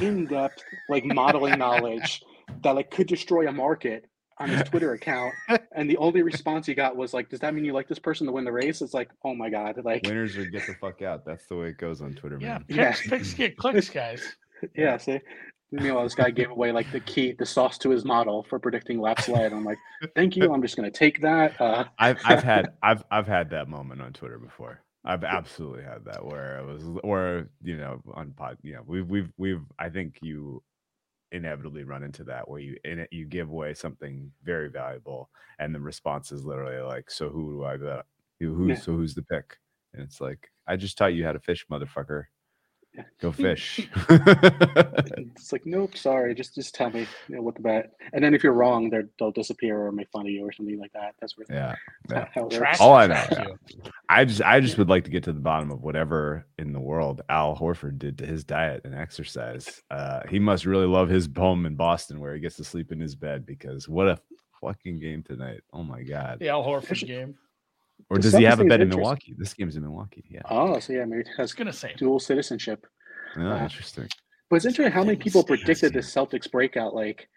in-depth 0.00 0.62
like 0.88 1.04
modeling 1.04 1.58
knowledge 1.58 2.22
that 2.62 2.76
like 2.76 2.90
could 2.90 3.08
destroy 3.08 3.48
a 3.48 3.52
market 3.52 4.04
on 4.38 4.48
his 4.50 4.62
Twitter 4.64 4.92
account, 4.92 5.32
and 5.74 5.88
the 5.88 5.96
only 5.96 6.22
response 6.22 6.66
he 6.66 6.74
got 6.74 6.96
was 6.96 7.14
like, 7.14 7.28
"Does 7.30 7.40
that 7.40 7.54
mean 7.54 7.64
you 7.64 7.72
like 7.72 7.88
this 7.88 7.98
person 7.98 8.26
to 8.26 8.32
win 8.32 8.44
the 8.44 8.52
race?" 8.52 8.82
It's 8.82 8.94
like, 8.94 9.10
oh 9.24 9.34
my 9.34 9.48
god, 9.50 9.78
like 9.84 10.02
Winners 10.04 10.36
or 10.36 10.44
get 10.44 10.66
the 10.66 10.74
fuck 10.74 11.02
out. 11.02 11.24
That's 11.24 11.46
the 11.46 11.56
way 11.56 11.68
it 11.68 11.78
goes 11.78 12.02
on 12.02 12.14
Twitter, 12.14 12.38
Yeah, 12.40 12.58
man. 12.58 12.64
Yeah. 12.68 12.90
picks, 12.92 13.08
picks 13.08 13.34
get 13.34 13.56
clicks, 13.58 13.88
guys. 13.88 14.22
yeah. 14.76 14.96
See, 14.98 15.20
meanwhile, 15.72 16.04
this 16.04 16.14
guy 16.14 16.30
gave 16.30 16.50
away 16.50 16.72
like 16.72 16.90
the 16.92 17.00
key, 17.00 17.32
the 17.32 17.46
sauce 17.46 17.78
to 17.78 17.90
his 17.90 18.04
model 18.04 18.42
for 18.48 18.58
predicting 18.58 19.00
lap 19.00 19.20
sled. 19.20 19.52
I'm 19.52 19.64
like, 19.64 19.78
thank 20.14 20.36
you. 20.36 20.52
I'm 20.52 20.62
just 20.62 20.76
gonna 20.76 20.90
take 20.90 21.20
that. 21.22 21.60
Uh, 21.60 21.84
I've 21.98 22.18
I've 22.24 22.42
had 22.42 22.72
I've 22.82 23.04
I've 23.10 23.26
had 23.26 23.50
that 23.50 23.68
moment 23.68 24.02
on 24.02 24.12
Twitter 24.12 24.38
before. 24.38 24.80
I've 25.08 25.22
absolutely 25.22 25.84
had 25.84 26.04
that 26.06 26.24
where 26.26 26.58
I 26.58 26.62
was 26.62 26.82
or 27.04 27.48
you 27.62 27.76
know 27.76 28.02
on 28.14 28.32
pod 28.32 28.58
you 28.62 28.74
know 28.74 28.82
we've 28.84 29.06
we've 29.08 29.30
we've 29.36 29.62
I 29.78 29.88
think 29.88 30.18
you 30.20 30.62
inevitably 31.32 31.84
run 31.84 32.02
into 32.02 32.24
that 32.24 32.48
where 32.48 32.60
you 32.60 32.76
in 32.84 33.00
it 33.00 33.08
you 33.12 33.24
give 33.26 33.48
away 33.50 33.74
something 33.74 34.32
very 34.42 34.68
valuable 34.70 35.30
and 35.58 35.74
the 35.74 35.80
response 35.80 36.30
is 36.32 36.44
literally 36.44 36.80
like 36.80 37.10
so 37.10 37.28
who 37.28 37.52
do 37.52 37.64
I 37.64 37.76
bet 37.76 38.06
who 38.40 38.54
who's 38.54 38.78
Yeah. 38.78 38.82
so 38.82 38.92
who's 38.92 39.14
the 39.14 39.22
pick 39.22 39.58
and 39.92 40.02
it's 40.02 40.20
like 40.20 40.50
I 40.66 40.76
just 40.76 40.98
taught 40.98 41.14
you 41.14 41.24
how 41.24 41.32
to 41.32 41.40
fish 41.40 41.66
motherfucker. 41.70 42.24
Go 43.20 43.32
fish 43.32 43.88
it's 45.46 45.52
like, 45.52 45.66
nope, 45.66 45.96
sorry. 45.96 46.34
Just 46.34 46.54
just 46.54 46.74
tell 46.74 46.90
me 46.90 47.06
you 47.28 47.36
know, 47.36 47.42
what 47.42 47.54
the 47.54 47.60
bet. 47.60 47.92
And 48.12 48.22
then 48.22 48.34
if 48.34 48.42
you're 48.42 48.52
wrong, 48.52 48.90
they're, 48.90 49.08
they'll 49.18 49.30
disappear 49.30 49.78
or 49.78 49.92
make 49.92 50.08
fun 50.10 50.26
of 50.26 50.32
you 50.32 50.44
or 50.44 50.52
something 50.52 50.78
like 50.78 50.92
that. 50.92 51.14
That's 51.20 51.36
where 51.36 51.46
yeah 51.50 51.74
yeah. 52.10 52.26
how 52.34 52.42
it 52.42 52.44
works. 52.44 52.56
Trash, 52.56 52.80
All 52.80 52.94
I 52.94 53.06
know, 53.06 53.24
yeah. 53.30 53.46
I 54.08 54.24
just 54.24 54.42
I 54.42 54.60
just 54.60 54.78
would 54.78 54.88
like 54.88 55.04
to 55.04 55.10
get 55.10 55.24
to 55.24 55.32
the 55.32 55.40
bottom 55.40 55.70
of 55.70 55.82
whatever 55.82 56.46
in 56.58 56.72
the 56.72 56.80
world 56.80 57.22
Al 57.28 57.56
Horford 57.56 57.98
did 57.98 58.18
to 58.18 58.26
his 58.26 58.44
diet 58.44 58.82
and 58.84 58.94
exercise. 58.94 59.82
Uh, 59.90 60.20
he 60.28 60.38
must 60.38 60.66
really 60.66 60.86
love 60.86 61.08
his 61.08 61.28
home 61.36 61.66
in 61.66 61.76
Boston 61.76 62.20
where 62.20 62.34
he 62.34 62.40
gets 62.40 62.56
to 62.56 62.64
sleep 62.64 62.92
in 62.92 63.00
his 63.00 63.14
bed 63.14 63.46
because 63.46 63.88
what 63.88 64.08
a 64.08 64.18
fucking 64.60 64.98
game 64.98 65.22
tonight. 65.22 65.60
Oh 65.72 65.82
my 65.82 66.02
god. 66.02 66.38
The 66.40 66.48
Al 66.48 66.64
Horford 66.64 67.06
game. 67.06 67.36
Or 68.10 68.16
the 68.18 68.22
does 68.22 68.34
he 68.34 68.44
have 68.44 68.60
a 68.60 68.64
Celtics 68.64 68.68
bed 68.68 68.80
in 68.82 68.88
Milwaukee? 68.88 69.34
This 69.36 69.54
game's 69.54 69.76
in 69.76 69.82
Milwaukee. 69.82 70.24
Yeah. 70.30 70.42
Oh, 70.50 70.78
so 70.78 70.92
yeah, 70.92 71.04
maybe 71.04 71.22
it 71.22 71.28
I 71.38 71.42
has 71.42 71.50
was 71.50 71.54
gonna 71.54 71.72
say 71.72 71.94
dual 71.96 72.20
citizenship. 72.20 72.86
Oh, 73.36 73.42
uh, 73.50 73.62
interesting. 73.62 74.08
But 74.48 74.56
it's 74.56 74.64
interesting 74.66 74.92
how 74.92 75.02
many 75.04 75.16
people 75.16 75.42
predicted 75.42 75.92
the. 75.92 75.98
Celtics 76.00 76.50
breakout. 76.50 76.94
Like, 76.94 77.28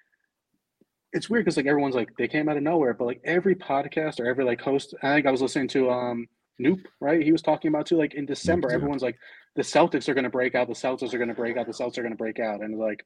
it's 1.11 1.29
weird 1.29 1.43
because 1.45 1.57
like 1.57 1.65
everyone's 1.65 1.95
like 1.95 2.09
they 2.17 2.27
came 2.27 2.47
out 2.49 2.57
of 2.57 2.63
nowhere, 2.63 2.93
but 2.93 3.05
like 3.05 3.21
every 3.23 3.55
podcast 3.55 4.19
or 4.19 4.27
every 4.27 4.43
like 4.45 4.61
host, 4.61 4.93
I 5.01 5.15
think 5.15 5.25
I 5.25 5.31
was 5.31 5.41
listening 5.41 5.67
to 5.69 5.89
um 5.89 6.27
Noop, 6.61 6.81
right? 6.99 7.21
He 7.23 7.31
was 7.31 7.41
talking 7.41 7.69
about 7.69 7.87
too. 7.87 7.97
Like 7.97 8.13
in 8.13 8.25
December, 8.27 8.69
too. 8.69 8.75
everyone's 8.75 9.01
like 9.01 9.17
the 9.55 9.63
Celtics 9.63 10.07
are 10.07 10.13
going 10.13 10.25
to 10.25 10.29
break 10.29 10.53
out, 10.53 10.67
the 10.67 10.73
Celtics 10.73 11.13
are 11.13 11.17
going 11.17 11.29
to 11.29 11.33
break 11.33 11.57
out, 11.57 11.65
the 11.65 11.73
Celtics 11.73 11.97
are 11.97 12.03
going 12.03 12.13
to 12.13 12.17
break 12.17 12.39
out, 12.39 12.61
and 12.61 12.77
like 12.77 13.03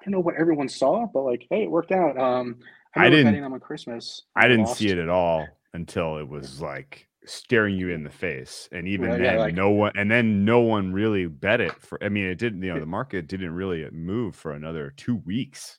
I 0.00 0.04
don't 0.04 0.12
know 0.12 0.20
what 0.20 0.36
everyone 0.38 0.68
saw, 0.68 1.06
but 1.12 1.22
like 1.22 1.46
hey, 1.50 1.64
it 1.64 1.70
worked 1.70 1.90
out. 1.90 2.16
Um, 2.16 2.58
I 2.94 3.00
remember 3.00 3.16
didn't- 3.16 3.26
betting 3.32 3.42
them 3.42 3.52
on 3.54 3.60
Christmas. 3.60 4.22
I 4.36 4.42
and 4.42 4.50
didn't 4.52 4.66
lost. 4.66 4.78
see 4.78 4.90
it 4.90 4.98
at 4.98 5.08
all 5.08 5.46
until 5.74 6.16
it 6.18 6.26
was 6.28 6.60
like 6.62 7.06
staring 7.26 7.76
you 7.76 7.90
in 7.90 8.02
the 8.04 8.10
face. 8.10 8.68
And 8.72 8.88
even 8.88 9.10
Right, 9.10 9.20
yeah, 9.20 9.30
then, 9.32 9.38
like- 9.40 9.54
no 9.54 9.70
one 9.70 9.92
and 9.96 10.10
then 10.10 10.44
no 10.44 10.60
one 10.60 10.92
really 10.92 11.26
bet 11.26 11.60
it 11.60 11.72
for 11.82 12.02
I 12.02 12.08
mean, 12.08 12.24
it 12.26 12.36
didn't, 12.38 12.62
you 12.62 12.72
know, 12.72 12.80
the 12.80 12.86
market 12.86 13.26
didn't 13.26 13.52
really 13.54 13.88
move 13.90 14.34
for 14.34 14.52
another 14.52 14.92
two 14.96 15.16
weeks. 15.16 15.78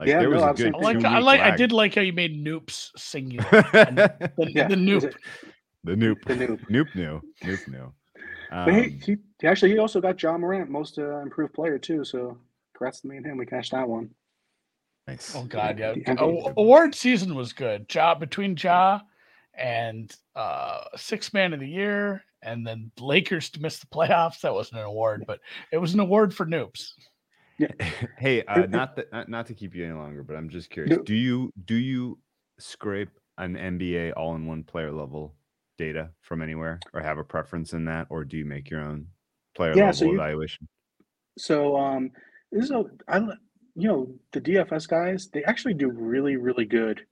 Like 0.00 0.08
Yeah, 0.08 0.18
there 0.20 0.28
no, 0.30 0.34
was 0.36 0.42
a 0.42 0.46
I'm 0.48 0.54
good 0.56 0.74
I 0.74 0.78
like 0.78 0.96
I 0.96 1.00
two-week 1.00 1.24
like 1.24 1.40
I 1.40 1.56
did 1.56 1.72
like 1.72 1.94
how 1.94 2.00
you 2.02 2.12
made 2.12 2.34
noops 2.44 2.90
singular. 2.96 3.48
The, 4.36 4.50
Yeah, 4.52 4.68
the 4.68 4.74
noop. 4.76 5.04
it- 5.04 5.16
The 5.84 5.92
Noop. 5.94 6.24
The 6.26 6.34
Noop. 6.34 6.60
Noop 6.70 6.94
new. 6.94 7.20
Noop 7.44 7.68
new. 7.68 7.92
But 8.50 8.72
he, 8.72 8.80
Um, 8.80 9.00
he 9.04 9.16
he 9.40 9.46
actually 9.46 9.72
he 9.72 9.78
also 9.78 10.00
got 10.00 10.20
Ja 10.22 10.36
Morant 10.38 10.70
most 10.70 10.98
uh, 10.98 11.18
improved 11.18 11.52
player 11.52 11.78
too. 11.78 12.04
So 12.04 12.38
congrats 12.74 13.00
to 13.02 13.08
me 13.08 13.16
and 13.18 13.26
him. 13.26 13.36
We 13.36 13.44
cashed 13.46 13.72
that 13.72 13.86
one. 13.88 14.10
Nice. 15.06 15.34
Oh 15.34 15.44
god, 15.44 15.78
yeah. 15.78 15.92
the 15.94 16.52
award 16.56 16.94
season 16.94 17.34
was 17.34 17.52
good. 17.52 17.86
Ja 17.92 18.14
between 18.14 18.56
Ja 18.56 19.00
and 19.56 20.14
uh 20.34 20.84
six 20.96 21.32
man 21.32 21.52
of 21.52 21.60
the 21.60 21.68
year 21.68 22.24
and 22.42 22.66
then 22.66 22.90
Lakers 23.00 23.50
to 23.50 23.60
miss 23.62 23.78
the 23.78 23.86
playoffs. 23.86 24.40
That 24.40 24.54
wasn't 24.54 24.80
an 24.80 24.86
award, 24.86 25.24
but 25.26 25.40
it 25.72 25.78
was 25.78 25.94
an 25.94 26.00
award 26.00 26.34
for 26.34 26.46
noobs. 26.46 26.92
hey, 28.18 28.42
uh, 28.46 28.66
not 28.66 28.96
that 28.96 29.12
not, 29.12 29.28
not 29.28 29.46
to 29.46 29.54
keep 29.54 29.74
you 29.74 29.84
any 29.84 29.94
longer, 29.94 30.22
but 30.22 30.34
I'm 30.36 30.48
just 30.48 30.70
curious. 30.70 30.96
No. 30.96 31.02
Do 31.02 31.14
you 31.14 31.52
do 31.64 31.76
you 31.76 32.18
scrape 32.58 33.10
an 33.38 33.54
NBA 33.54 34.12
all 34.16 34.34
in 34.34 34.46
one 34.46 34.62
player 34.64 34.90
level 34.92 35.34
data 35.78 36.10
from 36.20 36.40
anywhere 36.42 36.78
or 36.92 37.00
have 37.00 37.18
a 37.18 37.24
preference 37.24 37.72
in 37.72 37.84
that, 37.86 38.06
or 38.10 38.24
do 38.24 38.36
you 38.36 38.44
make 38.44 38.70
your 38.70 38.80
own 38.80 39.06
player 39.56 39.72
Yeah, 39.76 39.86
level 39.86 39.94
so 39.94 40.04
you- 40.06 40.14
evaluation? 40.14 40.68
So 41.38 41.76
um, 41.76 42.10
this 42.52 42.64
is 42.66 42.70
a 42.70 42.84
I 43.08 43.18
li- 43.18 43.34
you 43.74 43.88
know 43.88 44.14
the 44.32 44.40
DFS 44.40 44.86
guys 44.88 45.28
they 45.32 45.44
actually 45.44 45.74
do 45.74 45.88
really 45.90 46.36
really 46.36 46.64
good. 46.64 47.06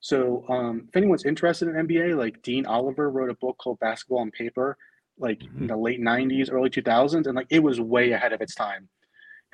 So 0.00 0.44
um, 0.48 0.86
if 0.88 0.96
anyone's 0.96 1.24
interested 1.24 1.68
in 1.68 1.86
NBA, 1.86 2.16
like 2.18 2.42
Dean 2.42 2.66
Oliver 2.66 3.08
wrote 3.10 3.30
a 3.30 3.34
book 3.34 3.56
called 3.58 3.78
Basketball 3.78 4.18
on 4.18 4.32
Paper, 4.32 4.76
like 5.18 5.40
in 5.60 5.66
Mhm. 5.66 5.68
the 5.68 5.76
late 5.76 6.00
'90s, 6.00 6.50
early 6.50 6.70
2000s, 6.70 7.26
and 7.26 7.36
like 7.36 7.46
it 7.50 7.62
was 7.62 7.80
way 7.80 8.12
ahead 8.12 8.32
of 8.32 8.40
its 8.40 8.54
time 8.54 8.88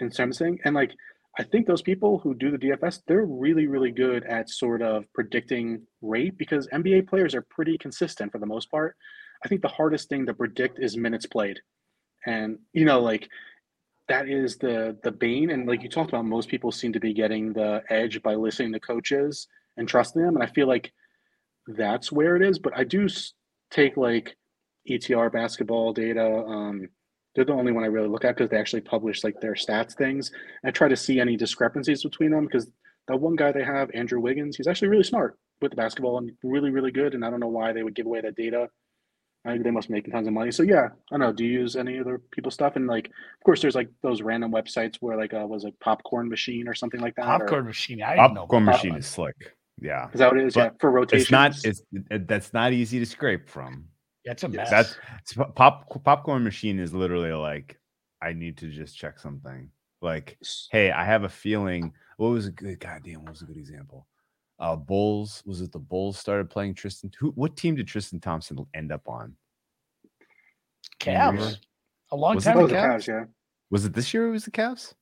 in 0.00 0.10
terms 0.10 0.40
of 0.40 0.46
thing. 0.46 0.58
And 0.64 0.74
like 0.74 0.92
I 1.38 1.44
think 1.44 1.66
those 1.66 1.82
people 1.82 2.18
who 2.18 2.34
do 2.34 2.50
the 2.50 2.58
DFS, 2.58 3.02
they're 3.06 3.24
really 3.26 3.66
really 3.66 3.92
good 3.92 4.24
at 4.24 4.48
sort 4.50 4.82
of 4.82 5.04
predicting 5.12 5.86
rate 6.02 6.36
because 6.38 6.66
NBA 6.68 7.02
players 7.08 7.34
are 7.34 7.42
pretty 7.42 7.76
consistent 7.78 8.32
for 8.32 8.38
the 8.38 8.46
most 8.46 8.70
part. 8.70 8.96
I 9.44 9.48
think 9.48 9.62
the 9.62 9.68
hardest 9.68 10.08
thing 10.08 10.26
to 10.26 10.34
predict 10.34 10.78
is 10.80 10.96
minutes 10.96 11.26
played, 11.26 11.60
and 12.26 12.58
you 12.72 12.84
know 12.84 13.00
like 13.00 13.28
that 14.08 14.28
is 14.28 14.56
the 14.56 14.96
the 15.02 15.12
bane. 15.12 15.50
And 15.50 15.66
like 15.66 15.82
you 15.82 15.88
talked 15.88 16.10
about 16.10 16.24
most 16.24 16.48
people 16.48 16.72
seem 16.72 16.92
to 16.92 17.00
be 17.00 17.12
getting 17.12 17.52
the 17.52 17.82
edge 17.90 18.22
by 18.22 18.34
listening 18.34 18.72
to 18.72 18.80
coaches 18.80 19.46
and 19.76 19.86
trusting 19.88 20.22
them. 20.22 20.34
And 20.34 20.42
i 20.42 20.46
feel 20.46 20.66
like 20.66 20.92
that's 21.66 22.10
where 22.10 22.36
it 22.36 22.42
is. 22.42 22.58
But 22.58 22.76
i 22.76 22.84
do 22.84 23.06
take 23.70 23.96
like 23.96 24.36
etr 24.88 25.30
basketball 25.32 25.92
data. 25.92 26.44
Um 26.46 26.88
they're 27.34 27.44
the 27.44 27.52
only 27.52 27.72
one 27.72 27.84
i 27.84 27.88
really 27.88 28.08
look 28.08 28.24
at 28.24 28.36
because 28.36 28.50
they 28.50 28.56
actually 28.58 28.80
publish 28.80 29.22
like 29.22 29.40
their 29.40 29.54
stats 29.54 29.94
things. 29.94 30.30
And 30.62 30.68
i 30.68 30.72
try 30.72 30.88
to 30.88 30.96
see 30.96 31.20
any 31.20 31.36
discrepancies 31.36 32.02
between 32.02 32.30
them 32.30 32.46
because 32.46 32.70
that 33.08 33.20
one 33.20 33.36
guy 33.36 33.52
they 33.52 33.64
have 33.64 33.90
andrew 33.94 34.20
wiggins 34.20 34.56
he's 34.56 34.66
actually 34.66 34.88
really 34.88 35.04
smart 35.04 35.38
with 35.60 35.72
the 35.72 35.76
basketball 35.76 36.18
and 36.18 36.32
really 36.42 36.70
really 36.70 36.90
good. 36.92 37.14
And 37.14 37.24
i 37.24 37.30
don't 37.30 37.40
know 37.40 37.48
why 37.48 37.72
they 37.72 37.82
would 37.82 37.94
give 37.94 38.06
away 38.06 38.22
that 38.22 38.36
data 38.36 38.68
I 39.48 39.52
think 39.52 39.64
they 39.64 39.70
must 39.70 39.88
be 39.88 39.94
making 39.94 40.12
tons 40.12 40.26
of 40.26 40.32
money. 40.34 40.52
So 40.52 40.62
yeah, 40.62 40.86
I 40.86 40.90
don't 41.10 41.20
know. 41.20 41.32
Do 41.32 41.44
you 41.44 41.60
use 41.60 41.74
any 41.74 41.98
other 41.98 42.18
people's 42.30 42.54
stuff? 42.54 42.76
And 42.76 42.86
like, 42.86 43.06
of 43.06 43.44
course, 43.44 43.62
there's 43.62 43.74
like 43.74 43.88
those 44.02 44.20
random 44.20 44.52
websites 44.52 44.96
where 45.00 45.16
like 45.16 45.32
uh, 45.32 45.46
was 45.46 45.64
like 45.64 45.78
popcorn 45.80 46.28
machine 46.28 46.68
or 46.68 46.74
something 46.74 47.00
like 47.00 47.16
that. 47.16 47.26
or- 47.26 47.38
Popcorn 47.38 47.64
machine. 47.64 48.02
I 48.02 48.16
didn't 48.16 48.34
know. 48.34 48.42
Popcorn 48.42 48.64
machine 48.64 48.92
that. 48.92 48.98
is 48.98 49.06
slick. 49.06 49.54
Yeah. 49.80 50.08
Is 50.12 50.18
that 50.18 50.30
what 50.30 50.40
it 50.40 50.46
is? 50.46 50.54
But 50.54 50.60
yeah, 50.60 50.70
for 50.80 50.90
rotation. 50.90 51.22
It's 51.22 51.30
not 51.30 51.56
it's 51.64 51.82
it, 52.10 52.28
that's 52.28 52.52
not 52.52 52.72
easy 52.72 52.98
to 52.98 53.06
scrape 53.06 53.48
from. 53.48 53.86
Yeah, 54.24 54.32
it's 54.32 54.42
a 54.42 54.48
mess. 54.48 54.70
That's 54.70 54.96
it's 55.20 55.34
pop 55.54 56.04
popcorn 56.04 56.44
machine 56.44 56.78
is 56.78 56.92
literally 56.92 57.32
like 57.32 57.78
I 58.20 58.32
need 58.32 58.58
to 58.58 58.70
just 58.70 58.96
check 58.96 59.18
something. 59.18 59.70
Like 60.02 60.38
hey, 60.70 60.90
I 60.90 61.04
have 61.04 61.24
a 61.24 61.28
feeling. 61.28 61.92
What 62.16 62.28
was 62.28 62.46
a 62.46 62.50
good 62.50 62.80
goddamn? 62.80 63.22
What 63.22 63.30
was 63.30 63.42
a 63.42 63.46
good 63.46 63.56
example? 63.56 64.06
Uh, 64.58 64.74
Bulls 64.76 65.42
was 65.46 65.60
it 65.60 65.70
the 65.72 65.78
Bulls 65.78 66.18
started 66.18 66.50
playing 66.50 66.74
Tristan? 66.74 67.10
Who? 67.20 67.30
What 67.30 67.56
team 67.56 67.76
did 67.76 67.86
Tristan 67.86 68.18
Thompson 68.20 68.58
end 68.74 68.90
up 68.92 69.08
on? 69.08 69.36
Cavs. 71.00 71.32
remember? 71.32 71.56
A 72.10 72.16
long 72.16 72.34
Was 72.36 72.46
it 72.46 72.50
time 72.50 72.58
Oh, 72.58 72.66
the 72.66 72.74
the 72.74 72.78
ago. 72.78 72.94
Cavs, 72.94 73.06
yeah. 73.06 73.24
Was 73.70 73.84
it 73.84 73.92
this 73.92 74.12
year? 74.12 74.28
It 74.28 74.32
was 74.32 74.44
the 74.44 74.50
Cavs. 74.50 74.94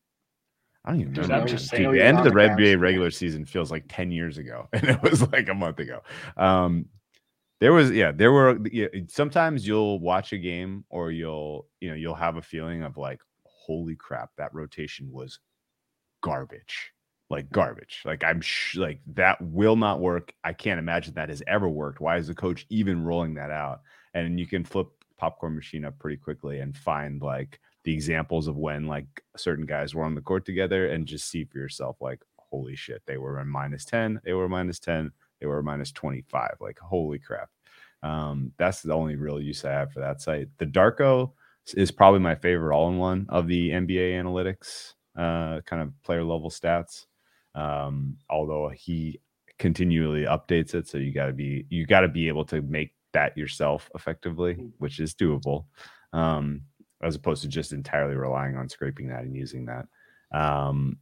I 0.84 0.90
don't 0.90 1.00
even 1.00 1.12
Dude, 1.14 1.24
remember. 1.24 1.48
Just 1.48 1.70
Dude, 1.70 1.80
the 1.80 1.86
Oh, 1.86 1.90
end 1.92 2.18
of 2.18 2.24
the 2.24 2.30
on 2.30 2.56
the 2.56 2.62
NBA 2.62 2.80
regular 2.80 3.10
season 3.10 3.44
feels 3.44 3.70
like 3.70 3.84
ten 3.88 4.10
years 4.10 4.38
ago, 4.38 4.68
and 4.72 4.84
it 4.88 5.02
was 5.02 5.22
like 5.32 5.48
a 5.48 5.54
month 5.54 5.78
ago. 5.78 6.00
Um, 6.36 6.86
there 7.60 7.72
was 7.72 7.90
yeah, 7.90 8.12
there 8.12 8.32
were 8.32 8.58
yeah, 8.70 8.88
sometimes 9.08 9.66
you'll 9.66 9.98
watch 10.00 10.32
a 10.32 10.38
game 10.38 10.84
or 10.90 11.10
you'll 11.10 11.66
you 11.80 11.88
know 11.88 11.94
you'll 11.94 12.14
have 12.14 12.36
a 12.36 12.42
feeling 12.42 12.82
of 12.82 12.96
like 12.98 13.20
holy 13.44 13.96
crap 13.96 14.30
that 14.36 14.52
rotation 14.54 15.10
was 15.10 15.40
garbage 16.22 16.92
like 17.28 17.50
garbage 17.50 18.02
like 18.04 18.22
i'm 18.22 18.40
sh- 18.40 18.76
like 18.76 19.00
that 19.06 19.40
will 19.40 19.76
not 19.76 20.00
work 20.00 20.32
i 20.44 20.52
can't 20.52 20.78
imagine 20.78 21.14
that 21.14 21.28
has 21.28 21.42
ever 21.46 21.68
worked 21.68 22.00
why 22.00 22.16
is 22.16 22.28
the 22.28 22.34
coach 22.34 22.66
even 22.70 23.04
rolling 23.04 23.34
that 23.34 23.50
out 23.50 23.80
and 24.14 24.38
you 24.38 24.46
can 24.46 24.64
flip 24.64 24.86
popcorn 25.18 25.54
machine 25.54 25.84
up 25.84 25.98
pretty 25.98 26.16
quickly 26.16 26.60
and 26.60 26.76
find 26.76 27.22
like 27.22 27.58
the 27.84 27.92
examples 27.92 28.46
of 28.48 28.56
when 28.56 28.86
like 28.86 29.06
certain 29.36 29.66
guys 29.66 29.94
were 29.94 30.04
on 30.04 30.14
the 30.14 30.20
court 30.20 30.44
together 30.44 30.88
and 30.90 31.06
just 31.06 31.28
see 31.28 31.44
for 31.44 31.58
yourself 31.58 31.96
like 32.00 32.20
holy 32.38 32.76
shit 32.76 33.02
they 33.06 33.16
were 33.18 33.38
a 33.40 33.44
minus 33.44 33.84
10 33.84 34.20
they 34.24 34.32
were 34.32 34.48
minus 34.48 34.78
10 34.78 35.10
they 35.40 35.46
were 35.46 35.62
minus 35.62 35.90
25 35.92 36.56
like 36.60 36.78
holy 36.78 37.18
crap 37.18 37.48
Um, 38.02 38.52
that's 38.58 38.82
the 38.82 38.92
only 38.94 39.16
real 39.16 39.40
use 39.40 39.64
I 39.64 39.72
have 39.72 39.92
for 39.92 40.00
that 40.00 40.20
site. 40.20 40.48
The 40.58 40.66
Darko 40.66 41.32
is 41.76 41.90
probably 41.90 42.20
my 42.20 42.34
favorite 42.34 42.74
all-in-one 42.76 43.26
of 43.28 43.48
the 43.48 43.70
NBA 43.70 44.12
analytics, 44.22 44.94
uh, 45.16 45.60
kind 45.62 45.82
of 45.82 45.92
player 46.02 46.22
level 46.22 46.50
stats. 46.50 47.06
Um, 47.56 48.18
although 48.30 48.68
he 48.68 49.20
continually 49.58 50.24
updates 50.24 50.74
it, 50.74 50.86
so 50.86 50.98
you 50.98 51.12
got 51.12 51.26
to 51.26 51.32
be 51.32 51.66
you 51.70 51.86
got 51.86 52.00
to 52.00 52.08
be 52.08 52.28
able 52.28 52.44
to 52.46 52.60
make 52.62 52.92
that 53.12 53.36
yourself 53.36 53.90
effectively, 53.94 54.54
Mm. 54.54 54.72
which 54.78 55.00
is 55.00 55.14
doable, 55.14 55.64
um, 56.12 56.62
as 57.02 57.14
opposed 57.16 57.42
to 57.42 57.48
just 57.48 57.72
entirely 57.72 58.14
relying 58.14 58.56
on 58.56 58.68
scraping 58.68 59.08
that 59.08 59.22
and 59.24 59.34
using 59.34 59.66
that. 59.66 59.86
Um, 60.32 60.98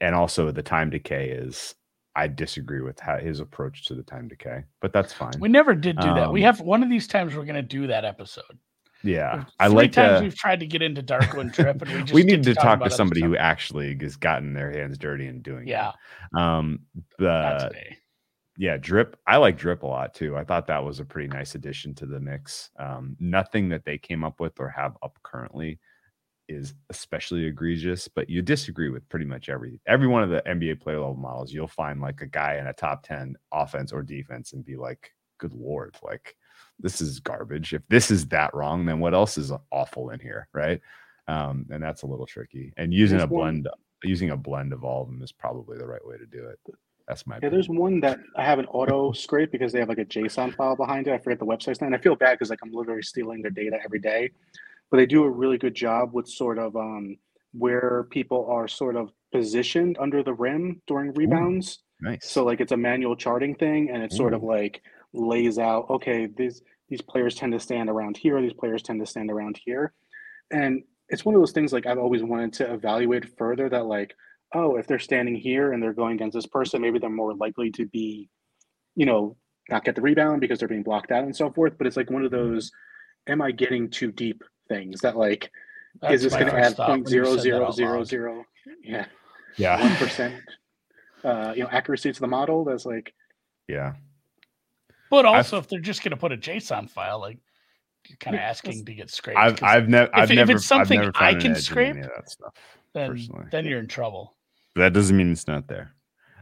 and 0.00 0.14
also 0.16 0.50
the 0.50 0.62
time 0.62 0.90
decay 0.90 1.30
is 1.30 1.74
I 2.16 2.26
disagree 2.26 2.80
with 2.82 2.98
how, 3.00 3.18
his 3.18 3.38
approach 3.40 3.84
to 3.86 3.94
the 3.94 4.02
time 4.02 4.26
decay, 4.28 4.64
but 4.80 4.92
that's 4.92 5.12
fine. 5.12 5.32
We 5.38 5.48
never 5.48 5.74
did 5.74 5.96
do 5.98 6.12
that. 6.14 6.32
We 6.32 6.44
Um, 6.44 6.46
have 6.56 6.60
one 6.60 6.82
of 6.82 6.90
these 6.90 7.06
times 7.06 7.34
we're 7.36 7.44
going 7.44 7.54
to 7.54 7.62
do 7.62 7.86
that 7.86 8.04
episode. 8.04 8.58
Yeah, 9.02 9.40
Three 9.40 9.52
I 9.58 9.66
like 9.68 9.92
times 9.92 10.20
to. 10.20 10.20
we've 10.20 10.34
tried 10.36 10.60
to 10.60 10.66
get 10.66 10.82
into 10.82 11.02
Darko 11.02 11.40
and 11.40 11.52
Drip, 11.52 11.82
and 11.82 11.92
we 11.92 12.02
just 12.04 12.14
we 12.14 12.24
get 12.24 12.38
need 12.38 12.44
to 12.44 12.54
talk 12.54 12.78
talk 12.78 12.84
to 12.84 12.90
somebody 12.90 13.22
who 13.22 13.36
actually 13.36 13.96
has 14.00 14.16
gotten 14.16 14.52
their 14.54 14.70
hands 14.70 14.98
dirty 14.98 15.26
and 15.26 15.42
doing 15.42 15.66
Yeah, 15.66 15.92
it. 16.34 16.38
Um, 16.38 16.80
the 17.18 17.70
yeah, 18.58 18.76
drip. 18.76 19.18
I 19.26 19.38
like 19.38 19.56
drip 19.56 19.82
a 19.82 19.86
lot 19.86 20.14
too. 20.14 20.36
I 20.36 20.44
thought 20.44 20.66
that 20.66 20.84
was 20.84 21.00
a 21.00 21.04
pretty 21.04 21.28
nice 21.28 21.54
addition 21.54 21.94
to 21.96 22.06
the 22.06 22.20
mix. 22.20 22.70
Um, 22.78 23.16
nothing 23.18 23.68
that 23.70 23.84
they 23.84 23.98
came 23.98 24.24
up 24.24 24.40
with 24.40 24.60
or 24.60 24.68
have 24.68 24.96
up 25.02 25.18
currently 25.22 25.80
is 26.48 26.74
especially 26.90 27.44
egregious, 27.46 28.08
but 28.08 28.28
you 28.28 28.42
disagree 28.42 28.90
with 28.90 29.08
pretty 29.08 29.24
much 29.26 29.48
every 29.48 29.80
every 29.86 30.06
one 30.08 30.22
of 30.22 30.30
the 30.30 30.42
NBA 30.46 30.80
player 30.80 30.98
level 31.00 31.16
models. 31.16 31.52
You'll 31.52 31.68
find 31.68 32.00
like 32.00 32.20
a 32.20 32.26
guy 32.26 32.56
in 32.56 32.66
a 32.66 32.72
top 32.74 33.04
10 33.04 33.36
offense 33.52 33.92
or 33.92 34.02
defense 34.02 34.52
and 34.52 34.64
be 34.64 34.76
like, 34.76 35.12
good 35.38 35.54
lord, 35.54 35.96
like 36.02 36.36
this 36.82 37.00
is 37.00 37.20
garbage. 37.20 37.72
If 37.72 37.82
this 37.88 38.10
is 38.10 38.26
that 38.28 38.54
wrong, 38.54 38.84
then 38.86 38.98
what 38.98 39.14
else 39.14 39.38
is 39.38 39.52
awful 39.70 40.10
in 40.10 40.20
here? 40.20 40.48
Right. 40.52 40.80
Um, 41.28 41.66
and 41.70 41.82
that's 41.82 42.02
a 42.02 42.06
little 42.06 42.26
tricky. 42.26 42.72
And 42.76 42.92
using 42.92 43.18
There's 43.18 43.30
a 43.30 43.32
one- 43.32 43.62
blend 43.62 43.68
using 44.04 44.30
a 44.30 44.36
blend 44.36 44.72
of 44.72 44.82
all 44.82 45.02
of 45.02 45.08
them 45.08 45.22
is 45.22 45.30
probably 45.30 45.78
the 45.78 45.86
right 45.86 46.04
way 46.04 46.16
to 46.18 46.26
do 46.26 46.44
it. 46.46 46.58
That's 47.06 47.24
my 47.24 47.38
Yeah, 47.40 47.50
there's 47.50 47.68
one 47.68 48.00
that 48.00 48.18
I 48.36 48.44
have 48.44 48.58
an 48.58 48.66
auto 48.66 49.12
scrape 49.12 49.52
because 49.52 49.72
they 49.72 49.78
have 49.78 49.88
like 49.88 49.98
a 49.98 50.04
JSON 50.04 50.54
file 50.56 50.74
behind 50.74 51.06
it. 51.06 51.12
I 51.12 51.18
forget 51.18 51.38
the 51.38 51.46
website's 51.46 51.80
name. 51.80 51.92
And 51.92 51.94
I 51.94 51.98
feel 52.02 52.16
bad 52.16 52.32
because 52.32 52.50
like 52.50 52.58
I'm 52.64 52.72
literally 52.72 53.02
stealing 53.02 53.42
their 53.42 53.52
data 53.52 53.78
every 53.84 54.00
day. 54.00 54.30
But 54.90 54.96
they 54.96 55.06
do 55.06 55.22
a 55.22 55.30
really 55.30 55.56
good 55.56 55.74
job 55.74 56.12
with 56.12 56.26
sort 56.28 56.58
of 56.58 56.74
um, 56.74 57.16
where 57.52 58.06
people 58.10 58.46
are 58.50 58.66
sort 58.66 58.96
of 58.96 59.10
positioned 59.30 59.96
under 60.00 60.22
the 60.24 60.34
rim 60.34 60.82
during 60.88 61.12
rebounds. 61.14 61.78
nice. 62.00 62.28
So 62.28 62.44
like 62.44 62.60
it's 62.60 62.72
a 62.72 62.76
manual 62.76 63.14
charting 63.16 63.54
thing, 63.54 63.90
and 63.90 64.02
it 64.02 64.12
sort 64.12 64.34
of 64.34 64.42
like 64.42 64.82
lays 65.12 65.58
out, 65.58 65.88
okay, 65.90 66.26
these 66.26 66.62
these 66.92 67.00
players 67.00 67.34
tend 67.34 67.52
to 67.54 67.58
stand 67.58 67.88
around 67.88 68.18
here, 68.18 68.38
these 68.42 68.52
players 68.52 68.82
tend 68.82 69.00
to 69.00 69.06
stand 69.06 69.30
around 69.30 69.58
here, 69.64 69.94
and 70.50 70.82
it's 71.08 71.24
one 71.24 71.34
of 71.34 71.40
those 71.40 71.52
things 71.52 71.72
like 71.72 71.86
I've 71.86 71.98
always 71.98 72.22
wanted 72.22 72.52
to 72.58 72.70
evaluate 72.70 73.36
further. 73.38 73.70
That 73.70 73.86
like, 73.86 74.14
oh, 74.54 74.76
if 74.76 74.86
they're 74.86 74.98
standing 74.98 75.34
here 75.34 75.72
and 75.72 75.82
they're 75.82 75.94
going 75.94 76.16
against 76.16 76.34
this 76.34 76.46
person, 76.46 76.82
maybe 76.82 76.98
they're 76.98 77.08
more 77.08 77.34
likely 77.34 77.70
to 77.72 77.86
be, 77.86 78.28
you 78.94 79.06
know, 79.06 79.38
not 79.70 79.84
get 79.84 79.94
the 79.94 80.02
rebound 80.02 80.42
because 80.42 80.58
they're 80.58 80.68
being 80.68 80.82
blocked 80.82 81.10
out 81.10 81.24
and 81.24 81.34
so 81.34 81.50
forth. 81.50 81.78
But 81.78 81.86
it's 81.86 81.96
like 81.96 82.10
one 82.10 82.26
of 82.26 82.30
those, 82.30 82.70
am 83.26 83.40
I 83.40 83.52
getting 83.52 83.88
too 83.88 84.12
deep 84.12 84.44
things 84.68 85.00
that 85.00 85.16
like 85.16 85.50
That's 86.02 86.16
is 86.16 86.22
this 86.24 86.34
going 86.34 86.46
to 86.46 86.58
add 86.58 86.76
thought 86.76 86.88
point 86.88 87.04
when 87.04 87.14
you 87.14 87.24
zero 87.24 87.36
said 87.36 87.36
that 87.36 87.42
zero 87.42 87.66
out 87.68 87.74
zero 87.74 87.96
loud. 87.96 88.06
zero, 88.06 88.44
yeah, 88.82 89.06
yeah. 89.56 89.80
one 89.80 89.96
percent, 89.96 90.34
uh, 91.24 91.54
you 91.56 91.62
know, 91.62 91.70
accuracy 91.70 92.12
to 92.12 92.20
the 92.20 92.28
model? 92.28 92.64
That's 92.64 92.84
like. 92.84 93.14
Yeah. 93.66 93.94
But 95.12 95.26
I've- 95.26 95.36
also, 95.36 95.58
if 95.58 95.68
they're 95.68 95.78
just 95.78 96.02
going 96.02 96.12
to 96.12 96.16
put 96.16 96.32
a 96.32 96.38
JSON 96.38 96.88
file, 96.88 97.20
like 97.20 97.36
you're 98.08 98.16
kind 98.16 98.34
of 98.34 98.40
asking 98.40 98.86
to 98.86 98.94
get 98.94 99.10
scraped. 99.10 99.38
I've 99.38 99.56
'cause 99.56 99.68
I've 99.68 99.86
never 99.86 100.10
I've 100.16 100.30
if 100.30 100.36
never 100.36 100.52
it's 100.52 100.64
something 100.64 100.98
I've 101.00 101.04
never 101.12 101.24
I 101.24 101.34
can 101.34 101.54
scrape, 101.54 101.96
that 102.02 102.30
stuff. 102.30 102.54
then, 102.94 103.10
personally. 103.10 103.44
then 103.50 103.66
you're 103.66 103.78
in 103.78 103.88
trouble. 103.88 104.34
That 104.74 104.94
doesn't 104.94 105.14
mean 105.14 105.30
it's 105.30 105.46
not 105.46 105.68
there. 105.68 105.94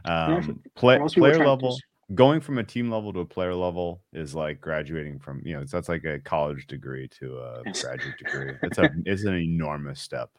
Um, 0.05 0.63
play, 0.75 0.97
most 0.99 1.15
people 1.15 1.27
are 1.27 1.31
player 1.31 1.43
trying 1.43 1.59
to 1.59 1.65
level, 1.65 1.79
going 2.15 2.39
from 2.39 2.59
a 2.59 2.63
team 2.63 2.89
level 2.89 3.11
to 3.11 3.19
a 3.19 3.25
player 3.25 3.53
level 3.53 4.03
is 4.13 4.33
like 4.33 4.61
graduating 4.61 5.19
from 5.19 5.41
you 5.45 5.53
know 5.53 5.65
so 5.65 5.75
that's 5.75 5.89
like 5.89 6.05
a 6.05 6.19
college 6.19 6.65
degree 6.67 7.09
to 7.19 7.39
a 7.39 7.63
graduate 7.81 8.17
degree. 8.17 8.53
It's 8.63 8.77
a 8.77 8.89
it's 9.05 9.25
an 9.25 9.35
enormous 9.35 9.99
step 9.99 10.29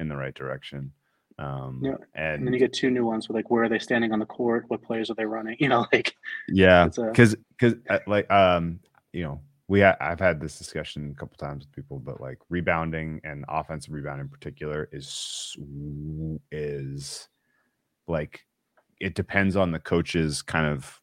in 0.00 0.08
the 0.08 0.16
right 0.16 0.34
direction. 0.34 0.92
Um, 1.38 1.80
Yeah, 1.84 1.96
and, 2.14 2.36
And 2.38 2.46
then 2.46 2.52
you 2.54 2.58
get 2.58 2.72
two 2.72 2.90
new 2.90 3.04
ones 3.04 3.28
with 3.28 3.34
like 3.34 3.50
where 3.50 3.64
are 3.64 3.68
they 3.68 3.78
standing 3.78 4.12
on 4.12 4.18
the 4.18 4.26
court? 4.26 4.64
What 4.68 4.82
players 4.82 5.10
are 5.10 5.14
they 5.14 5.26
running? 5.26 5.56
You 5.60 5.68
know, 5.68 5.86
like 5.92 6.14
Yeah, 6.48 6.86
It's 6.86 6.98
a- 6.98 7.02
because 7.06 7.36
because 7.58 7.74
like 8.06 8.30
um 8.30 8.80
you 9.12 9.22
know 9.24 9.40
we 9.68 9.80
ha- 9.80 9.96
I've 10.00 10.20
had 10.20 10.40
this 10.40 10.58
discussion 10.58 11.10
a 11.10 11.18
couple 11.18 11.36
times 11.38 11.64
with 11.64 11.72
people, 11.72 11.98
but 11.98 12.20
like 12.20 12.38
rebounding 12.48 13.20
and 13.24 13.44
offensive 13.48 13.92
rebound 13.92 14.20
in 14.20 14.28
particular 14.28 14.88
is 14.92 15.56
is 16.52 17.28
like 18.06 18.40
it 19.00 19.14
depends 19.14 19.56
on 19.56 19.72
the 19.72 19.78
coach's 19.78 20.40
kind 20.42 20.66
of 20.66 21.00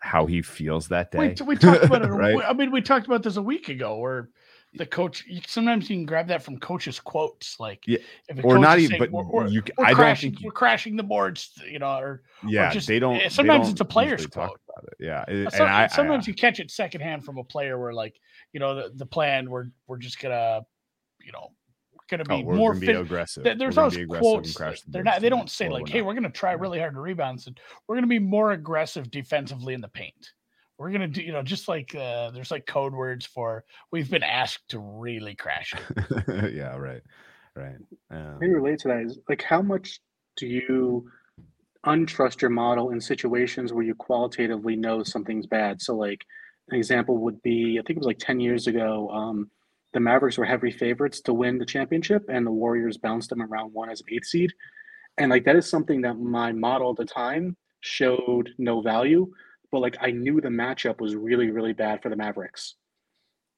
how 0.00 0.26
he 0.26 0.42
feels 0.42 0.88
that 0.88 1.10
day. 1.10 1.34
We, 1.40 1.46
we 1.46 1.56
talked 1.56 1.84
about 1.84 2.02
it. 2.04 2.08
a- 2.08 2.12
right? 2.12 2.42
I 2.44 2.52
mean, 2.54 2.70
we 2.72 2.80
talked 2.82 3.06
about 3.06 3.22
this 3.22 3.36
a 3.36 3.42
week 3.42 3.68
ago, 3.68 3.98
where 3.98 4.30
the 4.76 4.86
coach. 4.86 5.24
you- 5.26 5.40
Sometimes 5.46 5.88
you 5.88 5.96
can 5.96 6.06
grab 6.06 6.26
that 6.28 6.42
from 6.42 6.58
coaches' 6.58 6.98
quotes, 7.00 7.58
like 7.60 7.82
Yeah, 7.86 7.98
if 8.28 8.44
or 8.44 8.58
not 8.58 8.78
even, 8.78 8.90
saying, 8.90 8.98
but 9.00 9.10
we're, 9.10 9.24
we're, 9.24 9.46
you. 9.46 9.62
we're 9.78 9.84
I 9.84 9.88
don't 9.90 9.96
crashing, 9.96 10.30
think 10.32 10.40
you, 10.42 10.46
we're 10.48 10.52
crashing 10.52 10.96
the 10.96 11.02
boards, 11.02 11.52
you 11.68 11.78
know, 11.78 11.96
or 11.98 12.22
yeah, 12.46 12.72
just- 12.72 12.88
they 12.88 12.98
don't. 12.98 13.16
eh, 13.16 13.24
they 13.24 13.28
sometimes 13.28 13.64
don't 13.66 13.72
it's 13.72 13.80
a 13.80 13.84
player's 13.84 14.26
quote. 14.26 14.58
about 14.68 14.84
it. 14.88 14.94
Yeah, 15.00 15.24
it- 15.28 15.52
Some- 15.52 15.66
and 15.66 15.70
I, 15.74 15.86
sometimes 15.86 16.26
I, 16.26 16.30
you 16.30 16.34
catch 16.34 16.60
it 16.60 16.70
secondhand 16.70 17.24
from 17.24 17.38
a 17.38 17.44
player 17.44 17.78
where 17.78 17.92
like 17.92 18.18
you 18.52 18.60
know 18.60 18.74
the, 18.74 18.90
the 18.94 19.06
plan 19.06 19.48
we're 19.50 19.66
we're 19.86 19.98
just 19.98 20.18
gonna 20.20 20.62
you 21.24 21.32
know 21.32 21.50
gonna 22.10 22.24
oh, 22.28 22.36
be 22.38 22.44
we're 22.44 22.54
more 22.54 22.70
gonna 22.72 22.80
be 22.80 22.86
fit. 22.86 22.96
aggressive. 23.00 23.44
There's 23.44 23.78
aggressive 23.78 24.08
quotes. 24.08 24.54
the 24.54 24.78
They're 24.88 25.02
not. 25.02 25.20
They 25.22 25.30
don't 25.30 25.48
say 25.48 25.68
like, 25.70 25.88
"Hey, 25.88 26.00
not." 26.00 26.06
we're 26.06 26.14
gonna 26.14 26.30
try 26.30 26.52
really 26.52 26.78
hard 26.78 26.94
to 26.94 27.00
rebound." 27.00 27.42
And 27.46 27.58
we're 27.88 27.94
gonna 27.96 28.06
be 28.06 28.18
more 28.18 28.52
aggressive 28.52 29.10
defensively 29.10 29.72
in 29.74 29.80
the 29.80 29.88
paint. 29.88 30.32
We're 30.78 30.90
gonna 30.90 31.08
do, 31.08 31.22
you 31.22 31.32
know, 31.32 31.42
just 31.42 31.68
like 31.68 31.94
uh, 31.94 32.30
there's 32.30 32.50
like 32.50 32.66
code 32.66 32.92
words 32.92 33.24
for 33.24 33.64
we've 33.92 34.10
been 34.10 34.22
asked 34.22 34.68
to 34.70 34.78
really 34.78 35.34
crash 35.34 35.72
it. 35.72 36.54
yeah, 36.54 36.76
right, 36.76 37.02
right. 37.54 37.76
Um, 38.10 38.38
maybe 38.40 38.54
related 38.54 38.80
to 38.80 38.88
that 38.88 39.02
is 39.02 39.18
like 39.28 39.42
how 39.42 39.62
much 39.62 40.00
do 40.36 40.46
you 40.46 41.08
untrust 41.86 42.40
your 42.40 42.50
model 42.50 42.90
in 42.90 43.00
situations 43.00 43.72
where 43.72 43.84
you 43.84 43.94
qualitatively 43.94 44.74
know 44.74 45.02
something's 45.02 45.46
bad? 45.46 45.80
So 45.80 45.94
like 45.94 46.24
an 46.70 46.76
example 46.76 47.18
would 47.18 47.40
be 47.42 47.78
I 47.78 47.82
think 47.82 47.96
it 47.96 48.00
was 48.00 48.06
like 48.06 48.18
10 48.18 48.40
years 48.40 48.66
ago, 48.66 49.08
um, 49.10 49.50
the 49.92 50.00
Mavericks 50.00 50.38
were 50.38 50.44
heavy 50.44 50.72
favorites 50.72 51.20
to 51.20 51.32
win 51.32 51.56
the 51.56 51.64
championship 51.64 52.24
and 52.28 52.44
the 52.44 52.50
Warriors 52.50 52.98
bounced 52.98 53.30
them 53.30 53.42
around 53.42 53.72
one 53.72 53.90
as 53.90 54.00
an 54.00 54.08
eighth 54.10 54.26
seed. 54.26 54.52
And 55.18 55.30
like 55.30 55.44
that 55.44 55.56
is 55.56 55.70
something 55.70 56.00
that 56.02 56.18
my 56.18 56.50
model 56.50 56.90
at 56.90 56.96
the 56.96 57.04
time 57.04 57.56
showed 57.80 58.50
no 58.58 58.80
value, 58.80 59.32
but 59.74 59.80
like 59.80 59.96
I 60.00 60.12
knew 60.12 60.40
the 60.40 60.50
matchup 60.50 61.00
was 61.00 61.16
really, 61.16 61.50
really 61.50 61.72
bad 61.72 62.00
for 62.00 62.08
the 62.08 62.14
Mavericks. 62.14 62.76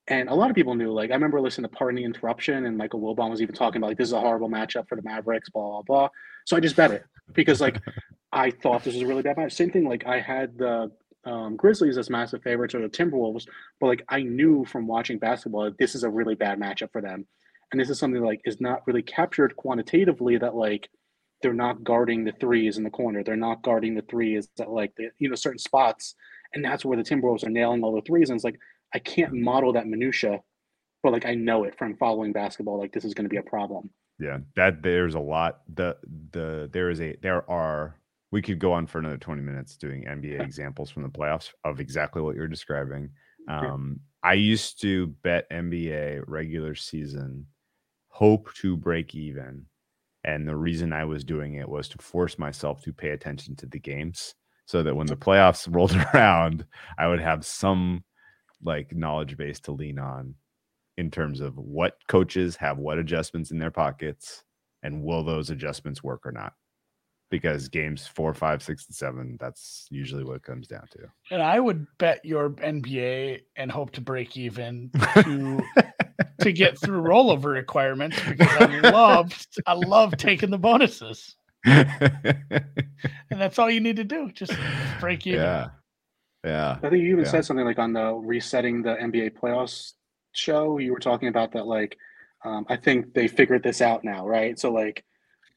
And 0.09 0.31
a 0.31 0.35
lot 0.35 0.49
of 0.49 0.57
people 0.57 0.75
knew, 0.75 0.91
like, 0.91 1.11
I 1.11 1.15
remember 1.15 1.43
listening 1.43 1.69
to 1.69 1.77
Pardon 1.77 1.97
the 1.97 2.05
Interruption, 2.05 2.65
and 2.65 2.79
Michael 2.79 3.01
Wilbon 3.01 3.29
was 3.29 3.43
even 3.43 3.55
talking 3.55 3.79
about, 3.79 3.89
like, 3.89 3.99
this 3.99 4.09
is 4.09 4.13
a 4.15 4.21
horrible 4.21 4.49
matchup 4.49 4.89
for 4.89 4.97
the 4.97 5.03
Mavericks, 5.03 5.51
blah, 5.51 5.69
blah, 5.69 5.83
blah. 5.83 6.09
So 6.47 6.57
I 6.57 6.61
just 6.61 6.75
bet 6.75 6.93
it 6.93 7.05
because, 7.35 7.61
like, 7.61 7.83
I 8.33 8.51
thought 8.51 8.83
this 8.83 8.95
was 8.95 9.03
a 9.03 9.07
really 9.07 9.23
bad 9.23 9.37
match. 9.37 9.53
Same 9.53 9.69
thing, 9.69 9.85
like, 9.85 10.07
I 10.07 10.21
had 10.21 10.57
the 10.57 10.91
um, 11.25 11.57
Grizzlies 11.57 11.99
as 11.99 12.09
massive 12.09 12.43
favorites 12.43 12.75
or 12.75 12.81
the 12.81 12.89
Timberwolves, 12.89 13.47
but, 13.79 13.89
like, 13.89 14.05
I 14.09 14.23
knew 14.23 14.65
from 14.65 14.87
watching 14.87 15.19
basketball 15.19 15.65
that 15.65 15.77
this 15.77 15.95
is 15.95 16.03
a 16.03 16.09
really 16.09 16.37
bad 16.37 16.59
matchup 16.59 16.93
for 16.93 17.03
them. 17.03 17.27
And 17.73 17.81
this 17.81 17.91
is 17.91 17.99
something, 17.99 18.23
like, 18.23 18.41
is 18.47 18.59
not 18.61 18.87
really 18.87 19.03
captured 19.03 19.57
quantitatively 19.57 20.39
that, 20.39 20.55
like, 20.55 20.89
they're 21.43 21.53
not 21.53 21.85
guarding 21.85 22.25
the 22.25 22.33
threes 22.33 22.79
in 22.79 22.85
the 22.85 22.91
corner. 22.91 23.23
They're 23.23 23.37
not 23.37 23.63
guarding 23.63 23.95
the 23.95 24.03
threes 24.03 24.49
at, 24.59 24.71
like, 24.71 24.93
the, 24.97 25.11
you 25.19 25.29
know, 25.29 25.35
certain 25.35 25.59
spots. 25.59 26.15
And 26.55 26.65
that's 26.65 26.85
where 26.85 26.97
the 26.97 27.03
Timberwolves 27.05 27.45
are 27.45 27.51
nailing 27.51 27.83
all 27.83 27.95
the 27.95 28.01
threes. 28.03 28.31
And 28.31 28.37
it's 28.37 28.45
like, 28.45 28.59
I 28.95 28.99
can't 28.99 29.33
model 29.35 29.73
that 29.75 29.87
minutia, 29.87 30.41
but 31.03 31.13
like 31.13 31.27
I 31.27 31.35
know 31.35 31.65
it 31.65 31.77
from 31.77 31.97
following 31.97 32.33
basketball. 32.33 32.79
Like 32.79 32.93
this 32.93 33.05
is 33.05 33.15
going 33.15 33.25
to 33.27 33.29
be 33.31 33.37
a 33.37 33.43
problem. 33.43 33.91
yeah 34.19 34.39
that 34.55 34.83
there's 34.83 35.15
a 35.15 35.21
lot 35.21 35.61
the 35.75 35.97
the 36.33 36.71
there 36.73 36.89
is 36.89 37.01
a 37.01 37.17
there 37.21 37.49
are 37.51 37.97
we 38.33 38.41
could 38.41 38.59
go 38.59 38.73
on 38.73 38.87
for 38.87 38.99
another 38.99 39.19
20 39.19 39.43
minutes 39.43 39.77
doing 39.77 40.05
nba 40.05 40.41
examples 40.41 40.91
from 40.91 41.03
the 41.03 41.09
playoffs 41.09 41.51
of 41.65 41.81
exactly 41.81 42.23
what 42.23 42.35
you're 42.35 42.49
describing 42.49 43.11
um 43.49 44.01
i 44.23 44.33
used 44.33 44.81
to 44.81 45.09
bet 45.23 45.49
nba 45.51 46.23
regular 46.27 46.75
season 46.75 47.47
hope 48.09 48.53
to 48.55 48.75
break 48.77 49.15
even 49.15 49.67
and 50.27 50.47
the 50.47 50.55
reason 50.55 50.93
i 50.93 51.05
was 51.05 51.25
doing 51.25 51.55
it 51.55 51.69
was 51.69 51.89
to 51.89 51.99
force 51.99 52.39
myself 52.39 52.83
to 52.83 52.93
pay 52.93 53.11
attention 53.11 53.57
to 53.57 53.67
the 53.67 53.79
games 53.79 54.35
so 54.67 54.83
that 54.83 54.95
when 54.95 55.07
the 55.07 55.17
playoffs 55.17 55.67
rolled 55.75 55.97
around 56.15 56.67
i 56.99 57.07
would 57.07 57.21
have 57.21 57.47
some 57.47 58.05
like 58.63 58.95
knowledge 58.95 59.37
base 59.37 59.61
to 59.61 59.73
lean 59.73 59.99
on 59.99 60.35
in 60.99 61.11
terms 61.11 61.41
of 61.41 61.57
what 61.57 61.97
coaches 62.09 62.57
have 62.57 62.79
what 62.79 62.99
adjustments 62.99 63.51
in 63.51 63.59
their 63.59 63.71
pockets 63.71 64.45
and 64.83 65.03
will 65.03 65.25
those 65.25 65.51
adjustments 65.51 66.03
work 66.03 66.27
or 66.27 66.33
not 66.33 66.53
because 67.31 67.69
games 67.69 68.07
four, 68.07 68.33
five, 68.35 68.63
six, 68.63 68.87
and 68.87 68.95
seven, 68.95 69.37
that's 69.41 69.87
usually 69.91 70.25
what 70.25 70.37
it 70.37 70.43
comes 70.43 70.69
down 70.69 70.87
to. 70.93 71.01
And 71.31 71.43
I 71.43 71.59
would 71.59 71.87
bet 71.99 72.25
your 72.25 72.51
NBA 72.51 73.41
and 73.57 73.71
hope 73.71 73.91
to 73.93 74.01
break 74.01 74.37
even 74.37 74.91
to 75.15 75.61
to 76.41 76.53
get 76.53 76.79
through 76.79 77.03
rollover 77.03 77.53
requirements 77.53 78.19
because 78.29 78.49
I 78.61 78.81
love 78.91 79.47
I 79.67 79.73
love 79.75 80.17
taking 80.17 80.51
the 80.51 80.59
bonuses. 80.59 81.37
And 83.31 83.41
that's 83.41 83.59
all 83.59 83.71
you 83.71 83.81
need 83.81 83.97
to 83.97 84.05
do. 84.05 84.31
Just 84.33 84.53
break 85.01 85.27
even. 85.27 85.41
yeah. 85.41 85.69
Yeah. 86.45 86.79
I 86.83 86.89
think 86.89 87.03
you 87.03 87.11
even 87.11 87.25
Yeah. 87.25 87.31
said 87.31 87.45
something 87.45 87.67
like 87.67 87.79
on 87.79 87.93
the 87.93 88.13
resetting 88.15 88.83
the 88.83 88.95
NBA 88.95 89.31
playoffs 89.39 89.93
show. 90.33 90.79
You 90.79 90.93
were 90.93 91.01
talking 91.01 91.29
about 91.29 91.53
that, 91.53 91.67
like, 91.67 91.97
um, 92.45 92.65
I 92.69 92.77
think 92.77 93.13
they 93.15 93.27
figured 93.27 93.63
this 93.65 93.81
out 93.81 94.05
now, 94.05 94.27
right? 94.27 94.59
So, 94.59 94.71
like, 94.73 95.05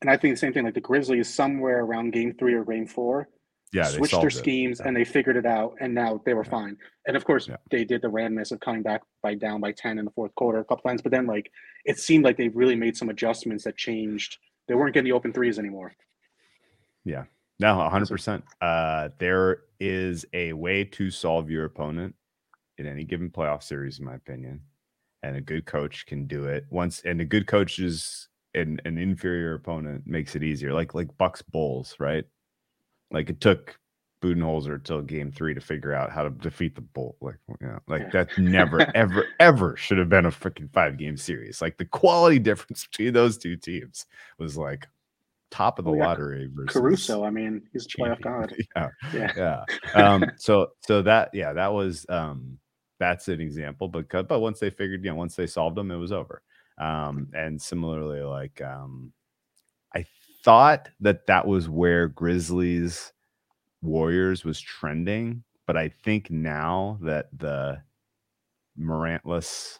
and 0.02 0.10
I 0.10 0.18
think 0.18 0.34
the 0.34 0.40
same 0.40 0.52
thing. 0.54 0.66
Like 0.66 0.74
the 0.74 0.82
Grizzlies, 0.82 1.32
somewhere 1.34 1.82
around 1.82 2.12
Game 2.12 2.34
Three 2.40 2.54
or 2.56 2.66
Game 2.66 2.88
Four, 2.88 3.30
Yeah. 3.72 3.90
They 3.90 3.98
switched 3.98 4.20
their 4.22 4.30
schemes 4.30 4.80
Yeah. 4.80 4.88
and 4.88 4.98
they 4.98 5.06
figured 5.06 5.38
it 5.38 5.46
out, 5.46 5.76
and 5.80 5.94
now 5.94 6.22
they 6.26 6.34
were 6.34 6.44
Yeah. 6.44 6.50
fine. 6.50 6.78
And 7.08 7.16
of 7.16 7.24
course, 7.26 7.48
Yeah. 7.48 7.58
they 7.70 7.86
did 7.86 8.02
the 8.02 8.08
randomness 8.10 8.52
of 8.52 8.60
coming 8.60 8.82
back 8.82 9.02
by 9.22 9.36
down 9.36 9.62
by 9.62 9.72
ten 9.72 10.00
in 10.00 10.06
the 10.06 10.12
fourth 10.12 10.34
quarter 10.36 10.60
a 10.60 10.66
couple 10.66 10.90
times. 10.90 11.02
But 11.02 11.12
then, 11.12 11.28
like, 11.28 11.52
it 11.86 12.00
seemed 12.00 12.24
like 12.24 12.38
they 12.38 12.50
really 12.50 12.76
made 12.76 12.98
some 12.98 13.10
adjustments 13.10 13.64
that 13.66 13.78
changed. 13.78 14.38
They 14.68 14.76
weren't 14.76 14.94
getting 14.94 15.06
the 15.10 15.16
open 15.16 15.34
threes 15.34 15.60
anymore. 15.60 15.94
Yeah, 17.04 17.26
no, 17.60 17.80
100%. 17.80 18.44
Uh, 18.62 19.10
there 19.20 19.64
is 19.80 20.26
a 20.34 20.54
way 20.54 20.84
to 20.84 21.10
solve 21.10 21.50
your 21.50 21.66
opponent 21.66 22.16
in 22.78 22.86
any 22.86 23.04
given 23.04 23.30
playoff 23.30 23.64
series, 23.64 24.00
in 24.00 24.06
my 24.06 24.16
opinion. 24.16 24.62
And 25.24 25.36
a 25.36 25.42
good 25.42 25.66
coach 25.66 26.06
can 26.06 26.28
do 26.28 26.46
it 26.46 26.66
once. 26.70 27.02
And 27.02 27.20
a 27.20 27.26
good 27.26 27.46
coach 27.48 27.80
is 27.80 28.30
an, 28.56 28.80
an 28.86 28.98
inferior 28.98 29.54
opponent 29.54 30.08
makes 30.08 30.36
it 30.36 30.44
easier. 30.44 30.74
Like 30.74 30.94
like 30.94 31.16
Bucks 31.18 31.42
Bulls, 31.42 31.96
right? 32.00 32.26
Like 33.12 33.30
it 33.30 33.42
took 33.42 33.78
Budenholzer 34.22 34.84
till 34.84 35.02
game 35.02 35.32
three 35.32 35.54
to 35.54 35.62
figure 35.62 35.94
out 35.94 36.12
how 36.12 36.24
to 36.24 36.30
defeat 36.30 36.76
the 36.76 36.82
Bull. 36.82 37.16
Like, 37.22 37.38
you 37.62 37.68
know, 37.68 37.80
like 37.88 38.12
that 38.12 38.30
never, 38.38 38.82
ever, 38.96 39.26
ever 39.40 39.76
should 39.78 39.98
have 39.98 40.10
been 40.10 40.26
a 40.26 40.32
freaking 40.32 40.72
five 40.74 40.98
game 40.98 41.18
series. 41.18 41.62
Like 41.62 41.78
the 41.78 41.86
quality 41.86 42.40
difference 42.40 42.86
between 42.92 43.14
those 43.14 43.38
two 43.38 43.56
teams 43.56 44.06
was 44.38 44.58
like 44.58 44.88
top 45.52 45.80
of 45.80 45.86
the 45.86 45.92
Well, 45.92 46.00
yeah, 46.00 46.08
lottery 46.08 46.50
versus 46.54 46.80
Caruso, 46.80 47.24
I 47.24 47.30
mean, 47.30 47.64
he's 47.74 47.86
a 47.86 47.90
playoff 47.98 48.22
god. 48.22 48.54
Yeah, 48.76 48.90
Yeah. 49.14 49.32
yeah. 49.36 49.64
Um, 49.96 50.26
so 50.38 50.68
so 50.86 51.02
that 51.02 51.30
yeah, 51.34 51.54
that 51.54 51.74
was 51.74 52.06
um 52.10 52.60
that's 53.00 53.30
an 53.30 53.40
example. 53.42 53.88
But 53.88 54.10
but 54.28 54.40
once 54.42 54.60
they 54.60 54.70
figured, 54.70 55.04
you 55.04 55.12
know, 55.12 55.16
once 55.16 55.36
they 55.36 55.48
solved 55.48 55.78
them, 55.78 55.92
it 55.92 55.96
was 55.96 56.12
over. 56.12 56.44
Um, 56.78 57.28
and 57.34 57.62
similarly, 57.62 58.22
like 58.22 58.62
um, 58.62 59.12
thought 60.44 60.90
that 61.00 61.28
that 61.28 61.48
was 61.48 61.70
where 61.70 62.08
Grizzlies 62.08 63.12
Warriors 63.82 64.44
was 64.44 64.60
trending, 64.60 65.44
but 65.66 65.78
I 65.78 65.90
think 65.90 66.30
now 66.30 66.98
that 67.02 67.28
the 67.38 67.82
Morantless 68.78 69.80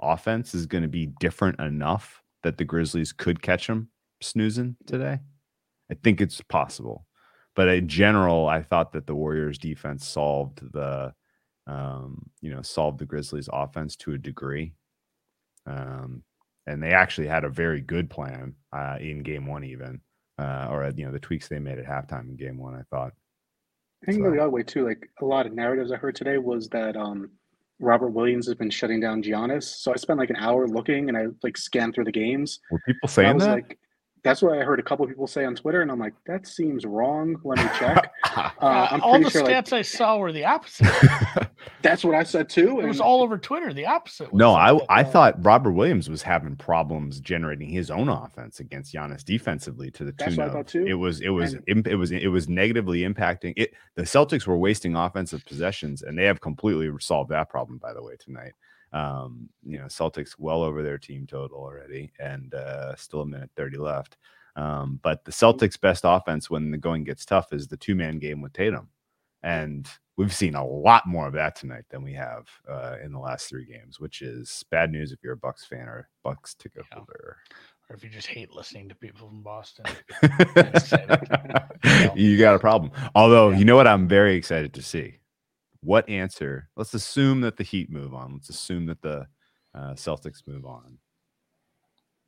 offense 0.00 0.54
is 0.54 0.66
going 0.66 0.82
to 0.82 0.88
be 0.88 1.06
different 1.20 1.60
enough 1.60 2.22
that 2.42 2.56
the 2.56 2.64
Grizzlies 2.64 3.12
could 3.12 3.42
catch 3.42 3.66
them 3.66 3.90
snoozing 4.20 4.76
today. 4.86 5.18
I 5.90 5.94
think 5.94 6.20
it's 6.20 6.40
possible. 6.40 7.06
But 7.54 7.68
in 7.68 7.88
general, 7.88 8.48
I 8.48 8.62
thought 8.62 8.92
that 8.92 9.06
the 9.06 9.14
Warriors 9.14 9.58
defense 9.58 10.06
solved 10.06 10.72
the 10.72 11.12
um, 11.66 12.30
you 12.40 12.50
know, 12.50 12.62
solved 12.62 12.98
the 12.98 13.06
Grizzlies 13.06 13.48
offense 13.52 13.94
to 13.96 14.12
a 14.12 14.18
degree. 14.18 14.72
Um, 15.66 16.22
and 16.70 16.82
they 16.82 16.92
actually 16.92 17.26
had 17.26 17.44
a 17.44 17.48
very 17.48 17.80
good 17.80 18.08
plan 18.08 18.54
uh, 18.72 18.96
in 19.00 19.22
game 19.22 19.46
one, 19.46 19.64
even, 19.64 20.00
uh, 20.38 20.68
or 20.70 20.90
you 20.96 21.04
know, 21.04 21.12
the 21.12 21.18
tweaks 21.18 21.48
they 21.48 21.58
made 21.58 21.78
at 21.78 21.84
halftime 21.86 22.28
in 22.30 22.36
game 22.36 22.58
one. 22.58 22.74
I 22.74 22.82
thought, 22.90 23.12
I 24.02 24.06
think 24.12 24.24
So- 24.24 24.30
the 24.30 24.38
other 24.40 24.50
way 24.50 24.62
too. 24.62 24.86
Like 24.86 25.08
a 25.20 25.24
lot 25.24 25.46
of 25.46 25.52
narratives 25.52 25.90
I 25.92 25.96
heard 25.96 26.14
today 26.14 26.38
was 26.38 26.68
that 26.68 26.96
um, 26.96 27.30
Robert 27.80 28.10
Williams 28.10 28.46
has 28.46 28.54
been 28.54 28.70
shutting 28.70 29.00
down 29.00 29.22
Giannis. 29.22 29.64
So 29.64 29.92
I 29.92 29.96
spent 29.96 30.18
like 30.18 30.30
an 30.30 30.36
hour 30.36 30.66
looking 30.68 31.08
and 31.08 31.16
I 31.18 31.26
like 31.42 31.56
scanned 31.56 31.94
through 31.94 32.04
the 32.04 32.12
games. 32.12 32.60
were 32.70 32.80
people 32.86 33.08
saying 33.08 33.38
that? 33.38 33.50
like, 33.50 33.78
that's 34.22 34.42
what 34.42 34.58
I 34.58 34.62
heard 34.62 34.78
a 34.78 34.82
couple 34.82 35.04
of 35.04 35.08
people 35.10 35.26
say 35.26 35.44
on 35.44 35.54
Twitter, 35.54 35.82
and 35.82 35.90
I'm 35.90 35.98
like, 35.98 36.14
that 36.26 36.46
seems 36.46 36.84
wrong. 36.84 37.36
Let 37.44 37.58
me 37.58 37.70
check. 37.78 38.12
Uh, 38.36 38.50
Uh, 38.60 38.88
I'm 38.92 39.00
all 39.02 39.20
the 39.20 39.28
sure 39.28 39.42
like 39.42 39.52
stats 39.66 39.72
I 39.72 39.82
saw 39.82 40.16
were 40.18 40.30
the 40.30 40.44
opposite. 40.44 40.86
that's 41.82 42.04
what 42.04 42.14
I 42.14 42.22
said 42.22 42.48
too. 42.48 42.78
It 42.80 42.86
was 42.86 43.00
all 43.00 43.22
over 43.22 43.36
Twitter. 43.38 43.72
The 43.72 43.86
opposite. 43.86 44.32
was 44.32 44.38
no, 44.38 44.54
I 44.54 44.72
that, 44.74 44.86
I 44.88 45.00
uh, 45.02 45.04
thought 45.04 45.44
Robert 45.44 45.72
Williams 45.72 46.08
was 46.08 46.22
having 46.22 46.54
problems 46.56 47.18
generating 47.20 47.68
his 47.68 47.90
own 47.90 48.08
offense 48.08 48.60
against 48.60 48.94
Giannis 48.94 49.24
defensively 49.24 49.90
to 49.92 50.04
the 50.04 50.12
That's 50.12 50.36
tune 50.36 50.44
what 50.44 50.46
of 50.48 50.52
thought 50.52 50.68
too. 50.68 50.86
it 50.86 50.94
was 50.94 51.20
it 51.22 51.30
was 51.30 51.54
And- 51.66 51.86
it 51.88 51.96
was 51.96 52.12
it 52.12 52.28
was 52.28 52.48
negatively 52.48 53.00
impacting 53.00 53.54
it. 53.56 53.72
The 53.96 54.02
Celtics 54.02 54.46
were 54.46 54.56
wasting 54.56 54.94
offensive 54.94 55.44
possessions, 55.44 56.02
and 56.02 56.16
they 56.16 56.24
have 56.24 56.40
completely 56.40 56.88
solved 57.00 57.30
that 57.30 57.48
problem. 57.48 57.78
By 57.78 57.92
the 57.94 58.02
way, 58.02 58.14
tonight, 58.20 58.52
um, 58.92 59.48
you 59.64 59.78
know, 59.78 59.84
Celtics 59.86 60.34
well 60.38 60.62
over 60.62 60.82
their 60.82 60.98
team 60.98 61.26
total 61.26 61.58
already, 61.58 62.12
and 62.18 62.54
uh, 62.54 62.94
still 62.96 63.20
a 63.22 63.26
minute 63.26 63.50
thirty 63.56 63.76
left. 63.78 64.16
Um, 64.56 64.98
but 65.02 65.24
the 65.24 65.30
Celtics' 65.32 65.80
best 65.80 66.02
offense 66.04 66.50
when 66.50 66.70
the 66.70 66.78
going 66.78 67.04
gets 67.04 67.24
tough 67.24 67.52
is 67.52 67.68
the 67.68 67.76
two 67.76 67.94
man 67.94 68.18
game 68.18 68.40
with 68.40 68.52
Tatum, 68.52 68.88
and 69.42 69.88
we've 70.16 70.34
seen 70.34 70.54
a 70.54 70.66
lot 70.66 71.06
more 71.06 71.26
of 71.26 71.32
that 71.34 71.54
tonight 71.56 71.84
than 71.88 72.02
we 72.02 72.12
have 72.12 72.46
uh, 72.68 72.96
in 73.02 73.12
the 73.12 73.18
last 73.18 73.48
three 73.48 73.64
games, 73.64 73.98
which 74.00 74.20
is 74.22 74.64
bad 74.70 74.90
news 74.92 75.12
if 75.12 75.20
you're 75.22 75.32
a 75.34 75.36
Bucks 75.36 75.64
fan 75.64 75.88
or 75.88 76.08
Bucks 76.24 76.54
ticket 76.54 76.84
Yeah. 76.90 76.98
holder. 76.98 77.36
or 77.88 77.96
if 77.96 78.04
you 78.04 78.10
just 78.10 78.26
hate 78.28 78.52
listening 78.52 78.88
to 78.90 78.94
people 78.94 79.28
from 79.28 79.42
Boston. 79.42 79.86
you 82.16 82.38
got 82.38 82.54
a 82.54 82.58
problem. 82.58 82.92
Although, 83.14 83.50
you 83.50 83.64
know 83.64 83.76
what 83.76 83.86
I'm 83.86 84.06
very 84.08 84.34
excited 84.34 84.74
to 84.74 84.82
see? 84.82 85.19
What 85.82 86.08
answer? 86.08 86.68
Let's 86.76 86.94
assume 86.94 87.40
that 87.42 87.56
the 87.56 87.64
Heat 87.64 87.90
move 87.90 88.14
on. 88.14 88.34
Let's 88.34 88.50
assume 88.50 88.86
that 88.86 89.00
the 89.00 89.26
uh, 89.74 89.94
Celtics 89.94 90.46
move 90.46 90.66
on. 90.66 90.98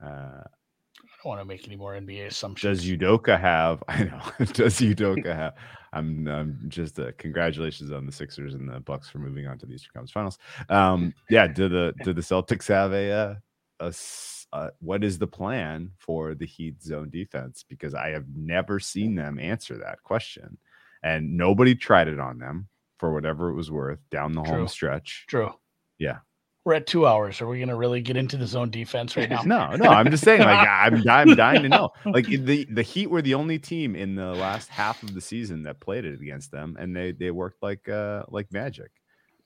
Uh, 0.03 0.43
I 0.45 1.25
don't 1.25 1.31
want 1.31 1.41
to 1.41 1.45
make 1.45 1.67
any 1.67 1.77
more 1.77 1.95
NBA 1.95 2.27
assumptions. 2.27 2.79
does 2.79 2.89
Udoka 2.89 3.39
have? 3.39 3.83
I 3.89 4.05
know. 4.05 4.21
does 4.53 4.77
Udoka 4.81 5.35
have? 5.35 5.55
I'm, 5.93 6.27
I'm 6.27 6.59
just 6.69 6.99
uh, 6.99 7.13
congratulations 7.19 7.93
on 7.93 8.07
the 8.07 8.13
Sixers 8.13 8.55
and 8.55 8.69
the 8.69 8.81
Bucks 8.81 9.11
for 9.11 9.19
moving 9.19 9.47
on 9.47 9.59
to 9.59 9.67
the 9.67 9.75
Eastern 9.75 9.91
Conference 9.93 10.11
Finals. 10.11 10.39
Um, 10.69 11.15
yeah. 11.29 11.47
Do 11.47 11.69
the 11.69 11.95
do 12.03 12.13
the 12.13 12.23
Celtics 12.23 12.67
have 12.69 12.93
a, 12.93 13.11
uh, 13.11 13.35
a 13.81 13.89
s- 13.89 14.47
uh, 14.53 14.71
what 14.81 15.03
is 15.05 15.19
the 15.19 15.27
plan 15.27 15.91
for 15.99 16.35
the 16.35 16.47
Heat 16.47 16.83
zone 16.83 17.11
defense? 17.11 17.65
Because 17.69 17.95
I 17.95 18.09
have 18.11 18.25
never 18.35 18.81
seen 18.81 19.15
them 19.15 19.39
answer 19.39 19.77
that 19.79 20.03
question, 20.03 20.57
and 21.03 21.37
nobody 21.37 21.75
tried 21.75 22.09
it 22.09 22.19
on 22.21 22.39
them 22.39 22.69
for 23.03 23.13
whatever 23.13 23.51
it 23.51 23.55
was 23.55 23.69
worth 23.69 23.99
down 24.13 24.33
the 24.33 24.43
True. 24.43 24.59
home 24.59 24.69
stretch. 24.69 25.25
True. 25.29 25.53
Yeah. 25.99 26.19
We're 26.65 26.75
at 26.75 26.87
two 26.87 27.05
hours. 27.05 27.41
Are 27.41 27.49
we 27.49 27.59
going 27.59 27.69
to 27.69 27.75
really 27.75 28.01
get 28.01 28.17
into 28.17 28.37
the 28.37 28.47
zone 28.47 28.71
defense 28.71 29.17
right 29.17 29.29
now? 29.31 29.43
No, 29.43 29.75
no, 29.75 29.89
I'm 29.89 30.09
just 30.09 30.23
saying, 30.23 30.43
like, 30.43 30.69
I'm, 30.69 31.03
I'm 31.11 31.35
dying 31.35 31.65
to 31.65 31.69
know. 31.69 31.91
Like, 32.07 32.27
the 32.27 32.65
the 32.71 32.83
Heat 32.83 33.11
were 33.11 33.21
the 33.23 33.35
only 33.35 33.59
team 33.59 33.97
in 33.97 34.15
the 34.15 34.27
last 34.35 34.69
half 34.69 35.03
of 35.03 35.15
the 35.15 35.21
season 35.21 35.65
that 35.65 35.81
played 35.81 36.05
it 36.05 36.21
against 36.21 36.53
them, 36.53 36.77
and 36.79 36.95
they 36.95 37.11
they 37.11 37.33
worked 37.33 37.61
like 37.61 37.89
uh 37.89 38.23
like 38.29 38.53
magic. 38.53 38.93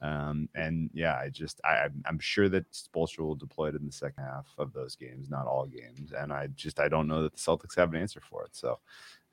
Um, 0.02 0.50
and 0.54 0.90
yeah, 0.92 1.14
I 1.16 1.30
just 1.30 1.58
I 1.64 1.88
I'm- 2.04 2.18
sure 2.20 2.50
that 2.50 2.70
Spoelstra 2.72 3.20
will 3.20 3.34
deploy 3.36 3.68
it 3.70 3.74
in 3.76 3.86
the 3.86 3.92
second 3.92 4.22
half 4.22 4.48
of 4.58 4.74
those 4.74 4.94
games, 4.96 5.30
not 5.30 5.46
all 5.46 5.64
games. 5.64 6.12
And 6.12 6.30
I 6.30 6.48
just 6.48 6.78
I 6.78 6.88
don't 6.88 7.08
know 7.08 7.22
that 7.22 7.32
the 7.32 7.40
Celtics 7.40 7.76
have 7.76 7.94
an 7.94 7.98
answer 8.02 8.20
for 8.20 8.44
it. 8.44 8.54
So 8.54 8.78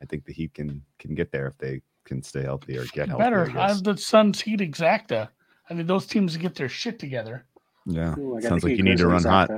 I 0.01 0.05
think 0.05 0.23
the 0.23 0.31
Heat 0.31 0.53
can 0.53 0.81
can 0.99 1.13
get 1.15 1.33
there 1.33 1.47
if 1.47 1.57
they 1.57 1.81
can 2.05 2.21
stay 2.23 2.43
healthy 2.43 2.77
or 2.77 2.85
get 2.87 3.07
healthy. 3.09 3.23
Better. 3.23 3.51
I 3.57 3.65
I 3.65 3.67
have 3.69 3.83
the 3.83 3.97
Suns 3.97 4.41
Heat 4.41 4.59
exacta. 4.59 5.29
I 5.69 5.73
mean, 5.73 5.87
those 5.87 6.05
teams 6.05 6.35
get 6.37 6.55
their 6.55 6.69
shit 6.69 6.99
together. 6.99 7.45
Yeah, 7.85 8.15
Ooh, 8.17 8.39
sounds 8.41 8.63
like 8.63 8.77
you 8.77 8.83
need 8.83 8.97
to 8.97 9.07
run 9.07 9.21
Grizzlies 9.23 9.31
hot. 9.31 9.49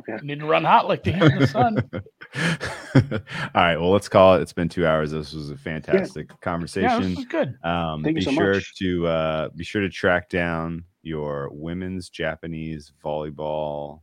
Okay. 0.00 0.18
You 0.22 0.26
need 0.28 0.40
to 0.40 0.46
run 0.46 0.64
hot 0.64 0.86
like 0.88 1.02
the 1.02 1.12
Heat 1.12 1.22
and 1.22 1.40
the 1.40 1.46
Sun. 1.46 1.90
All 3.54 3.62
right. 3.62 3.76
Well, 3.76 3.90
let's 3.90 4.08
call 4.08 4.34
it. 4.36 4.42
It's 4.42 4.52
been 4.52 4.68
two 4.68 4.86
hours. 4.86 5.10
This 5.10 5.32
was 5.32 5.50
a 5.50 5.56
fantastic 5.56 6.28
Yeah, 6.30 6.36
conversation. 6.40 7.10
this 7.10 7.18
is 7.20 7.24
good. 7.26 7.56
um, 7.64 8.02
Thank 8.02 8.16
be 8.16 8.20
you 8.20 8.24
so 8.26 8.32
sure 8.32 8.54
much. 8.54 8.74
to 8.76 9.06
uh, 9.06 9.48
be 9.56 9.64
sure 9.64 9.82
to 9.82 9.88
track 9.88 10.28
down 10.28 10.84
your 11.02 11.48
women's 11.52 12.08
Japanese 12.08 12.92
volleyball 13.04 14.00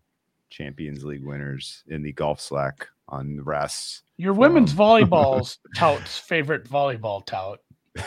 Champions 0.49 1.03
League 1.03 1.23
winners 1.23 1.83
in 1.87 2.01
the 2.03 2.11
golf 2.13 2.41
slack 2.41 2.87
on 3.09 3.35
the 3.37 3.43
rest. 3.43 4.03
Your 4.17 4.33
women's 4.33 4.73
volleyball's 4.75 5.59
tout's 5.75 6.17
favorite 6.17 6.65
volleyball 6.69 7.25
tout. 7.25 7.59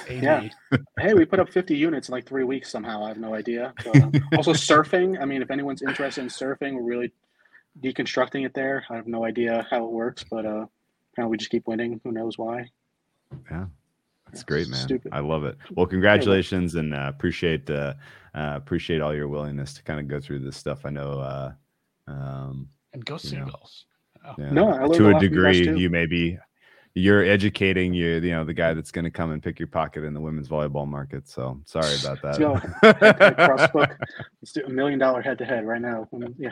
AD. 0.09 0.23
Yeah. 0.23 0.49
Hey, 0.99 1.15
we 1.15 1.25
put 1.25 1.41
up 1.41 1.49
50 1.49 1.77
units 1.77 2.09
in 2.09 2.13
like 2.13 2.27
three 2.27 2.45
weeks 2.45 2.71
somehow. 2.71 3.05
I 3.05 3.09
have 3.09 3.19
no 3.19 3.35
idea. 3.35 3.73
But, 3.85 3.97
also, 4.37 4.53
surfing. 4.53 5.21
I 5.21 5.25
mean, 5.25 5.43
if 5.43 5.51
anyone's 5.51 5.83
interested 5.83 6.23
in 6.23 6.29
surfing, 6.29 6.75
we're 6.75 6.83
really 6.83 7.13
deconstructing 7.83 8.45
it 8.45 8.55
there. 8.55 8.85
I 8.91 8.97
have 8.97 9.07
no 9.07 9.25
idea 9.25 9.67
how 9.71 9.85
it 9.85 9.91
works, 9.91 10.25
but 10.31 10.45
uh, 10.45 10.67
apparently 11.13 11.31
we 11.31 11.37
just 11.37 11.51
keep 11.51 11.67
winning. 11.67 12.01
Who 12.05 12.13
knows 12.13 12.39
why? 12.39 12.71
Yeah. 13.51 13.67
That's 14.27 14.41
Yeah, 14.43 14.47
great, 14.47 14.69
man. 14.69 14.81
stupid. 14.81 15.13
I 15.13 15.21
love 15.21 15.45
it. 15.45 15.57
Well, 15.75 15.87
congratulations 15.87 16.75
and 16.77 16.95
uh, 16.95 17.07
appreciate 17.09 17.69
uh, 17.69 17.95
uh, 18.35 18.53
appreciate 18.55 19.01
all 19.01 19.15
your 19.15 19.29
willingness 19.29 19.75
to 19.75 19.83
kind 19.83 19.99
of 19.99 20.07
go 20.09 20.21
through 20.21 20.41
this 20.41 20.57
stuff. 20.57 20.85
I 20.85 20.91
know 20.91 21.21
uh, 21.21 21.53
um, 22.07 22.69
And 22.93 23.05
go 23.05 23.19
You 23.23 23.41
know. 23.41 23.51
Yeah. 24.39 24.51
No, 24.51 24.69
I 24.69 24.87
to 24.97 25.09
a 25.09 25.11
lot 25.13 25.23
from 25.23 25.33
you 25.35 25.43
guys, 25.43 25.59
degree, 25.59 25.81
you 25.81 25.91
may 25.91 26.07
be 26.07 26.39
you're 26.95 27.23
educating 27.25 27.95
you, 27.95 28.17
you 28.17 28.33
know, 28.33 28.45
the 28.45 28.53
guy 28.55 28.75
that's 28.75 28.91
going 28.91 29.05
to 29.05 29.11
come 29.11 29.31
and 29.31 29.43
pick 29.43 29.59
your 29.61 29.69
pocket 29.69 30.03
in 30.05 30.13
the 30.13 30.21
women's 30.21 30.49
volleyball 30.49 30.89
market. 30.89 31.29
So 31.29 31.61
sorry 31.65 31.95
about 32.03 32.23
Let's 32.25 32.39
go. 32.39 32.61
that. 32.83 33.35
Crossbook. 33.37 33.97
Let's 34.43 34.53
do 34.53 34.63
a 34.67 34.69
million 34.69 34.99
dollar 34.99 35.23
head 35.23 35.39
to 35.39 35.45
head 35.45 35.65
right 35.67 35.81
now. 35.81 36.09
Yeah. 36.37 36.51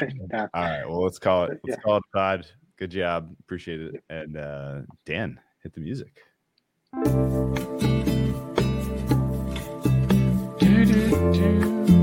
All 0.32 0.48
right. 0.54 0.84
Well, 0.88 1.02
let's 1.02 1.18
call 1.18 1.44
it. 1.44 1.60
Let's 1.64 1.78
Yeah. 1.78 1.82
call 1.82 1.96
it 1.98 2.02
Todd. 2.14 2.46
Good 2.76 2.90
job. 2.90 3.34
Appreciate 3.40 3.80
it. 3.80 4.04
And 4.10 4.36
uh, 4.36 4.80
Dan, 5.06 5.40
hit 5.62 5.72
the 5.74 5.80
music. 5.80 6.12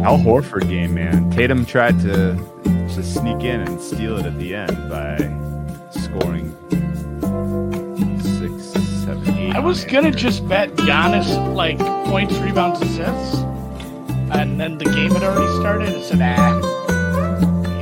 Al 0.03 0.17
Horford 0.17 0.67
game, 0.67 0.95
man. 0.95 1.29
Tatum 1.31 1.65
tried 1.65 1.99
to 2.01 2.33
to 2.95 3.03
sneak 3.03 3.43
in 3.43 3.61
and 3.61 3.79
steal 3.79 4.17
it 4.17 4.25
at 4.25 4.37
the 4.39 4.53
end 4.55 4.89
by 4.89 5.15
scoring 6.01 6.49
six, 6.71 6.71
seven, 6.71 6.71
eight. 6.71 7.10
I 9.53 9.59
was 9.59 9.83
gonna 9.83 10.11
just 10.11 10.47
bet 10.47 10.69
Giannis 10.75 11.53
like 11.53 11.77
points, 12.05 12.33
rebounds, 12.37 12.81
assists, 12.81 13.39
and 14.31 14.59
then 14.59 14.77
the 14.77 14.85
game 14.85 15.11
had 15.11 15.23
already 15.23 15.59
started. 15.59 15.89
I 15.89 16.01
said, 16.01 16.21
ah, 16.21 16.70